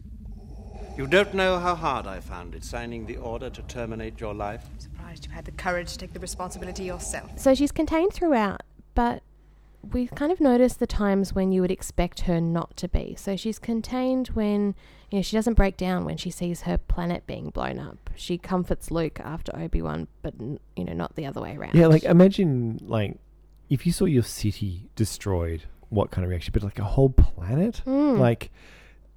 You 0.97 1.07
don't 1.07 1.33
know 1.33 1.59
how 1.59 1.75
hard 1.77 2.07
I 2.07 2.21
found 2.21 2.55
it 2.55 2.65
signing 2.65 3.07
the 3.07 3.17
order 3.17 3.49
to 3.49 3.63
terminate 3.63 4.21
your 4.21 4.35
life. 4.35 4.65
I'm 4.73 4.81
Surprised 4.81 5.27
you 5.27 5.33
had 5.33 5.45
the 5.45 5.53
courage 5.53 5.93
to 5.93 5.99
take 5.99 6.13
the 6.13 6.21
responsibility 6.21 6.85
yourself. 6.85 7.31
So 7.39 7.55
she's 7.55 7.73
contained 7.73 8.13
throughout, 8.13 8.63
but 8.95 9.23
we've 9.93 10.11
kind 10.11 10.31
of 10.33 10.41
noticed 10.41 10.79
the 10.81 10.87
times 10.87 11.33
when 11.35 11.53
you 11.53 11.63
would 11.63 11.71
expect 11.71 12.21
her 12.23 12.41
not 12.41 12.77
to 12.79 12.89
be. 12.89 13.15
So 13.17 13.37
she's 13.37 13.59
contained 13.59 14.29
when, 14.29 14.75
you 15.11 15.19
know, 15.19 15.23
she 15.23 15.37
doesn't 15.37 15.55
break 15.55 15.77
down 15.77 16.05
when 16.05 16.17
she 16.17 16.31
sees 16.31 16.63
her 16.63 16.79
planet 16.79 17.27
being 17.27 17.51
blown 17.51 17.79
up. 17.79 18.11
She 18.15 18.39
comforts 18.39 18.91
Luke 18.91 19.19
after 19.21 19.55
Obi 19.57 19.83
Wan, 19.83 20.07
but, 20.23 20.35
n- 20.41 20.61
you 20.77 20.85
know, 20.85 20.93
not 20.93 21.17
the 21.17 21.27
other 21.27 21.41
way 21.41 21.57
around. 21.57 21.75
Yeah, 21.75 21.87
like 21.89 22.05
imagine 22.05 22.79
like 22.83 23.17
if 23.69 23.87
you 23.87 23.93
saw 23.93 24.05
your 24.05 24.23
city 24.23 24.89
destroyed, 24.97 25.63
what 25.89 26.11
kind 26.11 26.25
of 26.25 26.31
reaction? 26.31 26.53
But 26.53 26.63
like 26.63 26.79
a 26.79 26.85
whole 26.85 27.11
planet? 27.11 27.83
Mm. 27.87 28.19
Like 28.19 28.51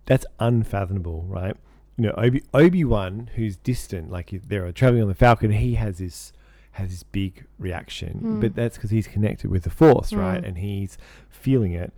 that's 0.06 0.26
unfathomable, 0.40 1.24
right? 1.28 1.56
You 1.98 2.08
know, 2.08 2.14
Obi 2.18 2.44
Obi 2.54 2.84
Wan, 2.84 3.30
who's 3.36 3.58
distant, 3.58 4.10
like 4.12 4.32
they're 4.48 4.72
traveling 4.72 5.04
on 5.04 5.08
the 5.10 5.14
Falcon, 5.16 5.52
he 5.52 5.76
has 5.76 6.00
this 6.00 6.34
has 6.78 6.90
this 6.90 7.04
big 7.04 7.46
reaction, 7.60 8.20
Mm. 8.24 8.42
but 8.42 8.56
that's 8.56 8.78
because 8.78 8.90
he's 8.90 9.06
connected 9.08 9.52
with 9.52 9.62
the 9.64 9.70
Force, 9.70 10.12
right? 10.12 10.42
Mm. 10.42 10.48
And 10.48 10.58
he's 10.58 10.98
feeling 11.30 11.74
it. 11.74 11.94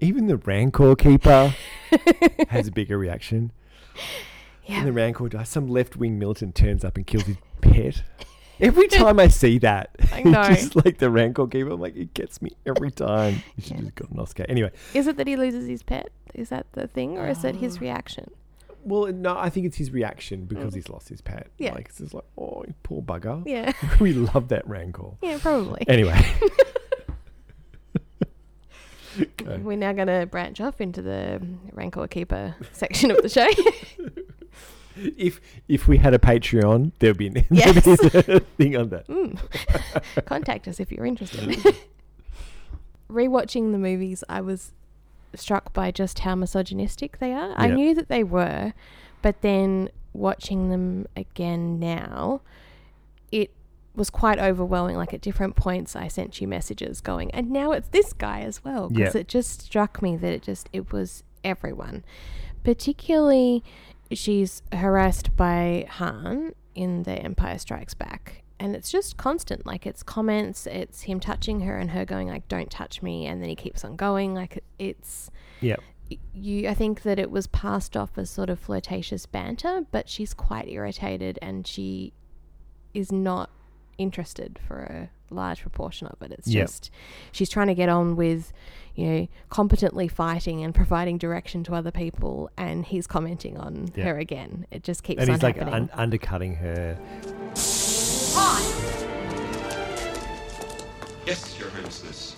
Even 0.00 0.26
the 0.26 0.36
Rancor 0.36 0.94
Keeper 0.94 1.54
has 2.48 2.68
a 2.68 2.72
bigger 2.72 2.98
reaction. 2.98 3.52
Yeah. 4.64 4.78
And 4.78 4.86
the 4.88 4.92
Rancor 4.92 5.28
dies. 5.28 5.48
Some 5.48 5.68
left 5.68 5.96
wing 5.96 6.18
militant 6.18 6.54
turns 6.54 6.84
up 6.84 6.96
and 6.96 7.06
kills 7.06 7.24
his 7.24 7.36
pet. 7.62 8.02
Every 8.60 8.88
time 8.88 9.18
I 9.20 9.28
see 9.28 9.58
that, 9.58 9.90
I 10.12 10.22
know. 10.24 10.42
just 10.48 10.76
like 10.76 10.98
the 10.98 11.10
Rancor 11.10 11.46
Keeper, 11.46 11.70
I'm 11.70 11.80
like, 11.80 11.96
it 11.96 12.12
gets 12.14 12.42
me 12.42 12.50
every 12.66 12.90
time. 12.90 13.42
You 13.56 13.62
should 13.62 13.76
have 13.76 13.94
got 13.94 14.10
an 14.10 14.18
Oscar. 14.18 14.44
Anyway, 14.48 14.70
Is 14.92 15.06
it 15.06 15.16
that 15.16 15.26
he 15.26 15.36
loses 15.36 15.66
his 15.66 15.82
pet? 15.82 16.10
Is 16.34 16.50
that 16.50 16.66
the 16.72 16.86
thing, 16.86 17.16
or 17.16 17.26
is 17.28 17.42
it 17.44 17.54
Uh, 17.56 17.58
his 17.58 17.80
reaction? 17.80 18.30
well, 18.84 19.10
no, 19.12 19.36
I 19.36 19.48
think 19.50 19.66
it's 19.66 19.76
his 19.78 19.90
reaction 19.90 20.44
because 20.44 20.72
he's 20.74 20.88
lost 20.88 21.08
his 21.08 21.20
pet. 21.20 21.48
Yeah. 21.58 21.72
Like, 21.74 21.86
it's 21.88 21.98
just 21.98 22.14
like, 22.14 22.24
oh, 22.38 22.64
poor 22.82 23.02
bugger. 23.02 23.42
Yeah. 23.46 23.72
we 23.98 24.12
love 24.12 24.48
that 24.48 24.66
Rancor. 24.68 25.12
Yeah, 25.22 25.38
probably. 25.40 25.84
Anyway. 25.88 26.20
Okay. 29.46 29.58
We're 29.58 29.76
now 29.76 29.92
going 29.92 30.08
to 30.08 30.26
branch 30.26 30.60
off 30.60 30.80
into 30.80 31.00
the 31.00 31.40
Rancor 31.72 32.06
Keeper 32.08 32.56
section 32.72 33.10
of 33.10 33.22
the 33.22 33.28
show. 33.28 33.46
if 34.96 35.40
if 35.68 35.86
we 35.86 35.98
had 35.98 36.14
a 36.14 36.18
Patreon, 36.18 36.92
there'd 36.98 37.16
be, 37.16 37.28
there'd 37.30 37.48
be 37.48 37.60
a 37.60 38.40
thing 38.40 38.76
on 38.76 38.88
that. 38.88 39.06
Mm. 39.06 40.24
Contact 40.24 40.66
us 40.68 40.80
if 40.80 40.90
you're 40.90 41.06
interested. 41.06 41.76
Rewatching 43.08 43.72
the 43.72 43.78
movies, 43.78 44.24
I 44.28 44.40
was 44.40 44.72
struck 45.34 45.72
by 45.72 45.90
just 45.90 46.20
how 46.20 46.34
misogynistic 46.34 47.18
they 47.18 47.32
are. 47.32 47.52
I 47.56 47.68
knew 47.68 47.94
that 47.94 48.08
they 48.08 48.24
were, 48.24 48.72
but 49.22 49.42
then 49.42 49.90
watching 50.12 50.70
them 50.70 51.06
again 51.16 51.78
now, 51.78 52.40
it 53.30 53.50
was 53.96 54.10
quite 54.10 54.38
overwhelming. 54.38 54.96
Like 54.96 55.14
at 55.14 55.20
different 55.20 55.56
points, 55.56 55.96
I 55.96 56.08
sent 56.08 56.40
you 56.40 56.46
messages 56.48 57.00
going, 57.00 57.30
and 57.32 57.50
now 57.50 57.72
it's 57.72 57.88
this 57.88 58.12
guy 58.12 58.40
as 58.40 58.62
well. 58.64 58.88
Because 58.88 59.14
Yeah. 59.14 59.20
it 59.22 59.28
just 59.28 59.62
struck 59.62 60.02
me 60.02 60.16
that 60.16 60.32
it 60.32 60.42
just 60.42 60.68
it 60.72 60.92
was 60.92 61.22
everyone, 61.44 62.04
particularly 62.64 63.62
she's 64.12 64.62
harassed 64.72 65.34
by 65.36 65.86
Han 65.88 66.52
in 66.74 67.02
The 67.04 67.12
Empire 67.12 67.58
Strikes 67.58 67.94
Back. 67.94 68.42
And 68.58 68.74
it's 68.74 68.90
just 68.90 69.16
constant. 69.16 69.66
Like 69.66 69.86
it's 69.86 70.02
comments, 70.02 70.66
it's 70.66 71.02
him 71.02 71.20
touching 71.20 71.60
her 71.60 71.76
and 71.76 71.90
her 71.90 72.04
going 72.04 72.28
like, 72.28 72.48
"Don't 72.48 72.70
touch 72.70 73.02
me," 73.02 73.26
and 73.26 73.42
then 73.42 73.48
he 73.50 73.54
keeps 73.54 73.84
on 73.84 73.96
going. 73.96 74.34
Like 74.34 74.62
it's 74.78 75.30
Yeah. 75.60 75.76
you. 76.32 76.66
I 76.68 76.72
think 76.74 77.02
that 77.02 77.18
it 77.18 77.30
was 77.30 77.46
passed 77.48 77.96
off 77.96 78.16
as 78.16 78.30
sort 78.30 78.48
of 78.48 78.58
flirtatious 78.58 79.26
banter, 79.26 79.86
but 79.90 80.08
she's 80.08 80.32
quite 80.32 80.68
irritated 80.68 81.38
and 81.42 81.66
she 81.66 82.12
is 82.94 83.12
not 83.12 83.50
interested 83.98 84.58
for 84.66 84.78
a 84.80 85.10
large 85.34 85.60
proportion 85.62 86.06
of 86.08 86.20
it. 86.22 86.32
It's 86.32 86.48
Yep. 86.48 86.66
just 86.66 86.90
she's 87.32 87.48
trying 87.50 87.66
to 87.68 87.74
get 87.74 87.88
on 87.88 88.16
with, 88.16 88.52
you 88.94 89.06
know, 89.06 89.28
competently 89.50 90.08
fighting 90.08 90.62
and 90.62 90.74
providing 90.74 91.18
direction 91.18 91.64
to 91.64 91.74
other 91.74 91.90
people, 91.90 92.50
and 92.56 92.84
he's 92.86 93.06
commenting 93.06 93.56
on 93.56 93.88
Yeah. 93.94 94.04
her 94.04 94.18
again. 94.18 94.66
It 94.70 94.82
just 94.84 95.02
keeps 95.02 95.20
and 95.22 95.30
he's 95.30 95.42
like 95.42 95.60
un- 95.60 95.90
undercutting 95.94 96.54
her. 96.56 96.98
Yes, 101.26 101.58
Your 101.58 101.68
Highness. 101.70 102.36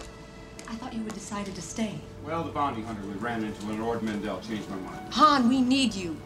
I 0.66 0.74
thought 0.74 0.92
you 0.94 1.02
had 1.04 1.12
decided 1.14 1.54
to 1.54 1.62
stay. 1.62 1.94
Well, 2.24 2.42
the 2.42 2.50
bounty 2.50 2.82
hunter 2.82 3.02
we 3.06 3.14
ran 3.14 3.44
into 3.44 3.66
when 3.66 3.80
Ord 3.80 4.02
Mantell 4.02 4.40
changed 4.40 4.68
my 4.70 4.76
mind. 4.76 5.12
Han, 5.14 5.48
we 5.48 5.60
need 5.60 5.94
you. 5.94 6.16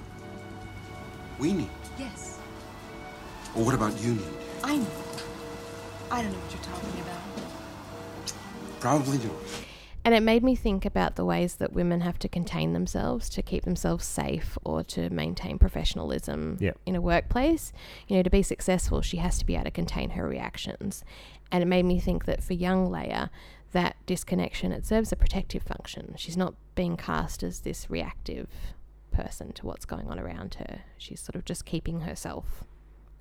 We 1.39 1.53
need. 1.53 1.71
Yes, 1.99 2.39
Or 3.57 3.65
what 3.65 3.75
about 3.75 4.01
you 4.01 4.15
need? 4.15 4.25
I 4.65 4.77
know. 4.79 4.87
I 6.13 6.21
don't 6.21 6.31
know 6.31 6.39
what 6.39 6.53
you're 6.53 6.63
talking 6.63 7.01
about. 7.01 8.81
Probably 8.81 9.17
don't. 9.17 9.35
And 10.05 10.15
it 10.15 10.23
made 10.23 10.43
me 10.45 10.55
think 10.55 10.85
about 10.85 11.17
the 11.17 11.25
ways 11.25 11.55
that 11.55 11.73
women 11.73 12.03
have 12.03 12.19
to 12.19 12.29
contain 12.29 12.75
themselves 12.75 13.31
to 13.31 13.41
keep 13.41 13.65
themselves 13.65 14.05
safe 14.05 14.59
or 14.63 14.85
to 14.85 15.09
maintain 15.09 15.59
professionalism 15.59 16.59
Yep. 16.61 16.77
in 16.85 16.97
a 16.97 17.01
workplace. 17.01 17.73
You 18.09 18.17
know, 18.17 18.23
to 18.25 18.29
be 18.29 18.43
successful, 18.43 19.01
she 19.01 19.17
has 19.19 19.39
to 19.39 19.47
be 19.47 19.55
able 19.55 19.65
to 19.65 19.71
contain 19.71 20.11
her 20.11 20.29
reactions. 20.29 21.03
And 21.51 21.63
it 21.63 21.67
made 21.67 21.85
me 21.87 21.99
think 21.99 22.27
that 22.27 22.43
for 22.43 22.53
young 22.53 22.89
Leia, 22.91 23.31
that 23.71 23.97
disconnection, 24.05 24.71
it 24.71 24.85
serves 24.85 25.13
a 25.13 25.17
protective 25.17 25.63
function. 25.63 26.15
She's 26.19 26.37
not 26.37 26.55
being 26.75 26.99
cast 26.99 27.43
as 27.43 27.61
this 27.61 27.89
reactive 27.89 28.49
person 29.13 29.53
to 29.55 29.67
what's 29.67 29.87
going 29.87 30.09
on 30.09 30.19
around 30.19 30.57
her. 30.57 30.81
She's 30.99 31.21
sort 31.21 31.37
of 31.37 31.47
just 31.47 31.65
keeping 31.65 32.01
herself 32.01 32.65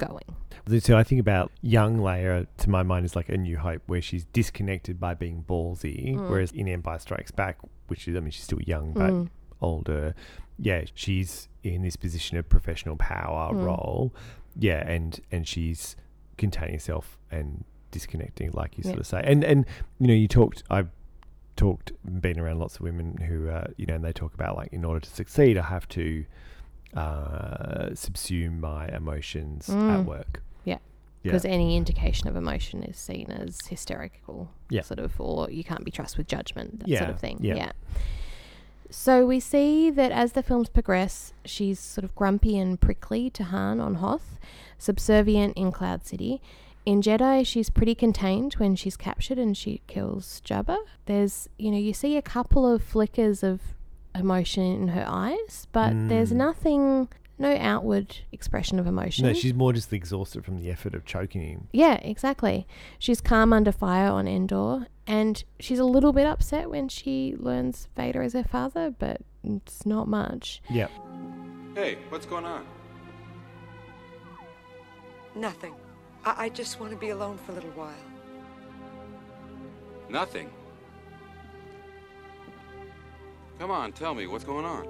going. 0.07 0.79
So 0.79 0.97
I 0.97 1.03
think 1.03 1.19
about 1.21 1.51
young 1.61 1.97
Leia 1.97 2.45
to 2.57 2.69
my 2.69 2.83
mind 2.83 3.05
is 3.05 3.15
like 3.15 3.29
a 3.29 3.37
New 3.37 3.57
Hope, 3.57 3.81
where 3.87 4.01
she's 4.01 4.25
disconnected 4.25 4.99
by 4.99 5.13
being 5.15 5.43
ballsy, 5.47 6.15
Mm. 6.15 6.29
whereas 6.29 6.51
in 6.51 6.67
Empire 6.67 6.99
Strikes 6.99 7.31
Back, 7.31 7.57
which 7.87 8.07
is 8.07 8.15
I 8.15 8.19
mean 8.19 8.31
she's 8.31 8.43
still 8.43 8.61
young 8.61 8.93
but 8.93 9.11
Mm. 9.11 9.29
older, 9.61 10.13
yeah, 10.59 10.83
she's 10.93 11.49
in 11.63 11.81
this 11.81 11.95
position 11.95 12.37
of 12.37 12.47
professional 12.49 12.95
power 12.95 13.53
Mm. 13.53 13.63
role, 13.65 14.13
yeah, 14.55 14.87
and 14.87 15.19
and 15.31 15.47
she's 15.47 15.95
containing 16.37 16.75
herself 16.75 17.17
and 17.31 17.63
disconnecting, 17.91 18.51
like 18.53 18.77
you 18.77 18.83
sort 18.83 18.99
of 18.99 19.07
say, 19.07 19.21
and 19.25 19.43
and 19.43 19.65
you 19.99 20.07
know 20.07 20.13
you 20.13 20.27
talked 20.27 20.63
I've 20.69 20.89
talked 21.57 21.91
been 22.21 22.39
around 22.39 22.59
lots 22.59 22.75
of 22.75 22.81
women 22.81 23.17
who 23.27 23.49
uh, 23.49 23.65
you 23.77 23.85
know 23.85 23.95
and 23.95 24.03
they 24.05 24.13
talk 24.13 24.33
about 24.33 24.55
like 24.57 24.71
in 24.71 24.83
order 24.85 24.99
to 25.01 25.09
succeed 25.09 25.57
I 25.57 25.63
have 25.63 25.87
to 25.89 26.25
uh, 26.95 27.89
subsume 27.93 28.59
my 28.59 28.87
emotions 28.89 29.69
at 29.69 29.75
Mm. 29.75 30.05
work. 30.05 30.43
Yeah. 30.65 30.73
Yeah. 30.73 30.79
Because 31.23 31.45
any 31.45 31.77
indication 31.77 32.27
of 32.27 32.35
emotion 32.35 32.83
is 32.83 32.97
seen 32.97 33.29
as 33.31 33.59
hysterical, 33.67 34.49
Yeah. 34.69 34.81
sort 34.81 34.99
of, 34.99 35.19
or 35.19 35.49
you 35.49 35.63
can't 35.63 35.85
be 35.85 35.91
trusted 35.91 36.17
with 36.17 36.27
judgment, 36.27 36.79
that 36.79 36.87
Yeah, 36.87 36.99
sort 36.99 37.09
of 37.11 37.19
thing. 37.19 37.37
yeah. 37.41 37.55
Yeah. 37.55 37.71
So 38.89 39.25
we 39.25 39.39
see 39.39 39.89
that 39.89 40.11
as 40.11 40.33
the 40.33 40.43
films 40.43 40.67
progress, 40.67 41.33
she's 41.45 41.79
sort 41.79 42.03
of 42.03 42.13
grumpy 42.15 42.57
and 42.57 42.79
prickly 42.79 43.29
to 43.31 43.45
Han 43.45 43.79
on 43.79 43.95
Hoth, 43.95 44.37
subservient 44.77 45.55
in 45.55 45.71
Cloud 45.71 46.05
City. 46.05 46.41
In 46.85 47.01
Jedi, 47.01 47.45
she's 47.45 47.69
pretty 47.69 47.95
contained 47.95 48.53
when 48.55 48.75
she's 48.75 48.97
captured 48.97 49.37
and 49.37 49.55
she 49.55 49.81
kills 49.87 50.41
Jabba. 50.43 50.77
There's, 51.05 51.47
you 51.57 51.71
know, 51.71 51.77
you 51.77 51.93
see 51.93 52.17
a 52.17 52.21
couple 52.21 52.65
of 52.69 52.83
flickers 52.83 53.43
of 53.43 53.61
emotion 54.15 54.63
in 54.63 54.87
her 54.89 55.05
eyes, 55.07 55.67
but 55.71 55.91
there's 56.09 56.31
Mm. 56.31 56.35
nothing, 56.37 57.07
no 57.39 57.55
outward 57.57 58.17
expression 58.31 58.77
of 58.79 58.85
emotion. 58.87 59.25
No, 59.25 59.33
she's 59.33 59.53
more 59.53 59.73
just 59.73 59.91
exhausted 59.93 60.45
from 60.45 60.57
the 60.57 60.69
effort 60.69 60.93
of 60.93 61.05
choking 61.05 61.41
him. 61.41 61.67
Yeah, 61.71 61.95
exactly. 61.95 62.67
She's 62.99 63.21
calm 63.21 63.53
under 63.53 63.71
fire 63.71 64.09
on 64.11 64.27
Endor, 64.27 64.87
and 65.07 65.43
she's 65.59 65.79
a 65.79 65.85
little 65.85 66.13
bit 66.13 66.27
upset 66.27 66.69
when 66.69 66.87
she 66.89 67.35
learns 67.37 67.87
Vader 67.95 68.21
is 68.21 68.33
her 68.33 68.43
father, 68.43 68.93
but 68.97 69.21
it's 69.43 69.85
not 69.85 70.07
much. 70.07 70.61
Yeah. 70.69 70.87
Hey, 71.75 71.97
what's 72.09 72.25
going 72.25 72.45
on? 72.45 72.65
Nothing. 75.35 75.73
I, 76.25 76.45
I 76.45 76.49
just 76.49 76.79
want 76.79 76.91
to 76.91 76.97
be 76.97 77.09
alone 77.09 77.37
for 77.37 77.53
a 77.53 77.55
little 77.55 77.71
while. 77.71 77.93
Nothing. 80.09 80.49
Come 83.61 83.69
on, 83.69 83.91
tell 83.91 84.15
me 84.15 84.25
what's 84.25 84.43
going 84.43 84.65
on. 84.65 84.87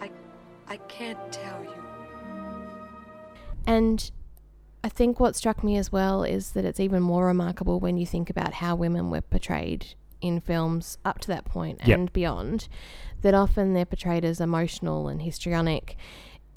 I, 0.00 0.10
I 0.66 0.78
can't 0.88 1.16
tell 1.30 1.62
you. 1.62 1.80
And 3.68 4.10
I 4.82 4.88
think 4.88 5.20
what 5.20 5.36
struck 5.36 5.62
me 5.62 5.76
as 5.76 5.92
well 5.92 6.24
is 6.24 6.50
that 6.54 6.64
it's 6.64 6.80
even 6.80 7.00
more 7.00 7.26
remarkable 7.26 7.78
when 7.78 7.98
you 7.98 8.04
think 8.04 8.30
about 8.30 8.54
how 8.54 8.74
women 8.74 9.10
were 9.10 9.20
portrayed 9.20 9.94
in 10.20 10.40
films 10.40 10.98
up 11.04 11.20
to 11.20 11.28
that 11.28 11.44
point 11.44 11.78
Yep. 11.86 11.96
and 11.96 12.12
beyond, 12.12 12.66
that 13.22 13.32
often 13.32 13.74
they're 13.74 13.84
portrayed 13.84 14.24
as 14.24 14.40
emotional 14.40 15.06
and 15.06 15.22
histrionic. 15.22 15.96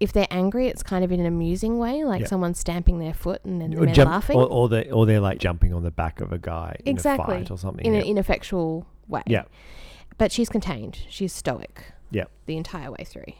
If 0.01 0.11
they're 0.13 0.27
angry, 0.31 0.67
it's 0.67 0.81
kind 0.83 1.03
of 1.05 1.11
in 1.11 1.19
an 1.19 1.25
amusing 1.27 1.77
way, 1.77 2.03
like 2.03 2.21
Yep. 2.21 2.29
someone 2.29 2.53
stamping 2.55 2.97
their 2.99 3.13
foot 3.13 3.45
and 3.45 3.61
then 3.61 3.69
the 3.69 3.77
Or, 3.77 3.85
men 3.85 3.93
jump, 3.93 4.09
laughing. 4.09 4.35
or, 4.37 4.47
or 4.47 4.67
they 4.67 4.89
or 4.89 5.05
they're 5.05 5.19
like 5.19 5.37
jumping 5.39 5.73
on 5.73 5.83
the 5.83 5.91
back 5.91 6.19
of 6.21 6.33
a 6.33 6.39
guy 6.39 6.75
exactly. 6.85 7.35
in 7.35 7.41
a 7.41 7.45
fight 7.45 7.51
or 7.51 7.57
something. 7.57 7.85
In 7.85 7.93
yeah. 7.93 7.99
an 7.99 8.05
ineffectual 8.07 8.87
way. 9.07 9.21
Yeah. 9.27 9.43
But 10.17 10.31
she's 10.31 10.49
contained. 10.49 10.99
She's 11.07 11.31
stoic. 11.33 11.93
Yeah. 12.09 12.25
The 12.47 12.57
entire 12.57 12.91
way 12.91 13.03
through. 13.05 13.25
I 13.27 13.33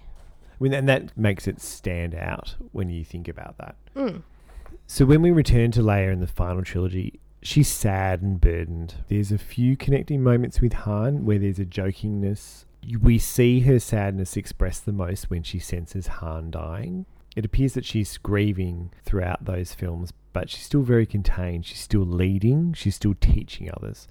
mean, 0.59 0.73
and 0.73 0.87
that 0.87 1.17
makes 1.17 1.47
it 1.47 1.59
stand 1.59 2.13
out 2.13 2.55
when 2.71 2.89
you 2.89 3.03
think 3.03 3.27
about 3.27 3.57
that. 3.57 3.75
Mm. 3.95 4.21
So 4.85 5.05
when 5.05 5.21
we 5.23 5.31
return 5.31 5.71
to 5.71 5.81
Leia 5.81 6.13
in 6.13 6.19
the 6.19 6.27
final 6.27 6.63
trilogy, 6.63 7.19
she's 7.41 7.67
sad 7.67 8.21
and 8.21 8.39
burdened. 8.39 8.95
There's 9.07 9.31
a 9.31 9.37
few 9.39 9.75
connecting 9.75 10.21
moments 10.21 10.61
with 10.61 10.73
Han 10.73 11.25
where 11.25 11.39
there's 11.39 11.57
a 11.59 11.65
jokingness. 11.65 12.65
We 12.99 13.19
see 13.19 13.61
her 13.61 13.79
sadness 13.79 14.35
expressed 14.35 14.85
the 14.85 14.91
most 14.91 15.29
when 15.29 15.43
she 15.43 15.59
senses 15.59 16.07
Han 16.07 16.51
dying. 16.51 17.05
It 17.35 17.45
appears 17.45 17.73
that 17.73 17.85
she's 17.85 18.17
grieving 18.17 18.91
throughout 19.05 19.45
those 19.45 19.73
films, 19.73 20.11
but 20.33 20.49
she's 20.49 20.63
still 20.63 20.81
very 20.81 21.05
contained. 21.05 21.65
She's 21.65 21.79
still 21.79 22.05
leading. 22.05 22.73
She's 22.73 22.95
still 22.95 23.15
teaching 23.19 23.69
others. 23.71 24.07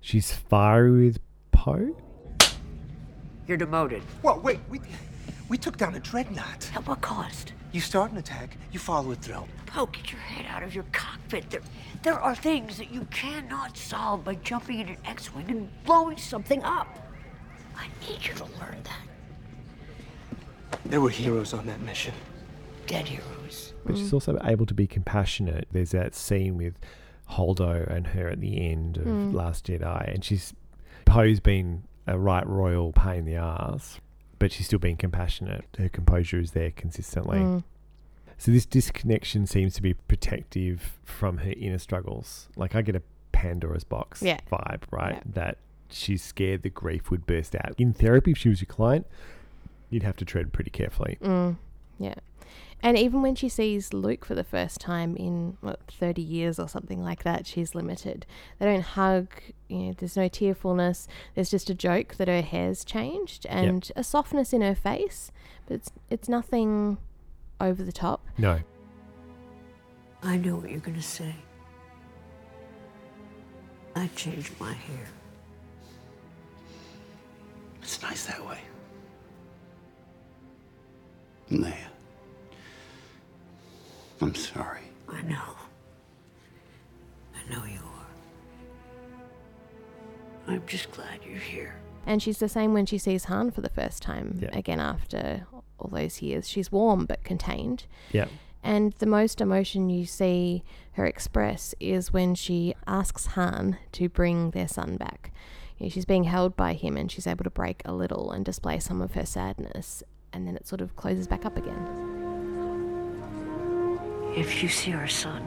She's 0.00 0.32
fiery 0.32 1.06
with 1.06 1.18
Poe. 1.50 1.96
You're 3.46 3.56
demoted. 3.56 4.02
Well, 4.22 4.38
wait, 4.38 4.60
we, 4.68 4.80
we 5.48 5.58
took 5.58 5.76
down 5.76 5.94
a 5.94 6.00
dreadnought. 6.00 6.70
At 6.74 6.86
what 6.86 7.00
cost? 7.00 7.54
You 7.72 7.80
start 7.80 8.12
an 8.12 8.18
attack, 8.18 8.56
you 8.72 8.78
follow 8.78 9.12
it 9.12 9.22
through. 9.22 9.44
Poe, 9.66 9.86
get 9.86 10.10
your 10.10 10.20
head 10.20 10.46
out 10.48 10.62
of 10.62 10.74
your 10.74 10.84
cockpit. 10.92 11.50
There, 11.50 11.60
there 12.02 12.18
are 12.20 12.34
things 12.34 12.78
that 12.78 12.92
you 12.92 13.06
cannot 13.10 13.76
solve 13.76 14.24
by 14.24 14.34
jumping 14.36 14.80
in 14.80 14.88
an 14.88 14.96
X-wing 15.04 15.50
and 15.50 15.84
blowing 15.84 16.16
something 16.16 16.62
up. 16.64 17.09
I 17.80 17.88
need 18.08 18.24
you 18.26 18.34
to 18.34 18.44
learn 18.44 18.76
that. 18.84 20.78
There 20.84 21.00
were 21.00 21.10
heroes 21.10 21.52
on 21.54 21.66
that 21.66 21.80
mission. 21.80 22.14
Dead 22.86 23.08
heroes. 23.08 23.72
But 23.84 23.96
she's 23.96 24.12
also 24.12 24.38
able 24.44 24.66
to 24.66 24.74
be 24.74 24.86
compassionate. 24.86 25.68
There's 25.72 25.92
that 25.92 26.14
scene 26.14 26.56
with 26.56 26.74
Holdo 27.30 27.86
and 27.90 28.08
her 28.08 28.28
at 28.28 28.40
the 28.40 28.68
end 28.70 28.96
of 28.98 29.04
Mm. 29.06 29.32
Last 29.34 29.66
Jedi, 29.66 30.12
and 30.12 30.24
she's 30.24 30.52
Poe's 31.06 31.40
been 31.40 31.84
a 32.06 32.18
right 32.18 32.46
royal 32.46 32.92
pain 32.92 33.20
in 33.20 33.24
the 33.24 33.34
ass, 33.36 34.00
but 34.38 34.52
she's 34.52 34.66
still 34.66 34.78
being 34.78 34.96
compassionate. 34.96 35.64
Her 35.78 35.88
composure 35.88 36.38
is 36.38 36.52
there 36.52 36.70
consistently. 36.70 37.38
Mm. 37.38 37.64
So 38.38 38.50
this 38.52 38.66
disconnection 38.66 39.46
seems 39.46 39.74
to 39.74 39.82
be 39.82 39.94
protective 39.94 40.98
from 41.04 41.38
her 41.38 41.52
inner 41.56 41.78
struggles. 41.78 42.48
Like 42.56 42.74
I 42.74 42.82
get 42.82 42.96
a 42.96 43.02
Pandora's 43.32 43.84
box 43.84 44.22
Yeah. 44.22 44.38
vibe, 44.50 44.82
right? 44.90 45.14
Yeah. 45.16 45.22
That 45.34 45.58
she's 45.90 46.22
scared 46.22 46.62
the 46.62 46.70
grief 46.70 47.10
would 47.10 47.26
burst 47.26 47.54
out. 47.54 47.74
In 47.78 47.92
therapy, 47.92 48.32
if 48.32 48.38
she 48.38 48.48
was 48.48 48.60
your 48.60 48.66
client, 48.66 49.06
you'd 49.90 50.02
have 50.02 50.16
to 50.16 50.24
tread 50.24 50.52
pretty 50.52 50.70
carefully. 50.70 51.18
Mm, 51.22 51.56
yeah. 51.98 52.14
And 52.82 52.96
even 52.96 53.20
when 53.20 53.34
she 53.34 53.48
sees 53.48 53.92
Luke 53.92 54.24
for 54.24 54.34
the 54.34 54.44
first 54.44 54.80
time 54.80 55.14
in 55.16 55.58
what, 55.60 55.80
30 55.90 56.22
years 56.22 56.58
or 56.58 56.66
something 56.66 57.02
like 57.02 57.24
that, 57.24 57.46
she's 57.46 57.74
limited. 57.74 58.24
They 58.58 58.66
don't 58.66 58.80
hug, 58.80 59.28
you 59.68 59.78
know, 59.78 59.92
there's 59.98 60.16
no 60.16 60.28
tearfulness. 60.28 61.06
There's 61.34 61.50
just 61.50 61.68
a 61.68 61.74
joke 61.74 62.14
that 62.16 62.28
her 62.28 62.40
hair's 62.40 62.84
changed 62.84 63.44
and 63.46 63.90
a 63.96 64.02
softness 64.02 64.54
in 64.54 64.62
her 64.62 64.74
face, 64.74 65.30
but 65.66 65.74
it's, 65.74 65.92
it's 66.08 66.28
nothing 66.28 66.96
over 67.60 67.82
the 67.82 67.92
top. 67.92 68.26
No. 68.38 68.60
I 70.22 70.38
know 70.38 70.56
what 70.56 70.70
you're 70.70 70.80
gonna 70.80 71.02
say. 71.02 71.34
I 73.94 74.08
changed 74.16 74.52
my 74.58 74.72
hair. 74.72 75.06
It's 77.82 78.00
nice 78.02 78.26
that 78.26 78.44
way. 78.46 78.58
Leia. 81.50 81.74
I'm 84.20 84.34
sorry. 84.34 84.82
I 85.08 85.22
know. 85.22 85.56
I 87.34 87.50
know 87.52 87.64
you 87.64 87.80
are. 87.80 88.06
I'm 90.54 90.62
just 90.66 90.90
glad 90.92 91.20
you're 91.24 91.38
here. 91.38 91.74
And 92.06 92.22
she's 92.22 92.38
the 92.38 92.48
same 92.48 92.72
when 92.72 92.86
she 92.86 92.98
sees 92.98 93.24
Han 93.24 93.50
for 93.50 93.60
the 93.60 93.68
first 93.70 94.02
time 94.02 94.38
Yeah. 94.42 94.50
again 94.56 94.80
after 94.80 95.46
all 95.78 95.90
those 95.90 96.22
years. 96.22 96.48
She's 96.48 96.70
warm 96.70 97.06
but 97.06 97.24
contained. 97.24 97.86
Yeah. 98.12 98.28
And 98.62 98.92
the 98.94 99.06
most 99.06 99.40
emotion 99.40 99.88
you 99.90 100.04
see 100.04 100.62
her 100.92 101.06
express 101.06 101.74
is 101.80 102.12
when 102.12 102.34
she 102.34 102.74
asks 102.86 103.26
Han 103.28 103.78
to 103.92 104.08
bring 104.08 104.50
their 104.50 104.68
son 104.68 104.96
back. 104.96 105.32
You 105.80 105.86
know, 105.86 105.90
she's 105.90 106.04
being 106.04 106.24
held 106.24 106.56
by 106.56 106.74
him 106.74 106.96
and 106.98 107.10
she's 107.10 107.26
able 107.26 107.42
to 107.44 107.50
break 107.50 107.80
a 107.86 107.92
little 107.92 108.30
and 108.32 108.44
display 108.44 108.78
some 108.80 109.00
of 109.00 109.14
her 109.14 109.24
sadness. 109.24 110.02
And 110.32 110.46
then 110.46 110.54
it 110.54 110.68
sort 110.68 110.80
of 110.82 110.94
closes 110.94 111.26
back 111.26 111.44
up 111.46 111.56
again. 111.56 111.96
If 114.36 114.62
you 114.62 114.68
see 114.68 114.92
our 114.92 115.08
son, 115.08 115.42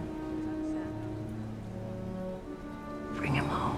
bring 3.13 3.35
him 3.35 3.45
home. 3.45 3.77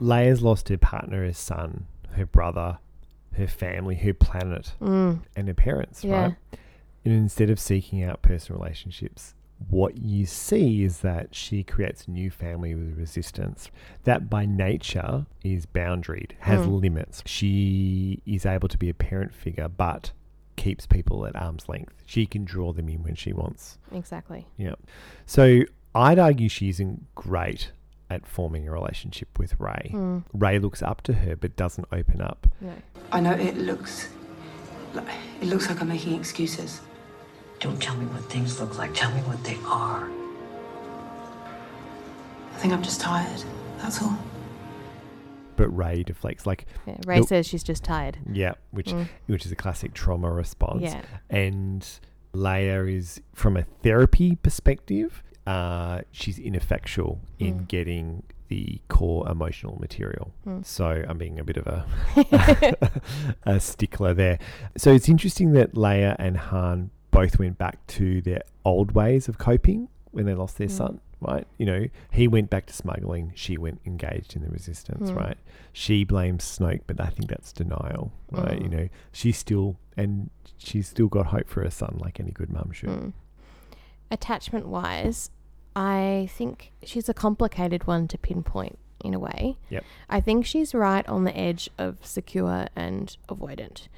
Leia's 0.00 0.42
lost 0.42 0.68
her 0.68 0.76
partner, 0.76 1.24
her 1.24 1.32
son, 1.32 1.86
her 2.12 2.26
brother, 2.26 2.78
her 3.36 3.46
family, 3.46 3.94
her 3.94 4.12
planet, 4.12 4.74
Mm. 4.80 5.20
and 5.34 5.48
her 5.48 5.54
parents, 5.54 6.04
Yeah. 6.04 6.22
right? 6.22 6.36
And 7.04 7.14
instead 7.14 7.48
of 7.50 7.58
seeking 7.60 8.02
out 8.02 8.20
personal 8.20 8.60
relationships, 8.60 9.34
what 9.70 9.96
you 9.96 10.26
see 10.26 10.82
is 10.84 11.00
that 11.00 11.34
she 11.34 11.62
creates 11.62 12.06
a 12.06 12.10
new 12.10 12.30
family 12.30 12.74
with 12.74 12.96
resistance 12.98 13.70
that 14.04 14.28
by 14.28 14.44
nature 14.44 15.26
is 15.42 15.64
boundaried, 15.66 16.32
has 16.40 16.66
Mm. 16.66 16.80
limits. 16.82 17.22
She 17.26 18.20
is 18.26 18.44
able 18.44 18.68
to 18.68 18.76
be 18.78 18.88
a 18.90 18.94
parent 18.94 19.34
figure, 19.34 19.68
but 19.68 20.12
keeps 20.56 20.86
people 20.86 21.26
at 21.26 21.34
arm's 21.36 21.68
length. 21.68 21.94
She 22.06 22.26
can 22.26 22.44
draw 22.44 22.72
them 22.72 22.88
in 22.88 23.02
when 23.02 23.14
she 23.14 23.32
wants. 23.32 23.78
Exactly. 23.92 24.46
Yeah. 24.56 24.74
So 25.24 25.62
I'd 25.94 26.18
argue 26.18 26.48
she 26.48 26.68
isn't 26.68 27.14
great 27.14 27.72
at 28.10 28.26
forming 28.26 28.68
a 28.68 28.72
relationship 28.72 29.38
with 29.38 29.58
Rey. 29.58 29.90
Mm. 29.92 30.22
Rey 30.32 30.58
looks 30.58 30.82
up 30.82 31.00
to 31.02 31.12
her 31.14 31.34
but 31.34 31.56
doesn't 31.56 31.88
open 31.90 32.20
up. 32.20 32.46
No. 32.60 32.72
I 33.10 33.20
know 33.20 33.32
it 33.32 33.56
looks 33.56 34.10
like 34.94 35.08
it 35.40 35.46
looks 35.46 35.68
like 35.68 35.80
I'm 35.80 35.88
making 35.88 36.14
excuses. 36.14 36.80
Don't 37.60 37.80
tell 37.80 37.96
me 37.96 38.06
what 38.06 38.22
things 38.24 38.60
look 38.60 38.78
like. 38.78 38.92
Tell 38.94 39.10
me 39.12 39.20
what 39.22 39.42
they 39.44 39.56
are. 39.66 40.08
I 42.54 42.58
think 42.58 42.72
I'm 42.72 42.82
just 42.82 43.00
tired. 43.00 43.42
That's 43.78 44.02
all. 44.02 44.16
But 45.56 45.68
Rey 45.70 46.02
deflects 46.02 46.46
like 46.46 46.66
Yeah, 46.86 46.96
Rey 47.06 47.20
the- 47.20 47.26
says 47.26 47.46
she's 47.46 47.62
just 47.62 47.82
tired. 47.82 48.18
Yeah, 48.30 48.54
which 48.70 48.88
Mm. 48.92 49.08
which 49.26 49.46
is 49.46 49.52
a 49.52 49.56
classic 49.56 49.94
trauma 49.94 50.30
response. 50.30 50.82
Yeah. 50.82 51.00
And 51.30 51.86
Leia 52.34 52.92
is 52.94 53.22
from 53.32 53.56
a 53.56 53.62
therapy 53.82 54.36
perspective, 54.36 55.22
uh, 55.46 56.02
she's 56.12 56.38
ineffectual 56.38 57.20
in 57.38 57.60
Mm. 57.60 57.68
getting 57.68 58.22
the 58.48 58.80
core 58.88 59.28
emotional 59.28 59.76
material. 59.80 60.32
Mm. 60.46 60.64
So 60.64 61.04
I'm 61.08 61.18
being 61.18 61.38
a 61.40 61.44
bit 61.44 61.56
of 61.56 61.66
a 61.66 61.84
a 63.46 63.58
stickler 63.60 64.12
there. 64.14 64.38
So 64.76 64.92
it's 64.92 65.08
interesting 65.08 65.52
that 65.52 65.72
Leia 65.74 66.16
and 66.18 66.36
Han 66.36 66.90
both 67.16 67.38
went 67.38 67.58
back 67.58 67.86
to 67.88 68.20
their 68.22 68.42
old 68.64 68.92
ways 68.92 69.28
of 69.28 69.38
coping 69.38 69.88
when 70.12 70.26
they 70.26 70.34
lost 70.34 70.58
their 70.58 70.68
Mm. 70.68 70.70
son, 70.70 71.00
right? 71.20 71.46
You 71.58 71.66
know, 71.66 71.86
he 72.10 72.26
went 72.28 72.48
back 72.50 72.66
to 72.66 72.72
smuggling, 72.72 73.32
she 73.34 73.56
went 73.58 73.80
engaged 73.84 74.34
in 74.36 74.42
the 74.42 74.48
resistance, 74.50 75.10
Mm. 75.10 75.16
right? 75.16 75.38
She 75.72 76.04
blames 76.04 76.44
Snoke, 76.44 76.82
but 76.86 77.00
I 77.00 77.08
think 77.08 77.28
that's 77.28 77.52
denial, 77.52 78.12
right? 78.30 78.60
You 78.60 78.68
Mm. 78.68 78.72
know, 78.72 78.88
she's 79.12 79.36
still 79.36 79.76
and 79.98 80.28
she's 80.58 80.88
still 80.88 81.08
got 81.08 81.26
hope 81.28 81.48
for 81.48 81.62
her 81.62 81.70
son 81.70 81.96
like 82.00 82.20
any 82.20 82.30
good 82.30 82.50
mum 82.50 82.70
should. 82.72 82.90
Mm. 82.90 83.12
Attachment 84.10 84.68
wise, 84.68 85.30
I 85.74 86.28
think 86.32 86.72
she's 86.82 87.08
a 87.08 87.14
complicated 87.14 87.86
one 87.86 88.06
to 88.08 88.18
pinpoint 88.18 88.78
in 89.04 89.14
a 89.14 89.18
way. 89.18 89.58
Yep. 89.70 89.84
I 90.08 90.20
think 90.20 90.46
she's 90.46 90.74
right 90.74 91.06
on 91.08 91.24
the 91.24 91.36
edge 91.36 91.68
of 91.78 92.04
secure 92.06 92.68
and 92.76 93.16
avoidant. 93.28 93.88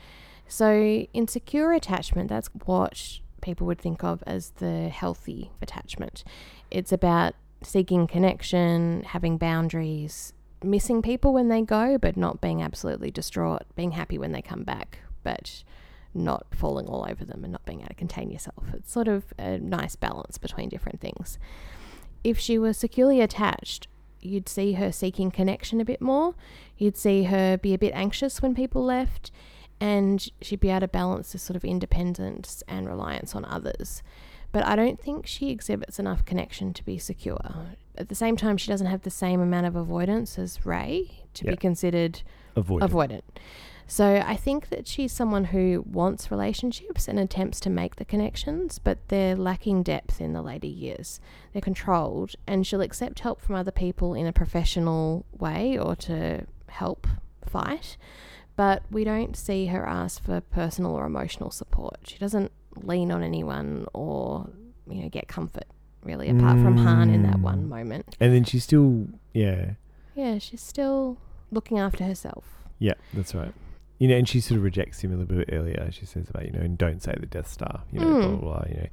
So, 0.48 1.06
insecure 1.12 1.72
attachment, 1.72 2.28
that's 2.28 2.48
what 2.64 3.20
people 3.40 3.66
would 3.66 3.78
think 3.78 4.02
of 4.02 4.22
as 4.26 4.50
the 4.56 4.88
healthy 4.88 5.52
attachment. 5.62 6.24
It's 6.70 6.90
about 6.90 7.34
seeking 7.62 8.06
connection, 8.06 9.04
having 9.04 9.36
boundaries, 9.36 10.32
missing 10.62 11.02
people 11.02 11.32
when 11.32 11.48
they 11.48 11.62
go, 11.62 11.98
but 11.98 12.16
not 12.16 12.40
being 12.40 12.62
absolutely 12.62 13.10
distraught, 13.10 13.62
being 13.76 13.92
happy 13.92 14.18
when 14.18 14.32
they 14.32 14.42
come 14.42 14.64
back, 14.64 15.00
but 15.22 15.62
not 16.14 16.46
falling 16.52 16.86
all 16.86 17.06
over 17.08 17.24
them 17.24 17.44
and 17.44 17.52
not 17.52 17.64
being 17.64 17.80
able 17.80 17.88
to 17.88 17.94
contain 17.94 18.30
yourself. 18.30 18.64
It's 18.72 18.90
sort 18.90 19.08
of 19.08 19.32
a 19.38 19.58
nice 19.58 19.96
balance 19.96 20.38
between 20.38 20.68
different 20.68 21.00
things. 21.00 21.38
If 22.24 22.38
she 22.38 22.58
was 22.58 22.76
securely 22.76 23.20
attached, 23.20 23.86
you'd 24.20 24.48
see 24.48 24.72
her 24.72 24.90
seeking 24.90 25.30
connection 25.30 25.80
a 25.80 25.84
bit 25.84 26.00
more. 26.00 26.34
You'd 26.76 26.96
see 26.96 27.24
her 27.24 27.56
be 27.56 27.74
a 27.74 27.78
bit 27.78 27.92
anxious 27.94 28.42
when 28.42 28.54
people 28.54 28.84
left, 28.84 29.30
and 29.80 30.28
she'd 30.40 30.60
be 30.60 30.70
able 30.70 30.80
to 30.80 30.88
balance 30.88 31.32
this 31.32 31.42
sort 31.42 31.56
of 31.56 31.64
independence 31.64 32.62
and 32.68 32.86
reliance 32.86 33.34
on 33.34 33.44
others. 33.44 34.02
But 34.50 34.64
I 34.64 34.76
don't 34.76 35.00
think 35.00 35.26
she 35.26 35.50
exhibits 35.50 35.98
enough 35.98 36.24
connection 36.24 36.72
to 36.74 36.84
be 36.84 36.98
secure. 36.98 37.38
At 37.96 38.08
the 38.08 38.14
same 38.14 38.36
time, 38.36 38.56
she 38.56 38.68
doesn't 38.70 38.86
have 38.86 39.02
the 39.02 39.10
same 39.10 39.40
amount 39.40 39.66
of 39.66 39.76
avoidance 39.76 40.38
as 40.38 40.64
Rey 40.64 41.22
to 41.34 41.44
be 41.44 41.56
considered 41.56 42.22
Avoidant. 42.56 42.88
avoidant. 42.88 43.22
So 43.90 44.22
I 44.24 44.36
think 44.36 44.68
that 44.68 44.86
she's 44.86 45.12
someone 45.12 45.44
who 45.44 45.82
wants 45.90 46.30
relationships 46.30 47.08
and 47.08 47.18
attempts 47.18 47.58
to 47.60 47.70
make 47.70 47.96
the 47.96 48.04
connections, 48.04 48.78
but 48.78 48.98
they're 49.08 49.34
lacking 49.34 49.82
depth 49.82 50.20
in 50.20 50.34
the 50.34 50.42
later 50.42 50.66
years. 50.66 51.20
They're 51.52 51.62
controlled, 51.62 52.34
and 52.46 52.66
she'll 52.66 52.82
accept 52.82 53.20
help 53.20 53.40
from 53.40 53.54
other 53.54 53.70
people 53.70 54.12
in 54.12 54.26
a 54.26 54.32
professional 54.32 55.24
way 55.32 55.78
or 55.78 55.96
to 55.96 56.46
help 56.68 57.06
fight. 57.46 57.96
But 58.58 58.82
we 58.90 59.04
don't 59.04 59.36
see 59.36 59.66
her 59.66 59.86
ask 59.86 60.20
for 60.22 60.40
personal 60.40 60.90
or 60.90 61.06
emotional 61.06 61.52
support. 61.52 61.98
She 62.02 62.18
doesn't 62.18 62.50
lean 62.82 63.12
on 63.12 63.22
anyone 63.22 63.86
or 63.94 64.50
you 64.88 65.02
know 65.02 65.08
get 65.08 65.28
comfort 65.28 65.64
really, 66.02 66.28
apart 66.28 66.58
from 66.60 66.76
Han 66.78 67.10
in 67.10 67.22
that 67.22 67.38
one 67.38 67.64
Mm. 67.64 67.68
moment. 67.68 68.16
And 68.18 68.34
then 68.34 68.42
she's 68.42 68.64
still 68.64 69.06
yeah. 69.32 69.74
Yeah, 70.16 70.38
she's 70.38 70.60
still 70.60 71.18
looking 71.52 71.78
after 71.78 72.02
herself. 72.04 72.44
Yeah, 72.80 72.94
that's 73.14 73.32
right. 73.34 73.52
You 73.98 74.08
know, 74.08 74.16
and 74.16 74.28
she 74.28 74.40
sort 74.40 74.58
of 74.58 74.64
rejects 74.64 75.00
him 75.04 75.12
a 75.12 75.16
little 75.16 75.36
bit 75.36 75.50
earlier. 75.52 75.88
She 75.92 76.04
says 76.06 76.28
about, 76.28 76.44
you 76.46 76.50
know, 76.52 76.60
and 76.60 76.76
don't 76.76 77.00
say 77.02 77.14
the 77.18 77.26
Death 77.26 77.48
Star, 77.50 77.82
you 77.92 78.00
know, 78.00 78.06
blah, 78.06 78.20
Mm. 78.28 78.40
blah, 78.40 78.52
blah, 78.58 78.64
you 78.68 78.74
know. 78.76 78.86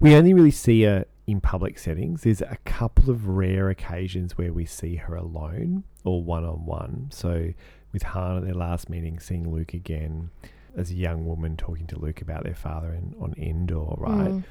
We 0.00 0.14
only 0.14 0.32
really 0.32 0.50
see 0.50 0.82
her 0.84 1.04
in 1.26 1.40
public 1.42 1.78
settings. 1.78 2.22
There's 2.22 2.40
a 2.40 2.56
couple 2.64 3.10
of 3.10 3.26
rare 3.28 3.68
occasions 3.68 4.38
where 4.38 4.52
we 4.52 4.64
see 4.64 4.96
her 4.96 5.14
alone 5.14 5.84
or 6.04 6.22
one 6.22 6.44
on 6.44 6.64
one. 6.66 7.08
So 7.10 7.52
with 7.92 8.02
Han 8.02 8.38
at 8.38 8.44
their 8.44 8.54
last 8.54 8.88
meeting, 8.90 9.18
seeing 9.18 9.50
Luke 9.52 9.74
again 9.74 10.30
as 10.76 10.90
a 10.90 10.94
young 10.94 11.26
woman 11.26 11.56
talking 11.56 11.86
to 11.88 11.98
Luke 11.98 12.20
about 12.20 12.44
their 12.44 12.54
father 12.54 12.92
in, 12.92 13.14
on 13.20 13.34
Endor, 13.36 13.94
right? 13.96 14.30
Mm. 14.30 14.44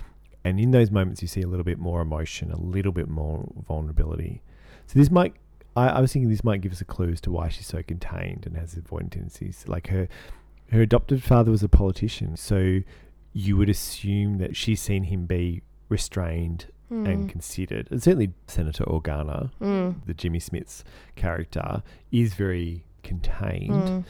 And 0.43 0.59
in 0.59 0.71
those 0.71 0.91
moments, 0.91 1.21
you 1.21 1.27
see 1.27 1.41
a 1.41 1.47
little 1.47 1.63
bit 1.63 1.77
more 1.77 2.01
emotion, 2.01 2.51
a 2.51 2.59
little 2.59 2.91
bit 2.91 3.07
more 3.07 3.47
vulnerability. 3.67 4.41
So 4.87 4.97
this 4.99 5.11
might, 5.11 5.33
I, 5.75 5.87
I 5.89 6.01
was 6.01 6.11
thinking 6.13 6.29
this 6.29 6.43
might 6.43 6.61
give 6.61 6.71
us 6.71 6.81
a 6.81 6.85
clue 6.85 7.11
as 7.11 7.21
to 7.21 7.31
why 7.31 7.49
she's 7.49 7.67
so 7.67 7.81
contained 7.83 8.45
and 8.45 8.55
has 8.57 8.75
avoidant 8.75 9.11
tendencies. 9.11 9.65
Like 9.67 9.87
her, 9.87 10.07
her 10.71 10.81
adopted 10.81 11.21
father 11.23 11.51
was 11.51 11.63
a 11.63 11.69
politician, 11.69 12.35
so 12.37 12.79
you 13.33 13.55
would 13.57 13.69
assume 13.69 14.37
that 14.39 14.55
she's 14.55 14.81
seen 14.81 15.03
him 15.03 15.25
be 15.25 15.61
restrained 15.89 16.67
and 16.89 17.05
Mm. 17.25 17.29
considered. 17.29 17.87
And 17.91 18.01
certainly, 18.01 18.31
Senator 18.47 18.85
Organa, 18.85 19.51
Mm. 19.59 19.95
the 20.05 20.13
Jimmy 20.13 20.39
Smits' 20.39 20.83
character, 21.17 21.83
is 22.11 22.33
very 22.33 22.85
contained. 23.03 23.71
Mm. 23.71 24.03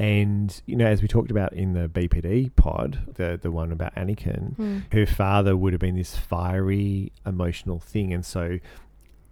And 0.00 0.62
you 0.66 0.76
know, 0.76 0.86
as 0.86 1.02
we 1.02 1.08
talked 1.08 1.30
about 1.32 1.52
in 1.52 1.72
the 1.72 1.88
BPD 1.88 2.54
pod, 2.54 3.14
the 3.16 3.38
the 3.40 3.50
one 3.50 3.72
about 3.72 3.94
Anakin, 3.96 4.54
Mm. 4.56 4.92
her 4.92 5.06
father 5.06 5.56
would 5.56 5.72
have 5.72 5.80
been 5.80 5.96
this 5.96 6.16
fiery, 6.16 7.12
emotional 7.26 7.80
thing, 7.80 8.12
and 8.12 8.24
so 8.24 8.58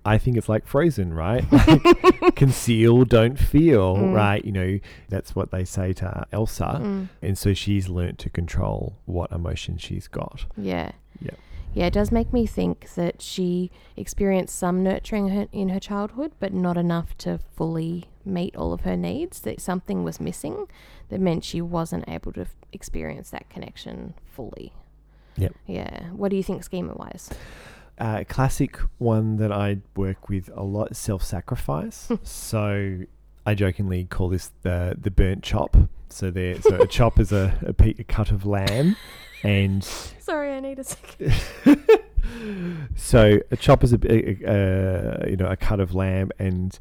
I 0.05 0.18
think 0.18 0.36
it's 0.36 0.48
like 0.48 0.66
Frozen, 0.66 1.14
right? 1.14 1.44
Like, 1.52 2.35
conceal, 2.36 3.05
don't 3.05 3.39
feel, 3.39 3.97
Mm. 3.97 4.14
right? 4.14 4.44
You 4.44 4.52
know, 4.52 4.78
that's 5.09 5.35
what 5.36 5.51
they 5.52 5.64
say 5.64 5.93
to 5.94 6.27
Elsa, 6.32 6.81
Mm. 6.82 7.09
and 7.23 7.39
so 7.39 7.55
she's 7.55 7.89
learnt 7.89 8.18
to 8.20 8.31
control 8.31 8.97
what 9.05 9.31
emotion 9.32 9.78
she's 9.78 10.09
got. 10.09 10.47
Yeah. 10.56 10.93
Yeah. 11.20 11.31
Yeah, 11.76 11.88
it 11.88 11.92
does 11.92 12.10
make 12.10 12.32
me 12.32 12.46
think 12.46 12.94
that 12.94 13.20
she 13.20 13.70
experienced 13.98 14.56
some 14.56 14.82
nurturing 14.82 15.28
in 15.52 15.68
her 15.68 15.78
childhood, 15.78 16.32
but 16.40 16.54
not 16.54 16.78
enough 16.78 17.16
to 17.18 17.38
fully 17.54 18.06
meet 18.24 18.56
all 18.56 18.72
of 18.72 18.80
her 18.80 18.96
needs. 18.96 19.40
That 19.40 19.60
something 19.60 20.02
was 20.02 20.18
missing 20.18 20.68
that 21.10 21.20
meant 21.20 21.44
she 21.44 21.60
wasn't 21.60 22.08
able 22.08 22.32
to 22.32 22.40
f- 22.40 22.54
experience 22.72 23.28
that 23.28 23.50
connection 23.50 24.14
fully. 24.24 24.72
Yep. 25.36 25.54
Yeah. 25.66 26.04
What 26.12 26.30
do 26.30 26.36
you 26.36 26.42
think, 26.42 26.64
schema 26.64 26.94
wise? 26.94 27.28
uh, 27.98 28.24
classic 28.26 28.78
one 28.96 29.36
that 29.36 29.52
I 29.52 29.78
work 29.94 30.30
with 30.30 30.50
a 30.54 30.62
lot 30.62 30.96
self 30.96 31.22
sacrifice. 31.22 32.10
so 32.22 33.00
I 33.44 33.54
jokingly 33.54 34.04
call 34.04 34.30
this 34.30 34.50
the 34.62 34.96
the 34.98 35.10
burnt 35.10 35.42
chop. 35.42 35.76
So 36.08 36.30
there, 36.30 36.58
so 36.62 36.76
a 36.76 36.86
chop 36.86 37.18
is 37.18 37.32
a, 37.32 37.58
a, 37.66 37.72
pe- 37.72 37.96
a 37.98 38.04
cut 38.04 38.30
of 38.30 38.46
lamb, 38.46 38.96
and 39.42 39.84
Sorry, 39.84 40.52
I 40.52 40.60
need 40.60 40.78
a 40.78 40.84
second. 40.84 41.32
so 42.96 43.38
a 43.50 43.56
chop 43.56 43.84
is 43.84 43.92
a, 43.92 43.98
a, 44.12 45.24
a 45.24 45.30
you 45.30 45.36
know 45.36 45.46
a 45.46 45.56
cut 45.56 45.80
of 45.80 45.94
lamb, 45.94 46.30
and 46.38 46.78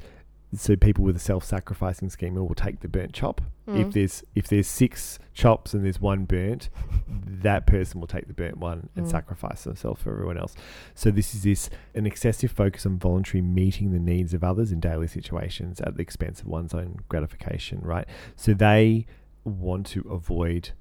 so 0.56 0.76
people 0.76 1.04
with 1.04 1.16
a 1.18 1.20
self-sacrificing 1.20 2.10
schema 2.10 2.44
will 2.44 2.56
take 2.56 2.80
the 2.80 2.88
burnt 2.88 3.14
chop. 3.14 3.42
Mm. 3.68 3.88
If 3.88 3.94
there's 3.94 4.24
if 4.36 4.48
there's 4.48 4.68
six 4.68 5.20
chops 5.34 5.74
and 5.74 5.84
there's 5.84 6.00
one 6.00 6.26
burnt, 6.26 6.70
that 7.08 7.68
person 7.68 8.00
will 8.00 8.08
take 8.08 8.28
the 8.28 8.34
burnt 8.34 8.58
one 8.58 8.90
and 8.96 9.06
Mm. 9.06 9.12
sacrifice 9.12 9.64
themselves 9.64 10.02
for 10.02 10.12
everyone 10.12 10.38
else. 10.38 10.56
So 10.94 11.12
this 11.12 11.36
is 11.36 11.44
this 11.44 11.70
an 11.94 12.06
excessive 12.06 12.52
focus 12.52 12.86
on 12.86 12.98
voluntary 12.98 13.42
meeting 13.42 13.92
the 13.92 14.00
needs 14.00 14.34
of 14.34 14.44
others 14.44 14.72
in 14.72 14.80
daily 14.80 15.08
situations 15.08 15.82
at 15.82 15.96
the 15.98 16.02
expense 16.02 16.40
of 16.42 16.48
one's 16.48 16.74
own 16.74 17.00
gratification, 17.10 17.80
right? 17.82 18.08
So 18.36 18.54
they 18.54 19.06
want 19.44 19.86
to 19.88 20.02
avoid 20.10 20.72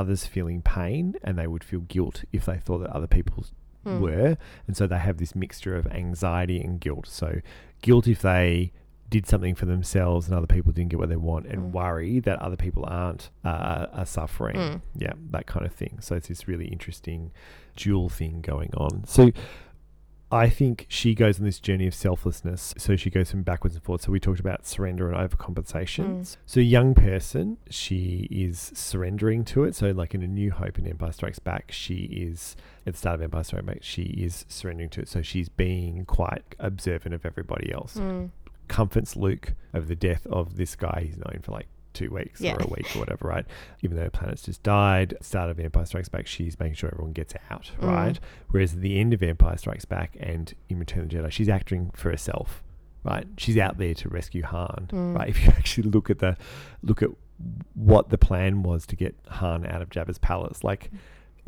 others 0.00 0.26
feeling 0.26 0.62
pain 0.62 1.14
and 1.24 1.38
they 1.38 1.46
would 1.46 1.64
feel 1.64 1.80
guilt 1.80 2.24
if 2.32 2.42
they 2.46 2.58
thought 2.58 2.78
that 2.78 2.90
other 2.90 3.06
people 3.06 3.44
Mm. 3.86 4.00
were. 4.00 4.36
And 4.66 4.76
so 4.76 4.86
they 4.86 4.98
have 4.98 5.16
this 5.16 5.34
mixture 5.34 5.74
of 5.74 5.86
anxiety 5.86 6.60
and 6.60 6.78
guilt. 6.78 7.06
So 7.06 7.40
guilt 7.80 8.06
if 8.06 8.20
they 8.20 8.72
did 9.08 9.26
something 9.26 9.54
for 9.54 9.64
themselves 9.66 10.28
and 10.28 10.36
other 10.36 10.46
people 10.46 10.70
didn't 10.70 10.90
get 10.90 10.98
what 11.00 11.08
they 11.08 11.16
want 11.16 11.46
and 11.46 11.60
Mm. 11.62 11.70
worry 11.72 12.20
that 12.20 12.38
other 12.42 12.56
people 12.56 12.84
aren't 12.86 13.30
uh, 13.42 13.86
are 13.92 14.06
suffering. 14.06 14.56
Mm. 14.56 14.80
Yeah, 14.96 15.14
that 15.30 15.46
kind 15.46 15.64
of 15.64 15.72
thing. 15.72 15.96
So 16.00 16.14
it's 16.14 16.28
this 16.28 16.46
really 16.46 16.66
interesting 16.68 17.30
dual 17.74 18.08
thing 18.10 18.42
going 18.42 18.70
on. 18.76 19.04
So 19.06 19.30
I 20.32 20.48
think 20.48 20.86
she 20.88 21.14
goes 21.14 21.40
on 21.40 21.44
this 21.44 21.58
journey 21.58 21.88
of 21.88 21.94
selflessness. 21.94 22.72
So 22.78 22.94
she 22.94 23.10
goes 23.10 23.30
from 23.30 23.42
backwards 23.42 23.74
and 23.74 23.82
forwards. 23.82 24.04
So 24.04 24.12
we 24.12 24.20
talked 24.20 24.38
about 24.38 24.64
surrender 24.64 25.10
and 25.10 25.30
overcompensation. 25.30 26.20
Mm. 26.20 26.36
So, 26.46 26.60
young 26.60 26.94
person, 26.94 27.58
she 27.68 28.28
is 28.30 28.70
surrendering 28.74 29.44
to 29.46 29.64
it. 29.64 29.74
So, 29.74 29.90
like 29.90 30.14
in 30.14 30.22
A 30.22 30.28
New 30.28 30.52
Hope 30.52 30.78
in 30.78 30.86
Empire 30.86 31.12
Strikes 31.12 31.40
Back, 31.40 31.72
she 31.72 32.04
is, 32.04 32.54
at 32.86 32.94
the 32.94 32.98
start 32.98 33.16
of 33.16 33.22
Empire 33.22 33.42
Strikes 33.42 33.66
Back, 33.66 33.78
she 33.80 34.02
is 34.02 34.44
surrendering 34.48 34.90
to 34.90 35.00
it. 35.00 35.08
So, 35.08 35.20
she's 35.22 35.48
being 35.48 36.04
quite 36.04 36.44
observant 36.58 37.14
of 37.14 37.26
everybody 37.26 37.72
else. 37.72 37.96
Mm. 37.96 38.30
Comforts 38.68 39.16
Luke 39.16 39.54
over 39.74 39.86
the 39.86 39.96
death 39.96 40.26
of 40.28 40.56
this 40.56 40.76
guy 40.76 41.06
he's 41.06 41.16
known 41.16 41.40
for 41.42 41.50
like 41.50 41.66
two 41.92 42.10
weeks 42.10 42.40
Yeah. 42.40 42.54
or 42.54 42.62
a 42.62 42.66
week 42.66 42.94
or 42.94 43.00
whatever, 43.00 43.28
right? 43.28 43.44
Even 43.82 43.96
though 43.96 44.08
planet's 44.10 44.42
just 44.42 44.62
died, 44.62 45.14
start 45.20 45.50
of 45.50 45.58
Empire 45.60 45.84
Strikes 45.84 46.08
Back, 46.08 46.26
she's 46.26 46.58
making 46.58 46.74
sure 46.74 46.90
everyone 46.92 47.12
gets 47.12 47.34
out, 47.50 47.72
Mm. 47.80 47.86
right? 47.88 48.20
Whereas 48.50 48.74
at 48.74 48.80
the 48.80 48.98
end 49.00 49.12
of 49.14 49.22
Empire 49.22 49.56
Strikes 49.56 49.84
Back 49.84 50.16
and 50.20 50.52
in 50.68 50.78
Return 50.78 51.04
of 51.04 51.08
the 51.10 51.16
Jedi, 51.16 51.30
she's 51.30 51.48
acting 51.48 51.90
for 51.94 52.10
herself, 52.10 52.62
right? 53.04 53.26
She's 53.38 53.56
out 53.58 53.78
there 53.78 53.94
to 53.94 54.08
rescue 54.08 54.42
Han, 54.44 54.88
Mm. 54.92 55.16
right? 55.16 55.28
If 55.28 55.44
you 55.44 55.50
actually 55.56 55.90
look 55.90 56.10
at 56.10 56.18
the 56.20 56.36
look 56.82 57.02
at 57.02 57.10
what 57.74 58.10
the 58.10 58.18
plan 58.18 58.62
was 58.62 58.86
to 58.86 58.96
get 58.96 59.14
Han 59.28 59.64
out 59.66 59.80
of 59.82 59.88
Jabba's 59.88 60.18
palace, 60.18 60.62
like 60.62 60.90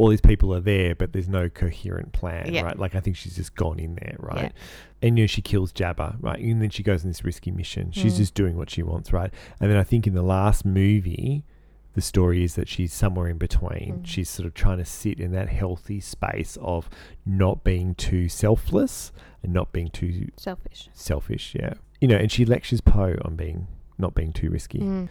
all 0.02 0.08
these 0.08 0.20
people 0.20 0.52
are 0.52 0.60
there, 0.60 0.96
but 0.96 1.12
there's 1.12 1.28
no 1.28 1.48
coherent 1.48 2.12
plan, 2.12 2.52
Yeah. 2.52 2.62
right? 2.62 2.76
Like 2.76 2.96
I 2.96 3.00
think 3.00 3.14
she's 3.16 3.36
just 3.36 3.54
gone 3.54 3.78
in 3.78 3.94
there, 3.94 4.16
right? 4.18 4.42
Yeah. 4.42 4.50
And 5.00 5.16
you 5.16 5.22
know 5.22 5.26
she 5.28 5.42
kills 5.42 5.72
Jabba, 5.72 6.16
right? 6.20 6.40
And 6.40 6.60
then 6.60 6.70
she 6.70 6.82
goes 6.82 7.04
on 7.04 7.10
this 7.10 7.24
risky 7.24 7.52
mission. 7.52 7.92
She's 7.92 8.14
Mm. 8.14 8.16
just 8.16 8.34
doing 8.34 8.56
what 8.56 8.68
she 8.68 8.82
wants, 8.82 9.12
right? 9.12 9.32
And 9.60 9.70
then 9.70 9.78
I 9.78 9.84
think 9.84 10.08
in 10.08 10.14
the 10.14 10.22
last 10.22 10.64
movie, 10.64 11.44
the 11.94 12.00
story 12.00 12.42
is 12.42 12.56
that 12.56 12.66
she's 12.66 12.92
somewhere 12.92 13.28
in 13.28 13.38
between. 13.38 14.00
Mm. 14.00 14.06
She's 14.06 14.28
sort 14.28 14.46
of 14.46 14.54
trying 14.54 14.78
to 14.78 14.84
sit 14.84 15.20
in 15.20 15.30
that 15.32 15.48
healthy 15.50 16.00
space 16.00 16.58
of 16.60 16.90
not 17.24 17.62
being 17.62 17.94
too 17.94 18.28
selfless 18.28 19.12
and 19.40 19.52
not 19.52 19.70
being 19.72 19.88
too 19.88 20.28
Selfish. 20.36 20.88
Selfish, 20.92 21.54
yeah. 21.54 21.74
You 22.00 22.08
know, 22.08 22.16
and 22.16 22.32
she 22.32 22.44
lectures 22.44 22.80
Poe 22.80 23.14
on 23.24 23.36
being 23.36 23.68
not 23.98 24.14
being 24.16 24.32
too 24.32 24.50
risky. 24.50 24.80
Mm. 24.80 25.08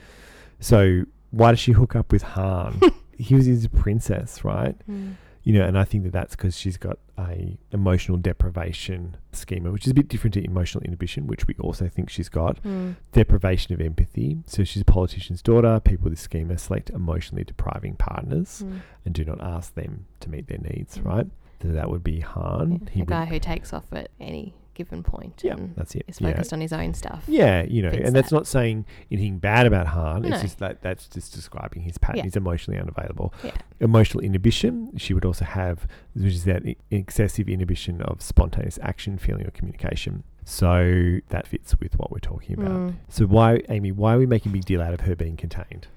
So 0.59 1.03
why 1.29 1.51
does 1.51 1.59
she 1.59 1.71
hook 1.71 1.95
up 1.95 2.11
with 2.11 2.23
Han? 2.23 2.81
he 3.21 3.35
was 3.35 3.45
his 3.45 3.67
princess, 3.67 4.43
right? 4.43 4.75
Mm. 4.89 5.15
You 5.43 5.53
know, 5.53 5.65
and 5.65 5.75
I 5.75 5.85
think 5.85 6.03
that 6.03 6.13
that's 6.13 6.35
because 6.35 6.55
she's 6.55 6.77
got 6.77 6.99
a 7.17 7.57
emotional 7.71 8.17
deprivation 8.19 9.17
schema, 9.31 9.71
which 9.71 9.85
is 9.87 9.91
a 9.91 9.93
bit 9.95 10.07
different 10.07 10.35
to 10.35 10.43
emotional 10.43 10.83
inhibition, 10.83 11.25
which 11.25 11.47
we 11.47 11.55
also 11.59 11.87
think 11.87 12.09
she's 12.11 12.29
got. 12.29 12.61
Mm. 12.63 12.95
Deprivation 13.11 13.73
of 13.73 13.81
empathy. 13.81 14.37
So 14.45 14.63
she's 14.63 14.83
a 14.83 14.85
politician's 14.85 15.41
daughter. 15.41 15.79
People 15.79 16.05
with 16.05 16.13
this 16.13 16.21
schema 16.21 16.57
select 16.59 16.91
emotionally 16.91 17.43
depriving 17.43 17.95
partners 17.95 18.63
Mm. 18.63 18.81
and 19.05 19.15
do 19.15 19.25
not 19.25 19.41
ask 19.41 19.73
them 19.73 20.05
to 20.19 20.29
meet 20.29 20.47
their 20.47 20.59
needs, 20.59 20.99
Mm. 20.99 21.05
right? 21.05 21.27
So 21.63 21.69
that 21.69 21.89
would 21.89 22.03
be 22.03 22.19
Han. 22.19 22.87
a 22.95 22.99
would- 22.99 23.07
guy 23.07 23.25
who 23.25 23.39
takes 23.39 23.73
off 23.73 23.91
at 23.93 24.09
any 24.19 24.53
given 24.73 25.03
point 25.03 25.41
Yeah, 25.43 25.55
that's 25.75 25.95
it. 25.95 26.05
Yeah. 26.19 26.31
focused 26.31 26.53
on 26.53 26.61
his 26.61 26.73
own 26.73 26.93
stuff. 26.93 27.23
Yeah, 27.27 27.63
you 27.63 27.81
know, 27.81 27.89
and 27.89 28.15
that's 28.15 28.31
not 28.31 28.47
saying 28.47 28.85
anything 29.11 29.37
bad 29.39 29.65
about 29.67 29.87
Han. 29.87 30.23
No. 30.23 30.29
It's 30.29 30.41
just 30.41 30.59
that 30.59 30.81
that's 30.81 31.07
just 31.07 31.33
describing 31.33 31.83
his 31.83 31.97
pattern. 31.97 32.17
Yeah. 32.17 32.23
He's 32.23 32.35
emotionally 32.35 32.79
unavailable. 32.79 33.33
Yeah. 33.43 33.51
Emotional 33.79 34.23
inhibition, 34.23 34.91
she 34.97 35.13
would 35.13 35.25
also 35.25 35.45
have, 35.45 35.87
which 36.13 36.33
is 36.33 36.45
that 36.45 36.63
excessive 36.89 37.49
inhibition 37.49 38.01
of 38.01 38.21
spontaneous 38.21 38.79
action, 38.81 39.17
feeling, 39.17 39.45
or 39.45 39.51
communication. 39.51 40.23
So 40.43 41.19
that 41.29 41.47
fits 41.47 41.79
with 41.79 41.97
what 41.97 42.11
we're 42.11 42.19
talking 42.19 42.59
about. 42.59 42.71
Mm. 42.71 42.95
So 43.09 43.25
why, 43.25 43.61
Amy? 43.69 43.91
Why 43.91 44.15
are 44.15 44.19
we 44.19 44.25
making 44.25 44.51
a 44.51 44.53
big 44.53 44.65
deal 44.65 44.81
out 44.81 44.93
of 44.93 45.01
her 45.01 45.15
being 45.15 45.37
contained? 45.37 45.87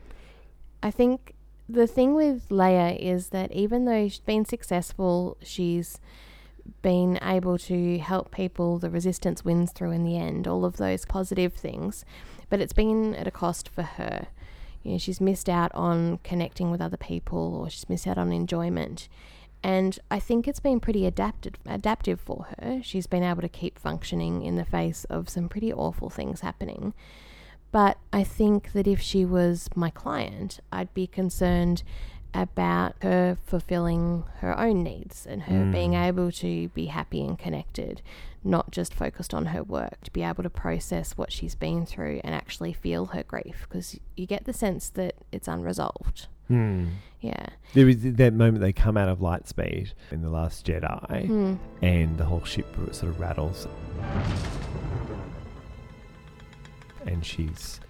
I 0.82 0.90
think 0.90 1.34
the 1.68 1.86
thing 1.86 2.14
with 2.14 2.48
Leia 2.50 2.98
is 2.98 3.28
that 3.28 3.50
even 3.52 3.86
though 3.86 4.06
she's 4.08 4.20
been 4.20 4.44
successful, 4.44 5.38
she's 5.42 5.98
been 6.82 7.18
able 7.22 7.58
to 7.58 7.98
help 7.98 8.30
people, 8.30 8.78
the 8.78 8.90
resistance 8.90 9.44
wins 9.44 9.72
through 9.72 9.90
in 9.90 10.04
the 10.04 10.16
end, 10.16 10.46
all 10.46 10.64
of 10.64 10.76
those 10.76 11.04
positive 11.04 11.54
things, 11.54 12.04
but 12.48 12.60
it's 12.60 12.72
been 12.72 13.14
at 13.14 13.26
a 13.26 13.30
cost 13.30 13.68
for 13.68 13.82
her. 13.82 14.28
You 14.82 14.92
know, 14.92 14.98
she's 14.98 15.20
missed 15.20 15.48
out 15.48 15.74
on 15.74 16.18
connecting 16.18 16.70
with 16.70 16.80
other 16.80 16.96
people 16.96 17.56
or 17.56 17.70
she's 17.70 17.88
missed 17.88 18.06
out 18.06 18.18
on 18.18 18.32
enjoyment. 18.32 19.08
And 19.62 19.98
I 20.10 20.18
think 20.18 20.46
it's 20.46 20.60
been 20.60 20.78
pretty 20.78 21.06
adapted, 21.06 21.56
adaptive 21.64 22.20
for 22.20 22.48
her. 22.58 22.80
She's 22.82 23.06
been 23.06 23.22
able 23.22 23.40
to 23.40 23.48
keep 23.48 23.78
functioning 23.78 24.42
in 24.42 24.56
the 24.56 24.64
face 24.64 25.04
of 25.04 25.30
some 25.30 25.48
pretty 25.48 25.72
awful 25.72 26.10
things 26.10 26.40
happening. 26.40 26.92
But 27.72 27.96
I 28.12 28.24
think 28.24 28.72
that 28.72 28.86
if 28.86 29.00
she 29.00 29.24
was 29.24 29.70
my 29.74 29.88
client, 29.88 30.60
I'd 30.70 30.92
be 30.92 31.06
concerned 31.06 31.82
about 32.34 32.94
her 33.02 33.38
fulfilling 33.46 34.24
her 34.40 34.58
own 34.58 34.82
needs 34.82 35.24
and 35.26 35.42
her 35.44 35.54
Mm. 35.66 35.72
being 35.72 35.94
able 35.94 36.32
to 36.32 36.68
be 36.70 36.86
happy 36.86 37.24
and 37.24 37.38
connected, 37.38 38.02
not 38.42 38.70
just 38.72 38.92
focused 38.92 39.32
on 39.32 39.46
her 39.46 39.62
work, 39.62 40.02
to 40.02 40.10
be 40.10 40.22
able 40.22 40.42
to 40.42 40.50
process 40.50 41.16
what 41.16 41.30
she's 41.30 41.54
been 41.54 41.86
through 41.86 42.20
and 42.24 42.34
actually 42.34 42.72
feel 42.72 43.06
her 43.06 43.22
grief 43.22 43.66
because 43.68 43.98
you 44.16 44.26
get 44.26 44.44
the 44.44 44.52
sense 44.52 44.88
that 44.90 45.14
it's 45.30 45.46
unresolved. 45.48 46.26
Hmm. 46.48 46.86
Yeah. 47.20 47.46
There 47.72 47.88
is 47.88 48.02
that 48.02 48.34
moment 48.34 48.60
they 48.60 48.72
come 48.72 48.96
out 48.98 49.08
of 49.08 49.20
Lightspeed 49.20 49.92
in 50.10 50.20
The 50.20 50.28
Last 50.28 50.66
Jedi, 50.66 51.26
Hmm. 51.26 51.54
and 51.80 52.18
the 52.18 52.24
whole 52.26 52.44
ship 52.44 52.66
sort 52.92 53.10
of 53.12 53.20
rattles. 53.20 53.66
And 57.06 57.24
she's 57.24 57.80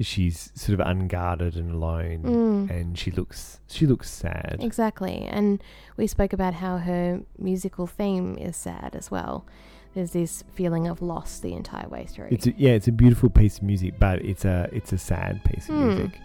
she's 0.00 0.50
sort 0.54 0.78
of 0.80 0.86
unguarded 0.86 1.56
and 1.56 1.70
alone, 1.72 2.22
Mm. 2.24 2.70
and 2.70 2.98
she 2.98 3.10
looks 3.10 3.60
she 3.68 3.86
looks 3.86 4.10
sad. 4.10 4.58
Exactly. 4.60 5.26
And 5.30 5.62
we 5.96 6.06
spoke 6.06 6.32
about 6.32 6.54
how 6.54 6.78
her 6.78 7.20
musical 7.38 7.86
theme 7.86 8.36
is 8.38 8.56
sad 8.56 8.94
as 8.94 9.10
well. 9.10 9.46
There's 9.94 10.12
this 10.12 10.42
feeling 10.54 10.86
of 10.88 11.02
loss 11.02 11.38
the 11.38 11.52
entire 11.52 11.88
way 11.88 12.06
through. 12.06 12.28
It's 12.30 12.46
a, 12.46 12.52
yeah, 12.56 12.70
it's 12.72 12.88
a 12.88 12.92
beautiful 12.92 13.28
piece 13.28 13.58
of 13.58 13.62
music, 13.64 13.94
but 13.98 14.22
it's 14.24 14.44
a 14.44 14.68
it's 14.72 14.92
a 14.92 14.98
sad 14.98 15.44
piece 15.44 15.68
of 15.68 15.74
Hmm. 15.74 15.86
music. 15.88 16.18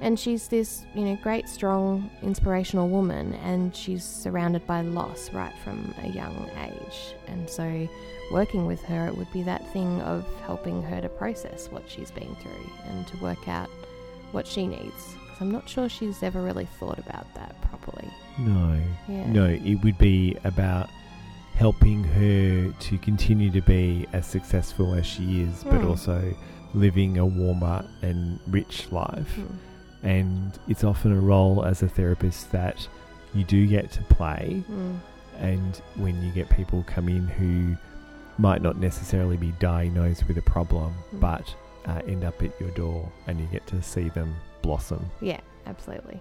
And 0.00 0.18
she's 0.20 0.48
this, 0.48 0.84
you 0.94 1.04
know, 1.04 1.16
great, 1.22 1.48
strong, 1.48 2.10
inspirational 2.22 2.88
woman, 2.88 3.32
and 3.44 3.74
she's 3.74 4.04
surrounded 4.04 4.66
by 4.66 4.82
loss 4.82 5.32
right 5.32 5.54
from 5.64 5.94
a 6.02 6.08
young 6.08 6.50
age. 6.62 7.14
And 7.28 7.48
so, 7.48 7.88
working 8.30 8.66
with 8.66 8.82
her, 8.84 9.06
it 9.06 9.16
would 9.16 9.32
be 9.32 9.42
that 9.44 9.66
thing 9.72 10.00
of 10.02 10.24
helping 10.44 10.82
her 10.82 11.00
to 11.00 11.08
process 11.08 11.68
what 11.70 11.88
she's 11.88 12.10
been 12.10 12.34
through 12.36 12.70
and 12.88 13.06
to 13.08 13.16
work 13.18 13.48
out 13.48 13.70
what 14.32 14.46
she 14.46 14.66
needs. 14.66 15.14
'Cause 15.28 15.40
I'm 15.40 15.50
not 15.52 15.68
sure 15.68 15.88
she's 15.88 16.22
ever 16.22 16.42
really 16.42 16.66
thought 16.78 16.98
about 16.98 17.32
that 17.34 17.58
properly. 17.62 18.08
No, 18.38 18.78
Yeah. 19.08 19.26
no, 19.30 19.46
it 19.46 19.76
would 19.82 19.96
be 19.98 20.36
about 20.44 20.88
helping 21.54 22.04
her 22.04 22.70
to 22.70 22.98
continue 22.98 23.50
to 23.50 23.62
be 23.62 24.06
as 24.12 24.26
successful 24.26 24.92
as 24.94 25.06
she 25.06 25.40
is, 25.42 25.64
but 25.64 25.80
Hmm. 25.80 25.88
also 25.88 26.34
living 26.74 27.16
a 27.16 27.24
warmer 27.24 27.86
and 28.02 28.38
rich 28.48 28.92
life. 28.92 29.34
Hmm. 29.36 29.56
And 30.06 30.56
it's 30.68 30.84
often 30.84 31.12
a 31.12 31.20
role 31.20 31.64
as 31.64 31.82
a 31.82 31.88
therapist 31.88 32.52
that 32.52 32.86
you 33.34 33.42
do 33.44 33.66
get 33.66 33.90
to 33.92 34.02
play. 34.02 34.62
Mm. 34.70 34.98
And 35.38 35.76
when 35.96 36.22
you 36.22 36.30
get 36.32 36.48
people 36.48 36.84
come 36.86 37.08
in 37.08 37.26
who 37.26 37.76
might 38.38 38.62
not 38.62 38.76
necessarily 38.78 39.36
be 39.36 39.52
diagnosed 39.58 40.28
with 40.28 40.38
a 40.38 40.42
problem, 40.42 40.94
Mm. 41.14 41.20
but 41.20 41.54
uh, 41.86 42.00
end 42.06 42.24
up 42.24 42.42
at 42.42 42.58
your 42.60 42.70
door 42.70 43.10
and 43.26 43.40
you 43.40 43.46
get 43.46 43.66
to 43.68 43.82
see 43.82 44.08
them 44.10 44.34
blossom. 44.62 45.04
Yeah, 45.20 45.40
absolutely. 45.66 46.20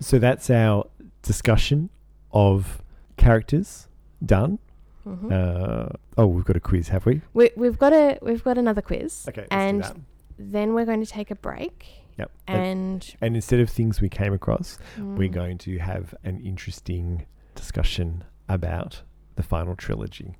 So 0.00 0.18
that's 0.18 0.50
our 0.50 0.86
discussion 1.22 1.88
of 2.32 2.82
characters 3.16 3.86
done. 4.24 4.58
Mhm. 5.06 5.32
Uh, 5.32 5.88
oh, 6.16 6.26
we've 6.26 6.44
got 6.44 6.56
a 6.56 6.60
quiz, 6.60 6.88
have 6.88 7.06
we? 7.06 7.22
We, 7.34 7.50
we've 7.56 7.78
got 7.78 7.92
a 7.92 8.18
we've 8.22 8.44
got 8.44 8.58
another 8.58 8.82
quiz. 8.82 9.26
Okay, 9.28 9.46
and 9.50 10.04
then 10.38 10.74
we're 10.74 10.84
going 10.86 11.04
to 11.04 11.10
take 11.10 11.30
a 11.30 11.34
break. 11.36 11.86
Yep. 12.18 12.30
And 12.46 13.14
and 13.20 13.34
instead 13.34 13.60
of 13.60 13.68
things 13.70 14.00
we 14.00 14.08
came 14.08 14.32
across, 14.32 14.78
we're 14.98 15.28
Mm. 15.28 15.32
going 15.32 15.58
to 15.58 15.78
have 15.78 16.14
an 16.24 16.40
interesting 16.40 17.26
discussion 17.54 18.24
about 18.48 19.02
the 19.36 19.42
final 19.42 19.74
trilogy 19.74 20.36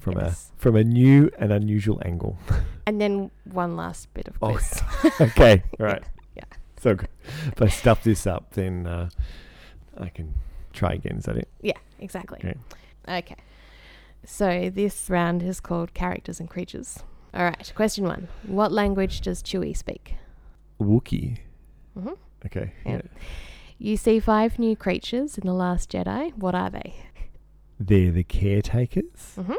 from 0.00 0.18
Yes. 0.18 0.50
a 0.56 0.60
from 0.60 0.76
a 0.76 0.82
new 0.84 1.30
and 1.38 1.52
unusual 1.52 2.00
angle. 2.04 2.36
and 2.86 3.00
then 3.00 3.30
one 3.44 3.76
last 3.76 4.12
bit 4.14 4.28
of 4.28 4.36
Oh, 4.42 4.52
quiz. 4.52 4.82
okay, 5.20 5.62
right. 5.78 6.02
Yeah. 6.36 6.44
So 6.80 6.96
good. 6.96 7.08
if 7.46 7.62
I 7.62 7.68
stuff 7.68 8.02
this 8.02 8.26
up, 8.26 8.50
then 8.54 8.86
uh, 8.86 9.08
I 9.96 10.08
can 10.08 10.34
try 10.72 10.92
again. 10.94 11.16
Is 11.18 11.24
that 11.24 11.36
it? 11.36 11.48
Yeah, 11.62 11.78
exactly. 12.00 12.38
Okay. 12.40 12.58
Okay. 13.08 13.36
So 14.24 14.70
this 14.70 15.10
round 15.10 15.42
is 15.42 15.60
called 15.60 15.94
characters 15.94 16.38
and 16.40 16.48
creatures. 16.48 17.02
All 17.34 17.44
right. 17.44 17.72
Question 17.74 18.04
one: 18.04 18.28
What 18.46 18.72
language 18.72 19.20
does 19.20 19.42
Chewie 19.42 19.76
speak? 19.76 20.16
Wookie. 20.80 21.38
Mhm. 21.98 22.16
Okay. 22.46 22.72
Yeah. 22.86 22.92
yeah. 22.92 23.02
You 23.78 23.96
see 23.96 24.20
five 24.20 24.58
new 24.58 24.76
creatures 24.76 25.36
in 25.38 25.46
the 25.46 25.52
Last 25.54 25.90
Jedi. 25.90 26.32
What 26.36 26.54
are 26.54 26.70
they? 26.70 26.94
They're 27.80 28.12
the 28.12 28.22
caretakers, 28.22 29.34
Mhm. 29.36 29.56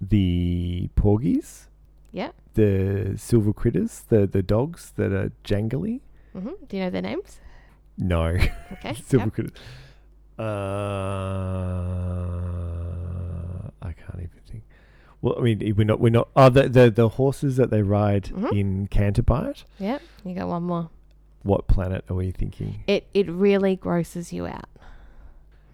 the 0.00 0.88
porgies, 0.96 1.68
Yeah. 2.12 2.30
the 2.54 3.14
silver 3.16 3.52
critters, 3.52 4.04
the 4.08 4.26
the 4.26 4.42
dogs 4.42 4.92
that 4.96 5.12
are 5.12 5.32
jangly. 5.44 6.00
hmm 6.32 6.54
Do 6.68 6.76
you 6.76 6.84
know 6.84 6.90
their 6.90 7.02
names? 7.02 7.40
No. 7.98 8.36
Okay, 8.72 8.94
silver 9.04 9.26
yep. 9.26 9.34
critters. 9.34 9.52
Uh, 12.42 13.70
I 13.82 13.92
can't 13.92 14.18
even 14.18 14.40
think. 14.50 14.64
Well, 15.22 15.36
I 15.38 15.42
mean, 15.42 15.74
we're 15.76 15.84
not. 15.84 16.00
We're 16.00 16.10
not. 16.10 16.28
Oh, 16.36 16.48
the 16.50 16.68
the, 16.68 16.90
the 16.90 17.08
horses 17.10 17.56
that 17.56 17.70
they 17.70 17.82
ride 17.82 18.24
Mhm. 18.24 18.52
in 18.58 18.86
Canterbury. 18.88 19.54
Yep, 19.78 20.02
you 20.24 20.34
got 20.34 20.48
one 20.48 20.64
more. 20.64 20.90
What 21.44 21.66
planet 21.68 22.04
are 22.10 22.14
we 22.14 22.30
thinking? 22.32 22.82
It 22.86 23.06
it 23.14 23.28
really 23.30 23.76
grosses 23.76 24.32
you 24.32 24.46
out. 24.46 24.68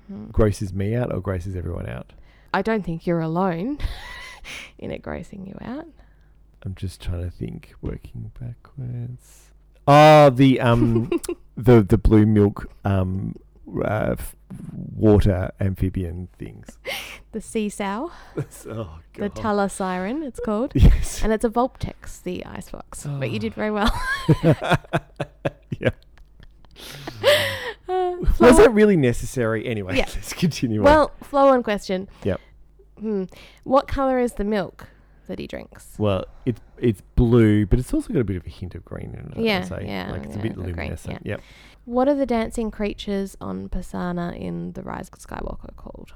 Hmm. 0.07 0.27
Grosses 0.31 0.73
me 0.73 0.95
out 0.95 1.13
or 1.13 1.21
grosses 1.21 1.57
everyone 1.57 1.89
out? 1.89 2.13
I 2.55 2.63
don't 2.63 2.85
think 2.85 3.07
you're 3.07 3.21
alone 3.21 3.79
in 4.79 4.91
it 4.91 5.03
grossing 5.03 5.47
you 5.47 5.57
out. 5.61 5.87
I'm 6.63 6.75
just 6.75 7.01
trying 7.01 7.23
to 7.25 7.31
think. 7.31 7.75
Working 7.83 8.33
backwards. 8.39 9.51
Oh, 9.87 10.31
the 10.31 10.61
um, 10.61 11.11
the 11.57 11.83
the 11.83 11.97
blue 11.99 12.27
milk 12.27 12.71
um, 12.85 13.35
uh, 13.85 14.17
water 14.97 15.51
amphibian 15.61 16.29
things. 16.39 16.79
The 17.33 17.43
sea 17.43 17.69
sow. 17.69 18.11
oh 18.71 19.01
The 19.15 19.29
Thala 19.29 19.71
siren, 19.71 20.23
it's 20.23 20.41
called. 20.41 20.73
Yes. 20.75 21.23
And 21.23 21.31
it's 21.31 21.45
a 21.45 21.51
Vulptex, 21.51 22.23
the 22.23 22.43
ice 22.47 22.71
fox. 22.71 23.05
But 23.07 23.31
you 23.31 23.39
did 23.39 23.53
very 23.53 23.71
well. 23.71 23.91
yeah. 25.79 25.91
Uh, 27.89 28.17
Was 28.39 28.57
that 28.59 28.73
really 28.73 28.97
necessary? 28.97 29.67
Anyway, 29.67 29.97
Yeah. 29.97 30.07
let's 30.15 30.33
continue. 30.33 30.81
on. 30.81 30.85
Well, 30.85 31.11
flow 31.23 31.49
on 31.49 31.63
question. 31.63 32.09
Yep. 32.25 32.41
Hmm. 32.99 33.25
What 33.65 33.89
colour 33.89 34.19
is 34.19 34.33
the 34.35 34.45
milk 34.45 34.89
that 35.27 35.39
he 35.39 35.47
drinks? 35.47 35.95
Well, 35.99 36.25
it's 36.47 36.61
it's 36.79 37.03
blue, 37.15 37.67
but 37.67 37.79
it's 37.79 37.93
also 37.95 38.13
got 38.13 38.21
a 38.21 38.25
bit 38.25 38.37
of 38.37 38.47
a 38.47 38.51
hint 38.51 38.75
of 38.75 38.85
green 38.85 39.15
in 39.15 39.33
it. 39.33 39.39
I'd 39.39 39.45
Yeah, 39.45 39.63
say. 39.65 39.85
yeah, 39.87 40.11
like 40.13 40.25
it's 40.25 40.35
yeah, 40.35 40.41
a 40.41 40.43
bit 40.43 40.57
the 40.57 40.63
green, 40.63 40.77
luminescent. 40.77 41.21
yeah. 41.25 41.33
Yep. 41.33 41.41
What 41.89 42.07
are 42.07 42.15
the 42.15 42.27
dancing 42.27 42.71
creatures 42.71 43.35
on 43.41 43.71
Pasaana 43.71 44.39
in 44.39 44.73
The 44.73 44.83
Rise 44.83 45.09
of 45.09 45.21
Skywalker 45.21 45.75
called? 45.77 46.13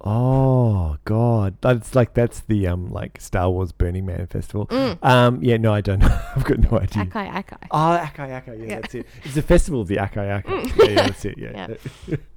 Oh 0.00 0.98
God, 1.04 1.56
that's 1.60 1.96
like 1.96 2.14
that's 2.14 2.40
the 2.42 2.68
um 2.68 2.92
like 2.92 3.20
Star 3.20 3.50
Wars 3.50 3.72
Burning 3.72 4.06
Man 4.06 4.28
festival. 4.28 4.68
Mm. 4.68 5.02
Um, 5.04 5.42
yeah, 5.42 5.56
no, 5.56 5.74
I 5.74 5.80
don't 5.80 5.98
know. 5.98 6.20
I've 6.36 6.44
got 6.44 6.58
no 6.60 6.78
idea. 6.78 7.02
Aki-Aki. 7.02 7.56
Oh, 7.72 8.00
Akai 8.00 8.40
Akai. 8.40 8.58
Yeah, 8.60 8.64
Yeah. 8.66 8.80
that's 8.82 8.94
it. 8.94 9.06
It's 9.24 9.36
a 9.36 9.42
festival 9.42 9.80
of 9.80 9.88
the 9.88 9.98
Aki-Aki. 9.98 10.48
Mm. 10.48 10.76
Yeah, 10.76 10.84
yeah, 10.90 11.06
that's 11.08 11.24
it. 11.24 12.20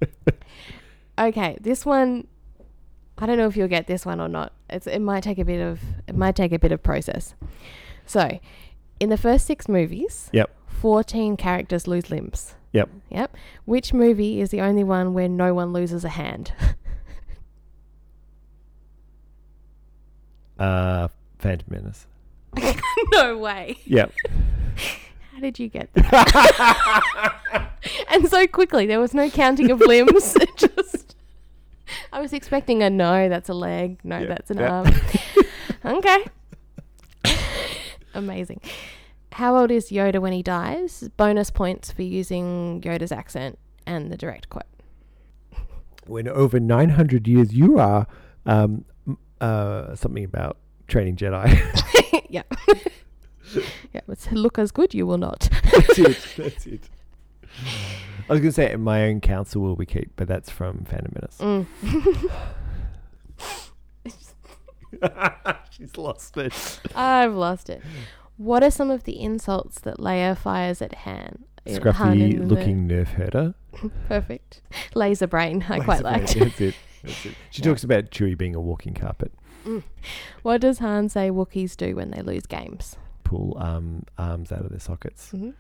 Yeah. 1.20 1.28
Okay, 1.28 1.58
this 1.62 1.86
one 1.86 2.28
I 3.20 3.28
don't 3.28 3.38
know 3.38 3.48
if 3.48 3.56
you'll 3.56 3.68
get 3.68 3.86
this 3.86 4.04
one 4.04 4.20
or 4.20 4.28
not. 4.28 4.54
It's 4.68 4.88
it 4.88 5.00
might 5.00 5.22
take 5.22 5.38
a 5.38 5.46
bit 5.46 5.62
of 5.62 5.80
it 6.08 6.16
might 6.16 6.36
take 6.36 6.54
a 6.54 6.60
bit 6.60 6.72
of 6.72 6.82
process. 6.82 7.36
So, 8.08 8.40
in 9.00 9.10
the 9.10 9.18
first 9.18 9.46
6 9.46 9.68
movies, 9.68 10.30
Yep. 10.34 10.50
14 10.82 11.38
characters 11.38 11.88
lose 11.88 12.10
limbs. 12.10 12.54
Yep. 12.74 12.90
Yep. 13.10 13.36
Which 13.66 13.94
movie 13.94 14.40
is 14.42 14.50
the 14.52 14.62
only 14.62 14.84
one 14.84 15.14
where 15.14 15.28
no 15.30 15.54
one 15.54 15.74
loses 15.74 16.04
a 16.06 16.10
hand? 16.10 16.52
Uh, 20.60 21.08
Phantom 21.38 21.68
Menace. 21.70 22.08
no 23.12 23.38
way. 23.38 23.78
Yep. 23.86 24.12
How 25.34 25.40
did 25.40 25.60
you 25.60 25.68
get 25.68 25.94
that? 25.94 27.70
and 28.10 28.28
so 28.28 28.48
quickly, 28.48 28.88
there 28.88 29.00
was 29.00 29.14
no 29.14 29.30
counting 29.30 29.70
of 29.70 29.80
limbs. 29.82 30.36
It 30.36 30.50
just, 30.58 31.16
I 32.12 32.20
was 32.20 32.34
expecting 32.34 32.82
a 32.82 32.90
no, 32.90 33.30
that's 33.30 33.50
a 33.50 33.54
leg. 33.54 34.00
No, 34.04 34.18
Yeah, 34.18 34.26
that's 34.26 34.50
an 34.50 34.58
yeah. 34.58 34.72
arm. 34.72 34.96
okay. 35.86 36.26
Amazing. 38.16 38.60
How 39.34 39.58
old 39.58 39.72
is 39.72 39.90
Yoda 39.90 40.20
when 40.20 40.34
he 40.34 40.42
dies? 40.42 41.10
Bonus 41.18 41.50
points 41.50 41.92
for 41.92 42.02
using 42.02 42.82
Yoda's 42.82 43.12
accent 43.12 43.60
and 43.86 44.12
the 44.12 44.18
direct 44.18 44.50
quote. 44.50 44.64
When 46.06 46.28
over 46.28 46.60
900 46.60 47.28
years 47.28 47.54
you 47.54 47.78
are, 47.78 48.08
um, 48.46 48.86
uh, 49.42 49.96
something 49.96 50.24
about 50.24 50.58
training 50.88 51.18
Jedi. 51.18 51.48
yeah. 52.30 52.44
yeah, 53.94 54.02
but 54.08 54.32
look 54.32 54.58
as 54.58 54.72
good, 54.72 54.94
you 54.94 55.06
will 55.06 55.18
not. 55.18 55.50
that's 55.72 56.00
it. 56.00 56.28
That's 56.38 56.66
it. 56.66 56.90
I 58.30 58.34
was 58.34 58.42
going 58.42 58.50
to 58.50 58.52
say 58.52 58.76
my 58.76 59.06
own 59.06 59.22
counsel 59.22 59.62
will 59.62 59.76
we 59.76 59.86
keep, 59.86 60.12
but 60.16 60.28
that's 60.28 60.50
from 60.50 60.86
Phantom 60.86 61.12
Menace. 61.16 61.38
Mm. 61.40 61.66
She's 65.72 65.98
lost 65.98 66.38
it. 66.38 66.80
I've 66.96 67.34
lost 67.34 67.70
it. 67.70 67.82
What 68.38 68.64
are 68.64 68.72
some 68.72 68.92
of 68.92 69.04
the 69.04 69.20
insults 69.22 69.80
that 69.82 69.98
Leia 69.98 70.38
fires 70.38 70.82
at 70.82 70.94
Han? 70.94 71.44
Han 71.68 71.76
Scruffy 71.76 72.38
the- 72.38 72.44
looking 72.46 72.88
nerf 72.88 73.08
herder. 73.08 73.54
Perfect. 74.08 74.62
Laser 74.96 75.28
brain. 75.28 75.66
I 75.70 75.74
Laser 75.74 75.84
quite 75.84 76.02
brain, 76.02 76.14
liked. 76.22 76.36
That's 76.36 76.62
it. 76.62 76.76
That's 77.04 77.26
it. 77.26 77.34
She 77.52 77.62
talks 77.64 77.84
about 77.84 78.12
Chewie 78.12 78.38
being 78.38 78.56
a 78.56 78.62
walking 78.62 78.94
carpet. 78.94 79.32
Mm. 79.66 79.84
What 80.44 80.62
does 80.62 80.80
Han 80.80 81.10
say 81.10 81.30
Wookiees 81.30 81.76
do 81.76 81.96
when 81.96 82.12
they 82.12 82.22
lose 82.22 82.46
games? 82.46 82.96
Pull 83.24 83.58
um, 83.60 84.04
arms 84.18 84.52
out 84.52 84.62
of 84.62 84.70
their 84.70 84.80
sockets. 84.80 85.32
Mhm. 85.34 85.54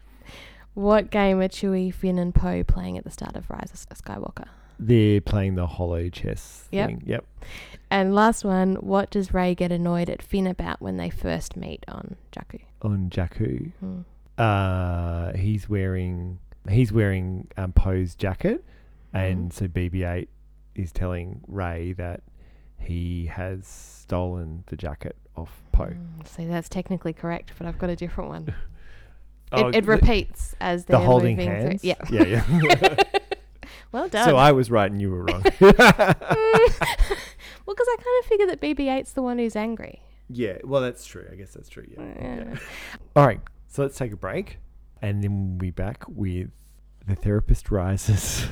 What 0.73 1.09
game 1.09 1.41
are 1.41 1.47
Chewie, 1.47 1.93
Finn, 1.93 2.17
and 2.19 2.33
Poe 2.33 2.63
playing 2.63 2.97
at 2.97 3.03
the 3.03 3.09
start 3.11 3.35
of 3.35 3.49
Rise 3.49 3.71
of 3.73 3.97
Skywalker? 3.97 4.45
They're 4.79 5.19
playing 5.21 5.55
the 5.55 5.65
holochess 5.67 6.67
Yep. 6.71 6.87
thing. 6.87 7.03
Yep. 7.05 7.25
And 7.89 8.13
last 8.13 8.45
one, 8.45 8.75
what 8.75 9.09
does 9.09 9.33
Rey 9.33 9.55
get 9.55 9.71
annoyed 9.71 10.07
at 10.09 10.21
Finn 10.21 10.45
about 10.45 10.79
when 10.81 10.97
they 10.97 11.09
first 11.09 11.57
meet 11.57 11.83
on 11.87 12.15
Jakku? 12.31 12.59
On 12.81 13.09
Jakku, 13.09 13.71
Hmm. 13.79 13.99
uh, 14.37 15.33
he's 15.33 15.67
wearing 15.67 16.39
he's 16.69 16.91
wearing 16.91 17.47
um, 17.57 17.71
Poe's 17.73 18.13
jacket, 18.15 18.63
Mm-hmm. 19.13 19.17
and 19.17 19.53
so 19.53 19.67
BB-8 19.67 20.27
is 20.75 20.91
telling 20.91 21.41
Rey 21.47 21.93
that 21.93 22.21
he 22.77 23.27
has 23.27 23.65
stolen 23.65 24.63
the 24.67 24.75
jacket 24.75 25.15
off 25.35 25.61
Poe. 25.71 25.93
See, 26.25 26.45
that's 26.45 26.69
technically 26.69 27.13
correct, 27.13 27.53
but 27.57 27.65
I've 27.67 27.79
got 27.79 27.89
a 27.89 27.95
different 27.95 28.29
one. 28.29 28.53
Oh, 29.49 29.69
it, 29.69 29.75
it 29.77 29.85
the- 29.85 29.91
repeats 29.91 30.55
as 30.59 30.83
the 30.83 30.97
they're 30.97 31.05
holding 31.05 31.37
moving 31.37 31.49
hands? 31.49 31.81
through. 31.81 31.87
Yeah, 31.87 31.95
Yeah, 32.11 32.43
yeah. 32.61 33.03
well 33.93 34.09
done. 34.09 34.25
So 34.27 34.35
I 34.35 34.51
was 34.51 34.69
right 34.69 34.91
and 34.91 35.01
you 35.01 35.09
were 35.09 35.23
wrong. 35.23 35.41
well, 35.61 35.75
because 37.65 37.87
I 37.87 37.95
kind 37.95 38.19
of 38.19 38.25
figure 38.25 38.45
that 38.47 38.59
BB-8's 38.61 39.13
the 39.13 39.21
one 39.21 39.37
who's 39.39 39.55
angry. 39.55 40.01
Yeah, 40.29 40.57
well, 40.63 40.81
that's 40.81 41.05
true. 41.05 41.27
I 41.31 41.35
guess 41.35 41.53
that's 41.53 41.69
true. 41.69 41.85
Yeah. 41.89 42.03
Yeah. 42.19 42.57
All 43.15 43.25
right, 43.25 43.41
so 43.67 43.81
let's 43.81 43.97
take 43.97 44.11
a 44.11 44.17
break, 44.17 44.59
and 45.01 45.23
then 45.23 45.49
we'll 45.49 45.57
be 45.57 45.71
back 45.71 46.03
with 46.07 46.49
the 47.07 47.15
therapist 47.15 47.71
rises. 47.71 48.45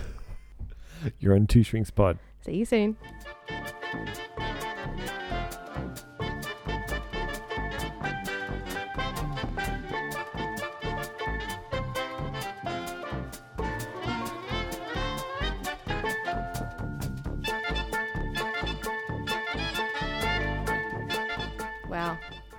You're 1.20 1.36
on 1.36 1.48
Two 1.48 1.64
Shrinks 1.64 1.92
Pod. 1.92 2.18
See 2.42 2.56
you 2.56 2.66
soon. 2.66 2.98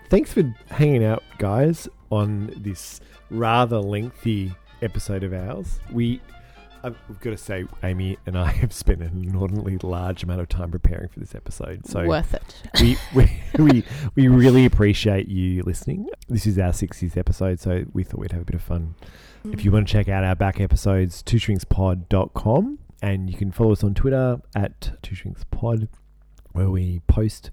Thanks 0.08 0.32
for 0.32 0.54
hanging 0.70 1.04
out, 1.04 1.24
guys, 1.38 1.88
on 2.10 2.52
this 2.58 3.00
rather 3.30 3.78
lengthy 3.80 4.52
episode 4.80 5.24
of 5.24 5.32
ours. 5.32 5.80
We, 5.92 6.20
I've 6.84 6.96
got 7.20 7.30
to 7.30 7.36
say, 7.36 7.64
Amy 7.82 8.16
and 8.24 8.38
I 8.38 8.50
have 8.52 8.72
spent 8.72 9.02
an 9.02 9.24
inordinately 9.24 9.78
large 9.78 10.22
amount 10.22 10.40
of 10.40 10.48
time 10.48 10.70
preparing 10.70 11.08
for 11.08 11.18
this 11.18 11.34
episode. 11.34 11.86
So 11.86 12.06
Worth 12.06 12.34
it. 12.34 12.62
We 12.80 12.96
we, 13.14 13.42
we 13.58 13.84
we 14.14 14.28
really 14.28 14.64
appreciate 14.64 15.28
you 15.28 15.64
listening. 15.64 16.08
This 16.28 16.46
is 16.46 16.56
our 16.56 16.70
60th 16.70 17.16
episode, 17.16 17.58
so 17.58 17.84
we 17.92 18.04
thought 18.04 18.20
we'd 18.20 18.32
have 18.32 18.42
a 18.42 18.44
bit 18.44 18.54
of 18.54 18.62
fun. 18.62 18.94
If 19.52 19.64
you 19.64 19.72
want 19.72 19.88
to 19.88 19.92
check 19.92 20.08
out 20.08 20.22
our 20.24 20.34
back 20.36 20.60
episodes, 20.60 21.22
twoshrinkspod.com, 21.22 22.78
and 23.02 23.30
you 23.30 23.36
can 23.36 23.52
follow 23.52 23.72
us 23.72 23.82
on 23.84 23.94
Twitter 23.94 24.40
at 24.54 24.92
twoshrinkspod, 25.02 25.88
where 26.52 26.70
we 26.70 27.00
post 27.06 27.50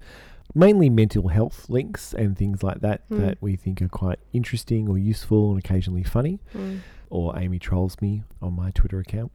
mainly 0.54 0.88
mental 0.88 1.28
health 1.28 1.68
links 1.68 2.12
and 2.14 2.36
things 2.38 2.62
like 2.62 2.80
that 2.80 3.08
Mm. 3.10 3.18
that 3.20 3.38
we 3.40 3.56
think 3.56 3.82
are 3.82 3.88
quite 3.88 4.18
interesting 4.32 4.88
or 4.88 4.96
useful 4.98 5.50
and 5.50 5.58
occasionally 5.58 6.04
funny. 6.04 6.40
Mm. 6.54 6.78
Or 7.10 7.38
Amy 7.38 7.58
trolls 7.58 8.00
me 8.00 8.22
on 8.40 8.54
my 8.54 8.70
Twitter 8.70 8.98
account. 9.00 9.32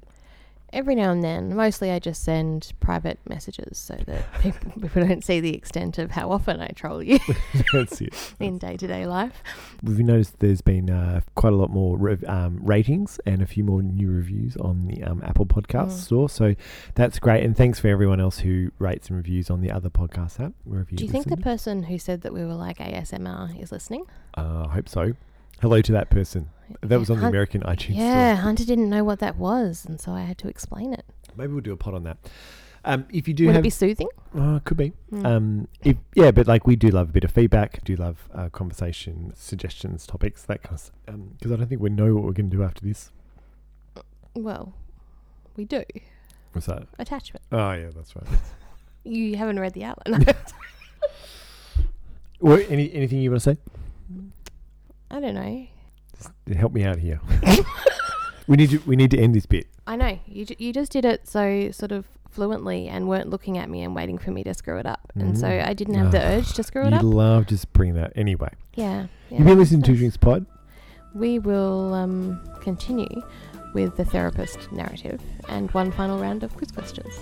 Every 0.72 0.94
now 0.96 1.12
and 1.12 1.24
then, 1.24 1.56
mostly 1.56 1.90
I 1.92 2.00
just 2.00 2.22
send 2.24 2.74
private 2.80 3.20
messages 3.28 3.78
so 3.78 3.96
that 4.06 4.24
people, 4.42 4.72
people 4.82 5.06
don't 5.08 5.24
see 5.24 5.40
the 5.40 5.56
extent 5.56 5.98
of 5.98 6.12
how 6.12 6.32
often 6.32 6.62
I 6.62 6.68
troll 6.70 7.02
you 7.02 7.20
That's 7.74 8.00
it. 8.02 8.14
in 8.40 8.58
day 8.60 8.78
to 8.78 8.88
day 8.88 9.06
life. 9.08 9.42
We've 9.84 10.00
noticed 10.00 10.40
there's 10.40 10.62
been 10.62 10.90
uh, 10.90 11.22
quite 11.36 11.54
a 11.54 11.56
lot 11.56 11.70
more 11.72 11.98
rev- 11.98 12.24
um, 12.28 12.60
ratings 12.62 13.20
and 13.26 13.42
a 13.42 13.46
few 13.48 13.64
more 13.64 13.82
new 13.82 14.12
reviews 14.12 14.56
on 14.58 14.86
the 14.88 15.04
um, 15.04 15.24
Apple 15.26 15.46
Podcast 15.46 15.70
Mm. 15.88 15.92
store. 15.92 16.30
So 16.30 16.56
that's 16.96 17.20
great. 17.20 17.44
And 17.44 17.56
thanks 17.58 17.80
for 17.80 17.88
everyone 17.88 18.20
else 18.20 18.40
who 18.40 18.72
rates 18.80 19.08
and 19.10 19.18
reviews 19.18 19.50
on 19.50 19.62
the 19.62 19.72
other 19.72 19.90
podcast 19.90 20.40
app. 20.44 20.54
Wherever 20.66 20.90
you 20.92 20.98
Do 20.98 21.06
you 21.06 21.10
think 21.12 21.28
the 21.30 21.38
person 21.38 21.84
who 21.84 21.98
said 21.98 22.22
that 22.22 22.34
we 22.34 22.44
were 22.46 22.54
like 22.54 22.78
ASMR 22.80 23.60
is 23.62 23.72
listening? 23.72 24.06
Uh, 24.38 24.66
I 24.70 24.74
hope 24.74 24.90
so. 24.90 25.14
Hello 25.62 25.82
to 25.82 25.92
that 25.94 26.10
person. 26.10 26.50
That 26.82 27.00
was 27.00 27.10
on 27.10 27.20
the 27.20 27.28
American 27.28 27.62
iTunes 27.62 27.96
Yeah, 27.98 28.34
store. 28.36 28.44
Hunter 28.44 28.66
didn't 28.66 28.90
know 28.90 29.04
what 29.04 29.20
that 29.20 29.38
was, 29.38 29.86
and 29.86 30.00
so 30.00 30.12
I 30.12 30.22
had 30.22 30.38
to 30.40 30.48
explain 30.48 30.94
it. 30.94 31.06
Maybe 31.36 31.54
we'll 31.54 31.62
do 31.62 31.74
a 31.74 31.78
pod 31.78 31.94
on 31.94 32.04
that. 32.04 32.18
Um, 32.86 33.06
if 33.12 33.28
you 33.28 33.34
do 33.34 33.46
Would 33.46 33.52
it 33.52 33.56
have, 33.56 33.64
be 33.64 33.70
soothing? 33.70 34.08
Oh, 34.36 34.62
could 34.64 34.78
be. 34.78 34.94
Mm. 35.12 35.26
Um, 35.26 35.68
if, 35.84 35.98
yeah, 36.16 36.32
but 36.32 36.48
like 36.48 36.66
we 36.66 36.76
do 36.76 36.88
love 36.90 37.10
a 37.10 37.12
bit 37.12 37.24
of 37.24 37.32
feedback. 37.32 37.84
Do 37.84 37.96
love 37.96 38.30
uh, 38.34 38.50
conversation, 38.50 39.34
suggestions, 39.36 40.08
topics, 40.08 40.44
that 40.44 40.64
kind 40.64 40.76
of 40.76 40.80
stuff. 40.80 40.96
Because 41.06 41.52
I 41.52 41.56
don't 41.58 41.68
think 41.68 41.82
we 41.82 41.90
know 41.90 42.16
what 42.16 42.24
we're 42.24 42.32
going 42.32 42.50
to 42.50 42.56
do 42.58 42.64
after 42.64 42.86
this. 42.86 43.12
Well, 44.34 44.74
we 45.58 45.66
do. 45.66 45.84
What's 46.54 46.68
that? 46.68 46.88
Attachment. 46.98 47.44
Oh 47.52 47.72
yeah, 47.74 47.90
that's 47.96 48.16
right. 48.16 48.26
You 49.06 49.38
haven't 49.38 49.60
read 49.60 49.74
the 49.74 49.86
outline. 49.86 50.26
Well, 52.42 52.62
any, 52.70 52.92
anything 52.94 53.20
you 53.20 53.32
want 53.32 53.42
to 53.44 53.54
say? 53.54 53.58
I 55.12 55.20
don't 55.20 55.34
know. 55.34 55.68
Help 56.56 56.74
me 56.74 56.84
out 56.84 56.98
here. 57.00 57.20
we 58.48 58.58
need 58.58 58.70
to 58.72 58.80
we 58.86 58.96
need 58.96 59.12
to 59.12 59.18
end 59.20 59.36
this 59.36 59.46
bit. 59.46 59.68
I 59.88 59.96
know 59.96 60.20
you. 60.26 60.46
ju- 60.46 60.56
You 60.58 60.74
just 60.74 60.92
did 60.92 61.06
it 61.06 61.28
so 61.28 61.72
sort 61.72 61.92
of 61.92 62.06
fluently 62.30 62.88
and 62.88 63.08
weren't 63.08 63.30
looking 63.30 63.58
at 63.58 63.70
me 63.70 63.82
and 63.82 63.96
waiting 63.96 64.18
for 64.18 64.32
me 64.32 64.44
to 64.44 64.54
screw 64.54 64.78
it 64.78 64.86
up, 64.86 65.12
and 65.16 65.38
so 65.38 65.48
Mm. 65.48 65.68
I 65.68 65.74
didn't 65.74 65.96
have 65.96 66.12
the 66.12 66.22
Ah, 66.24 66.30
urge 66.38 66.54
to 66.54 66.64
screw 66.64 66.86
it 66.86 66.92
You 66.92 66.98
up. 66.98 67.04
love 67.04 67.48
just 67.48 67.72
bringing 67.74 67.96
that 67.96 68.14
anyway. 68.16 68.50
Yeah, 68.76 69.08
You've 69.32 69.46
been 69.46 69.58
listening 69.58 69.82
to 69.84 69.96
Shrinks 69.98 70.18
Pod. 70.18 70.46
We 71.16 71.40
will 71.40 71.94
um, 71.96 72.40
continue 72.62 73.10
with 73.74 73.98
the 73.98 74.06
therapist 74.06 74.72
narrative 74.72 75.22
and 75.48 75.72
one 75.72 75.92
final 75.92 76.20
round 76.20 76.44
of 76.44 76.56
quiz 76.56 76.72
questions. 76.72 77.14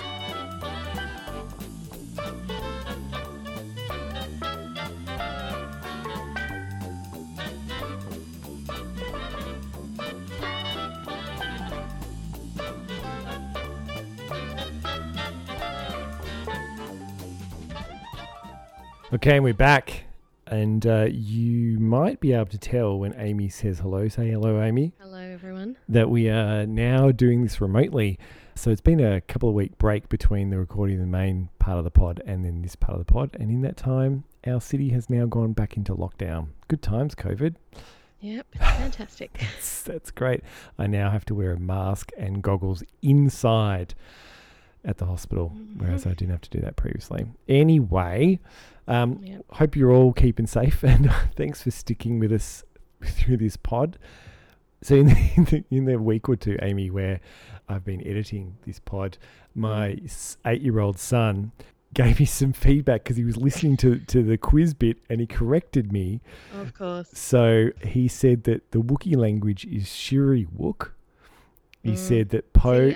Okay, 19.14 19.36
and 19.36 19.44
we're 19.46 19.54
back. 19.54 20.04
And 20.48 20.86
uh, 20.86 21.08
you 21.10 21.80
might 21.80 22.20
be 22.20 22.34
able 22.34 22.48
to 22.48 22.58
tell 22.58 23.00
when 23.00 23.16
Amy 23.18 23.48
says 23.48 23.80
hello. 23.80 24.10
Say 24.10 24.32
hello, 24.32 24.62
Amy. 24.62 24.92
Hello, 25.00 25.18
everyone. 25.18 25.78
That 25.88 26.10
we 26.10 26.30
are 26.30 26.66
now 26.66 27.12
doing 27.12 27.42
this 27.42 27.62
remotely. 27.62 28.20
So 28.56 28.70
it's 28.70 28.82
been 28.82 29.00
a 29.00 29.22
couple 29.22 29.48
of 29.48 29.56
week 29.56 29.78
break 29.78 30.10
between 30.10 30.50
the 30.50 30.58
recording 30.58 30.96
of 30.96 31.02
the 31.02 31.08
main 31.08 31.48
part 31.58 31.78
of 31.78 31.86
the 31.86 31.92
pod 31.92 32.22
and 32.26 32.44
then 32.44 32.62
this 32.62 32.76
part 32.76 33.00
of 33.00 33.06
the 33.06 33.12
pod. 33.12 33.34
And 33.40 33.50
in 33.50 33.62
that 33.62 33.78
time, 33.78 34.26
our 34.46 34.60
city 34.60 34.90
has 34.90 35.10
now 35.10 35.26
gone 35.26 35.54
back 35.54 35.78
into 35.78 35.96
lockdown. 35.96 36.48
Good 36.68 36.82
times, 36.82 37.16
COVID. 37.16 37.56
Yep, 38.20 38.56
fantastic. 38.56 39.32
That's, 39.40 39.84
that's 39.84 40.12
great. 40.12 40.42
I 40.78 40.88
now 40.88 41.12
have 41.12 41.24
to 41.26 41.36
wear 41.36 41.54
a 41.54 41.60
mask 41.60 42.12
and 42.18 42.42
goggles 42.42 42.84
inside 43.02 43.94
at 44.84 44.98
the 44.98 45.06
hospital, 45.06 45.54
whereas 45.78 46.06
I 46.06 46.10
didn't 46.14 46.32
have 46.32 46.42
to 46.42 46.50
do 46.50 46.60
that 46.62 46.78
previously. 46.78 47.28
Anyway, 47.48 48.40
um, 48.88 49.20
Yep. 49.24 49.46
hope 49.52 49.76
you're 49.76 49.92
all 49.92 50.14
keeping 50.14 50.48
safe 50.48 50.84
and 50.92 51.12
thanks 51.36 51.62
for 51.64 51.72
sticking 51.72 52.20
with 52.20 52.32
us 52.32 52.64
through 53.04 53.38
this 53.38 53.58
pod. 53.58 53.98
So 54.82 54.96
in 54.96 55.08
the, 55.08 55.30
in 55.36 55.44
the, 55.46 55.64
in 55.72 55.86
the 55.86 55.98
week 56.00 56.30
or 56.30 56.36
two, 56.36 56.58
Amy, 56.62 56.90
where 56.90 57.20
I've 57.68 57.84
been 57.84 58.06
editing 58.08 58.58
this 58.66 58.80
pod, 58.80 59.18
my 59.56 59.98
eight-year-old 60.46 61.00
son 61.00 61.52
gave 61.94 62.20
me 62.20 62.26
some 62.26 62.54
feedback 62.54 63.04
because 63.04 63.18
he 63.18 63.24
was 63.24 63.38
listening 63.38 63.76
to, 63.78 63.98
to 64.00 64.22
the 64.22 64.38
quiz 64.38 64.74
bit 64.74 64.98
and 65.10 65.20
he 65.20 65.26
corrected 65.26 65.92
me. 65.92 66.22
Of 66.54 66.74
course. 66.74 67.10
So 67.14 67.70
he 67.84 68.08
said 68.08 68.44
that 68.44 68.70
the 68.72 68.80
Wookiee 68.80 69.16
language 69.18 69.66
is 69.66 69.86
Shiri 69.86 70.48
Wook. 70.58 70.92
He 71.84 71.92
Mm. 71.94 71.98
said 71.98 72.30
that 72.30 72.52
Poe. 72.54 72.92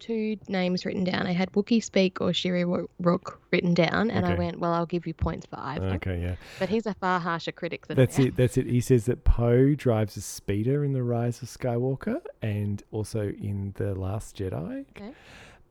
See, 0.00 0.12
I 0.12 0.16
had 0.16 0.46
two 0.46 0.52
names 0.52 0.84
written 0.84 1.04
down. 1.04 1.26
I 1.26 1.32
had 1.32 1.52
Wookiee 1.52 1.82
Speak 1.82 2.20
or 2.20 2.30
Shiri 2.30 2.86
Rook 2.98 3.40
written 3.50 3.74
down, 3.74 4.10
and 4.10 4.26
I 4.26 4.34
went, 4.34 4.58
well, 4.58 4.72
I'll 4.72 4.86
give 4.86 5.06
you 5.06 5.14
points 5.14 5.46
for 5.46 5.58
either. 5.58 5.86
Okay, 5.86 6.20
yeah. 6.20 6.36
But 6.58 6.68
he's 6.68 6.86
a 6.86 6.94
far 6.94 7.20
harsher 7.20 7.52
critic 7.52 7.86
than 7.86 7.96
That's 7.96 8.18
I 8.18 8.22
am. 8.22 8.28
it. 8.28 8.36
That's 8.36 8.56
it. 8.56 8.66
He 8.66 8.80
says 8.80 9.06
that 9.06 9.24
Poe 9.24 9.74
drives 9.74 10.16
a 10.16 10.20
speeder 10.20 10.84
in 10.84 10.92
the 10.92 11.02
Rise 11.02 11.42
of 11.42 11.48
Skywalker 11.48 12.20
and 12.42 12.82
also 12.90 13.28
in 13.28 13.74
the 13.76 13.94
Last 13.94 14.36
Jedi. 14.36 14.84
Okay. 14.96 15.12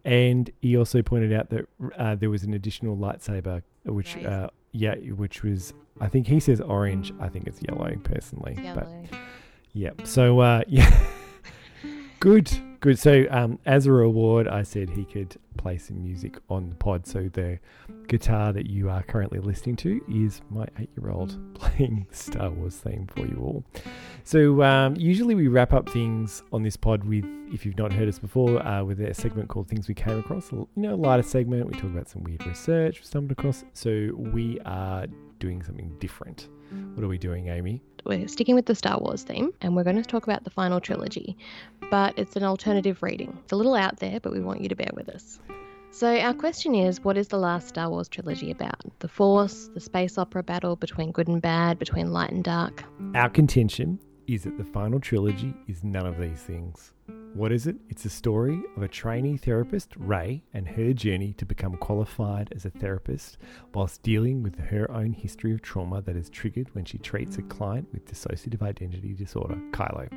And 0.06 0.50
he 0.62 0.78
also 0.78 1.02
pointed 1.02 1.34
out 1.34 1.50
that 1.50 1.66
uh, 1.98 2.16
there 2.16 2.30
was 2.30 2.44
an 2.44 2.54
additional 2.54 2.96
lightsaber, 2.96 3.64
which 3.86 4.16
uh, 4.18 4.50
yeah, 4.72 4.96
which 4.96 5.44
was 5.44 5.74
I 6.00 6.08
think 6.08 6.28
he 6.28 6.40
says 6.40 6.62
orange. 6.62 7.12
I 7.20 7.28
think 7.28 7.48
it's 7.48 7.62
yellow 7.62 7.94
personally. 8.04 8.54
But 8.56 8.64
Yellow. 8.64 9.04
yeah. 9.74 9.92
So 10.06 10.40
uh, 10.40 10.62
yeah. 10.68 10.90
Good, 12.22 12.52
good. 12.80 13.00
So, 13.00 13.26
um, 13.30 13.60
as 13.66 13.86
a 13.86 13.92
reward, 13.92 14.48
I 14.48 14.64
said 14.64 14.90
he 14.90 15.06
could 15.06 15.36
play 15.58 15.78
some 15.78 16.02
music 16.02 16.38
on 16.50 16.70
the 16.70 16.76
pod. 16.76 17.06
So, 17.06 17.30
the 17.32 17.60
guitar 18.08 18.54
that 18.54 18.70
you 18.70 18.90
are 18.90 19.04
currently 19.04 19.40
listening 19.40 19.76
to 19.78 20.02
is 20.10 20.42
my 20.50 20.66
eight 20.80 20.90
year 21.00 21.12
old 21.12 21.38
playing 21.54 22.08
Star 22.12 22.50
Wars 22.50 22.78
theme 22.78 23.08
for 23.08 23.22
you 23.22 23.38
all. 23.42 23.64
So, 24.24 24.62
um, 24.64 24.96
usually 24.96 25.36
we 25.36 25.48
wrap 25.48 25.74
up 25.74 25.90
things 25.90 26.44
on 26.52 26.64
this 26.64 26.78
pod 26.78 27.04
with, 27.04 27.26
if 27.52 27.66
you've 27.66 27.78
not 27.78 27.92
heard 27.92 28.08
us 28.08 28.20
before, 28.20 28.66
uh, 28.66 28.84
with 28.84 29.00
a 29.02 29.14
segment 29.14 29.50
called 29.50 29.68
Things 29.68 29.88
We 29.88 29.94
Came 29.94 30.20
Across. 30.20 30.52
You 30.52 30.68
know, 30.76 30.94
a 30.94 30.96
lighter 30.96 31.24
segment. 31.24 31.68
We 31.68 31.74
talk 31.74 31.86
about 31.86 32.10
some 32.10 32.24
weird 32.24 32.46
research 32.46 33.00
we 33.00 33.06
stumbled 33.06 33.32
across. 33.32 33.64
So, 33.74 34.12
we 34.16 34.60
are 34.66 35.08
doing 35.40 35.64
something 35.64 35.96
different. 36.00 36.50
What 36.94 37.04
are 37.04 37.08
we 37.08 37.18
doing, 37.18 37.48
Amy? 37.48 37.82
We're 38.06 38.28
sticking 38.28 38.56
with 38.56 38.66
the 38.66 38.76
Star 38.76 39.00
Wars 39.00 39.24
theme, 39.24 39.52
and 39.62 39.76
we're 39.76 39.84
going 39.84 39.96
to 39.96 40.04
talk 40.04 40.24
about 40.24 40.44
the 40.44 40.50
final 40.50 40.80
trilogy, 40.80 41.38
but 41.92 42.18
it's 42.18 42.36
an 42.36 42.44
alternative 42.44 43.02
reading. 43.04 43.38
It's 43.44 43.52
a 43.52 43.56
little 43.56 43.76
out 43.76 43.98
there, 43.98 44.20
but 44.20 44.32
we 44.32 44.40
want 44.40 44.62
you 44.62 44.70
to 44.70 44.76
bear 44.76 44.90
with 44.94 45.10
us. 45.10 45.40
So, 45.92 46.16
our 46.18 46.34
question 46.34 46.76
is 46.76 47.04
what 47.04 47.18
is 47.18 47.30
the 47.30 47.40
last 47.40 47.70
Star 47.70 47.90
Wars 47.90 48.08
trilogy 48.08 48.52
about? 48.52 48.80
The 49.00 49.08
Force, 49.08 49.70
the 49.74 49.80
space 49.80 50.18
opera 50.18 50.44
battle 50.44 50.76
between 50.76 51.12
good 51.12 51.28
and 51.28 51.42
bad, 51.42 51.80
between 51.80 52.12
light 52.12 52.32
and 52.32 52.44
dark? 52.44 52.84
Our 53.16 53.30
contention 53.30 54.00
is 54.30 54.44
that 54.44 54.58
the 54.58 54.64
final 54.64 55.00
trilogy 55.00 55.56
is 55.68 55.84
none 55.84 56.06
of 56.06 56.20
these 56.20 56.40
things. 56.40 56.94
What 57.34 57.52
is 57.52 57.66
it? 57.66 57.78
It's 57.90 58.06
a 58.06 58.10
story 58.10 58.62
of 58.78 58.84
a 58.84 58.88
trainee 58.88 59.38
therapist, 59.38 59.96
Rey, 59.98 60.44
and 60.54 60.68
her 60.68 60.94
journey 60.94 61.34
to 61.34 61.46
become 61.46 61.76
qualified 61.78 62.54
as 62.56 62.64
a 62.64 62.70
therapist 62.70 63.40
whilst 63.74 64.04
dealing 64.04 64.44
with 64.44 64.60
her 64.60 64.90
own 64.92 65.14
history 65.14 65.52
of 65.52 65.64
trauma 65.64 66.02
that 66.04 66.16
is 66.16 66.30
triggered 66.30 66.74
when 66.76 66.86
she 66.86 67.00
treats 67.00 67.40
a 67.40 67.42
client 67.42 67.88
with 67.92 68.06
dissociative 68.06 68.62
identity 68.62 69.14
disorder, 69.14 69.56
Kylo. 69.72 70.08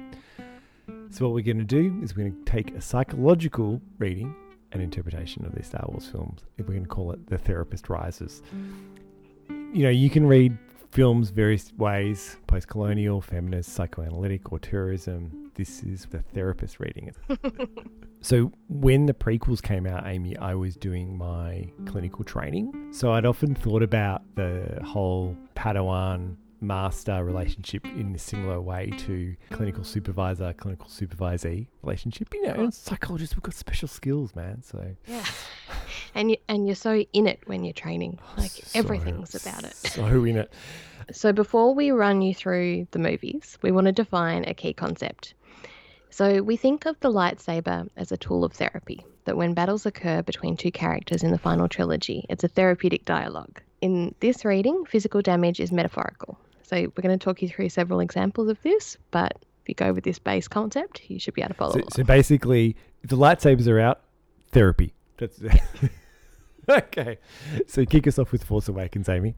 So, 1.10 1.24
what 1.24 1.34
we're 1.34 1.44
going 1.44 1.58
to 1.58 1.64
do 1.64 1.98
is 2.02 2.14
we're 2.14 2.28
going 2.28 2.44
to 2.44 2.50
take 2.50 2.74
a 2.74 2.82
psychological 2.82 3.80
reading 3.98 4.34
and 4.72 4.82
interpretation 4.82 5.46
of 5.46 5.54
these 5.54 5.68
Star 5.68 5.84
Wars 5.88 6.06
films. 6.06 6.40
If 6.58 6.66
going 6.66 6.82
to 6.82 6.88
call 6.88 7.12
it 7.12 7.26
The 7.28 7.38
Therapist 7.38 7.88
Rises 7.88 8.42
you 9.72 9.82
know, 9.82 9.90
you 9.90 10.10
can 10.10 10.26
read 10.26 10.56
films 10.92 11.30
various 11.30 11.72
ways 11.78 12.36
post 12.46 12.68
colonial, 12.68 13.20
feminist, 13.20 13.72
psychoanalytic, 13.72 14.52
or 14.52 14.58
tourism. 14.58 15.50
This 15.54 15.82
is 15.82 16.06
the 16.06 16.20
therapist 16.20 16.78
reading 16.80 17.10
it. 17.28 17.68
so, 18.20 18.52
when 18.68 19.06
the 19.06 19.14
prequels 19.14 19.62
came 19.62 19.86
out, 19.86 20.06
Amy, 20.06 20.36
I 20.36 20.54
was 20.54 20.76
doing 20.76 21.16
my 21.16 21.70
clinical 21.86 22.24
training. 22.24 22.90
So, 22.92 23.12
I'd 23.12 23.26
often 23.26 23.54
thought 23.54 23.82
about 23.82 24.22
the 24.36 24.80
whole 24.84 25.36
Padawan 25.56 26.36
master 26.60 27.24
relationship 27.24 27.84
in 27.84 28.14
a 28.14 28.18
similar 28.18 28.60
way 28.60 28.92
to 28.96 29.34
clinical 29.50 29.84
supervisor, 29.84 30.52
clinical 30.52 30.86
supervisee 30.86 31.66
relationship. 31.82 32.32
You 32.32 32.42
know, 32.42 32.52
uh-huh. 32.52 32.70
psychologists, 32.70 33.34
we've 33.34 33.42
got 33.42 33.54
special 33.54 33.88
skills, 33.88 34.34
man. 34.34 34.62
So, 34.62 34.94
Yeah. 35.06 35.24
And, 36.14 36.30
you, 36.30 36.36
and 36.48 36.66
you're 36.66 36.74
so 36.76 37.04
in 37.12 37.26
it 37.26 37.40
when 37.46 37.64
you're 37.64 37.72
training. 37.72 38.18
Oh, 38.22 38.40
like, 38.40 38.52
everything's 38.74 39.34
about 39.34 39.64
it. 39.64 39.74
so 39.76 40.04
in 40.06 40.36
it. 40.36 40.52
So, 41.10 41.32
before 41.32 41.74
we 41.74 41.90
run 41.90 42.22
you 42.22 42.34
through 42.34 42.86
the 42.92 42.98
movies, 42.98 43.58
we 43.62 43.72
want 43.72 43.86
to 43.86 43.92
define 43.92 44.44
a 44.46 44.54
key 44.54 44.72
concept. 44.72 45.34
So, 46.10 46.42
we 46.42 46.56
think 46.56 46.86
of 46.86 46.98
the 47.00 47.10
lightsaber 47.10 47.88
as 47.96 48.12
a 48.12 48.16
tool 48.16 48.44
of 48.44 48.52
therapy, 48.52 49.04
that 49.24 49.36
when 49.36 49.52
battles 49.54 49.84
occur 49.86 50.22
between 50.22 50.56
two 50.56 50.70
characters 50.70 51.22
in 51.22 51.30
the 51.32 51.38
final 51.38 51.68
trilogy, 51.68 52.24
it's 52.28 52.44
a 52.44 52.48
therapeutic 52.48 53.04
dialogue. 53.04 53.60
In 53.80 54.14
this 54.20 54.44
reading, 54.44 54.84
physical 54.84 55.22
damage 55.22 55.58
is 55.58 55.72
metaphorical. 55.72 56.38
So, 56.62 56.76
we're 56.76 57.02
going 57.02 57.18
to 57.18 57.22
talk 57.22 57.42
you 57.42 57.48
through 57.48 57.68
several 57.70 58.00
examples 58.00 58.48
of 58.48 58.62
this, 58.62 58.96
but 59.10 59.32
if 59.62 59.68
you 59.68 59.74
go 59.74 59.92
with 59.92 60.04
this 60.04 60.18
base 60.18 60.48
concept, 60.48 61.02
you 61.10 61.18
should 61.18 61.34
be 61.34 61.42
able 61.42 61.50
to 61.50 61.54
follow 61.54 61.72
So, 61.72 61.78
along. 61.80 61.88
so 61.90 62.04
basically, 62.04 62.76
the 63.02 63.16
lightsabers 63.16 63.66
are 63.68 63.80
out, 63.80 64.00
therapy. 64.52 64.94
That's 65.22 65.40
okay. 66.68 67.18
So 67.68 67.84
kick 67.84 68.08
us 68.08 68.18
off 68.18 68.32
with 68.32 68.42
Force 68.42 68.66
Awakens, 68.68 69.08
Amy. 69.08 69.36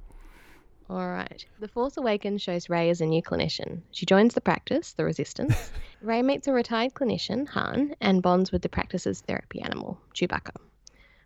All 0.89 1.09
right. 1.09 1.45
The 1.61 1.69
Force 1.69 1.99
Awakens 1.99 2.41
shows 2.41 2.71
Rey 2.71 2.89
as 2.89 3.03
a 3.03 3.07
new 3.07 3.23
clinician. 3.23 3.83
She 3.91 4.07
joins 4.07 4.33
the 4.33 4.41
practice, 4.41 4.95
the 4.95 5.05
Resistance. 5.05 5.71
Rey 6.03 6.23
meets 6.23 6.47
a 6.47 6.53
retired 6.53 6.95
clinician, 6.95 7.47
Han, 7.49 7.95
and 8.01 8.23
bonds 8.23 8.51
with 8.51 8.63
the 8.63 8.69
practice's 8.69 9.21
therapy 9.21 9.61
animal, 9.61 9.99
Chewbacca, 10.15 10.57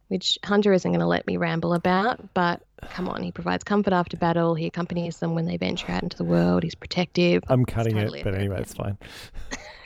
which 0.09 0.39
Hunter 0.44 0.72
isn't 0.72 0.90
going 0.90 1.01
to 1.01 1.06
let 1.06 1.26
me 1.26 1.36
ramble 1.36 1.74
about, 1.74 2.35
but 2.35 2.62
come 2.90 3.09
on, 3.09 3.22
he 3.22 3.30
provides 3.30 3.62
comfort 3.62 3.93
after 3.93 4.16
battle. 4.16 4.56
He 4.56 4.66
accompanies 4.66 5.18
them 5.18 5.36
when 5.36 5.47
they 5.47 5.56
venture 5.56 5.93
out 5.93 6.02
into 6.02 6.16
the 6.16 6.24
world. 6.24 6.64
He's 6.64 6.76
protective. 6.76 7.44
I'm 7.48 7.64
cutting 7.64 7.94
totally 7.94 8.20
it, 8.20 8.24
but 8.24 8.35
anyway, 8.35 8.60
it's 8.60 8.74
fine. 8.74 8.98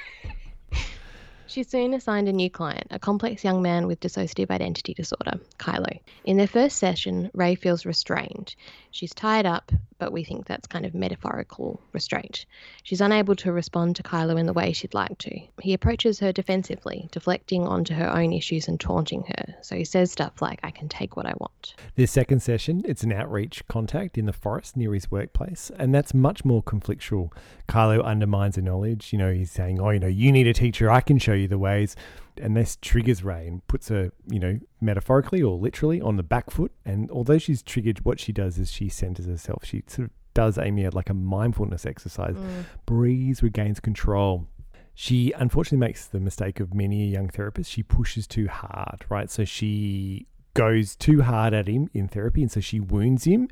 She's 1.53 1.69
soon 1.69 1.93
assigned 1.93 2.31
a 2.31 2.33
new 2.33 2.49
client, 2.49 2.87
a 2.91 2.99
complex 2.99 3.45
young 3.45 3.61
man 3.61 3.87
with 3.87 4.01
dissociative 4.01 4.51
identity 4.51 4.95
disorder, 4.95 5.39
Kylo. 5.59 6.01
In 6.25 6.39
their 6.39 6.47
first 6.47 6.79
session, 6.79 7.31
Rey 7.35 7.57
feels 7.57 7.85
restrained. 7.85 8.55
She's 8.91 9.13
tied 9.13 9.45
up, 9.45 9.71
but 9.99 10.13
we 10.13 10.25
think 10.25 10.47
that's 10.47 10.67
kind 10.67 10.87
of 10.87 10.95
metaphorical 10.95 11.81
restraint. 11.93 12.47
She's 12.83 13.03
unable 13.03 13.37
to 13.37 13.53
respond 13.53 13.97
to 13.97 14.03
Kylo 14.03 14.39
in 14.41 14.47
the 14.47 14.53
way 14.55 14.73
she'd 14.73 14.95
like 14.95 15.19
to. 15.19 15.41
He 15.61 15.75
approaches 15.75 16.19
her 16.21 16.33
defensively, 16.33 17.09
deflecting 17.13 17.67
onto 17.67 17.95
her 17.95 18.11
own 18.11 18.33
issues 18.33 18.67
and 18.67 18.81
taunting 18.81 19.25
her. 19.29 19.55
So 19.61 19.77
he 19.77 19.85
says 19.85 20.11
stuff 20.11 20.41
like, 20.41 20.59
I 20.63 20.71
can 20.71 20.89
take 20.89 21.17
what 21.17 21.27
I 21.27 21.35
want. 21.39 21.75
Their 21.97 22.07
second 22.07 22.41
session, 22.41 22.83
it's 22.87 23.03
an 23.03 23.13
outreach 23.13 23.63
contact 23.69 24.17
in 24.17 24.25
the 24.25 24.33
forest 24.33 24.77
near 24.77 24.95
his 24.95 25.11
workplace, 25.11 25.71
and 25.79 25.95
that's 25.95 26.15
much 26.15 26.45
more 26.45 26.63
conflictual. 26.63 27.31
Kylo 27.69 28.03
undermines 28.03 28.57
her 28.57 28.63
knowledge. 28.63 29.13
You 29.13 29.19
know, 29.19 29.33
he's 29.33 29.51
saying, 29.51 29.81
Oh, 29.81 29.91
you 29.91 30.01
know, 30.01 30.07
you 30.07 30.33
need 30.33 30.47
a 30.47 30.55
teacher, 30.55 30.91
I 30.91 31.01
can 31.01 31.19
show 31.19 31.33
you 31.33 31.42
the 31.47 31.59
ways. 31.59 31.97
And 32.41 32.57
this 32.57 32.77
triggers 32.81 33.23
Rey 33.23 33.47
and 33.47 33.67
puts 33.67 33.89
her, 33.89 34.11
you 34.29 34.39
know, 34.39 34.59
metaphorically 34.81 35.43
or 35.43 35.57
literally 35.59 36.01
on 36.01 36.17
the 36.17 36.23
back 36.23 36.51
foot. 36.51 36.73
And 36.85 37.11
although 37.11 37.39
she's 37.39 37.63
triggered, 37.63 38.05
what 38.05 38.19
she 38.21 38.33
does 38.33 38.59
is 38.59 38.71
she 38.71 38.89
centers 38.89 39.27
herself. 39.27 39.65
She 39.65 39.83
sort 39.87 40.07
of 40.07 40.11
does 40.35 40.57
Amy 40.57 40.89
like 40.89 41.11
a 41.11 41.15
mindfulness 41.15 41.85
exercise, 41.85 42.35
Mm. 42.37 42.65
breathes, 42.87 43.43
regains 43.43 43.81
control. 43.81 44.47
She 44.95 45.33
unfortunately 45.33 45.87
makes 45.87 46.07
the 46.07 46.21
mistake 46.21 46.59
of 46.61 46.75
many 46.75 47.03
a 47.03 47.07
young 47.07 47.29
therapist. 47.29 47.71
She 47.71 47.83
pushes 47.83 48.27
too 48.27 48.49
hard, 48.49 49.05
right? 49.11 49.31
So 49.31 49.45
she 49.45 50.27
goes 50.55 50.97
too 50.97 51.23
hard 51.23 51.55
at 51.55 51.67
him 51.69 51.89
in 51.95 52.09
therapy, 52.09 52.43
and 52.43 52.51
so 52.51 52.61
she 52.61 52.79
wounds 52.81 53.25
him 53.25 53.49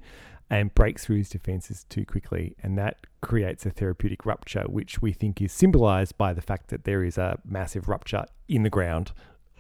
and 0.51 0.75
breaks 0.75 1.05
through 1.05 1.19
his 1.19 1.29
defenses 1.29 1.87
too 1.89 2.05
quickly. 2.05 2.57
And 2.63 2.77
that 2.77 3.07
creates 3.23 3.65
a 3.65 3.71
therapeutic 3.71 4.27
rupture, 4.27 4.65
which 4.65 5.01
we 5.01 5.13
think 5.13 5.41
is 5.41 5.53
symbolized 5.53 6.19
by 6.19 6.33
the 6.33 6.43
fact 6.43 6.69
that 6.69 6.85
there 6.85 7.05
is 7.05 7.17
a 7.17 7.39
massive 7.45 7.89
rupture 7.89 8.27
in 8.49 8.65
the 8.65 8.71
ground 8.71 9.13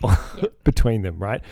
between 0.65 1.03
them, 1.03 1.19
right? 1.19 1.43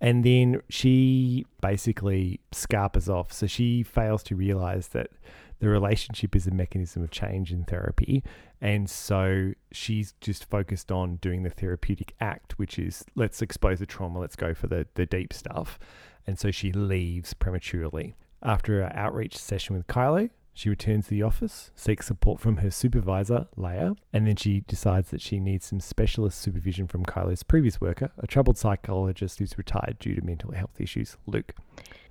And 0.00 0.24
then 0.24 0.62
she 0.68 1.46
basically 1.60 2.40
scarpers 2.52 3.08
off. 3.08 3.32
So 3.32 3.46
she 3.46 3.82
fails 3.82 4.22
to 4.24 4.36
realize 4.36 4.88
that 4.88 5.10
the 5.58 5.68
relationship 5.68 6.36
is 6.36 6.46
a 6.46 6.50
mechanism 6.50 7.02
of 7.02 7.10
change 7.10 7.50
in 7.50 7.64
therapy. 7.64 8.22
And 8.60 8.88
so 8.88 9.52
she's 9.72 10.14
just 10.20 10.48
focused 10.48 10.92
on 10.92 11.16
doing 11.16 11.42
the 11.42 11.50
therapeutic 11.50 12.14
act, 12.20 12.58
which 12.58 12.78
is 12.78 13.04
let's 13.16 13.42
expose 13.42 13.80
the 13.80 13.86
trauma, 13.86 14.20
let's 14.20 14.36
go 14.36 14.54
for 14.54 14.66
the, 14.66 14.86
the 14.94 15.06
deep 15.06 15.32
stuff. 15.32 15.78
And 16.26 16.38
so 16.38 16.50
she 16.50 16.72
leaves 16.72 17.34
prematurely. 17.34 18.16
After 18.42 18.82
her 18.82 18.92
outreach 18.94 19.36
session 19.36 19.76
with 19.76 19.86
Kylo, 19.86 20.30
she 20.56 20.70
returns 20.70 21.04
to 21.04 21.10
the 21.10 21.22
office, 21.22 21.70
seeks 21.76 22.06
support 22.06 22.40
from 22.40 22.58
her 22.58 22.70
supervisor, 22.70 23.46
Leia, 23.58 23.94
and 24.12 24.26
then 24.26 24.36
she 24.36 24.60
decides 24.60 25.10
that 25.10 25.20
she 25.20 25.38
needs 25.38 25.66
some 25.66 25.80
specialist 25.80 26.40
supervision 26.40 26.86
from 26.86 27.04
Kylo's 27.04 27.42
previous 27.42 27.78
worker, 27.78 28.10
a 28.16 28.26
troubled 28.26 28.56
psychologist 28.56 29.38
who's 29.38 29.58
retired 29.58 29.98
due 29.98 30.14
to 30.14 30.24
mental 30.24 30.52
health 30.52 30.80
issues, 30.80 31.18
Luke. 31.26 31.54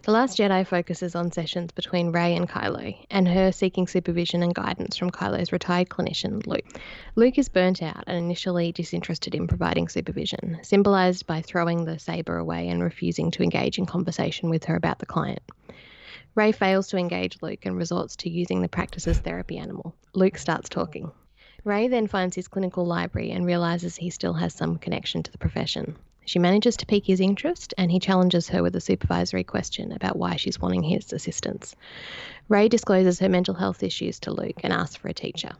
The 0.03 0.11
Last 0.11 0.37
Jedi 0.37 0.67
focuses 0.67 1.15
on 1.15 1.31
sessions 1.31 1.71
between 1.71 2.11
Rey 2.11 2.35
and 2.35 2.47
Kylo, 2.47 2.95
and 3.09 3.27
her 3.27 3.51
seeking 3.51 3.87
supervision 3.87 4.43
and 4.43 4.53
guidance 4.53 4.95
from 4.95 5.09
Kylo's 5.09 5.51
retired 5.51 5.89
clinician, 5.89 6.45
Luke. 6.45 6.79
Luke 7.15 7.39
is 7.39 7.49
burnt 7.49 7.81
out 7.81 8.03
and 8.05 8.15
initially 8.15 8.71
disinterested 8.71 9.33
in 9.33 9.47
providing 9.47 9.87
supervision, 9.87 10.59
symbolized 10.61 11.25
by 11.25 11.41
throwing 11.41 11.85
the 11.85 11.97
saber 11.97 12.37
away 12.37 12.67
and 12.67 12.83
refusing 12.83 13.31
to 13.31 13.41
engage 13.41 13.79
in 13.79 13.87
conversation 13.87 14.51
with 14.51 14.65
her 14.65 14.75
about 14.75 14.99
the 14.99 15.07
client. 15.07 15.41
Rey 16.35 16.51
fails 16.51 16.89
to 16.89 16.97
engage 16.97 17.41
Luke 17.41 17.65
and 17.65 17.77
resorts 17.77 18.17
to 18.17 18.29
using 18.29 18.61
the 18.61 18.67
practice's 18.67 19.17
therapy 19.19 19.57
animal. 19.57 19.95
Luke 20.13 20.37
starts 20.37 20.67
talking. 20.67 21.09
Rey 21.63 21.87
then 21.87 22.07
finds 22.07 22.35
his 22.35 22.49
clinical 22.49 22.85
library 22.85 23.31
and 23.31 23.45
realizes 23.45 23.95
he 23.95 24.09
still 24.09 24.33
has 24.33 24.53
some 24.53 24.77
connection 24.77 25.23
to 25.23 25.31
the 25.31 25.37
profession. 25.37 25.95
She 26.25 26.39
manages 26.39 26.75
to 26.77 26.85
pique 26.85 27.05
his 27.05 27.21
interest 27.21 27.73
and 27.77 27.89
he 27.89 28.01
challenges 28.01 28.49
her 28.49 28.61
with 28.61 28.75
a 28.75 28.81
supervisory 28.81 29.45
question 29.45 29.93
about 29.93 30.17
why 30.17 30.35
she's 30.35 30.59
wanting 30.59 30.83
his 30.83 31.13
assistance. 31.13 31.73
Rey 32.49 32.67
discloses 32.67 33.19
her 33.19 33.29
mental 33.29 33.53
health 33.53 33.81
issues 33.81 34.19
to 34.21 34.31
Luke 34.31 34.59
and 34.61 34.73
asks 34.73 34.97
for 34.97 35.07
a 35.07 35.13
teacher. 35.13 35.53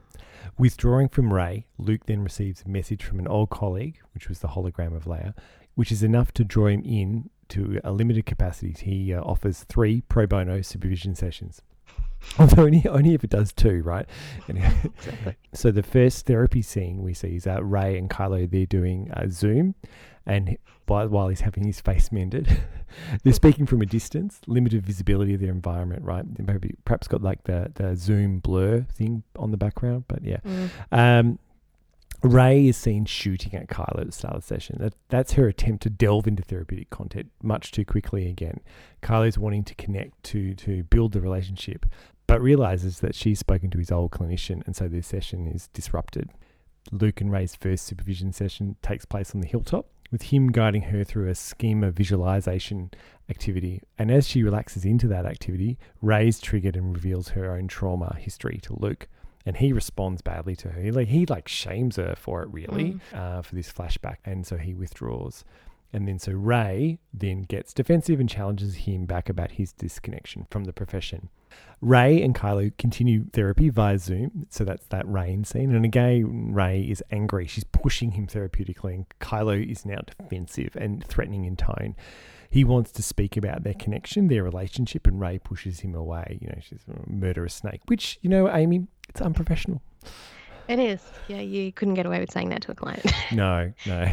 Withdrawing 0.58 1.08
from 1.08 1.34
Rey, 1.34 1.68
Luke 1.78 2.06
then 2.06 2.22
receives 2.22 2.64
a 2.64 2.70
message 2.70 3.04
from 3.04 3.20
an 3.20 3.28
old 3.30 3.50
colleague, 3.50 4.00
which 4.14 4.28
was 4.28 4.40
the 4.40 4.50
hologram 4.50 4.94
of 4.94 5.06
Leia, 5.06 5.34
which 5.76 5.92
is 5.92 6.04
enough 6.04 6.34
to 6.34 6.44
draw 6.44 6.68
him 6.68 6.82
in 6.84 7.30
to 7.50 7.80
a 7.84 7.92
limited 7.92 8.26
capacity. 8.26 8.74
He 8.80 9.14
uh, 9.14 9.22
offers 9.22 9.64
three 9.64 10.02
pro 10.02 10.26
bono 10.28 10.62
supervision 10.62 11.16
sessions. 11.16 11.62
Although 12.40 12.64
only, 12.64 12.88
only 12.88 13.14
if 13.14 13.24
it 13.24 13.30
does 13.30 13.54
two, 13.54 13.82
right? 13.84 14.08
And- 14.48 14.58
Exactly. 14.98 15.36
So 15.54 15.72
the 15.72 15.84
first 15.84 16.26
therapy 16.26 16.62
scene 16.62 17.04
we 17.04 17.14
see 17.14 17.36
is 17.36 17.46
uh, 17.48 17.64
Rey 17.64 17.98
and 17.98 18.10
Kylo. 18.10 18.50
They're 18.50 18.66
doing 18.66 19.12
uh, 19.12 19.28
Zoom, 19.30 19.76
and 20.26 20.50
he- 20.50 20.58
by, 20.88 21.06
while 21.06 21.30
he's 21.30 21.42
having 21.42 21.64
his 21.66 21.82
face 21.82 22.12
mended, 22.12 22.48
they're 23.24 23.34
speaking 23.34 23.66
from 23.66 23.82
a 23.82 23.88
distance, 23.88 24.40
limited 24.46 24.86
visibility 24.86 25.34
of 25.34 25.42
their 25.42 25.50
environment, 25.52 26.04
right? 26.04 26.24
They 26.36 26.44
Maybe 26.44 26.76
perhaps 26.86 27.08
got 27.08 27.24
like 27.24 27.44
the 27.46 27.72
the 27.74 27.96
Zoom 27.96 28.38
blur 28.40 28.82
thing 28.94 29.24
on 29.36 29.50
the 29.52 29.58
background, 29.58 30.04
but 30.08 30.24
yeah. 30.24 30.38
Mm. 30.46 30.70
Um, 30.92 31.40
Rey 32.26 32.68
is 32.68 32.78
seen 32.78 33.06
shooting 33.06 33.54
at 33.56 33.68
Kylo 33.68 34.00
at 34.00 34.08
the 34.08 34.12
start 34.12 34.36
of 34.36 34.42
the 34.42 34.48
session. 34.48 34.78
That, 34.80 34.94
that's 35.10 35.34
her 35.34 35.48
attempt 35.48 35.84
to 35.84 35.90
delve 35.90 36.28
into 36.28 36.44
therapeutic 36.44 36.90
content 36.90 37.32
much 37.42 37.72
too 37.72 37.86
quickly 37.86 38.28
again. 38.28 38.60
Kylo's 39.02 39.38
wanting 39.38 39.64
to 39.66 39.76
connect 39.76 40.24
to 40.24 40.54
to 40.56 40.84
build 40.84 41.14
the 41.14 41.22
relationship, 41.22 41.86
but 42.28 42.42
realizes 42.42 43.00
that 43.00 43.16
she's 43.16 43.40
spoken 43.40 43.70
to 43.72 43.78
his 43.78 43.92
old 43.92 44.12
clinician, 44.12 44.66
and 44.66 44.76
so 44.76 44.88
their 44.88 45.02
session 45.02 45.48
is 45.48 45.68
disrupted. 45.68 46.30
Luke 46.92 47.22
and 47.22 47.32
Rey's 47.32 47.56
first 47.56 47.86
supervision 47.86 48.32
session 48.32 48.76
takes 48.82 49.06
place 49.06 49.34
on 49.34 49.42
the 49.42 49.48
hilltop, 49.48 49.88
with 50.12 50.24
him 50.24 50.52
guiding 50.52 50.84
her 50.84 51.04
through 51.04 51.30
a 51.30 51.36
schema 51.36 51.92
visualization 51.92 52.92
activity. 53.30 53.82
And 53.98 54.12
as 54.12 54.28
she 54.28 54.44
relaxes 54.44 54.86
into 54.86 55.08
that 55.08 55.26
activity, 55.26 55.78
Rey's 56.02 56.40
triggered 56.40 56.76
and 56.76 56.94
reveals 56.94 57.30
her 57.30 57.56
own 57.56 57.68
trauma 57.68 58.16
history 58.20 58.60
to 58.64 58.80
Luke. 58.80 59.08
And 59.46 59.58
he 59.58 59.72
responds 59.74 60.22
badly 60.22 60.56
to 60.58 60.70
her. 60.70 60.82
He 60.82 60.92
like, 60.92 61.08
he 61.08 61.26
like 61.28 61.48
shames 61.48 61.98
her 61.98 62.16
for 62.18 62.42
it, 62.42 62.50
really, 62.52 63.00
uh, 63.14 63.42
for 63.42 63.54
this 63.54 63.72
flashback. 63.72 64.18
And 64.26 64.46
so 64.46 64.58
he 64.58 64.74
withdraws. 64.74 65.44
And 65.94 66.08
then 66.08 66.20
so 66.20 66.34
Rey 66.34 67.00
then 67.14 67.44
gets 67.44 67.74
defensive 67.74 68.20
and 68.20 68.28
challenges 68.28 68.76
him 68.76 69.06
back 69.06 69.30
about 69.30 69.52
his 69.52 69.72
disconnection 69.72 70.46
from 70.50 70.66
the 70.66 70.74
profession. 70.74 71.30
Rey 71.80 72.22
and 72.22 72.36
Kylo 72.36 72.76
continue 72.78 73.26
therapy 73.32 73.70
via 73.70 73.98
Zoom. 74.00 74.48
So 74.50 74.66
that's 74.66 74.88
that 74.88 75.08
rain 75.08 75.46
scene. 75.46 75.74
And 75.74 75.86
again, 75.86 76.54
Rey 76.54 76.82
is 76.82 77.04
angry. 77.12 77.48
She's 77.48 77.64
pushing 77.64 78.12
him 78.12 78.28
therapeutically, 78.28 78.94
and 78.94 79.06
Kylo 79.22 79.72
is 79.72 79.86
now 79.86 80.00
defensive 80.20 80.76
and 80.76 81.06
threatening 81.06 81.46
in 81.46 81.56
tone. 81.56 81.96
He 82.50 82.64
wants 82.64 82.92
to 82.94 83.04
speak 83.04 83.36
about 83.38 83.64
their 83.64 83.74
connection, 83.74 84.28
their 84.28 84.44
relationship, 84.44 85.08
and 85.08 85.20
Rey 85.20 85.40
pushes 85.40 85.82
him 85.82 85.96
away. 85.96 86.40
You 86.42 86.48
know, 86.48 86.58
she's 86.62 86.86
a 86.90 87.10
murderous 87.10 87.54
snake, 87.54 87.82
which, 87.88 88.18
you 88.22 88.30
know, 88.30 88.50
Amy, 88.50 88.88
it's 89.16 89.22
unprofessional. 89.22 89.82
It 90.68 90.78
is. 90.78 91.02
Yeah, 91.30 91.40
you 91.40 91.72
couldn't 91.72 91.94
get 91.94 92.06
away 92.06 92.20
with 92.20 92.32
saying 92.32 92.50
that 92.50 92.64
to 92.64 92.72
a 92.74 92.76
client. 92.76 93.06
No, 93.32 93.72
no. 93.86 94.12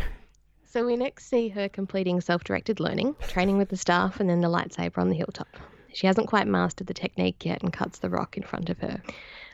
So 0.65 0.87
we 0.87 0.95
next 0.95 1.27
see 1.29 1.49
her 1.49 1.69
completing 1.69 2.21
self 2.21 2.45
directed 2.45 2.79
learning, 2.79 3.17
training 3.27 3.59
with 3.59 3.69
the 3.69 3.77
staff, 3.77 4.21
and 4.21 4.31
then 4.31 4.41
the 4.41 4.49
lightsaber 4.49 4.99
on 4.99 5.09
the 5.09 5.17
hilltop. 5.17 5.49
She 5.93 6.07
hasn't 6.07 6.29
quite 6.29 6.47
mastered 6.47 6.87
the 6.87 6.95
technique 6.95 7.45
yet 7.45 7.63
and 7.63 7.73
cuts 7.73 7.99
the 7.99 8.11
rock 8.11 8.37
in 8.37 8.45
front 8.45 8.71
of 8.71 8.79
her. 8.79 9.03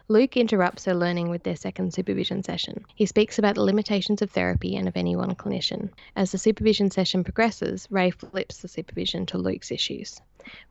Luke 0.08 0.36
interrupts 0.36 0.84
her 0.84 0.94
learning 0.94 1.30
with 1.30 1.44
their 1.44 1.56
second 1.56 1.94
supervision 1.94 2.42
session. 2.42 2.84
He 2.94 3.06
speaks 3.06 3.38
about 3.38 3.54
the 3.54 3.64
limitations 3.64 4.20
of 4.20 4.30
therapy 4.30 4.76
and 4.76 4.86
of 4.86 4.98
any 4.98 5.16
one 5.16 5.34
clinician. 5.34 5.90
As 6.14 6.30
the 6.30 6.38
supervision 6.38 6.90
session 6.90 7.24
progresses, 7.24 7.88
Rey 7.90 8.10
flips 8.10 8.58
the 8.58 8.68
supervision 8.68 9.24
to 9.26 9.38
Luke's 9.38 9.72
issues. 9.72 10.20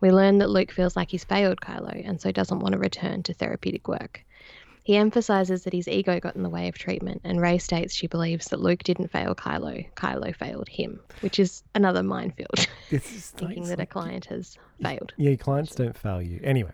We 0.02 0.12
learn 0.12 0.38
that 0.38 0.52
Luke 0.52 0.72
feels 0.72 0.96
like 0.96 1.10
he's 1.10 1.24
failed 1.24 1.62
Kylo 1.62 2.08
and 2.08 2.22
so 2.22 2.32
doesn't 2.32 2.60
want 2.60 2.74
to 2.74 2.80
return 2.80 3.24
to 3.24 3.34
therapeutic 3.34 3.88
work. 3.88 4.24
He 4.88 4.96
emphasizes 4.96 5.66
that 5.66 5.74
his 5.74 5.90
ego 5.90 6.18
got 6.18 6.38
in 6.38 6.44
the 6.44 6.50
way 6.50 6.70
of 6.70 6.78
treatment, 6.78 7.20
and 7.26 7.42
Rey 7.42 7.58
states 7.58 7.94
she 7.94 8.08
believes 8.08 8.46
that 8.46 8.62
Luke 8.62 8.84
didn't 8.84 9.12
fail 9.12 9.36
Kylo, 9.36 9.86
Kylo 9.96 10.34
failed 10.34 10.70
him, 10.70 11.02
which 11.20 11.40
is 11.40 11.62
another 11.76 12.04
minefield. 12.04 12.66
It's 12.90 13.34
like- 13.34 13.40
thinking 13.42 13.64
it's 13.64 13.70
that 13.72 13.82
a 13.82 13.86
client 13.86 14.28
has 14.28 14.58
failed. 14.82 15.12
Yeah, 15.18 15.36
clients 15.36 15.76
don't 15.76 15.98
fail 15.98 16.22
you. 16.22 16.40
Anyway, 16.42 16.72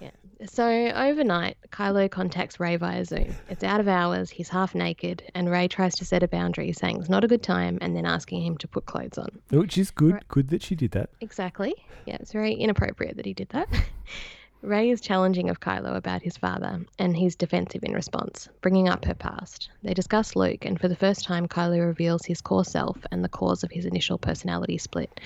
Yeah. 0.00 0.08
So 0.46 0.64
overnight, 0.66 1.58
Kylo 1.68 2.10
contacts 2.10 2.58
Rey 2.58 2.76
via 2.76 3.04
Zoom. 3.04 3.34
It's 3.50 3.62
out 3.62 3.78
of 3.78 3.88
hours, 3.88 4.30
he's 4.30 4.48
half 4.48 4.74
naked, 4.74 5.22
and 5.34 5.50
Rey 5.50 5.68
tries 5.68 5.94
to 5.96 6.06
set 6.06 6.22
a 6.22 6.28
boundary, 6.28 6.72
saying 6.72 6.98
it's 7.00 7.10
not 7.10 7.24
a 7.24 7.28
good 7.28 7.42
time, 7.42 7.76
and 7.82 7.94
then 7.94 8.06
asking 8.06 8.42
him 8.42 8.56
to 8.56 8.68
put 8.68 8.86
clothes 8.86 9.18
on. 9.18 9.28
which 9.50 9.76
is 9.76 9.90
good. 9.90 10.26
Good 10.28 10.48
that 10.48 10.62
she 10.62 10.74
did 10.76 10.92
that. 10.92 11.10
Exactly. 11.20 11.74
Yeah, 12.06 12.16
it's 12.20 12.32
very 12.32 12.54
inappropriate 12.54 13.16
that 13.18 13.26
he 13.26 13.34
did 13.34 13.50
that. 13.50 13.68
Rey 14.62 14.90
is 14.90 15.00
challenging 15.00 15.48
of 15.48 15.60
Kylo 15.60 15.96
about 15.96 16.20
his 16.20 16.36
father, 16.36 16.80
and 16.98 17.16
he's 17.16 17.34
defensive 17.34 17.82
in 17.82 17.94
response, 17.94 18.46
bringing 18.60 18.90
up 18.90 19.06
her 19.06 19.14
past. 19.14 19.70
They 19.82 19.94
discuss 19.94 20.36
Luke, 20.36 20.66
and 20.66 20.78
for 20.78 20.86
the 20.86 20.96
first 20.96 21.24
time, 21.24 21.48
Kylo 21.48 21.86
reveals 21.86 22.26
his 22.26 22.42
core 22.42 22.66
self 22.66 22.98
and 23.10 23.24
the 23.24 23.30
cause 23.30 23.64
of 23.64 23.70
his 23.70 23.86
initial 23.86 24.18
personality 24.18 24.76
split. 24.76 25.18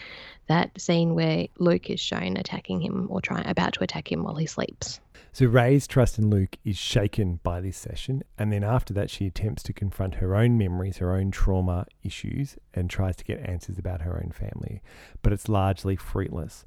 That 0.47 0.81
scene 0.81 1.17
where 1.17 1.49
Luke 1.59 1.91
is 1.91 1.99
shown 1.99 2.37
attacking 2.37 2.81
him 2.81 3.09
or 3.11 3.21
trying 3.21 3.49
about 3.49 3.73
to 3.73 3.83
attack 3.83 4.13
him 4.13 4.23
while 4.23 4.37
he 4.37 4.47
sleeps. 4.47 5.01
So 5.33 5.47
Rey's 5.47 5.89
trust 5.89 6.17
in 6.17 6.31
Luke 6.31 6.57
is 6.65 6.77
shaken 6.77 7.41
by 7.43 7.61
this 7.61 7.77
session, 7.77 8.23
and 8.39 8.53
then 8.53 8.63
after 8.63 8.95
that, 8.95 9.11
she 9.11 9.27
attempts 9.27 9.65
to 9.65 9.73
confront 9.73 10.17
her 10.17 10.37
own 10.37 10.57
memories, 10.57 10.99
her 10.99 11.13
own 11.13 11.33
trauma 11.33 11.87
issues, 12.05 12.57
and 12.73 12.89
tries 12.89 13.17
to 13.17 13.25
get 13.25 13.41
answers 13.41 13.79
about 13.79 14.03
her 14.03 14.17
own 14.23 14.31
family, 14.31 14.81
but 15.23 15.33
it's 15.33 15.49
largely 15.49 15.97
fruitless. 15.97 16.65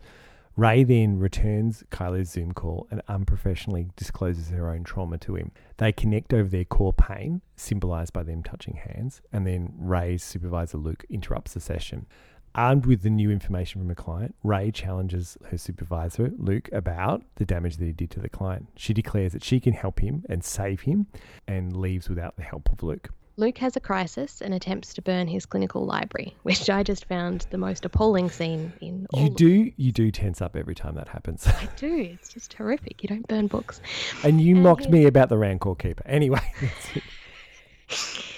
Rey 0.58 0.84
then 0.84 1.20
returns 1.20 1.84
Kylo's 1.92 2.32
Zoom 2.32 2.52
call 2.52 2.88
and 2.90 3.04
unprofessionally 3.08 3.92
discloses 3.96 4.50
her 4.50 4.72
own 4.72 4.84
trauma 4.84 5.20
to 5.20 5.36
him. 5.36 5.52
They 5.78 5.92
connect 5.92 6.34
over 6.34 6.50
their 6.50 6.66
core 6.66 6.94
pain, 6.94 7.42
symbolized 7.56 8.12
by 8.12 8.24
them 8.24 8.42
touching 8.42 8.76
hands, 8.76 9.22
and 9.32 9.46
then 9.46 9.76
Rey's 9.78 10.24
supervisor 10.24 10.80
Luke 10.80 11.06
interrupts 11.12 11.54
the 11.54 11.60
session. 11.60 12.08
Armed 12.56 12.88
with 12.88 13.04
the 13.04 13.12
new 13.12 13.30
information 13.30 13.82
from 13.82 13.92
a 13.92 13.96
client, 13.96 14.34
Rey 14.42 14.72
challenges 14.72 15.38
her 15.52 15.60
supervisor, 15.60 16.34
Luke, 16.40 16.70
about 16.74 17.22
the 17.36 17.46
damage 17.46 17.78
that 17.78 17.86
he 17.86 17.94
did 17.94 18.10
to 18.10 18.20
the 18.20 18.28
client. 18.28 18.70
She 18.76 18.96
declares 18.96 19.34
that 19.34 19.44
she 19.44 19.60
can 19.60 19.74
help 19.74 20.00
him 20.00 20.26
and 20.28 20.44
save 20.44 20.82
him 20.82 21.06
and 21.48 21.78
leaves 21.78 22.10
without 22.10 22.36
the 22.36 22.42
help 22.42 22.72
of 22.72 22.82
Luke. 22.82 23.10
Luke 23.40 23.60
has 23.60 23.76
a 23.76 23.80
crisis 23.80 24.42
and 24.42 24.52
attempts 24.54 24.96
to 24.96 25.02
burn 25.04 25.28
his 25.28 25.46
clinical 25.46 25.86
library, 25.86 26.36
which 26.44 26.70
I 26.72 26.82
just 26.82 27.06
found 27.06 27.46
the 27.52 27.58
most 27.60 27.86
appalling 27.86 28.30
scene 28.32 28.74
in 28.82 29.06
all 29.14 29.22
You 29.22 29.28
of- 29.28 29.36
do 29.36 29.72
you 29.78 29.92
do 29.92 30.10
tense 30.10 30.42
up 30.42 30.56
every 30.56 30.74
time 30.74 30.96
that 30.96 31.08
happens. 31.08 31.46
I 31.48 31.70
do. 31.76 32.10
It's 32.20 32.34
just 32.34 32.54
horrific. 32.54 33.04
You 33.04 33.10
don't 33.10 33.28
burn 33.28 33.46
books. 33.48 33.80
and 34.24 34.42
you 34.42 34.56
And 34.56 34.64
mocked 34.64 34.86
he- 34.86 34.92
me 34.92 35.06
about 35.06 35.30
the 35.30 35.38
Rancor 35.38 35.76
Keeper. 35.76 36.04
Anyway, 36.08 36.42
that's 36.62 36.96
it. 36.98 38.24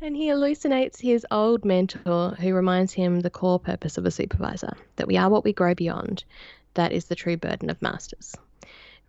And 0.00 0.14
he 0.14 0.28
hallucinates 0.28 1.00
his 1.00 1.26
old 1.30 1.64
mentor, 1.64 2.32
who 2.38 2.52
reminds 2.52 2.92
him 2.92 3.20
the 3.20 3.30
core 3.30 3.58
purpose 3.58 3.96
of 3.96 4.04
a 4.04 4.10
supervisor 4.10 4.76
that 4.96 5.06
we 5.08 5.16
are 5.16 5.30
what 5.30 5.44
we 5.44 5.54
grow 5.54 5.74
beyond. 5.74 6.24
That 6.74 6.92
is 6.92 7.06
the 7.06 7.14
true 7.14 7.38
burden 7.38 7.70
of 7.70 7.80
masters. 7.80 8.34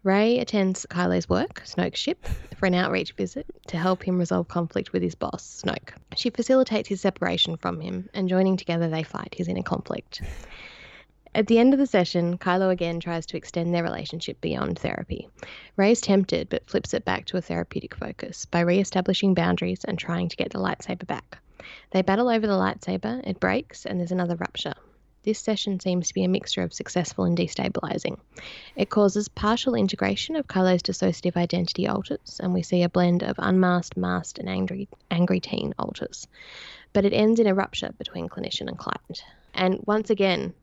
Rey 0.06 0.38
attends 0.38 0.86
Kylo's 0.86 1.28
work, 1.28 1.64
Snoke's 1.66 2.00
ship, 2.00 2.24
for 2.58 2.68
an 2.68 2.76
outreach 2.76 3.14
visit 3.14 3.48
to 3.70 3.78
help 3.78 4.04
him 4.04 4.20
resolve 4.20 4.48
conflict 4.48 4.94
with 4.94 5.02
his 5.02 5.16
boss, 5.16 5.64
Snoke. 5.64 5.96
She 6.16 6.30
facilitates 6.30 6.88
his 6.88 7.02
separation 7.02 7.58
from 7.58 7.82
him, 7.82 8.08
and 8.14 8.30
joining 8.30 8.56
together, 8.56 8.88
they 8.88 9.02
fight 9.02 9.34
his 9.36 9.48
inner 9.48 9.64
conflict. 9.64 10.22
At 11.34 11.48
the 11.48 11.58
end 11.58 11.74
of 11.74 11.80
the 11.80 11.88
session, 11.88 12.38
Kylo 12.38 12.70
again 12.70 13.00
tries 13.00 13.26
to 13.26 13.38
extend 13.38 13.74
their 13.74 13.82
relationship 13.82 14.40
beyond 14.42 14.78
therapy. 14.78 15.28
Rey's 15.76 16.02
tempted 16.02 16.50
but 16.50 16.70
flips 16.70 16.94
it 16.94 17.04
back 17.04 17.26
to 17.26 17.38
a 17.38 17.42
therapeutic 17.42 17.96
focus 17.96 18.46
by 18.46 18.60
re 18.60 18.80
establishing 18.80 19.34
boundaries 19.34 19.84
and 19.86 19.98
trying 19.98 20.30
to 20.30 20.38
get 20.38 20.52
the 20.52 20.60
lightsaber 20.60 21.08
back. 21.08 21.40
They 21.90 22.04
battle 22.04 22.30
over 22.30 22.46
the 22.46 22.54
lightsaber, 22.54 23.28
it 23.28 23.40
breaks, 23.40 23.88
and 23.88 24.00
there's 24.00 24.12
another 24.12 24.36
rupture. 24.36 24.76
This 25.26 25.40
session 25.40 25.80
seems 25.80 26.08
to 26.08 26.14
be 26.14 26.24
a 26.24 26.30
mixture 26.30 26.62
of 26.62 26.72
successful 26.72 27.24
and 27.26 27.36
destabilizing. 27.36 28.20
It 28.76 28.92
causes 28.92 29.28
partial 29.28 29.74
integration 29.74 30.36
of 30.36 30.48
Kylo's 30.48 30.84
dissociative 30.84 31.36
identity 31.36 31.88
alters, 31.88 32.40
and 32.44 32.54
we 32.54 32.62
see 32.62 32.84
a 32.84 32.90
blend 32.90 33.24
of 33.24 33.36
unmasked, 33.40 33.98
masked, 33.98 34.38
and 34.38 34.48
angry, 34.48 34.88
angry 35.10 35.40
teen 35.40 35.74
alters. 35.80 36.28
But 36.94 37.06
it 37.06 37.14
ends 37.14 37.40
in 37.40 37.48
a 37.48 37.56
rupture 37.56 37.92
between 37.98 38.30
clinician 38.30 38.68
and 38.68 38.78
client. 38.78 39.24
And 39.56 39.80
once 39.88 40.12
again, 40.12 40.54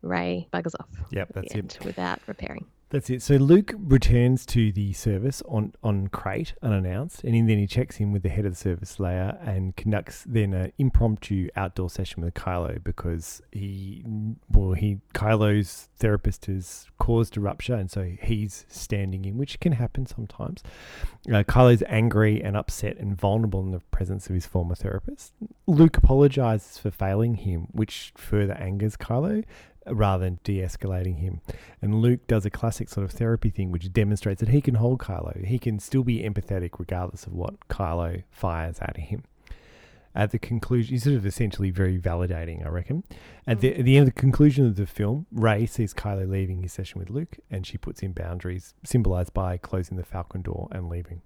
Rey 0.00 0.48
buggers 0.54 0.74
off. 0.80 0.88
Yep, 1.10 1.28
that's 1.34 1.54
it. 1.54 1.78
Without 1.84 2.20
repairing. 2.26 2.64
That's 2.90 3.10
it. 3.10 3.20
So 3.20 3.34
Luke 3.34 3.74
returns 3.76 4.46
to 4.46 4.72
the 4.72 4.94
service 4.94 5.42
on, 5.46 5.74
on 5.82 6.08
Crait 6.08 6.54
unannounced, 6.62 7.22
and 7.22 7.34
then 7.48 7.58
he 7.58 7.66
checks 7.66 8.00
in 8.00 8.12
with 8.12 8.22
the 8.22 8.30
head 8.30 8.46
of 8.46 8.52
the 8.52 8.58
service, 8.58 8.96
Leia 8.96 9.46
and 9.46 9.76
conducts 9.76 10.24
then 10.26 10.54
an 10.54 10.72
impromptu 10.78 11.48
outdoor 11.54 11.90
session 11.90 12.24
with 12.24 12.32
Kylo 12.32 12.82
because 12.82 13.42
he, 13.52 14.02
well, 14.50 14.72
he 14.72 15.00
Kylo's 15.12 15.90
therapist 15.98 16.46
has 16.46 16.86
caused 16.98 17.36
a 17.36 17.40
rupture, 17.40 17.74
and 17.74 17.90
so 17.90 18.10
he's 18.22 18.64
standing 18.68 19.26
in, 19.26 19.36
which 19.36 19.60
can 19.60 19.72
happen 19.72 20.06
sometimes. 20.06 20.62
Uh, 21.28 21.42
Kylo's 21.42 21.82
angry 21.88 22.42
and 22.42 22.56
upset 22.56 22.96
and 22.96 23.14
vulnerable 23.14 23.60
in 23.60 23.70
the 23.70 23.80
presence 23.90 24.28
of 24.28 24.34
his 24.34 24.46
former 24.46 24.74
therapist. 24.74 25.34
Luke 25.66 25.98
apologizes 25.98 26.78
for 26.78 26.90
failing 26.90 27.34
him, 27.34 27.68
which 27.72 28.14
further 28.16 28.54
angers 28.54 28.96
Kylo 28.96 29.44
rather 29.90 30.24
than 30.24 30.38
de-escalating 30.44 31.18
him. 31.18 31.40
And 31.82 31.96
Luke 31.96 32.26
does 32.26 32.44
a 32.46 32.50
classic 32.50 32.88
sort 32.88 33.04
of 33.04 33.10
therapy 33.12 33.50
thing, 33.50 33.70
which 33.70 33.92
demonstrates 33.92 34.40
that 34.40 34.50
he 34.50 34.60
can 34.60 34.76
hold 34.76 35.00
Kylo. 35.00 35.44
He 35.44 35.58
can 35.58 35.78
still 35.78 36.04
be 36.04 36.22
empathetic 36.22 36.78
regardless 36.78 37.26
of 37.26 37.32
what 37.32 37.68
Kylo 37.68 38.24
fires 38.30 38.78
at 38.80 38.96
him. 38.96 39.24
At 40.14 40.32
the 40.32 40.38
conclusion, 40.38 40.94
he's 40.94 41.04
sort 41.04 41.16
of 41.16 41.26
essentially 41.26 41.70
very 41.70 41.98
validating, 41.98 42.64
I 42.64 42.70
reckon. 42.70 43.04
At 43.46 43.60
the, 43.60 43.76
at 43.76 43.84
the 43.84 43.96
end 43.96 44.08
of 44.08 44.14
the 44.14 44.20
conclusion 44.20 44.66
of 44.66 44.76
the 44.76 44.86
film, 44.86 45.26
Rey 45.30 45.66
sees 45.66 45.94
Kylo 45.94 46.28
leaving 46.28 46.62
his 46.62 46.72
session 46.72 46.98
with 46.98 47.10
Luke, 47.10 47.36
and 47.50 47.66
she 47.66 47.78
puts 47.78 48.02
in 48.02 48.12
boundaries, 48.12 48.74
symbolized 48.84 49.32
by 49.32 49.58
closing 49.58 49.96
the 49.96 50.04
Falcon 50.04 50.42
door 50.42 50.68
and 50.72 50.88
leaving. 50.88 51.22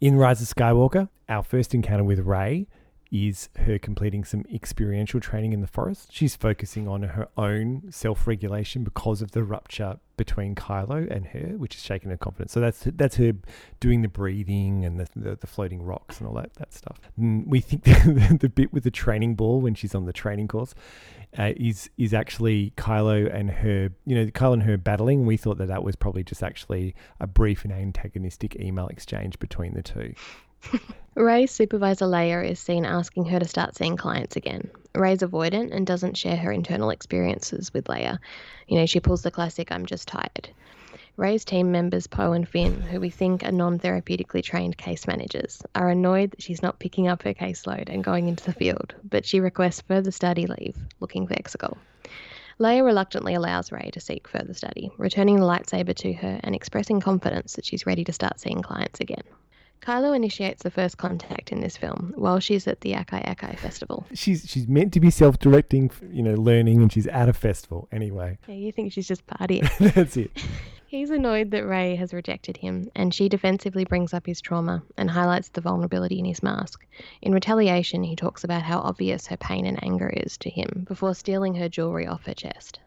In 0.00 0.16
Rise 0.16 0.42
of 0.42 0.48
Skywalker, 0.48 1.08
our 1.28 1.42
first 1.42 1.74
encounter 1.74 2.04
with 2.04 2.20
Rey 2.20 2.66
is 3.10 3.48
her 3.60 3.78
completing 3.78 4.24
some 4.24 4.44
experiential 4.52 5.20
training 5.20 5.52
in 5.52 5.60
the 5.60 5.66
forest. 5.66 6.08
She's 6.12 6.36
focusing 6.36 6.86
on 6.86 7.02
her 7.02 7.28
own 7.36 7.90
self 7.90 8.26
regulation 8.26 8.84
because 8.84 9.22
of 9.22 9.32
the 9.32 9.42
rupture 9.42 9.98
between 10.16 10.54
Kylo 10.54 11.08
and 11.10 11.26
her, 11.28 11.56
which 11.56 11.74
has 11.74 11.82
shaken 11.82 12.10
her 12.10 12.16
confidence. 12.16 12.52
So 12.52 12.60
that's 12.60 12.82
that's 12.84 13.16
her 13.16 13.32
doing 13.80 14.02
the 14.02 14.08
breathing 14.08 14.84
and 14.84 15.00
the, 15.00 15.08
the, 15.16 15.36
the 15.36 15.46
floating 15.46 15.82
rocks 15.82 16.18
and 16.18 16.28
all 16.28 16.34
that, 16.34 16.52
that 16.54 16.74
stuff. 16.74 17.00
Mm, 17.18 17.46
we 17.46 17.60
think 17.60 17.84
the, 17.84 18.36
the 18.40 18.48
bit 18.48 18.72
with 18.72 18.84
the 18.84 18.90
training 18.90 19.34
ball 19.36 19.60
when 19.60 19.74
she's 19.74 19.94
on 19.94 20.04
the 20.04 20.12
training 20.12 20.48
course 20.48 20.74
uh, 21.38 21.52
is 21.56 21.90
is 21.98 22.14
actually 22.14 22.72
Kylo 22.76 23.32
and 23.32 23.50
her, 23.50 23.90
you 24.06 24.14
know, 24.14 24.26
Kylo 24.26 24.54
and 24.54 24.62
her 24.64 24.76
battling. 24.76 25.26
We 25.26 25.36
thought 25.36 25.58
that 25.58 25.68
that 25.68 25.82
was 25.82 25.96
probably 25.96 26.24
just 26.24 26.42
actually 26.42 26.94
a 27.20 27.26
brief 27.26 27.64
and 27.64 27.72
antagonistic 27.72 28.56
email 28.56 28.88
exchange 28.88 29.38
between 29.38 29.74
the 29.74 29.82
two. 29.82 30.14
Rey's 31.14 31.50
supervisor 31.50 32.06
Leia 32.06 32.48
is 32.48 32.60
seen 32.60 32.84
asking 32.84 33.24
her 33.26 33.40
to 33.40 33.48
start 33.48 33.76
seeing 33.76 33.96
clients 33.96 34.36
again. 34.36 34.70
Rey's 34.94 35.20
avoidant 35.20 35.74
and 35.74 35.86
doesn't 35.86 36.16
share 36.16 36.36
her 36.36 36.52
internal 36.52 36.90
experiences 36.90 37.72
with 37.74 37.86
Leia. 37.86 38.18
You 38.68 38.78
know, 38.78 38.86
she 38.86 39.00
pulls 39.00 39.22
the 39.22 39.30
classic 39.30 39.72
I'm 39.72 39.86
just 39.86 40.06
tired. 40.06 40.50
Rey's 41.16 41.44
team 41.44 41.72
members, 41.72 42.06
Poe 42.06 42.32
and 42.32 42.48
Finn, 42.48 42.80
who 42.80 43.00
we 43.00 43.10
think 43.10 43.42
are 43.42 43.50
non 43.50 43.80
therapeutically 43.80 44.42
trained 44.42 44.78
case 44.78 45.08
managers, 45.08 45.60
are 45.74 45.90
annoyed 45.90 46.30
that 46.30 46.42
she's 46.42 46.62
not 46.62 46.78
picking 46.78 47.08
up 47.08 47.24
her 47.24 47.34
caseload 47.34 47.88
and 47.88 48.04
going 48.04 48.28
into 48.28 48.44
the 48.44 48.52
field, 48.52 48.94
but 49.02 49.26
she 49.26 49.40
requests 49.40 49.80
further 49.80 50.12
study 50.12 50.46
leave, 50.46 50.76
looking 51.00 51.26
for 51.26 51.34
Exegol. 51.34 51.76
Leia 52.60 52.84
reluctantly 52.84 53.34
allows 53.34 53.72
Ray 53.72 53.90
to 53.92 54.00
seek 54.00 54.28
further 54.28 54.54
study, 54.54 54.90
returning 54.96 55.36
the 55.36 55.46
lightsaber 55.46 55.94
to 55.96 56.12
her 56.12 56.38
and 56.44 56.54
expressing 56.54 57.00
confidence 57.00 57.54
that 57.54 57.64
she's 57.64 57.86
ready 57.86 58.04
to 58.04 58.12
start 58.12 58.38
seeing 58.38 58.62
clients 58.62 59.00
again. 59.00 59.22
Kylo 59.80 60.14
initiates 60.14 60.62
the 60.62 60.70
first 60.70 60.98
contact 60.98 61.52
in 61.52 61.60
this 61.60 61.76
film 61.76 62.12
while 62.16 62.40
she's 62.40 62.66
at 62.66 62.80
the 62.80 62.94
Aki-Aki 62.94 63.56
festival. 63.56 64.06
She's 64.14 64.44
she's 64.48 64.68
meant 64.68 64.92
to 64.94 65.00
be 65.00 65.10
self 65.10 65.38
directing, 65.38 65.90
you 66.12 66.22
know, 66.22 66.34
learning, 66.34 66.82
and 66.82 66.92
she's 66.92 67.06
at 67.06 67.28
a 67.28 67.32
festival 67.32 67.88
anyway. 67.92 68.38
Yeah, 68.46 68.54
you 68.54 68.72
think 68.72 68.92
she's 68.92 69.08
just 69.08 69.26
partying. 69.26 69.68
That's 69.94 70.16
it. 70.16 70.30
He's 70.90 71.10
annoyed 71.10 71.50
that 71.50 71.66
Rey 71.66 71.96
has 71.96 72.14
rejected 72.14 72.56
him, 72.56 72.90
and 72.94 73.12
she 73.12 73.28
defensively 73.28 73.84
brings 73.84 74.14
up 74.14 74.24
his 74.24 74.40
trauma 74.40 74.82
and 74.96 75.10
highlights 75.10 75.50
the 75.50 75.60
vulnerability 75.60 76.18
in 76.18 76.24
his 76.24 76.42
mask. 76.42 76.86
In 77.20 77.34
retaliation, 77.34 78.02
he 78.04 78.16
talks 78.16 78.42
about 78.42 78.62
how 78.62 78.78
obvious 78.78 79.26
her 79.26 79.36
pain 79.36 79.66
and 79.66 79.84
anger 79.84 80.08
is 80.08 80.38
to 80.38 80.48
him 80.48 80.86
before 80.88 81.14
stealing 81.14 81.56
her 81.56 81.68
jewelry 81.68 82.06
off 82.06 82.24
her 82.24 82.32
chest. 82.32 82.80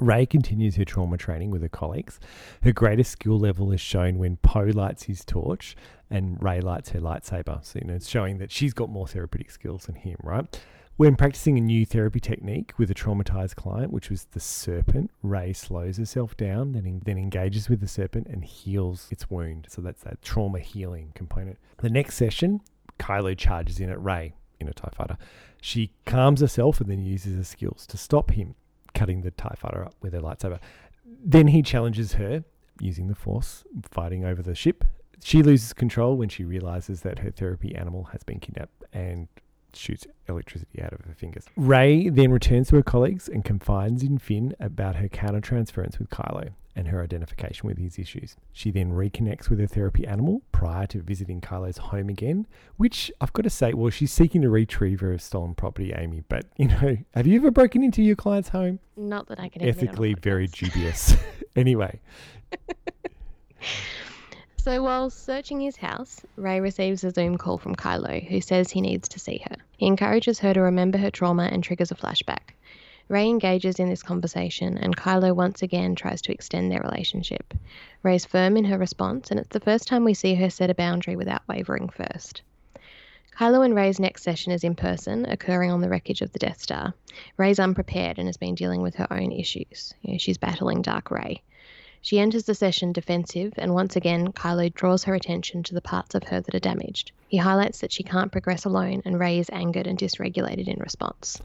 Rey 0.00 0.26
continues 0.26 0.76
her 0.76 0.84
trauma 0.84 1.16
training 1.16 1.50
with 1.50 1.62
her 1.62 1.68
colleagues. 1.68 2.18
Her 2.62 2.72
greatest 2.72 3.12
skill 3.12 3.38
level 3.38 3.70
is 3.72 3.80
shown 3.80 4.18
when 4.18 4.36
Poe 4.38 4.70
lights 4.72 5.04
his 5.04 5.24
torch 5.24 5.76
and 6.10 6.42
Rey 6.42 6.60
lights 6.60 6.90
her 6.90 7.00
lightsaber. 7.00 7.64
So, 7.64 7.78
you 7.80 7.86
know, 7.86 7.94
it's 7.94 8.08
showing 8.08 8.38
that 8.38 8.50
she's 8.50 8.74
got 8.74 8.90
more 8.90 9.06
therapeutic 9.06 9.50
skills 9.50 9.86
than 9.86 9.94
him, 9.94 10.16
right? 10.22 10.60
When 10.96 11.16
practicing 11.16 11.58
a 11.58 11.60
new 11.60 11.84
therapy 11.84 12.20
technique 12.20 12.72
with 12.78 12.88
a 12.90 12.94
traumatized 12.94 13.56
client, 13.56 13.92
which 13.92 14.10
was 14.10 14.26
the 14.30 14.38
serpent, 14.38 15.10
Rey 15.22 15.52
slows 15.52 15.96
herself 15.96 16.36
down, 16.36 16.72
then, 16.72 17.02
then 17.04 17.18
engages 17.18 17.68
with 17.68 17.80
the 17.80 17.88
serpent 17.88 18.28
and 18.28 18.44
heals 18.44 19.08
its 19.10 19.28
wound. 19.28 19.66
So 19.68 19.82
that's 19.82 20.02
that 20.02 20.22
trauma 20.22 20.60
healing 20.60 21.10
component. 21.14 21.58
The 21.78 21.90
next 21.90 22.14
session, 22.14 22.60
Kylo 23.00 23.36
charges 23.36 23.80
in 23.80 23.90
at 23.90 24.00
Rey 24.00 24.34
in 24.60 24.68
a 24.68 24.72
TIE 24.72 24.90
fighter. 24.94 25.18
She 25.60 25.90
calms 26.06 26.40
herself 26.40 26.80
and 26.80 26.88
then 26.88 27.04
uses 27.04 27.36
her 27.36 27.44
skills 27.44 27.86
to 27.88 27.96
stop 27.96 28.30
him 28.30 28.54
cutting 28.94 29.22
the 29.22 29.30
TIE 29.30 29.54
fighter 29.58 29.84
up 29.84 29.94
with 30.00 30.12
her 30.12 30.20
lightsaber. 30.20 30.58
Then 31.04 31.48
he 31.48 31.62
challenges 31.62 32.14
her 32.14 32.44
using 32.80 33.08
the 33.08 33.14
Force, 33.14 33.64
fighting 33.90 34.24
over 34.24 34.42
the 34.42 34.54
ship. 34.54 34.84
She 35.22 35.42
loses 35.42 35.72
control 35.72 36.16
when 36.16 36.28
she 36.28 36.44
realizes 36.44 37.02
that 37.02 37.20
her 37.20 37.30
therapy 37.30 37.74
animal 37.74 38.04
has 38.04 38.22
been 38.24 38.40
kidnapped 38.40 38.84
and 38.92 39.28
shoots 39.72 40.06
electricity 40.28 40.82
out 40.82 40.92
of 40.92 41.00
her 41.04 41.14
fingers. 41.14 41.44
Rey 41.56 42.08
then 42.08 42.30
returns 42.30 42.68
to 42.68 42.76
her 42.76 42.82
colleagues 42.82 43.28
and 43.28 43.44
confides 43.44 44.02
in 44.02 44.18
Finn 44.18 44.54
about 44.60 44.96
her 44.96 45.08
countertransference 45.08 45.98
with 45.98 46.10
Kylo 46.10 46.50
and 46.76 46.88
her 46.88 47.02
identification 47.02 47.66
with 47.66 47.78
his 47.78 47.98
issues. 47.98 48.36
She 48.52 48.70
then 48.70 48.92
reconnects 48.92 49.48
with 49.48 49.60
her 49.60 49.66
therapy 49.66 50.06
animal 50.06 50.42
prior 50.52 50.86
to 50.88 51.00
visiting 51.02 51.40
Kylo's 51.40 51.78
home 51.78 52.08
again, 52.08 52.46
which 52.76 53.12
I've 53.20 53.32
got 53.32 53.42
to 53.42 53.50
say, 53.50 53.72
well, 53.74 53.90
she's 53.90 54.12
seeking 54.12 54.42
to 54.42 54.50
retrieve 54.50 55.00
her 55.00 55.16
stolen 55.18 55.54
property, 55.54 55.92
Amy, 55.96 56.22
but 56.28 56.46
you 56.56 56.68
know, 56.68 56.96
have 57.14 57.26
you 57.26 57.36
ever 57.36 57.50
broken 57.50 57.82
into 57.82 58.02
your 58.02 58.16
client's 58.16 58.48
home? 58.48 58.80
Not 58.96 59.28
that 59.28 59.40
I 59.40 59.48
can 59.48 59.62
Ethically 59.62 60.14
very 60.14 60.46
dubious. 60.48 61.14
anyway. 61.56 62.00
So 64.56 64.82
while 64.82 65.10
searching 65.10 65.60
his 65.60 65.76
house, 65.76 66.22
Rey 66.36 66.60
receives 66.60 67.04
a 67.04 67.10
Zoom 67.10 67.36
call 67.36 67.58
from 67.58 67.76
Kylo, 67.76 68.26
who 68.26 68.40
says 68.40 68.70
he 68.70 68.80
needs 68.80 69.08
to 69.10 69.18
see 69.18 69.44
her. 69.48 69.56
He 69.76 69.86
encourages 69.86 70.38
her 70.38 70.54
to 70.54 70.60
remember 70.62 70.96
her 70.96 71.10
trauma 71.10 71.44
and 71.52 71.62
triggers 71.62 71.90
a 71.90 71.94
flashback. 71.94 72.54
Rey 73.08 73.28
engages 73.28 73.78
in 73.78 73.90
this 73.90 74.02
conversation, 74.02 74.78
and 74.78 74.96
Kylo 74.96 75.36
once 75.36 75.62
again 75.62 75.94
tries 75.94 76.22
to 76.22 76.32
extend 76.32 76.72
their 76.72 76.80
relationship. 76.80 77.52
Rey's 78.02 78.24
firm 78.24 78.56
in 78.56 78.64
her 78.64 78.78
response, 78.78 79.30
and 79.30 79.38
it's 79.38 79.50
the 79.50 79.60
first 79.60 79.86
time 79.86 80.04
we 80.04 80.14
see 80.14 80.34
her 80.34 80.48
set 80.48 80.70
a 80.70 80.74
boundary 80.74 81.14
without 81.14 81.46
wavering 81.46 81.90
first. 81.90 82.40
Kylo 83.36 83.62
and 83.62 83.74
Rey's 83.74 84.00
next 84.00 84.22
session 84.22 84.52
is 84.52 84.64
in 84.64 84.74
person, 84.74 85.26
occurring 85.26 85.70
on 85.70 85.82
the 85.82 85.88
wreckage 85.88 86.22
of 86.22 86.32
the 86.32 86.38
Death 86.38 86.62
Star. 86.62 86.94
Rey's 87.36 87.58
unprepared 87.58 88.18
and 88.18 88.26
has 88.26 88.38
been 88.38 88.54
dealing 88.54 88.80
with 88.80 88.94
her 88.94 89.12
own 89.12 89.32
issues. 89.32 89.92
You 90.00 90.12
know, 90.12 90.18
she's 90.18 90.38
battling 90.38 90.80
Dark 90.80 91.10
Rey. 91.10 91.42
She 92.00 92.20
enters 92.20 92.44
the 92.44 92.54
session 92.54 92.92
defensive, 92.92 93.52
and 93.58 93.74
once 93.74 93.96
again, 93.96 94.32
Kylo 94.32 94.72
draws 94.72 95.04
her 95.04 95.14
attention 95.14 95.62
to 95.64 95.74
the 95.74 95.80
parts 95.82 96.14
of 96.14 96.24
her 96.24 96.40
that 96.40 96.54
are 96.54 96.60
damaged. 96.60 97.12
He 97.28 97.36
highlights 97.36 97.80
that 97.80 97.92
she 97.92 98.02
can't 98.02 98.32
progress 98.32 98.64
alone, 98.64 99.02
and 99.04 99.18
Rey 99.18 99.38
is 99.38 99.50
angered 99.50 99.86
and 99.86 99.98
dysregulated 99.98 100.68
in 100.68 100.78
response. 100.80 101.42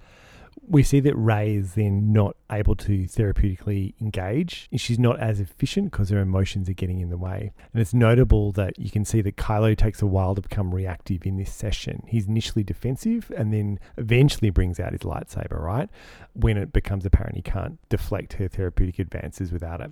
We 0.72 0.84
see 0.84 1.00
that 1.00 1.16
Rey 1.16 1.56
is 1.56 1.74
then 1.74 2.14
not 2.14 2.36
able 2.52 2.76
to 2.76 3.06
therapeutically 3.06 3.96
engage. 4.00 4.70
She's 4.76 5.00
not 5.00 5.20
as 5.20 5.40
efficient 5.40 5.92
because 5.92 6.10
her 6.10 6.20
emotions 6.20 6.70
are 6.70 6.74
getting 6.74 7.00
in 7.00 7.10
the 7.10 7.18
way. 7.18 7.52
And 7.74 7.82
it's 7.82 7.94
notable 7.94 8.52
that 8.52 8.78
you 8.78 8.92
can 8.92 9.04
see 9.04 9.22
that 9.22 9.36
Kylo 9.36 9.76
takes 9.76 10.02
a 10.04 10.06
while 10.06 10.36
to 10.36 10.42
become 10.42 10.74
reactive 10.74 11.26
in 11.26 11.38
this 11.38 11.52
session. 11.52 12.04
He's 12.08 12.28
initially 12.28 12.64
defensive 12.64 13.32
and 13.36 13.52
then 13.52 13.80
eventually 13.98 14.52
brings 14.52 14.80
out 14.80 14.92
his 14.92 15.02
lightsaber, 15.02 15.60
right? 15.60 15.90
When 16.34 16.56
it 16.56 16.72
becomes 16.72 17.04
apparent 17.04 17.36
he 17.36 17.42
can't 17.42 17.80
deflect 17.90 18.34
her 18.34 18.48
therapeutic 18.48 19.00
advances 19.00 19.52
without 19.52 19.82
it. 19.82 19.92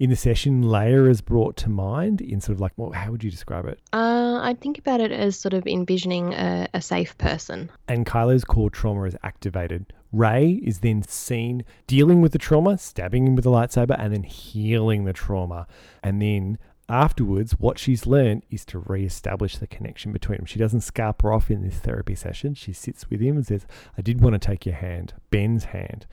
In 0.00 0.08
the 0.08 0.16
session, 0.16 0.64
Leia 0.64 1.10
is 1.10 1.20
brought 1.20 1.58
to 1.58 1.68
mind 1.68 2.22
in 2.22 2.40
sort 2.40 2.56
of 2.56 2.60
like, 2.60 2.72
well, 2.78 2.90
how 2.92 3.10
would 3.10 3.22
you 3.22 3.30
describe 3.30 3.66
it? 3.66 3.78
Uh, 3.92 4.40
I 4.40 4.56
think 4.58 4.78
about 4.78 4.98
it 4.98 5.12
as 5.12 5.38
sort 5.38 5.52
of 5.52 5.66
envisioning 5.66 6.32
a, 6.32 6.66
a 6.72 6.80
safe 6.80 7.18
person. 7.18 7.70
and 7.86 8.06
Kylo's 8.06 8.42
core 8.42 8.70
trauma 8.70 9.02
is 9.02 9.14
activated. 9.22 9.92
Rey 10.10 10.58
is 10.64 10.78
then 10.78 11.02
seen 11.02 11.66
dealing 11.86 12.22
with 12.22 12.32
the 12.32 12.38
trauma, 12.38 12.78
stabbing 12.78 13.26
him 13.26 13.36
with 13.36 13.44
a 13.44 13.50
lightsaber, 13.50 13.94
and 13.98 14.10
then 14.14 14.22
healing 14.22 15.04
the 15.04 15.12
trauma. 15.12 15.66
And 16.02 16.22
then 16.22 16.56
afterwards, 16.88 17.52
what 17.60 17.78
she's 17.78 18.06
learned 18.06 18.44
is 18.50 18.64
to 18.64 18.78
re-establish 18.78 19.58
the 19.58 19.66
connection 19.66 20.12
between 20.12 20.38
them. 20.38 20.46
She 20.46 20.58
doesn't 20.58 20.80
scarper 20.80 21.36
off 21.36 21.50
in 21.50 21.62
this 21.62 21.76
therapy 21.76 22.14
session. 22.14 22.54
She 22.54 22.72
sits 22.72 23.10
with 23.10 23.20
him 23.20 23.36
and 23.36 23.46
says, 23.46 23.66
"I 23.98 24.00
did 24.00 24.22
want 24.22 24.32
to 24.32 24.38
take 24.38 24.64
your 24.64 24.76
hand, 24.76 25.12
Ben's 25.28 25.64
hand." 25.64 26.06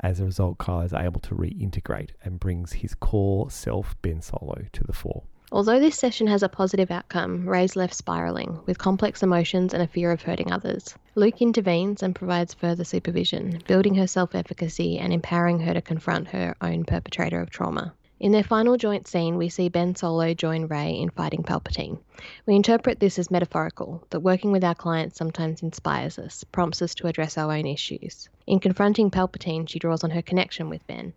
As 0.00 0.20
a 0.20 0.24
result, 0.24 0.58
Kylo 0.58 0.84
is 0.84 0.92
able 0.92 1.20
to 1.20 1.34
reintegrate 1.34 2.10
and 2.22 2.38
brings 2.38 2.72
his 2.72 2.94
core 2.94 3.50
self, 3.50 3.96
Ben 4.02 4.20
Solo, 4.20 4.64
to 4.72 4.84
the 4.84 4.92
fore. 4.92 5.22
Although 5.52 5.78
this 5.78 5.96
session 5.96 6.26
has 6.26 6.42
a 6.42 6.48
positive 6.48 6.90
outcome, 6.90 7.48
Rey's 7.48 7.76
left 7.76 7.94
spiraling, 7.94 8.60
with 8.66 8.78
complex 8.78 9.22
emotions 9.22 9.72
and 9.72 9.82
a 9.82 9.86
fear 9.86 10.10
of 10.10 10.22
hurting 10.22 10.52
others. 10.52 10.94
Luke 11.14 11.40
intervenes 11.40 12.02
and 12.02 12.14
provides 12.14 12.52
further 12.52 12.82
supervision, 12.82 13.62
building 13.66 13.94
her 13.94 14.08
self 14.08 14.34
efficacy 14.34 14.98
and 14.98 15.12
empowering 15.12 15.60
her 15.60 15.72
to 15.72 15.80
confront 15.80 16.28
her 16.28 16.56
own 16.60 16.84
perpetrator 16.84 17.40
of 17.40 17.50
trauma. 17.50 17.94
In 18.18 18.32
their 18.32 18.42
final 18.42 18.78
joint 18.78 19.06
scene, 19.06 19.36
we 19.36 19.50
see 19.50 19.68
Ben 19.68 19.94
Solo 19.94 20.32
join 20.32 20.68
Rey 20.68 20.92
in 20.98 21.10
fighting 21.10 21.42
Palpatine. 21.42 21.98
We 22.46 22.56
interpret 22.56 22.98
this 22.98 23.18
as 23.18 23.30
metaphorical, 23.30 24.06
that 24.08 24.20
working 24.20 24.52
with 24.52 24.64
our 24.64 24.74
clients 24.74 25.18
sometimes 25.18 25.62
inspires 25.62 26.18
us, 26.18 26.42
prompts 26.44 26.80
us 26.80 26.94
to 26.94 27.08
address 27.08 27.36
our 27.36 27.52
own 27.52 27.66
issues. 27.66 28.30
In 28.46 28.58
confronting 28.58 29.10
Palpatine, 29.10 29.68
she 29.68 29.78
draws 29.78 30.02
on 30.02 30.08
her 30.12 30.22
connection 30.22 30.70
with 30.70 30.86
Ben. 30.86 31.12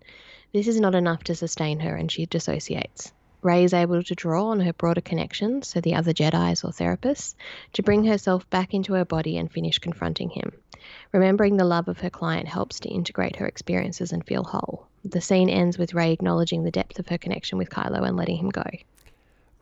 This 0.51 0.67
is 0.67 0.81
not 0.81 0.93
enough 0.93 1.23
to 1.23 1.35
sustain 1.35 1.79
her, 1.79 1.95
and 1.95 2.11
she 2.11 2.25
dissociates. 2.25 3.13
Rey 3.41 3.63
is 3.63 3.73
able 3.73 4.03
to 4.03 4.15
draw 4.15 4.47
on 4.47 4.59
her 4.59 4.73
broader 4.73 4.99
connections, 4.99 5.69
so 5.69 5.79
the 5.79 5.95
other 5.95 6.11
Jedi's 6.11 6.65
or 6.65 6.71
therapists, 6.71 7.33
to 7.73 7.81
bring 7.81 8.03
herself 8.03 8.49
back 8.49 8.73
into 8.73 8.91
her 8.91 9.05
body 9.05 9.37
and 9.37 9.49
finish 9.49 9.79
confronting 9.79 10.31
him. 10.31 10.51
Remembering 11.13 11.55
the 11.55 11.63
love 11.63 11.87
of 11.87 12.01
her 12.01 12.09
client 12.09 12.49
helps 12.49 12.81
to 12.81 12.89
integrate 12.89 13.37
her 13.37 13.47
experiences 13.47 14.11
and 14.11 14.25
feel 14.25 14.43
whole. 14.43 14.88
The 15.05 15.21
scene 15.21 15.49
ends 15.49 15.77
with 15.77 15.93
Rey 15.93 16.11
acknowledging 16.11 16.63
the 16.63 16.71
depth 16.71 16.99
of 16.99 17.07
her 17.07 17.17
connection 17.17 17.57
with 17.57 17.69
Kylo 17.69 18.05
and 18.07 18.17
letting 18.17 18.37
him 18.37 18.49
go. 18.49 18.63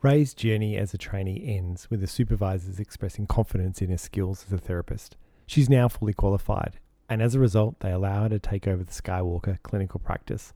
Rey's 0.00 0.34
journey 0.34 0.76
as 0.76 0.94
a 0.94 0.98
trainee 0.98 1.44
ends 1.56 1.90
with 1.90 2.00
the 2.00 2.06
supervisors 2.06 2.78
expressing 2.78 3.26
confidence 3.26 3.82
in 3.82 3.90
her 3.90 3.98
skills 3.98 4.44
as 4.46 4.52
a 4.52 4.58
therapist. 4.58 5.16
She's 5.46 5.68
now 5.68 5.88
fully 5.88 6.12
qualified, 6.12 6.78
and 7.08 7.20
as 7.20 7.34
a 7.34 7.40
result, 7.40 7.80
they 7.80 7.90
allow 7.90 8.22
her 8.22 8.28
to 8.28 8.38
take 8.38 8.68
over 8.68 8.84
the 8.84 8.92
Skywalker 8.92 9.58
clinical 9.62 9.98
practice. 9.98 10.52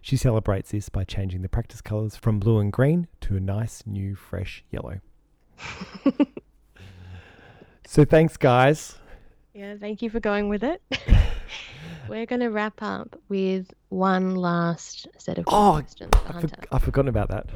She 0.00 0.16
celebrates 0.16 0.70
this 0.70 0.88
by 0.88 1.04
changing 1.04 1.42
the 1.42 1.48
practice 1.48 1.80
colours 1.80 2.16
from 2.16 2.40
blue 2.40 2.58
and 2.58 2.72
green 2.72 3.06
to 3.22 3.36
a 3.36 3.40
nice, 3.40 3.84
new, 3.86 4.14
fresh 4.14 4.64
yellow. 4.70 5.00
so, 7.86 8.04
thanks, 8.04 8.36
guys. 8.36 8.98
Yeah, 9.54 9.76
thank 9.78 10.02
you 10.02 10.10
for 10.10 10.20
going 10.20 10.48
with 10.48 10.64
it. 10.64 10.82
We're 12.10 12.26
going 12.26 12.40
to 12.40 12.48
wrap 12.50 12.82
up 12.82 13.16
with 13.28 13.72
one 13.88 14.34
last 14.34 15.06
set 15.16 15.38
of 15.38 15.44
Oh, 15.46 15.74
questions 15.74 16.10
for 16.12 16.36
I, 16.36 16.40
for, 16.40 16.48
I've 16.72 16.82
forgotten 16.82 17.08
about 17.08 17.28
that. 17.28 17.46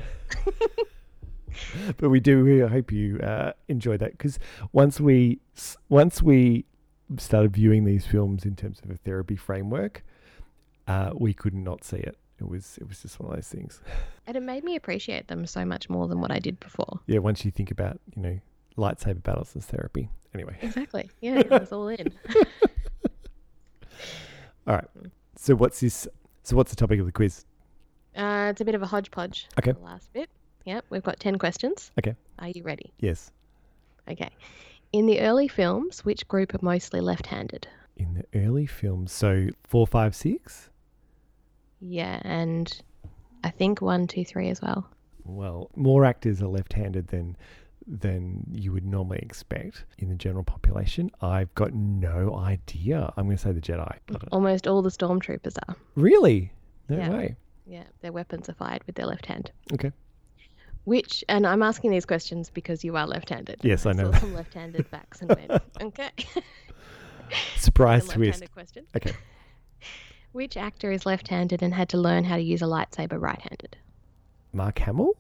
but 1.97 2.09
we 2.09 2.20
do. 2.20 2.44
We 2.44 2.60
hope 2.60 2.93
you 2.93 3.18
uh, 3.18 3.55
enjoyed 3.66 3.98
that 3.98 4.12
because 4.12 4.39
once 4.70 5.01
we 5.01 5.40
once 5.89 6.22
we 6.22 6.66
started 7.18 7.52
viewing 7.52 7.85
these 7.85 8.06
films 8.06 8.44
in 8.44 8.55
terms 8.55 8.81
of 8.85 8.90
a 8.90 8.97
therapy 8.97 9.35
framework, 9.35 10.05
uh, 10.86 11.10
we 11.14 11.35
could 11.35 11.55
not 11.55 11.82
see 11.82 11.97
it. 11.97 12.16
It 12.39 12.48
was 12.48 12.78
it 12.81 12.86
was 12.86 13.02
just 13.02 13.18
one 13.18 13.31
of 13.31 13.36
those 13.36 13.48
things. 13.48 13.81
And 14.28 14.36
it 14.36 14.43
made 14.44 14.62
me 14.62 14.76
appreciate 14.76 15.26
them 15.26 15.47
so 15.47 15.64
much 15.64 15.90
more 15.90 16.06
than 16.06 16.20
what 16.20 16.31
I 16.31 16.39
did 16.39 16.60
before. 16.60 17.01
Yeah, 17.09 17.18
once 17.18 17.44
you 17.44 17.51
think 17.51 17.72
about 17.72 17.98
you 18.14 18.22
know 18.22 18.39
lightsaber 18.78 19.22
battles 19.24 19.56
as 19.56 19.66
therapy. 19.66 20.09
Anyway, 20.32 20.56
Exactly. 20.62 21.10
Yeah, 21.20 21.43
it's 21.51 21.72
all 21.72 21.89
in. 21.89 22.12
all 24.66 24.77
right. 24.77 24.89
So 25.36 25.55
what's 25.55 25.81
this? 25.81 26.07
So 26.43 26.57
what's 26.57 26.70
the 26.70 26.77
topic 26.77 27.01
of 27.01 27.07
the 27.07 27.12
quiz? 27.12 27.45
Uh, 28.16 28.49
it's 28.51 28.61
a 28.61 28.65
bit 28.65 28.74
of 28.74 28.82
a 28.82 28.86
hodgepodge. 28.86 29.49
Okay. 29.59 29.73
The 29.73 29.78
last 29.78 30.12
bit. 30.12 30.31
Yep, 30.66 30.86
we've 30.89 31.03
got 31.03 31.20
10 31.20 31.39
questions. 31.39 31.91
Okay. 31.99 32.15
Are 32.39 32.49
you 32.49 32.62
ready? 32.62 32.93
Yes. 33.01 33.31
Okay. 34.09 34.31
In 34.93 35.07
the 35.07 35.20
early 35.20 35.49
films, 35.49 36.05
which 36.05 36.27
group 36.28 36.55
are 36.55 36.61
mostly 36.62 37.01
left 37.01 37.27
handed? 37.27 37.66
In 37.97 38.15
the 38.15 38.24
early 38.39 38.66
films, 38.66 39.12
so 39.12 39.49
four, 39.65 39.86
five, 39.86 40.15
six. 40.15 40.70
Yeah, 41.81 42.20
and 42.24 42.81
I 43.43 43.51
think 43.51 43.82
one, 43.82 44.07
two, 44.07 44.24
three 44.24 44.49
as 44.49 44.62
well. 44.62 44.89
Well, 45.24 45.70
more 45.77 46.05
actors 46.05 46.43
are 46.43 46.49
left-handed 46.49 47.09
than 47.09 47.36
than 47.86 48.44
you 48.51 48.73
would 48.73 48.85
normally 48.86 49.19
expect 49.20 49.85
in 49.98 50.09
the 50.09 50.15
general 50.15 50.44
population. 50.44 51.11
I've 51.20 51.55
got 51.55 51.73
no 51.74 52.35
idea. 52.36 53.12
I'm 53.16 53.27
going 53.27 53.36
to 53.36 53.43
say 53.43 53.52
the 53.52 53.61
Jedi. 53.61 53.81
I 53.86 53.98
know. 54.12 54.19
Almost 54.32 54.66
all 54.66 54.81
the 54.82 54.90
stormtroopers 54.90 55.56
are. 55.69 55.77
Really? 55.94 56.52
No 56.89 56.97
Yeah. 56.97 57.11
way. 57.11 57.36
Yeah, 57.66 57.85
their 58.02 58.12
weapons 58.12 58.48
are 58.48 58.55
fired 58.55 58.82
with 58.86 58.94
their 58.97 59.06
left 59.06 59.27
hand. 59.27 59.51
Okay. 59.73 59.93
Which, 60.85 61.24
and 61.31 61.47
I'm 61.47 61.62
asking 61.62 61.90
these 61.93 62.05
questions 62.05 62.51
because 62.51 62.85
you 62.85 62.97
are 62.97 63.06
left 63.06 63.31
handed. 63.31 63.61
Yes, 63.62 63.86
I 63.86 63.93
know 63.93 64.05
saw 64.05 64.11
that. 64.11 64.20
some 64.20 64.35
left 64.35 64.52
handed 64.55 64.90
backs 64.90 65.23
and 65.23 65.31
went, 65.31 65.51
okay. 65.82 66.11
Surprise 67.56 68.05
twist. 68.09 68.19
left-handed 68.43 68.52
question. 68.52 68.85
Okay. 68.97 69.12
Which 70.32 70.56
actor 70.56 70.90
is 70.90 71.06
left 71.06 71.28
handed 71.28 71.62
and 71.62 71.73
had 71.73 71.89
to 71.90 71.97
learn 71.98 72.24
how 72.24 72.36
to 72.36 72.43
use 72.43 72.61
a 72.61 72.66
lightsaber 72.66 73.20
right 73.20 73.40
handed? 73.40 73.77
Mark 74.52 74.78
Hamill? 74.81 75.16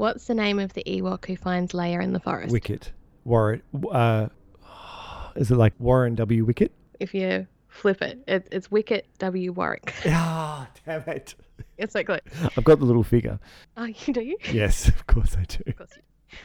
What's 0.00 0.24
the 0.24 0.34
name 0.34 0.58
of 0.58 0.72
the 0.72 0.82
Ewok 0.84 1.26
who 1.26 1.36
finds 1.36 1.72
Leia 1.72 2.02
in 2.02 2.14
the 2.14 2.20
forest? 2.20 2.50
Wicket. 2.50 2.90
Warren. 3.24 3.60
Uh, 3.92 4.28
is 5.36 5.50
it 5.50 5.56
like 5.56 5.74
Warren 5.78 6.14
W. 6.14 6.46
Wicket? 6.46 6.72
If 6.98 7.12
you 7.12 7.46
flip 7.68 8.00
it, 8.00 8.18
it 8.26 8.48
it's 8.50 8.70
Wicket 8.70 9.04
W. 9.18 9.52
Warrick. 9.52 9.92
Ah, 10.06 10.66
damn 10.86 11.02
it. 11.02 11.34
It's 11.76 11.92
so 11.92 12.02
close. 12.02 12.20
I've 12.56 12.64
got 12.64 12.78
the 12.78 12.86
little 12.86 13.02
figure. 13.02 13.38
Oh, 13.76 13.84
you 13.84 14.14
do 14.14 14.22
you? 14.22 14.38
Yes, 14.50 14.88
of 14.88 15.06
course 15.06 15.36
I 15.36 15.44
do. 15.44 15.64
Of 15.66 15.76
course 15.76 15.90
you 15.94 16.02
do. 16.30 16.36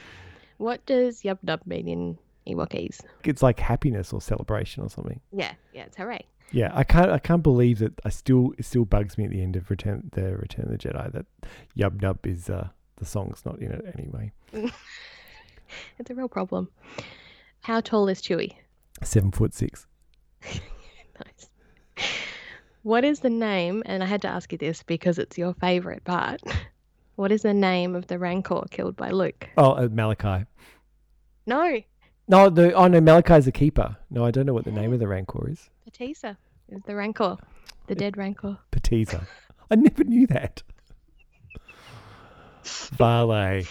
What 0.57 0.85
does 0.85 1.21
Yub 1.21 1.37
Nub 1.41 1.61
mean 1.65 1.87
in 1.87 2.17
Ewokese? 2.45 2.99
It's 3.23 3.41
like 3.41 3.61
happiness 3.61 4.11
or 4.11 4.19
celebration 4.19 4.83
or 4.83 4.89
something. 4.89 5.21
Yeah, 5.31 5.53
yeah, 5.73 5.83
it's 5.83 5.95
hooray. 5.95 6.25
Yeah, 6.51 6.71
I 6.73 6.83
can't. 6.83 7.09
I 7.09 7.19
can't 7.19 7.41
believe 7.41 7.79
that. 7.79 8.01
I 8.03 8.09
still. 8.09 8.51
It 8.57 8.65
still 8.65 8.83
bugs 8.83 9.17
me 9.17 9.23
at 9.23 9.31
the 9.31 9.41
end 9.41 9.55
of 9.55 9.69
Return 9.69 10.09
the 10.11 10.35
Return 10.35 10.65
of 10.65 10.71
the 10.71 10.77
Jedi 10.77 11.09
that 11.13 11.25
Yub 11.77 12.01
Nub 12.01 12.27
is 12.27 12.49
uh, 12.49 12.67
the 12.97 13.05
song's 13.05 13.45
not 13.45 13.59
in 13.59 13.71
it 13.71 13.85
anyway. 13.97 14.31
it's 15.99 16.09
a 16.09 16.15
real 16.15 16.29
problem. 16.29 16.69
How 17.61 17.81
tall 17.81 18.07
is 18.07 18.21
Chewie? 18.21 18.55
Seven 19.03 19.31
foot 19.31 19.53
six. 19.53 19.87
nice. 20.43 21.49
What 22.83 23.03
is 23.03 23.19
the 23.19 23.29
name? 23.29 23.83
And 23.85 24.03
I 24.03 24.05
had 24.05 24.21
to 24.21 24.27
ask 24.27 24.51
you 24.51 24.57
this 24.57 24.83
because 24.83 25.17
it's 25.17 25.37
your 25.37 25.53
favorite 25.55 26.03
part. 26.03 26.41
What 27.15 27.31
is 27.31 27.43
the 27.43 27.53
name 27.53 27.95
of 27.95 28.07
the 28.07 28.19
Rancor 28.19 28.63
killed 28.71 28.97
by 28.97 29.09
Luke? 29.11 29.47
Oh, 29.57 29.71
uh, 29.71 29.87
Malachi. 29.89 30.45
No, 31.45 31.79
No, 32.27 32.49
the 32.49 32.73
oh 32.73 32.87
no, 32.87 32.99
Malachi's 32.99 33.47
a 33.47 33.53
keeper. 33.53 33.95
No, 34.09 34.25
I 34.25 34.31
don't 34.31 34.45
know 34.45 34.53
what 34.53 34.65
the 34.65 34.71
name 34.71 34.91
of 34.91 34.99
the 34.99 35.07
Rancor 35.07 35.49
is. 35.49 35.69
Pateesa 35.89 36.35
is 36.67 36.81
the 36.85 36.93
Rancor, 36.93 37.37
the 37.87 37.95
dead 37.95 38.17
Rancor. 38.17 38.57
Pateesa. 38.71 39.25
I 39.71 39.75
never 39.75 40.03
knew 40.03 40.27
that. 40.27 40.61
Valet. 42.65 43.65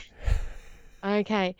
Okay. 1.02 1.56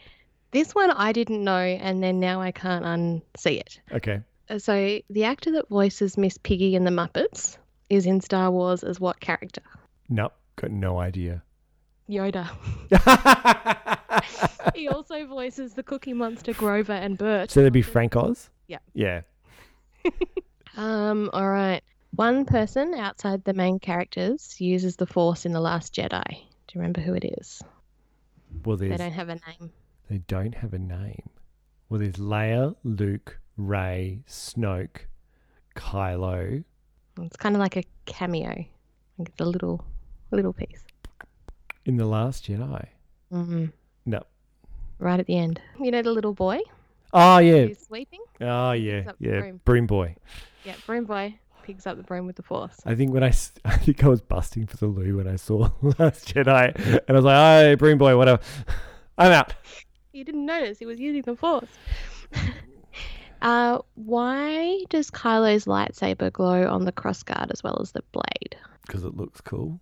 This 0.51 0.74
one 0.74 0.90
I 0.90 1.12
didn't 1.12 1.43
know, 1.43 1.59
and 1.59 2.02
then 2.02 2.20
now 2.20 2.40
I 2.40 2.52
can't 2.52 2.85
unsee 2.85 3.59
it. 3.61 3.81
Okay. 3.93 4.20
Uh, 4.48 4.59
So, 4.59 5.01
the 5.11 5.24
actor 5.24 5.52
that 5.52 5.69
voices 5.69 6.16
Miss 6.16 6.39
Piggy 6.39 6.77
in 6.77 6.85
The 6.85 6.90
Muppets 6.90 7.59
is 7.90 8.06
in 8.06 8.20
Star 8.20 8.51
Wars 8.51 8.85
as 8.85 9.01
what 9.01 9.20
character? 9.20 9.62
Nope. 10.09 10.32
Got 10.56 10.70
no 10.70 10.98
idea. 10.98 11.43
Yoda. 12.09 12.48
he 14.74 14.89
also 14.89 15.27
voices 15.27 15.74
the 15.74 15.82
Cookie 15.82 16.12
Monster 16.12 16.52
Grover 16.52 16.93
and 16.93 17.19
Bert. 17.19 17.51
So 17.51 17.61
that'd 17.61 17.73
be 17.73 17.82
Frank 17.82 18.15
Oz? 18.15 18.51
Yeah. 18.69 18.78
Yeah. 18.93 19.23
Um, 20.77 21.31
all 21.32 21.48
right. 21.48 21.82
One 22.16 22.44
person 22.47 22.94
outside 22.94 23.44
the 23.44 23.55
main 23.55 23.78
characters 23.78 24.61
uses 24.61 24.97
the 24.97 25.06
Force 25.06 25.47
in 25.47 25.52
The 25.52 25.61
Last 25.61 25.94
Jedi. 25.94 26.43
Do 26.74 26.78
you 26.78 26.82
remember 26.82 27.02
who 27.02 27.14
it 27.14 27.24
is? 27.38 27.62
Well, 28.64 28.76
They 28.76 28.88
don't 28.88 29.12
have 29.12 29.28
a 29.28 29.36
name. 29.36 29.70
they 30.10 30.18
don't 30.26 30.56
have 30.56 30.74
a 30.74 30.78
name. 30.80 31.28
Well, 31.88 32.01
there's 32.01 32.16
Leia, 32.16 32.74
Luke, 32.82 33.38
Rey, 33.56 34.24
Snoke, 34.28 35.02
Kylo. 35.76 36.64
It's 37.20 37.36
kind 37.36 37.55
of 37.55 37.60
like 37.60 37.76
a 37.76 37.84
cameo, 38.06 38.48
like 39.18 39.28
it's 39.28 39.40
a 39.40 39.44
little, 39.44 39.84
little 40.32 40.52
piece. 40.52 40.82
In 41.84 41.96
the 41.96 42.06
Last 42.06 42.44
Jedi. 42.48 42.88
hmm 43.30 43.66
No. 44.05 44.24
Right 44.98 45.20
at 45.20 45.26
the 45.26 45.36
end. 45.38 45.60
You 45.78 45.92
know 45.92 46.02
the 46.02 46.10
little 46.10 46.34
boy 46.34 46.59
Oh 47.12 47.38
yeah. 47.38 47.66
who's 47.66 47.78
sleeping? 47.78 48.18
Oh 48.40 48.72
yeah. 48.72 49.02
Picks 49.05 49.20
Yeah. 49.20 49.38
broom. 49.42 49.60
Broom 49.64 49.86
boy. 49.86 50.16
Yeah, 50.64 50.74
broom 50.86 51.05
boy 51.05 51.38
picks 51.65 51.86
up 51.86 51.97
the 51.97 52.03
broom 52.03 52.27
with 52.27 52.36
the 52.36 52.43
Force. 52.43 52.77
I 52.85 52.95
think 52.95 53.12
when 53.12 53.24
I, 53.24 53.28
I 53.65 53.77
think 53.78 54.05
I 54.05 54.09
was 54.09 54.20
busting 54.20 54.66
for 54.66 54.77
the 54.77 54.86
loo 54.86 55.16
when 55.16 55.27
I 55.27 55.36
saw 55.36 55.70
Last 55.99 56.32
Jedi, 56.32 56.74
and 56.77 57.03
I 57.09 57.12
was 57.12 57.24
like, 57.24 57.36
"Oh, 57.36 57.77
broom 57.77 57.99
boy, 57.99 58.16
whatever, 58.16 58.41
I'm 59.19 59.32
out." 59.32 59.55
You 60.12 60.24
didn't 60.24 60.47
notice 60.47 60.78
he 60.78 60.86
was 60.86 61.01
using 61.01 61.23
the 61.23 61.35
Force. 61.35 61.69
uh, 63.43 63.78
why 63.95 64.85
does 64.91 65.11
Kylo's 65.11 65.65
lightsaber 65.65 66.32
glow 66.32 66.69
on 66.69 66.85
the 66.85 66.93
crossguard 66.93 67.51
as 67.51 67.65
well 67.65 67.78
as 67.81 67.93
the 67.93 68.03
blade? 68.12 68.57
because 68.86 69.03
it 69.03 69.16
looks 69.16 69.41
cool. 69.41 69.81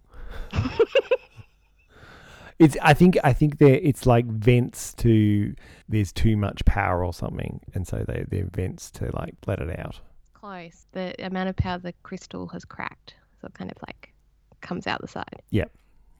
it's 2.58 2.76
I 2.80 2.94
think 2.94 3.18
I 3.24 3.32
think 3.32 3.58
there 3.58 3.74
it's 3.74 4.06
like 4.06 4.24
vents 4.26 4.94
to 4.94 5.54
there's 5.88 6.12
too 6.12 6.36
much 6.36 6.64
power 6.64 7.04
or 7.04 7.12
something, 7.12 7.60
and 7.74 7.86
so 7.86 8.04
they 8.06 8.24
they're 8.28 8.46
vents 8.46 8.90
to 8.92 9.10
like 9.16 9.34
let 9.46 9.58
it 9.58 9.78
out. 9.78 10.00
Close. 10.42 10.86
The 10.90 11.14
amount 11.24 11.48
of 11.50 11.54
power 11.56 11.78
the 11.78 11.92
crystal 12.02 12.48
has 12.48 12.64
cracked, 12.64 13.14
so 13.40 13.46
it 13.46 13.54
kind 13.54 13.70
of 13.70 13.76
like 13.86 14.12
comes 14.60 14.88
out 14.88 15.00
the 15.00 15.06
side. 15.06 15.40
Yep. 15.50 15.70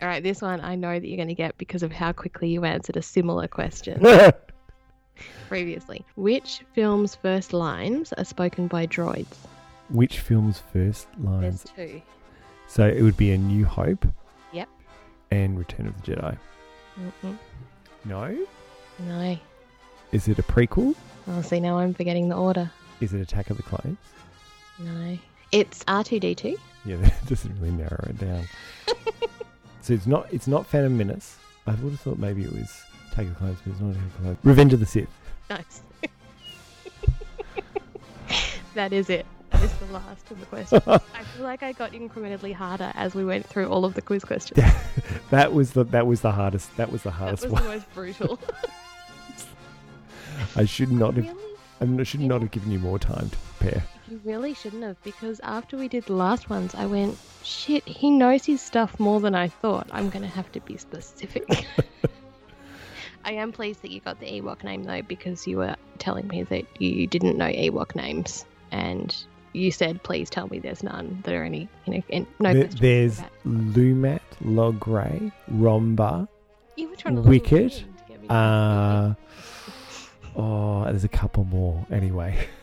All 0.00 0.06
right, 0.06 0.22
this 0.22 0.40
one 0.40 0.60
I 0.60 0.76
know 0.76 0.96
that 0.98 1.04
you're 1.06 1.16
going 1.16 1.26
to 1.26 1.34
get 1.34 1.58
because 1.58 1.82
of 1.82 1.90
how 1.90 2.12
quickly 2.12 2.48
you 2.48 2.64
answered 2.64 2.96
a 2.96 3.02
similar 3.02 3.48
question 3.48 4.00
previously. 5.48 6.04
Which 6.14 6.62
film's 6.72 7.16
first 7.16 7.52
lines 7.52 8.12
are 8.12 8.24
spoken 8.24 8.68
by 8.68 8.86
droids? 8.86 9.34
Which 9.90 10.20
film's 10.20 10.62
first 10.72 11.08
lines? 11.18 11.64
There's 11.76 11.90
two. 11.90 12.02
So 12.68 12.86
it 12.86 13.02
would 13.02 13.16
be 13.16 13.32
A 13.32 13.38
New 13.38 13.64
Hope 13.64 14.06
Yep. 14.52 14.68
and 15.32 15.58
Return 15.58 15.88
of 15.88 16.00
the 16.00 16.12
Jedi. 16.14 16.38
Mm-mm. 17.24 17.38
No. 18.04 18.46
No. 19.00 19.36
Is 20.12 20.28
it 20.28 20.38
a 20.38 20.42
prequel? 20.44 20.94
Oh, 21.28 21.42
see, 21.42 21.58
now 21.58 21.78
I'm 21.78 21.92
forgetting 21.92 22.28
the 22.28 22.36
order. 22.36 22.70
Is 23.02 23.12
it 23.12 23.20
Attack 23.20 23.50
of 23.50 23.56
the 23.56 23.64
Clones? 23.64 23.98
No. 24.78 25.18
It's 25.50 25.82
R2D2. 25.84 26.56
Yeah, 26.84 26.96
that 27.00 27.26
doesn't 27.26 27.52
really 27.58 27.72
narrow 27.72 28.06
it 28.08 28.16
down. 28.18 28.44
so 29.80 29.92
it's 29.92 30.06
not 30.06 30.32
it's 30.32 30.46
not 30.46 30.66
Phantom 30.66 30.96
Menace. 30.96 31.36
I 31.66 31.72
would 31.72 31.90
have 31.90 32.00
thought 32.00 32.18
maybe 32.18 32.44
it 32.44 32.52
was 32.52 32.80
Attack 33.10 33.26
of 33.26 33.30
the 33.30 33.36
Clones, 33.36 33.58
but 33.64 33.72
it's 33.72 33.80
not 33.80 33.90
Attack 33.90 34.04
of 34.04 34.12
the 34.12 34.18
Clones. 34.22 34.38
Revenge 34.44 34.72
of 34.72 34.80
the 34.80 34.86
Sith. 34.86 35.08
Nice. 35.50 35.82
that 38.74 38.92
is 38.92 39.10
it. 39.10 39.26
That 39.50 39.64
is 39.64 39.72
the 39.74 39.86
last 39.86 40.30
of 40.30 40.38
the 40.38 40.46
questions. 40.46 40.82
I 40.86 40.98
feel 41.24 41.44
like 41.44 41.64
I 41.64 41.72
got 41.72 41.92
incrementally 41.92 42.54
harder 42.54 42.92
as 42.94 43.16
we 43.16 43.24
went 43.24 43.46
through 43.46 43.66
all 43.66 43.84
of 43.84 43.94
the 43.94 44.02
quiz 44.02 44.24
questions. 44.24 44.64
that 45.30 45.52
was 45.52 45.72
the 45.72 45.82
that 45.86 46.06
was 46.06 46.20
the 46.20 46.30
hardest. 46.30 46.74
That 46.76 46.92
was 46.92 47.02
the 47.02 47.10
that 47.10 47.16
hardest 47.16 47.42
was 47.42 47.52
one. 47.52 47.64
the 47.64 47.68
most 47.68 47.94
brutal. 47.94 48.38
I 50.54 50.64
should 50.64 50.92
not 50.92 51.14
have. 51.14 51.36
I 51.82 52.02
should 52.04 52.20
not 52.20 52.40
have 52.42 52.50
given 52.50 52.70
you 52.70 52.78
more 52.78 52.98
time 52.98 53.28
to 53.30 53.36
prepare. 53.58 53.82
You 54.08 54.20
really 54.24 54.54
shouldn't 54.54 54.82
have, 54.82 55.02
because 55.02 55.40
after 55.40 55.76
we 55.76 55.88
did 55.88 56.04
the 56.06 56.12
last 56.12 56.48
ones, 56.50 56.74
I 56.74 56.86
went, 56.86 57.16
shit, 57.42 57.82
he 57.88 58.10
knows 58.10 58.44
his 58.44 58.60
stuff 58.60 58.98
more 59.00 59.20
than 59.20 59.34
I 59.34 59.48
thought. 59.48 59.88
I'm 59.92 60.10
going 60.10 60.22
to 60.22 60.28
have 60.28 60.50
to 60.52 60.60
be 60.60 60.76
specific. 60.76 61.44
I 63.24 63.32
am 63.32 63.52
pleased 63.52 63.82
that 63.82 63.90
you 63.90 64.00
got 64.00 64.18
the 64.20 64.26
Ewok 64.26 64.64
name, 64.64 64.84
though, 64.84 65.02
because 65.02 65.46
you 65.46 65.58
were 65.58 65.76
telling 65.98 66.26
me 66.28 66.42
that 66.44 66.64
you 66.80 67.06
didn't 67.06 67.36
know 67.38 67.46
Ewok 67.46 67.94
names. 67.94 68.44
And 68.72 69.14
you 69.52 69.70
said, 69.70 70.02
please 70.02 70.28
tell 70.28 70.48
me 70.48 70.58
there's 70.58 70.82
none 70.82 71.20
that 71.24 71.34
are 71.34 71.44
any, 71.44 71.68
you 71.86 71.94
know, 71.94 72.02
and 72.10 72.26
no 72.40 72.52
There- 72.52 72.64
there's 72.64 73.20
Lumat, 73.46 74.20
Logray, 74.44 75.32
Romba, 75.52 76.26
You 76.76 76.88
were 76.88 76.96
trying 76.96 77.14
to 77.16 77.20
lure 77.20 77.30
Wicket. 77.30 77.72
to 77.72 77.84
get 78.08 78.20
me 78.20 78.26
Uh, 78.28 79.14
oh, 80.36 80.84
there's 80.84 81.04
a 81.04 81.08
couple 81.08 81.44
more. 81.44 81.84
Anyway, 81.90 82.46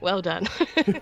Well 0.00 0.20
done. 0.20 0.46
you 0.86 0.94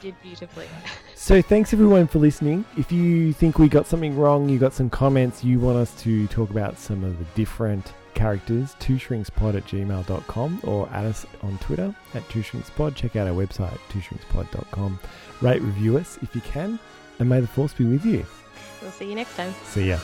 did 0.00 0.14
beautifully. 0.22 0.66
so 1.14 1.42
thanks 1.42 1.72
everyone 1.72 2.06
for 2.06 2.18
listening. 2.18 2.64
If 2.76 2.90
you 2.90 3.32
think 3.32 3.58
we 3.58 3.68
got 3.68 3.86
something 3.86 4.16
wrong, 4.16 4.48
you 4.48 4.58
got 4.58 4.72
some 4.72 4.90
comments, 4.90 5.44
you 5.44 5.60
want 5.60 5.78
us 5.78 6.00
to 6.02 6.26
talk 6.28 6.50
about 6.50 6.78
some 6.78 7.04
of 7.04 7.18
the 7.18 7.24
different 7.34 7.92
characters, 8.14 8.74
twoshrinkspod 8.80 9.56
at 9.56 9.64
gmail.com 9.66 10.60
or 10.64 10.88
add 10.92 11.06
us 11.06 11.26
on 11.42 11.58
Twitter 11.58 11.94
at 12.14 12.22
twoshrinkspod. 12.28 12.94
Check 12.96 13.16
out 13.16 13.28
our 13.28 13.34
website, 13.34 13.78
twoshrinkspod.com. 13.90 14.98
Rate, 15.40 15.62
review 15.62 15.98
us 15.98 16.18
if 16.22 16.34
you 16.34 16.40
can, 16.40 16.78
and 17.18 17.28
may 17.28 17.40
the 17.40 17.46
force 17.46 17.72
be 17.72 17.84
with 17.84 18.04
you. 18.04 18.26
We'll 18.82 18.90
see 18.90 19.08
you 19.08 19.14
next 19.14 19.36
time. 19.36 19.54
See 19.64 19.88
ya. 19.90 19.98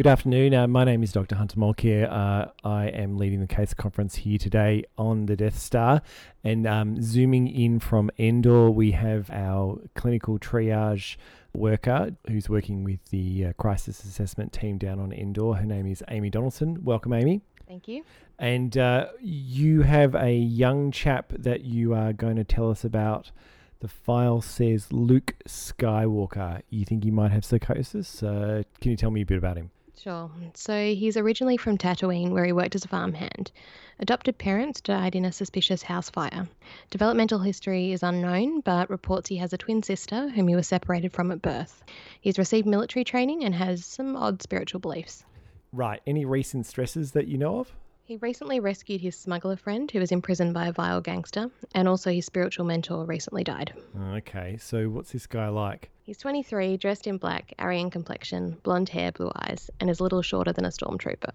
Good 0.00 0.06
afternoon. 0.06 0.54
Uh, 0.54 0.66
my 0.66 0.84
name 0.84 1.02
is 1.02 1.12
Dr. 1.12 1.34
Hunter 1.34 1.58
Mulcair. 1.58 2.10
Uh, 2.10 2.46
I 2.64 2.86
am 2.86 3.18
leading 3.18 3.40
the 3.40 3.46
case 3.46 3.74
conference 3.74 4.14
here 4.14 4.38
today 4.38 4.82
on 4.96 5.26
the 5.26 5.36
Death 5.36 5.58
Star. 5.58 6.00
And 6.42 6.66
um, 6.66 7.02
zooming 7.02 7.46
in 7.48 7.80
from 7.80 8.10
Endor, 8.18 8.70
we 8.70 8.92
have 8.92 9.28
our 9.30 9.78
clinical 9.94 10.38
triage 10.38 11.18
worker 11.52 12.16
who's 12.26 12.48
working 12.48 12.82
with 12.82 13.04
the 13.10 13.48
uh, 13.48 13.52
crisis 13.58 14.02
assessment 14.02 14.54
team 14.54 14.78
down 14.78 15.00
on 15.00 15.12
Endor. 15.12 15.52
Her 15.52 15.66
name 15.66 15.86
is 15.86 16.02
Amy 16.08 16.30
Donaldson. 16.30 16.82
Welcome, 16.82 17.12
Amy. 17.12 17.42
Thank 17.68 17.86
you. 17.86 18.02
And 18.38 18.78
uh, 18.78 19.08
you 19.20 19.82
have 19.82 20.14
a 20.14 20.32
young 20.32 20.92
chap 20.92 21.30
that 21.38 21.64
you 21.64 21.92
are 21.92 22.14
going 22.14 22.36
to 22.36 22.44
tell 22.44 22.70
us 22.70 22.84
about. 22.84 23.32
The 23.80 23.88
file 23.88 24.40
says 24.40 24.94
Luke 24.94 25.34
Skywalker. 25.46 26.62
You 26.70 26.86
think 26.86 27.04
he 27.04 27.10
might 27.10 27.32
have 27.32 27.44
psychosis? 27.44 28.22
Uh, 28.22 28.62
can 28.80 28.92
you 28.92 28.96
tell 28.96 29.10
me 29.10 29.20
a 29.20 29.26
bit 29.26 29.36
about 29.36 29.58
him? 29.58 29.70
Sure. 30.02 30.30
So 30.54 30.94
he's 30.94 31.18
originally 31.18 31.58
from 31.58 31.76
Tatooine, 31.76 32.30
where 32.30 32.46
he 32.46 32.52
worked 32.52 32.74
as 32.74 32.86
a 32.86 32.88
farmhand. 32.88 33.52
Adopted 33.98 34.38
parents 34.38 34.80
died 34.80 35.14
in 35.14 35.26
a 35.26 35.32
suspicious 35.32 35.82
house 35.82 36.08
fire. 36.08 36.48
Developmental 36.88 37.40
history 37.40 37.92
is 37.92 38.02
unknown, 38.02 38.60
but 38.60 38.88
reports 38.88 39.28
he 39.28 39.36
has 39.36 39.52
a 39.52 39.58
twin 39.58 39.82
sister 39.82 40.30
whom 40.30 40.48
he 40.48 40.56
was 40.56 40.66
separated 40.66 41.12
from 41.12 41.30
at 41.30 41.42
birth. 41.42 41.84
He's 42.18 42.38
received 42.38 42.66
military 42.66 43.04
training 43.04 43.44
and 43.44 43.54
has 43.54 43.84
some 43.84 44.16
odd 44.16 44.40
spiritual 44.40 44.80
beliefs. 44.80 45.24
Right. 45.70 46.00
Any 46.06 46.24
recent 46.24 46.64
stresses 46.64 47.12
that 47.12 47.28
you 47.28 47.36
know 47.36 47.60
of? 47.60 47.74
He 48.10 48.16
recently 48.16 48.58
rescued 48.58 49.00
his 49.00 49.14
smuggler 49.14 49.54
friend 49.54 49.88
who 49.88 50.00
was 50.00 50.10
imprisoned 50.10 50.52
by 50.52 50.66
a 50.66 50.72
vile 50.72 51.00
gangster, 51.00 51.48
and 51.76 51.86
also 51.86 52.10
his 52.10 52.26
spiritual 52.26 52.64
mentor 52.64 53.04
recently 53.04 53.44
died. 53.44 53.72
Okay, 54.14 54.56
so 54.56 54.88
what's 54.88 55.12
this 55.12 55.28
guy 55.28 55.46
like? 55.46 55.90
He's 56.02 56.18
23, 56.18 56.76
dressed 56.76 57.06
in 57.06 57.18
black, 57.18 57.54
Aryan 57.60 57.88
complexion, 57.88 58.58
blonde 58.64 58.88
hair, 58.88 59.12
blue 59.12 59.30
eyes, 59.36 59.70
and 59.78 59.88
is 59.88 60.00
little 60.00 60.22
shorter 60.22 60.52
than 60.52 60.64
a 60.64 60.70
stormtrooper. 60.70 61.30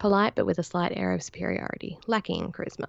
Polite 0.00 0.34
but 0.34 0.46
with 0.46 0.58
a 0.58 0.64
slight 0.64 0.90
air 0.96 1.12
of 1.12 1.22
superiority, 1.22 1.96
lacking 2.08 2.42
in 2.42 2.50
charisma. 2.50 2.88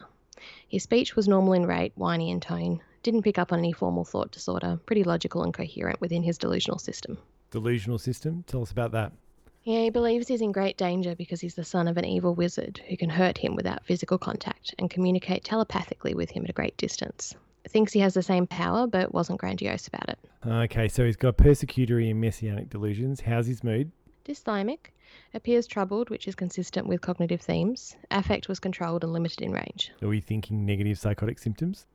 His 0.68 0.82
speech 0.82 1.16
was 1.16 1.28
normal 1.28 1.54
in 1.54 1.68
rate, 1.68 1.92
whiny 1.94 2.32
in 2.32 2.40
tone, 2.40 2.82
didn't 3.04 3.22
pick 3.22 3.38
up 3.38 3.54
on 3.54 3.60
any 3.60 3.72
formal 3.72 4.04
thought 4.04 4.32
disorder, 4.32 4.80
pretty 4.88 5.04
logical 5.04 5.44
and 5.44 5.54
coherent 5.54 6.02
within 6.02 6.24
his 6.24 6.40
delusional 6.40 6.80
system. 6.80 7.20
Delusional 7.52 8.00
system? 8.00 8.44
Tell 8.48 8.64
us 8.64 8.72
about 8.72 8.94
that. 8.94 9.12
Yeah, 9.68 9.82
he 9.82 9.90
believes 9.90 10.30
he's 10.30 10.40
in 10.40 10.54
great 10.54 10.78
danger 10.78 11.14
because 11.14 11.42
he's 11.42 11.56
the 11.56 11.64
son 11.66 11.90
of 11.90 11.98
an 11.98 12.06
evil 12.06 12.34
wizard 12.34 12.82
who 12.88 12.96
can 12.96 13.10
hurt 13.10 13.38
him 13.38 13.54
without 13.54 13.84
physical 13.84 14.18
contact 14.18 14.74
and 14.80 14.90
communicate 14.90 15.44
telepathically 15.44 16.16
with 16.16 16.30
him 16.30 16.46
at 16.46 16.50
a 16.50 16.54
great 16.54 16.78
distance. 16.78 17.36
Thinks 17.68 17.92
he 17.92 18.00
has 18.00 18.14
the 18.14 18.24
same 18.24 18.48
power, 18.48 18.88
but 18.88 19.14
wasn't 19.14 19.42
grandiose 19.42 19.90
about 19.90 20.08
it. 20.08 20.20
Okay, 20.48 20.88
so 20.88 21.04
he's 21.04 21.18
got 21.18 21.36
persecutory 21.36 22.10
and 22.10 22.22
messianic 22.22 22.70
delusions. 22.70 23.20
How's 23.20 23.46
his 23.46 23.62
mood? 23.62 23.92
Dysthymic. 24.24 24.94
Appears 25.34 25.68
troubled, 25.68 26.10
which 26.10 26.30
is 26.30 26.36
consistent 26.36 26.88
with 26.88 27.02
cognitive 27.02 27.42
themes. 27.42 27.98
Affect 28.10 28.48
was 28.48 28.62
controlled 28.62 29.04
and 29.04 29.12
limited 29.12 29.42
in 29.42 29.52
range. 29.52 29.92
Are 30.02 30.08
we 30.08 30.22
thinking 30.22 30.66
negative 30.66 30.98
psychotic 30.98 31.40
symptoms? 31.40 31.86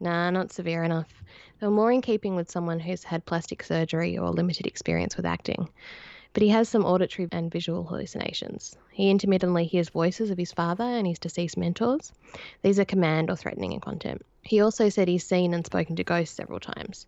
Nah, 0.00 0.30
not 0.30 0.50
severe 0.50 0.82
enough. 0.82 1.22
They 1.60 1.68
were 1.68 1.72
more 1.72 1.92
in 1.92 2.00
keeping 2.00 2.34
with 2.34 2.50
someone 2.50 2.80
who's 2.80 3.04
had 3.04 3.24
plastic 3.24 3.62
surgery 3.62 4.18
or 4.18 4.30
limited 4.30 4.66
experience 4.66 5.16
with 5.16 5.26
acting 5.26 5.68
but 6.32 6.42
he 6.42 6.48
has 6.48 6.68
some 6.68 6.84
auditory 6.84 7.28
and 7.32 7.50
visual 7.50 7.84
hallucinations. 7.84 8.76
He 8.90 9.10
intermittently 9.10 9.64
hears 9.64 9.88
voices 9.88 10.30
of 10.30 10.38
his 10.38 10.52
father 10.52 10.84
and 10.84 11.06
his 11.06 11.18
deceased 11.18 11.56
mentors. 11.56 12.12
These 12.62 12.78
are 12.78 12.84
command 12.84 13.30
or 13.30 13.36
threatening 13.36 13.72
in 13.72 13.80
content. 13.80 14.22
He 14.42 14.60
also 14.60 14.88
said 14.88 15.08
he's 15.08 15.26
seen 15.26 15.54
and 15.54 15.66
spoken 15.66 15.96
to 15.96 16.04
ghosts 16.04 16.36
several 16.36 16.60
times. 16.60 17.06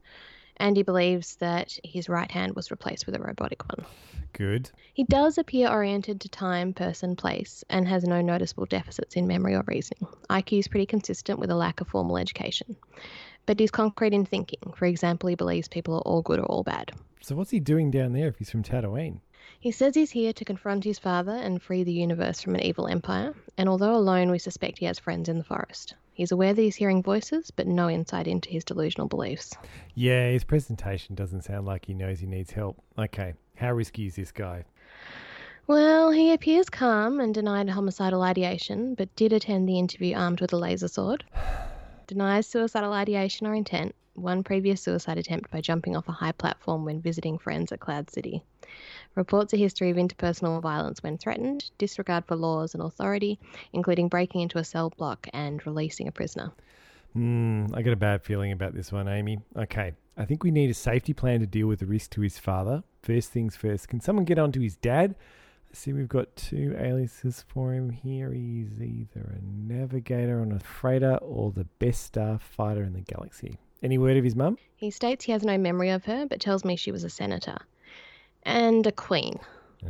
And 0.59 0.77
he 0.77 0.83
believes 0.83 1.37
that 1.37 1.77
his 1.83 2.09
right 2.09 2.31
hand 2.31 2.55
was 2.55 2.71
replaced 2.71 3.07
with 3.07 3.17
a 3.17 3.21
robotic 3.21 3.63
one. 3.69 3.87
Good. 4.33 4.71
He 4.95 5.05
does 5.05 5.39
appear 5.39 5.71
oriented 5.71 6.21
to 6.21 6.29
time, 6.29 6.73
person, 6.73 7.17
place, 7.17 7.65
and 7.69 7.87
has 7.89 8.05
no 8.05 8.21
noticeable 8.21 8.67
deficits 8.67 9.15
in 9.15 9.27
memory 9.27 9.55
or 9.55 9.65
reasoning. 9.67 10.07
IQ 10.31 10.59
is 10.59 10.69
pretty 10.69 10.87
consistent 10.87 11.39
with 11.39 11.51
a 11.51 11.55
lack 11.55 11.81
of 11.81 11.89
formal 11.89 12.17
education. 12.17 12.77
But 13.47 13.59
he's 13.59 13.71
concrete 13.71 14.15
in 14.15 14.25
thinking. 14.25 14.73
For 14.77 14.87
example, 14.87 15.29
he 15.29 15.35
believes 15.35 15.69
people 15.69 15.95
are 15.95 16.03
all 16.03 16.23
good 16.23 16.39
or 16.39 16.47
all 16.47 16.63
bad. 16.63 16.93
So 17.21 17.37
what's 17.37 17.51
he 17.51 17.61
doing 17.61 17.91
down 17.91 18.13
there 18.13 18.29
if 18.29 18.39
he's 18.39 18.51
from 18.51 18.63
Tatooine? 18.63 19.21
He 19.59 19.71
says 19.71 19.95
he's 19.95 20.11
here 20.11 20.33
to 20.33 20.45
confront 20.45 20.85
his 20.85 20.99
father 20.99 21.33
and 21.33 21.63
free 21.63 21.85
the 21.85 21.93
universe 21.93 22.41
from 22.41 22.55
an 22.55 22.63
evil 22.63 22.87
empire, 22.87 23.35
and 23.57 23.69
although 23.69 23.95
alone, 23.95 24.31
we 24.31 24.39
suspect 24.39 24.79
he 24.79 24.87
has 24.87 24.99
friends 24.99 25.29
in 25.29 25.39
the 25.39 25.45
forest. 25.45 25.95
He's 26.15 26.33
aware 26.33 26.53
that 26.53 26.63
he's 26.63 26.77
hearing 26.77 27.03
voices, 27.03 27.51
but 27.51 27.67
no 27.67 27.89
insight 27.89 28.27
into 28.27 28.51
his 28.51 28.65
delusional 28.65 29.09
beliefs. 29.09 29.55
Yeah, 29.95 30.31
his 30.31 30.45
presentation 30.45 31.15
doesn't 31.15 31.43
sound 31.43 31.67
like 31.67 31.87
he 31.87 31.95
knows 31.95 32.21
he 32.21 32.27
needs 32.27 32.51
help. 32.51 32.83
Okay, 32.99 33.35
how 33.57 33.73
risky 33.73 34.07
is 34.07 34.17
this 34.17 34.33
guy? 34.33 34.65
Well, 35.67 36.11
he 36.11 36.33
appears 36.33 36.69
calm 36.69 37.21
and 37.21 37.33
denied 37.33 37.69
homicidal 37.69 38.23
ideation, 38.23 38.95
but 38.95 39.15
did 39.17 39.33
attend 39.33 39.69
the 39.69 39.79
interview 39.79 40.17
armed 40.17 40.41
with 40.41 40.53
a 40.53 40.59
laser 40.59 40.89
sword. 40.89 41.25
Denies 42.07 42.47
suicidal 42.47 42.93
ideation 42.93 43.47
or 43.47 43.55
intent, 43.55 43.95
one 44.15 44.43
previous 44.43 44.83
suicide 44.83 45.19
attempt 45.19 45.51
by 45.51 45.61
jumping 45.61 45.97
off 45.97 46.09
a 46.09 46.13
high 46.13 46.33
platform 46.33 46.85
when 46.85 47.01
visiting 47.01 47.39
friends 47.39 47.73
at 47.73 47.81
Cloud 47.81 48.11
City. 48.11 48.43
Reports 49.15 49.53
a 49.53 49.57
history 49.57 49.91
of 49.91 49.97
interpersonal 49.97 50.61
violence 50.61 51.03
when 51.03 51.19
threatened, 51.19 51.71
disregard 51.79 52.25
for 52.25 52.37
laws 52.37 52.75
and 52.75 52.83
authority, 52.83 53.39
including 53.73 54.09
breaking 54.09 54.41
into 54.41 54.59
a 54.59 54.65
cell 54.65 54.91
block 54.91 55.27
and 55.33 55.65
releasing 55.67 56.09
a 56.09 56.13
prisoner. 56.13 56.53
Hmm, 57.13 57.67
I 57.75 57.83
got 57.83 57.93
a 57.93 57.97
bad 57.97 58.23
feeling 58.23 58.53
about 58.53 58.75
this 58.75 58.91
one, 58.91 59.07
Amy. 59.07 59.39
Okay, 59.57 59.93
I 60.17 60.25
think 60.25 60.43
we 60.43 60.51
need 60.51 60.71
a 60.71 60.75
safety 60.75 61.13
plan 61.13 61.41
to 61.41 61.47
deal 61.47 61.67
with 61.67 61.81
the 61.81 61.87
risk 61.87 62.11
to 62.13 62.23
his 62.23 62.39
father. 62.39 62.83
First 63.03 63.31
things 63.31 63.55
first, 63.55 63.89
can 63.89 64.01
someone 64.01 64.25
get 64.25 64.39
onto 64.39 64.61
his 64.61 64.77
dad? 64.77 65.15
See 65.75 65.93
we've 65.93 66.09
got 66.09 66.35
two 66.37 66.77
aliases 66.79 67.45
for 67.49 67.73
him 67.73 67.89
here. 67.89 68.33
He's 68.33 68.81
either 68.81 69.37
a 69.37 69.43
navigator 69.43 70.41
on 70.41 70.53
a 70.53 70.61
freighter 70.61 71.17
or 71.17 71.51
the 71.51 71.65
best 71.79 72.13
starfighter 72.13 72.87
in 72.87 72.93
the 72.93 73.01
galaxy. 73.01 73.59
Any 73.83 73.97
word 73.99 74.17
of 74.17 74.25
his 74.25 74.37
mum? 74.37 74.59
He 74.77 74.91
states 74.91 75.25
he 75.25 75.33
has 75.33 75.43
no 75.43 75.57
memory 75.57 75.89
of 75.91 76.05
her, 76.05 76.27
but 76.27 76.41
tells 76.41 76.65
me 76.65 76.77
she 76.77 76.93
was 76.93 77.05
a 77.05 77.11
senator. 77.11 77.57
And 78.43 78.87
a 78.87 78.93
queen. 78.93 79.41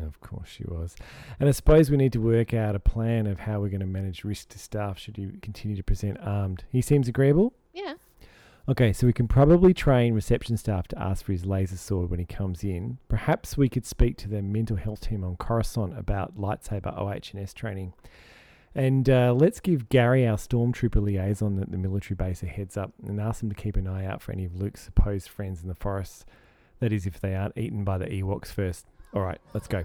Of 0.07 0.21
course 0.21 0.49
she 0.49 0.65
was. 0.65 0.97
And 1.39 1.49
I 1.49 1.53
suppose 1.53 1.91
we 1.91 1.97
need 1.97 2.13
to 2.13 2.21
work 2.21 2.55
out 2.55 2.75
a 2.75 2.81
plan 2.81 3.27
of 3.27 3.41
how 3.41 3.61
we're 3.61 3.69
going 3.69 3.81
to 3.81 3.87
manage 3.87 4.25
risk 4.25 4.49
to 4.51 4.59
staff 4.59 4.99
should 4.99 5.17
he 5.17 5.29
continue 5.43 5.77
to 5.77 5.83
present 5.83 6.19
armed. 6.23 6.65
He 6.71 6.81
seems 6.81 7.09
agreeable? 7.09 7.53
Yeah. 7.75 7.95
Okay, 8.69 8.93
so 8.93 9.09
we 9.09 9.13
can 9.13 9.27
probably 9.27 9.75
train 9.75 10.15
reception 10.15 10.57
staff 10.57 10.87
to 10.89 10.99
ask 10.99 11.25
for 11.25 11.33
his 11.33 11.45
laser 11.45 11.77
sword 11.77 12.11
when 12.11 12.21
he 12.21 12.25
comes 12.25 12.63
in. 12.63 12.99
Perhaps 13.09 13.57
we 13.57 13.69
could 13.69 13.85
speak 13.85 14.17
to 14.19 14.29
the 14.29 14.41
mental 14.41 14.77
health 14.77 15.01
team 15.01 15.25
on 15.25 15.35
Coruscant 15.37 15.99
about 15.99 16.39
lightsaber 16.39 16.97
OH&S 16.97 17.53
training. 17.53 17.93
And 18.73 19.11
uh, 19.11 19.35
let's 19.35 19.59
give 19.59 19.89
Gary, 19.89 20.29
our 20.29 20.37
stormtrooper 20.37 21.03
liaison 21.03 21.61
at 21.61 21.73
the 21.73 21.77
military 21.77 22.15
base, 22.15 22.45
a 22.45 22.47
heads 22.47 22.77
up 22.77 22.93
and 23.05 23.21
ask 23.21 23.43
him 23.43 23.49
to 23.49 23.55
keep 23.55 23.77
an 23.77 23.89
eye 23.89 24.07
out 24.07 24.23
for 24.23 24.31
any 24.31 24.45
of 24.45 24.55
Luke's 24.55 24.83
supposed 24.83 25.29
friends 25.29 25.63
in 25.63 25.69
the 25.69 25.75
forest. 25.75 26.25
That 26.79 26.93
is, 26.93 27.05
if 27.05 27.21
they 27.21 27.35
aren't 27.35 27.59
eaten 27.59 27.83
by 27.83 27.99
the 27.99 28.07
Ewoks 28.07 28.47
first. 28.47 28.87
All 29.13 29.23
right, 29.23 29.41
let's 29.53 29.67
go. 29.67 29.85